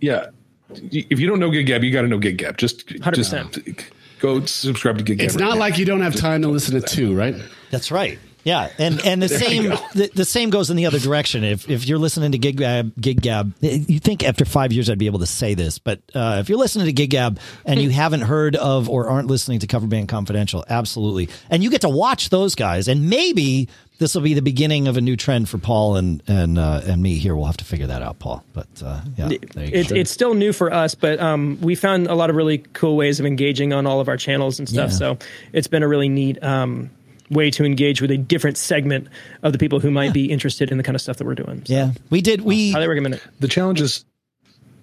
yeah. 0.00 0.26
If 0.74 1.20
you 1.20 1.26
don't 1.28 1.38
know 1.38 1.50
Gig 1.50 1.66
Gab, 1.66 1.84
you 1.84 1.92
got 1.92 2.00
to 2.02 2.08
know 2.08 2.16
Gig 2.16 2.38
Gab. 2.38 2.56
Just, 2.56 2.88
just 2.88 3.02
100%. 3.02 3.84
Go 4.22 4.44
subscribe 4.46 4.96
to 4.98 5.04
Gig 5.04 5.18
Gab. 5.18 5.26
It's 5.26 5.34
right 5.34 5.44
not 5.44 5.54
now. 5.54 5.60
like 5.60 5.76
you 5.76 5.84
don't 5.84 6.00
have 6.00 6.14
time 6.14 6.42
to 6.42 6.48
listen 6.48 6.80
to 6.80 6.86
two, 6.86 7.14
right? 7.14 7.34
That's 7.70 7.90
right. 7.90 8.18
Yeah, 8.44 8.70
and 8.76 9.00
and 9.04 9.22
the 9.22 9.28
same 9.28 9.64
the, 9.94 10.10
the 10.14 10.24
same 10.24 10.50
goes 10.50 10.68
in 10.68 10.76
the 10.76 10.86
other 10.86 10.98
direction. 10.98 11.44
If 11.44 11.70
if 11.70 11.86
you're 11.86 11.98
listening 11.98 12.32
to 12.32 12.38
Gig 12.38 12.56
Gab, 12.56 12.92
Gig 13.00 13.20
Gab, 13.20 13.54
you 13.60 14.00
think 14.00 14.24
after 14.24 14.44
five 14.44 14.72
years 14.72 14.90
I'd 14.90 14.98
be 14.98 15.06
able 15.06 15.20
to 15.20 15.26
say 15.26 15.54
this, 15.54 15.78
but 15.78 16.00
uh, 16.12 16.38
if 16.40 16.48
you're 16.48 16.58
listening 16.58 16.86
to 16.86 16.92
Gig 16.92 17.10
Gab 17.10 17.38
and 17.64 17.80
you 17.80 17.90
haven't 17.90 18.22
heard 18.22 18.56
of 18.56 18.88
or 18.88 19.08
aren't 19.08 19.28
listening 19.28 19.60
to 19.60 19.68
Cover 19.68 19.86
Band 19.86 20.08
Confidential, 20.08 20.64
absolutely, 20.68 21.28
and 21.50 21.62
you 21.62 21.70
get 21.70 21.82
to 21.82 21.88
watch 21.88 22.30
those 22.30 22.56
guys, 22.56 22.88
and 22.88 23.08
maybe 23.08 23.68
this 24.02 24.16
will 24.16 24.22
be 24.22 24.34
the 24.34 24.42
beginning 24.42 24.88
of 24.88 24.96
a 24.96 25.00
new 25.00 25.16
trend 25.16 25.48
for 25.48 25.58
Paul 25.58 25.94
and 25.96 26.22
and 26.26 26.58
uh, 26.58 26.82
and 26.84 27.00
me 27.00 27.14
here. 27.14 27.36
We'll 27.36 27.46
have 27.46 27.56
to 27.58 27.64
figure 27.64 27.86
that 27.86 28.02
out, 28.02 28.18
Paul. 28.18 28.44
But 28.52 28.66
uh, 28.84 29.00
yeah, 29.16 29.28
there 29.28 29.64
you 29.64 29.70
It, 29.72 29.88
go. 29.88 29.94
It's 29.94 30.10
still 30.10 30.34
new 30.34 30.52
for 30.52 30.72
us, 30.72 30.96
but 30.96 31.20
um, 31.20 31.56
we 31.60 31.76
found 31.76 32.08
a 32.08 32.14
lot 32.16 32.28
of 32.28 32.34
really 32.34 32.58
cool 32.58 32.96
ways 32.96 33.20
of 33.20 33.26
engaging 33.26 33.72
on 33.72 33.86
all 33.86 34.00
of 34.00 34.08
our 34.08 34.16
channels 34.16 34.58
and 34.58 34.68
stuff. 34.68 34.90
Yeah. 34.90 34.96
So 34.96 35.18
it's 35.52 35.68
been 35.68 35.84
a 35.84 35.88
really 35.88 36.08
neat 36.08 36.42
um, 36.42 36.90
way 37.30 37.50
to 37.52 37.64
engage 37.64 38.02
with 38.02 38.10
a 38.10 38.18
different 38.18 38.58
segment 38.58 39.06
of 39.44 39.52
the 39.52 39.58
people 39.58 39.78
who 39.78 39.92
might 39.92 40.12
be 40.12 40.30
interested 40.32 40.72
in 40.72 40.78
the 40.78 40.82
kind 40.82 40.96
of 40.96 41.00
stuff 41.00 41.18
that 41.18 41.24
we're 41.24 41.36
doing. 41.36 41.64
So 41.64 41.72
yeah, 41.72 41.92
we 42.10 42.20
did. 42.22 42.40
We 42.40 42.72
highly 42.72 42.88
recommend 42.88 43.14
it. 43.14 43.22
the 43.38 43.48
challenge 43.48 43.80
is 43.80 44.04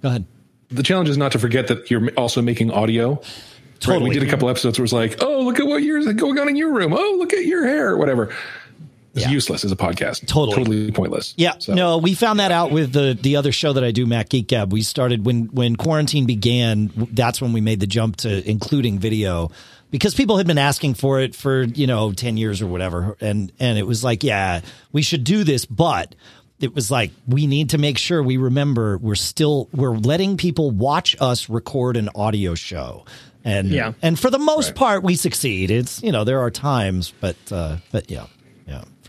go 0.02 0.08
ahead. 0.08 0.26
the 0.70 0.84
challenge 0.84 1.10
is 1.10 1.18
not 1.18 1.34
to 1.34 1.40
forget 1.40 1.68
that 1.68 1.92
you're 1.92 2.10
also 2.12 2.42
making 2.42 2.72
audio. 2.72 3.16
Right? 3.16 3.26
Totally. 3.82 4.10
We 4.10 4.20
did 4.20 4.28
a 4.28 4.30
couple 4.30 4.50
episodes 4.50 4.78
where 4.78 4.84
it's 4.84 4.94
like, 4.94 5.22
oh, 5.22 5.42
look 5.42 5.60
at 5.60 5.66
what 5.66 5.82
yours 5.82 6.06
going 6.14 6.38
on 6.38 6.50
in 6.50 6.58
your 6.58 6.74
room. 6.74 6.94
Oh, 6.94 7.16
look 7.18 7.32
at 7.32 7.46
your 7.46 7.66
hair, 7.66 7.96
whatever. 7.96 8.34
It's 9.16 9.26
Yeah. 9.26 9.32
useless 9.32 9.66
as 9.66 9.72
a 9.72 9.76
podcast. 9.76 10.26
Totally. 10.28 10.56
totally 10.58 10.92
pointless. 10.92 11.34
Yeah, 11.38 11.54
So- 11.60 11.74
no, 11.74 11.98
we 11.98 12.14
found 12.14 12.40
that 12.40 12.52
out 12.52 12.72
with 12.72 12.94
the 12.94 13.18
the 13.20 13.36
other 13.36 13.52
show 13.52 13.74
that 13.74 13.84
I 13.84 13.92
do, 13.92 14.06
Mac 14.06 14.30
Geek 14.30 14.48
Gab. 14.48 14.72
We 14.72 14.82
started 14.82 15.26
when 15.26 15.50
when 15.52 15.76
quarantine 15.76 16.26
began. 16.26 16.92
That's 17.12 17.42
when 17.42 17.52
we 17.54 17.62
made 17.62 17.80
the 17.80 17.88
jump 17.88 18.18
to 18.18 18.48
including 18.50 19.00
video 19.00 19.50
because 19.92 20.14
people 20.14 20.38
had 20.38 20.46
been 20.46 20.60
asking 20.60 20.94
for 20.94 21.20
it 21.20 21.34
for 21.36 21.64
you 21.64 21.88
know 21.88 22.12
ten 22.12 22.38
years 22.38 22.62
or 22.62 22.68
whatever, 22.68 23.18
and 23.20 23.52
and 23.60 23.78
it 23.80 23.88
was 23.88 24.04
like, 24.04 24.24
yeah, 24.24 24.62
we 24.92 25.02
should 25.02 25.24
do 25.24 25.44
this, 25.44 25.66
but 25.66 26.14
it 26.60 26.76
was 26.76 26.92
like 26.92 27.12
we 27.28 27.48
need 27.48 27.70
to 27.72 27.78
make 27.78 27.98
sure 27.98 28.22
we 28.22 28.38
remember 28.38 28.98
we're 29.00 29.16
still 29.16 29.70
we're 29.74 29.96
letting 29.98 30.38
people 30.38 30.70
watch 30.72 31.16
us 31.20 31.50
record 31.50 31.98
an 31.98 32.10
audio 32.16 32.54
show. 32.54 33.06
And 33.46 33.70
Yeah. 33.70 33.94
and 34.02 34.20
for 34.20 34.30
the 34.30 34.38
most 34.38 34.76
part 34.76 35.02
we 35.02 35.16
succeed. 35.16 35.72
It's 35.72 36.04
you 36.04 36.12
know 36.12 36.24
there 36.26 36.42
are 36.42 36.52
times, 36.52 37.14
but 37.22 37.38
uh, 37.52 37.78
but 37.92 38.12
yeah, 38.12 38.26
yeah, 38.26 38.26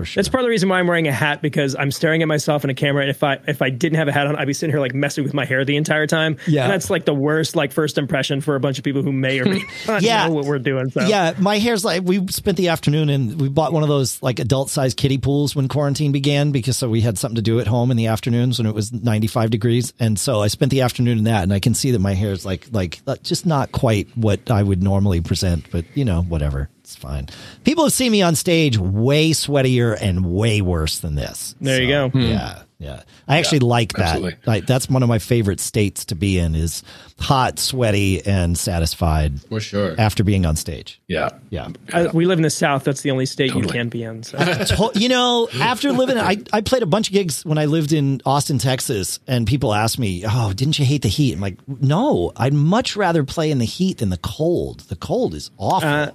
for 0.00 0.04
sure. 0.06 0.20
That's 0.20 0.28
part 0.28 0.40
of 0.42 0.46
the 0.46 0.50
reason 0.50 0.68
why 0.68 0.78
I'm 0.78 0.86
wearing 0.86 1.06
a 1.08 1.12
hat 1.12 1.42
because 1.42 1.76
I'm 1.76 1.90
staring 1.90 2.22
at 2.22 2.28
myself 2.28 2.64
in 2.64 2.70
a 2.70 2.74
camera. 2.74 3.02
And 3.02 3.10
if 3.10 3.22
I 3.22 3.38
if 3.46 3.60
I 3.62 3.70
didn't 3.70 3.98
have 3.98 4.08
a 4.08 4.12
hat 4.12 4.26
on, 4.26 4.36
I'd 4.36 4.46
be 4.46 4.52
sitting 4.54 4.72
here 4.72 4.80
like 4.80 4.94
messing 4.94 5.24
with 5.24 5.34
my 5.34 5.44
hair 5.44 5.64
the 5.64 5.76
entire 5.76 6.06
time. 6.06 6.38
Yeah. 6.46 6.64
and 6.64 6.72
that's 6.72 6.88
like 6.90 7.04
the 7.04 7.14
worst 7.14 7.54
like 7.56 7.72
first 7.72 7.98
impression 7.98 8.40
for 8.40 8.54
a 8.56 8.60
bunch 8.60 8.78
of 8.78 8.84
people 8.84 9.02
who 9.02 9.12
may 9.12 9.38
or 9.40 9.44
may 9.44 9.62
not 9.86 10.02
Yeah. 10.02 10.26
know 10.26 10.32
what 10.34 10.46
we're 10.46 10.58
doing. 10.58 10.90
So 10.90 11.02
Yeah, 11.02 11.34
my 11.38 11.58
hair's 11.58 11.84
like 11.84 12.02
we 12.04 12.26
spent 12.28 12.56
the 12.56 12.68
afternoon 12.68 13.08
and 13.10 13.40
we 13.40 13.48
bought 13.48 13.72
one 13.72 13.82
of 13.82 13.88
those 13.88 14.22
like 14.22 14.38
adult 14.38 14.70
sized 14.70 14.96
kiddie 14.96 15.18
pools 15.18 15.54
when 15.54 15.68
quarantine 15.68 16.12
began 16.12 16.50
because 16.52 16.78
so 16.78 16.88
we 16.88 17.00
had 17.02 17.18
something 17.18 17.36
to 17.36 17.42
do 17.42 17.60
at 17.60 17.66
home 17.66 17.90
in 17.90 17.96
the 17.96 18.06
afternoons 18.06 18.58
when 18.58 18.66
it 18.66 18.74
was 18.74 18.92
95 18.92 19.50
degrees 19.50 19.92
and 20.00 20.18
so 20.18 20.40
I 20.40 20.48
spent 20.48 20.70
the 20.70 20.80
afternoon 20.82 21.18
in 21.18 21.24
that 21.24 21.42
and 21.42 21.52
I 21.52 21.60
can 21.60 21.74
see 21.74 21.90
that 21.90 21.98
my 21.98 22.14
hair 22.14 22.32
is 22.32 22.44
like 22.46 22.66
like 22.72 23.00
uh, 23.06 23.16
just 23.22 23.44
not 23.46 23.72
quite 23.72 24.08
what 24.16 24.50
I 24.50 24.62
would 24.62 24.82
normally 24.82 25.20
present 25.20 25.70
but 25.70 25.84
you 25.94 26.04
know 26.04 26.22
whatever 26.22 26.68
it's 26.92 26.96
fine. 27.00 27.28
People 27.64 27.84
have 27.84 27.92
seen 27.92 28.10
me 28.12 28.22
on 28.22 28.34
stage 28.34 28.76
way 28.78 29.30
sweatier 29.30 29.96
and 30.00 30.26
way 30.26 30.60
worse 30.60 30.98
than 30.98 31.14
this. 31.14 31.54
There 31.60 31.80
you 31.80 31.88
go. 31.88 32.08
Hmm. 32.08 32.20
Yeah, 32.20 32.62
yeah. 32.78 33.02
I 33.28 33.38
actually 33.38 33.60
like 33.60 33.92
that. 33.92 34.08
absolutely. 34.08 34.36
Like 34.44 34.66
that's 34.66 34.88
one 34.90 35.02
of 35.04 35.08
my 35.08 35.20
favorite 35.20 35.60
states 35.60 36.06
to 36.06 36.16
be 36.16 36.38
in 36.38 36.56
is 36.56 36.82
hot, 37.20 37.58
sweaty 37.60 38.24
and 38.26 38.58
satisfied 38.58 39.40
For 39.42 39.60
sure. 39.60 39.94
after 39.98 40.24
being 40.24 40.46
on 40.46 40.56
stage. 40.56 41.00
Yeah. 41.06 41.28
Yeah. 41.50 41.68
I, 41.92 42.06
we 42.08 42.24
live 42.26 42.38
in 42.38 42.42
the 42.42 42.50
South. 42.50 42.82
That's 42.82 43.02
the 43.02 43.10
only 43.12 43.26
state 43.26 43.48
Totally. 43.52 43.66
you 43.66 43.72
can 43.72 43.88
be 43.88 44.02
in. 44.02 44.22
So. 44.24 44.38
To- 44.38 44.90
you 44.94 45.08
know, 45.08 45.48
after 45.60 45.92
living, 45.92 46.18
I, 46.18 46.38
I 46.52 46.60
played 46.62 46.82
a 46.82 46.86
bunch 46.86 47.08
of 47.08 47.12
gigs 47.12 47.44
when 47.44 47.58
I 47.58 47.66
lived 47.66 47.92
in 47.92 48.20
Austin, 48.26 48.58
Texas, 48.58 49.20
and 49.28 49.46
people 49.46 49.72
asked 49.74 49.98
me, 49.98 50.24
"Oh, 50.26 50.52
didn't 50.52 50.78
you 50.78 50.84
hate 50.84 51.02
the 51.02 51.08
heat?" 51.08 51.34
I'm 51.34 51.40
like, 51.40 51.58
"No, 51.68 52.32
I'd 52.36 52.54
much 52.54 52.96
rather 52.96 53.22
play 53.24 53.50
in 53.50 53.58
the 53.58 53.64
heat 53.66 53.98
than 53.98 54.08
the 54.08 54.16
cold. 54.18 54.80
The 54.80 54.96
cold 54.96 55.34
is 55.34 55.50
awful 55.58 55.88
uh, 55.88 56.10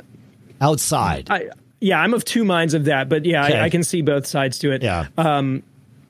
outside." 0.61 1.27
I, 1.29 1.49
yeah, 1.79 1.99
I'm 1.99 2.13
of 2.13 2.25
two 2.25 2.45
minds 2.45 2.73
of 2.73 2.85
that, 2.85 3.09
but 3.09 3.25
yeah, 3.25 3.45
Okay. 3.45 3.59
I, 3.59 3.65
I 3.65 3.69
can 3.69 3.83
see 3.83 4.01
both 4.01 4.25
sides 4.25 4.57
to 4.59 4.71
it. 4.71 4.81
yeah, 4.81 5.07
um, 5.17 5.61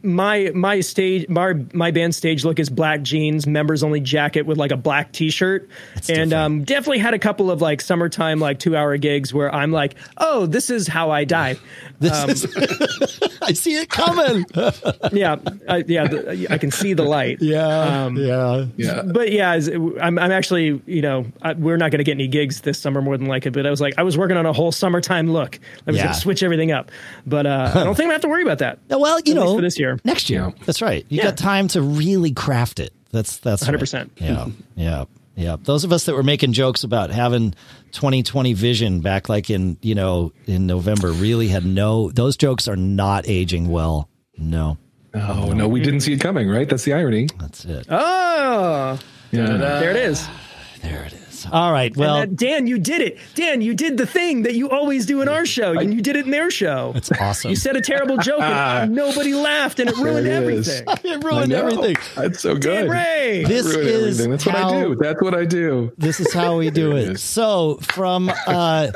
my 0.05 0.51
my 0.53 0.79
stage 0.81 1.27
my 1.27 1.53
my 1.73 1.91
band 1.91 2.13
stage 2.15 2.45
look 2.45 2.59
is 2.59 2.69
black 2.69 3.01
jeans, 3.01 3.45
members 3.47 3.83
only 3.83 3.99
jacket 3.99 4.43
with 4.45 4.57
like 4.57 4.71
a 4.71 4.77
black 4.77 5.11
t-shirt, 5.11 5.67
and 5.95 6.03
different. 6.05 6.33
um, 6.33 6.63
definitely 6.63 6.99
had 6.99 7.13
a 7.13 7.19
couple 7.19 7.51
of 7.51 7.61
like 7.61 7.81
summertime 7.81 8.39
like 8.39 8.59
two 8.59 8.75
hour 8.77 8.95
gigs 8.97 9.33
where 9.33 9.53
I'm 9.53 9.71
like, 9.71 9.95
oh, 10.17 10.45
this 10.45 10.69
is 10.69 10.87
how 10.87 11.11
I 11.11 11.23
die. 11.25 11.55
this 11.99 12.43
is. 12.45 13.29
I 13.41 13.53
see 13.53 13.75
it 13.75 13.89
coming. 13.89 14.45
yeah, 15.11 15.35
I, 15.67 15.83
yeah, 15.87 16.07
the, 16.07 16.47
I 16.49 16.57
can 16.57 16.71
see 16.71 16.93
the 16.93 17.03
light. 17.03 17.37
yeah, 17.41 18.05
Um, 18.05 18.17
yeah. 18.17 18.65
Yeah. 18.75 19.01
But 19.03 19.31
yeah, 19.31 19.51
I'm, 20.01 20.17
I'm 20.17 20.31
actually, 20.31 20.81
you 20.87 21.01
know, 21.01 21.25
I, 21.41 21.53
we're 21.53 21.77
not 21.77 21.91
going 21.91 21.99
to 21.99 22.03
get 22.03 22.13
any 22.13 22.27
gigs 22.27 22.61
this 22.61 22.79
summer 22.79 23.01
more 23.03 23.17
than 23.17 23.27
likely. 23.27 23.51
But 23.51 23.67
I 23.67 23.69
was 23.69 23.81
like, 23.81 23.93
I 23.99 24.03
was 24.03 24.17
working 24.17 24.35
on 24.37 24.45
a 24.47 24.53
whole 24.53 24.71
summertime 24.71 25.31
look. 25.31 25.59
I 25.85 25.91
was 25.91 25.97
Yeah. 25.97 26.03
going 26.05 26.15
to 26.15 26.19
switch 26.19 26.41
everything 26.43 26.71
up. 26.71 26.89
But 27.27 27.45
uh, 27.45 27.71
I 27.75 27.83
don't 27.83 27.95
think 27.95 28.05
I'm 28.05 28.09
going 28.09 28.09
to 28.09 28.13
have 28.13 28.21
to 28.21 28.27
worry 28.29 28.41
about 28.43 28.59
that. 28.59 28.79
Well, 28.89 29.19
you 29.19 29.33
At 29.33 29.35
know, 29.35 29.55
for 29.55 29.61
this 29.61 29.77
year. 29.77 29.94
Next 30.03 30.29
year. 30.29 30.51
Yeah. 30.55 30.63
That's 30.65 30.81
right. 30.81 31.05
You 31.09 31.17
Yeah. 31.17 31.23
got 31.25 31.37
time 31.37 31.67
to 31.69 31.81
really 31.81 32.31
craft 32.31 32.79
it. 32.79 32.91
That's 33.11 33.37
that's 33.37 33.63
100%. 33.63 34.09
Yeah, 34.17 34.47
yeah, 34.75 35.05
yeah. 35.35 35.55
Those 35.63 35.83
of 35.85 35.91
us 35.93 36.03
that 36.05 36.15
were 36.15 36.23
making 36.23 36.51
jokes 36.53 36.83
about 36.83 37.11
having 37.11 37.53
2020 37.93 38.53
vision 38.53 38.99
back, 38.99 39.29
like 39.29 39.49
in 39.49 39.77
you 39.81 39.95
know 39.95 40.33
in 40.47 40.67
November, 40.67 41.11
really 41.11 41.47
had 41.47 41.65
no. 41.65 42.11
Those 42.11 42.35
jokes 42.35 42.67
are 42.67 42.75
not 42.75 43.25
aging 43.27 43.69
well. 43.69 44.09
No, 44.37 44.77
Oh 45.13 45.53
no, 45.53 45.67
we 45.69 45.79
didn't 45.79 46.01
see 46.01 46.11
it 46.11 46.19
coming. 46.19 46.49
Right. 46.49 46.67
That's 46.67 46.83
the 46.83 46.91
irony. 46.93 47.29
that's 47.39 47.63
it. 47.63 47.85
Oh, 47.89 48.99
Yeah. 49.31 49.45
there 49.57 49.91
it 49.91 49.95
is. 49.97 50.27
There 50.81 51.03
it 51.05 51.13
is. 51.13 51.24
All 51.51 51.71
right. 51.71 51.95
Well, 51.95 52.15
And 52.17 52.31
that- 52.31 52.35
Dan, 52.45 52.67
you 52.67 52.77
did 52.79 53.01
it. 53.01 53.17
Dan, 53.35 53.61
you 53.61 53.73
did 53.73 53.97
the 53.97 54.05
thing 54.05 54.43
that 54.43 54.55
you 54.55 54.69
always 54.69 55.05
do 55.05 55.21
in 55.21 55.27
our 55.27 55.45
show, 55.45 55.77
and 55.77 55.93
you 55.93 56.01
did 56.01 56.15
it 56.15 56.25
in 56.25 56.31
their 56.31 56.49
show. 56.51 56.93
it's 56.95 57.11
awesome. 57.11 57.49
You 57.49 57.55
said 57.55 57.75
a 57.75 57.81
terrible 57.81 58.17
joke, 58.17 58.41
and 58.41 58.93
nobody 58.93 59.33
laughed, 59.33 59.79
and 59.79 59.89
it 59.89 59.97
ruined 59.97 60.25
There 60.25 60.49
it 60.49 60.53
is. 60.55 60.69
everything. 60.81 61.11
it 61.11 61.23
ruined 61.23 61.53
everything. 61.53 61.95
That's 62.15 62.39
so 62.41 62.57
Dan 62.57 62.85
good. 62.85 62.91
Ray. 62.91 63.43
This 63.47 63.65
is 63.65 63.75
everything. 63.75 64.31
That's 64.31 64.45
what 64.45 64.55
how 64.55 64.69
I 64.69 64.83
do. 64.83 64.95
That's 64.95 65.21
what 65.21 65.33
I 65.35 65.45
do. 65.45 65.91
This 65.97 66.19
is 66.19 66.33
how 66.33 66.57
we 66.57 66.69
do 66.69 66.89
There 66.89 66.97
it 66.97 67.03
it. 67.03 67.11
is. 67.13 67.23
So 67.23 67.77
from 67.81 68.31
uh 68.47 68.91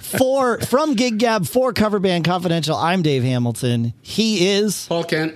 for 0.00 0.60
from 0.60 0.94
Gig 0.94 1.18
Gab 1.18 1.46
for 1.46 1.72
Cover 1.72 1.98
Band 1.98 2.24
Confidential, 2.24 2.76
I'm 2.76 3.02
Dave 3.02 3.22
Hamilton. 3.22 3.92
He 4.02 4.48
is 4.48 4.86
Paul 4.86 5.04
Kent. 5.04 5.34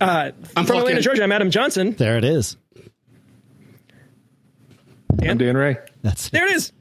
Uh, 0.00 0.30
I'm 0.56 0.66
from 0.66 0.76
Atlanta, 0.76 0.84
fucking- 0.96 1.02
Georgia. 1.02 1.22
I'm 1.24 1.32
Adam 1.32 1.50
Johnson. 1.50 1.94
there. 1.96 2.18
It 2.18 2.24
is. 2.24 2.56
I'm 5.22 5.38
Dan 5.38 5.56
Ray. 5.56 5.76
That's 6.02 6.26
it. 6.28 6.32
There 6.32 6.46
it 6.46 6.54
is. 6.56 6.72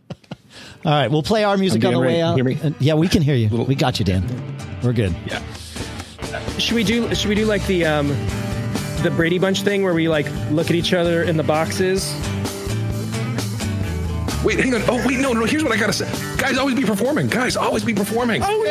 All 0.86 0.91
right, 0.91 1.09
we'll 1.09 1.23
play 1.23 1.43
our 1.43 1.57
music 1.57 1.83
I'm 1.83 1.95
on 1.95 2.01
the 2.01 2.07
Dan 2.07 2.15
way 2.15 2.21
out. 2.21 2.36
Hear 2.36 2.43
me? 2.43 2.59
And- 2.61 2.75
yeah, 2.79 2.93
we 2.93 3.07
can 3.07 3.21
hear 3.23 3.36
you. 3.36 3.49
We 3.63 3.75
got 3.75 3.97
you, 3.99 4.05
Dan. 4.05 4.23
We're 4.83 4.93
good. 4.93 5.15
Yeah. 5.25 5.41
Should 6.57 6.75
we 6.75 6.83
do? 6.83 7.13
Should 7.15 7.29
we 7.29 7.36
do 7.36 7.45
like 7.45 7.65
the 7.65 7.86
um, 7.86 8.07
the 9.01 9.11
Brady 9.15 9.39
Bunch 9.39 9.61
thing 9.63 9.83
where 9.83 9.93
we 9.93 10.07
like 10.07 10.27
look 10.51 10.69
at 10.69 10.75
each 10.75 10.93
other 10.93 11.23
in 11.23 11.38
the 11.38 11.43
boxes? 11.43 12.13
Wait, 14.43 14.59
hang 14.59 14.75
on. 14.75 14.81
Oh, 14.88 15.03
wait, 15.07 15.17
no, 15.19 15.33
no. 15.33 15.45
Here's 15.45 15.63
what 15.63 15.71
I 15.71 15.77
gotta 15.77 15.93
say. 15.93 16.07
Guys, 16.38 16.57
always 16.57 16.75
be 16.75 16.83
performing. 16.83 17.27
Guys, 17.27 17.55
always 17.57 17.83
be 17.83 17.95
performing. 17.95 18.43
Oh 18.43 18.61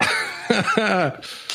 no! 0.00 1.16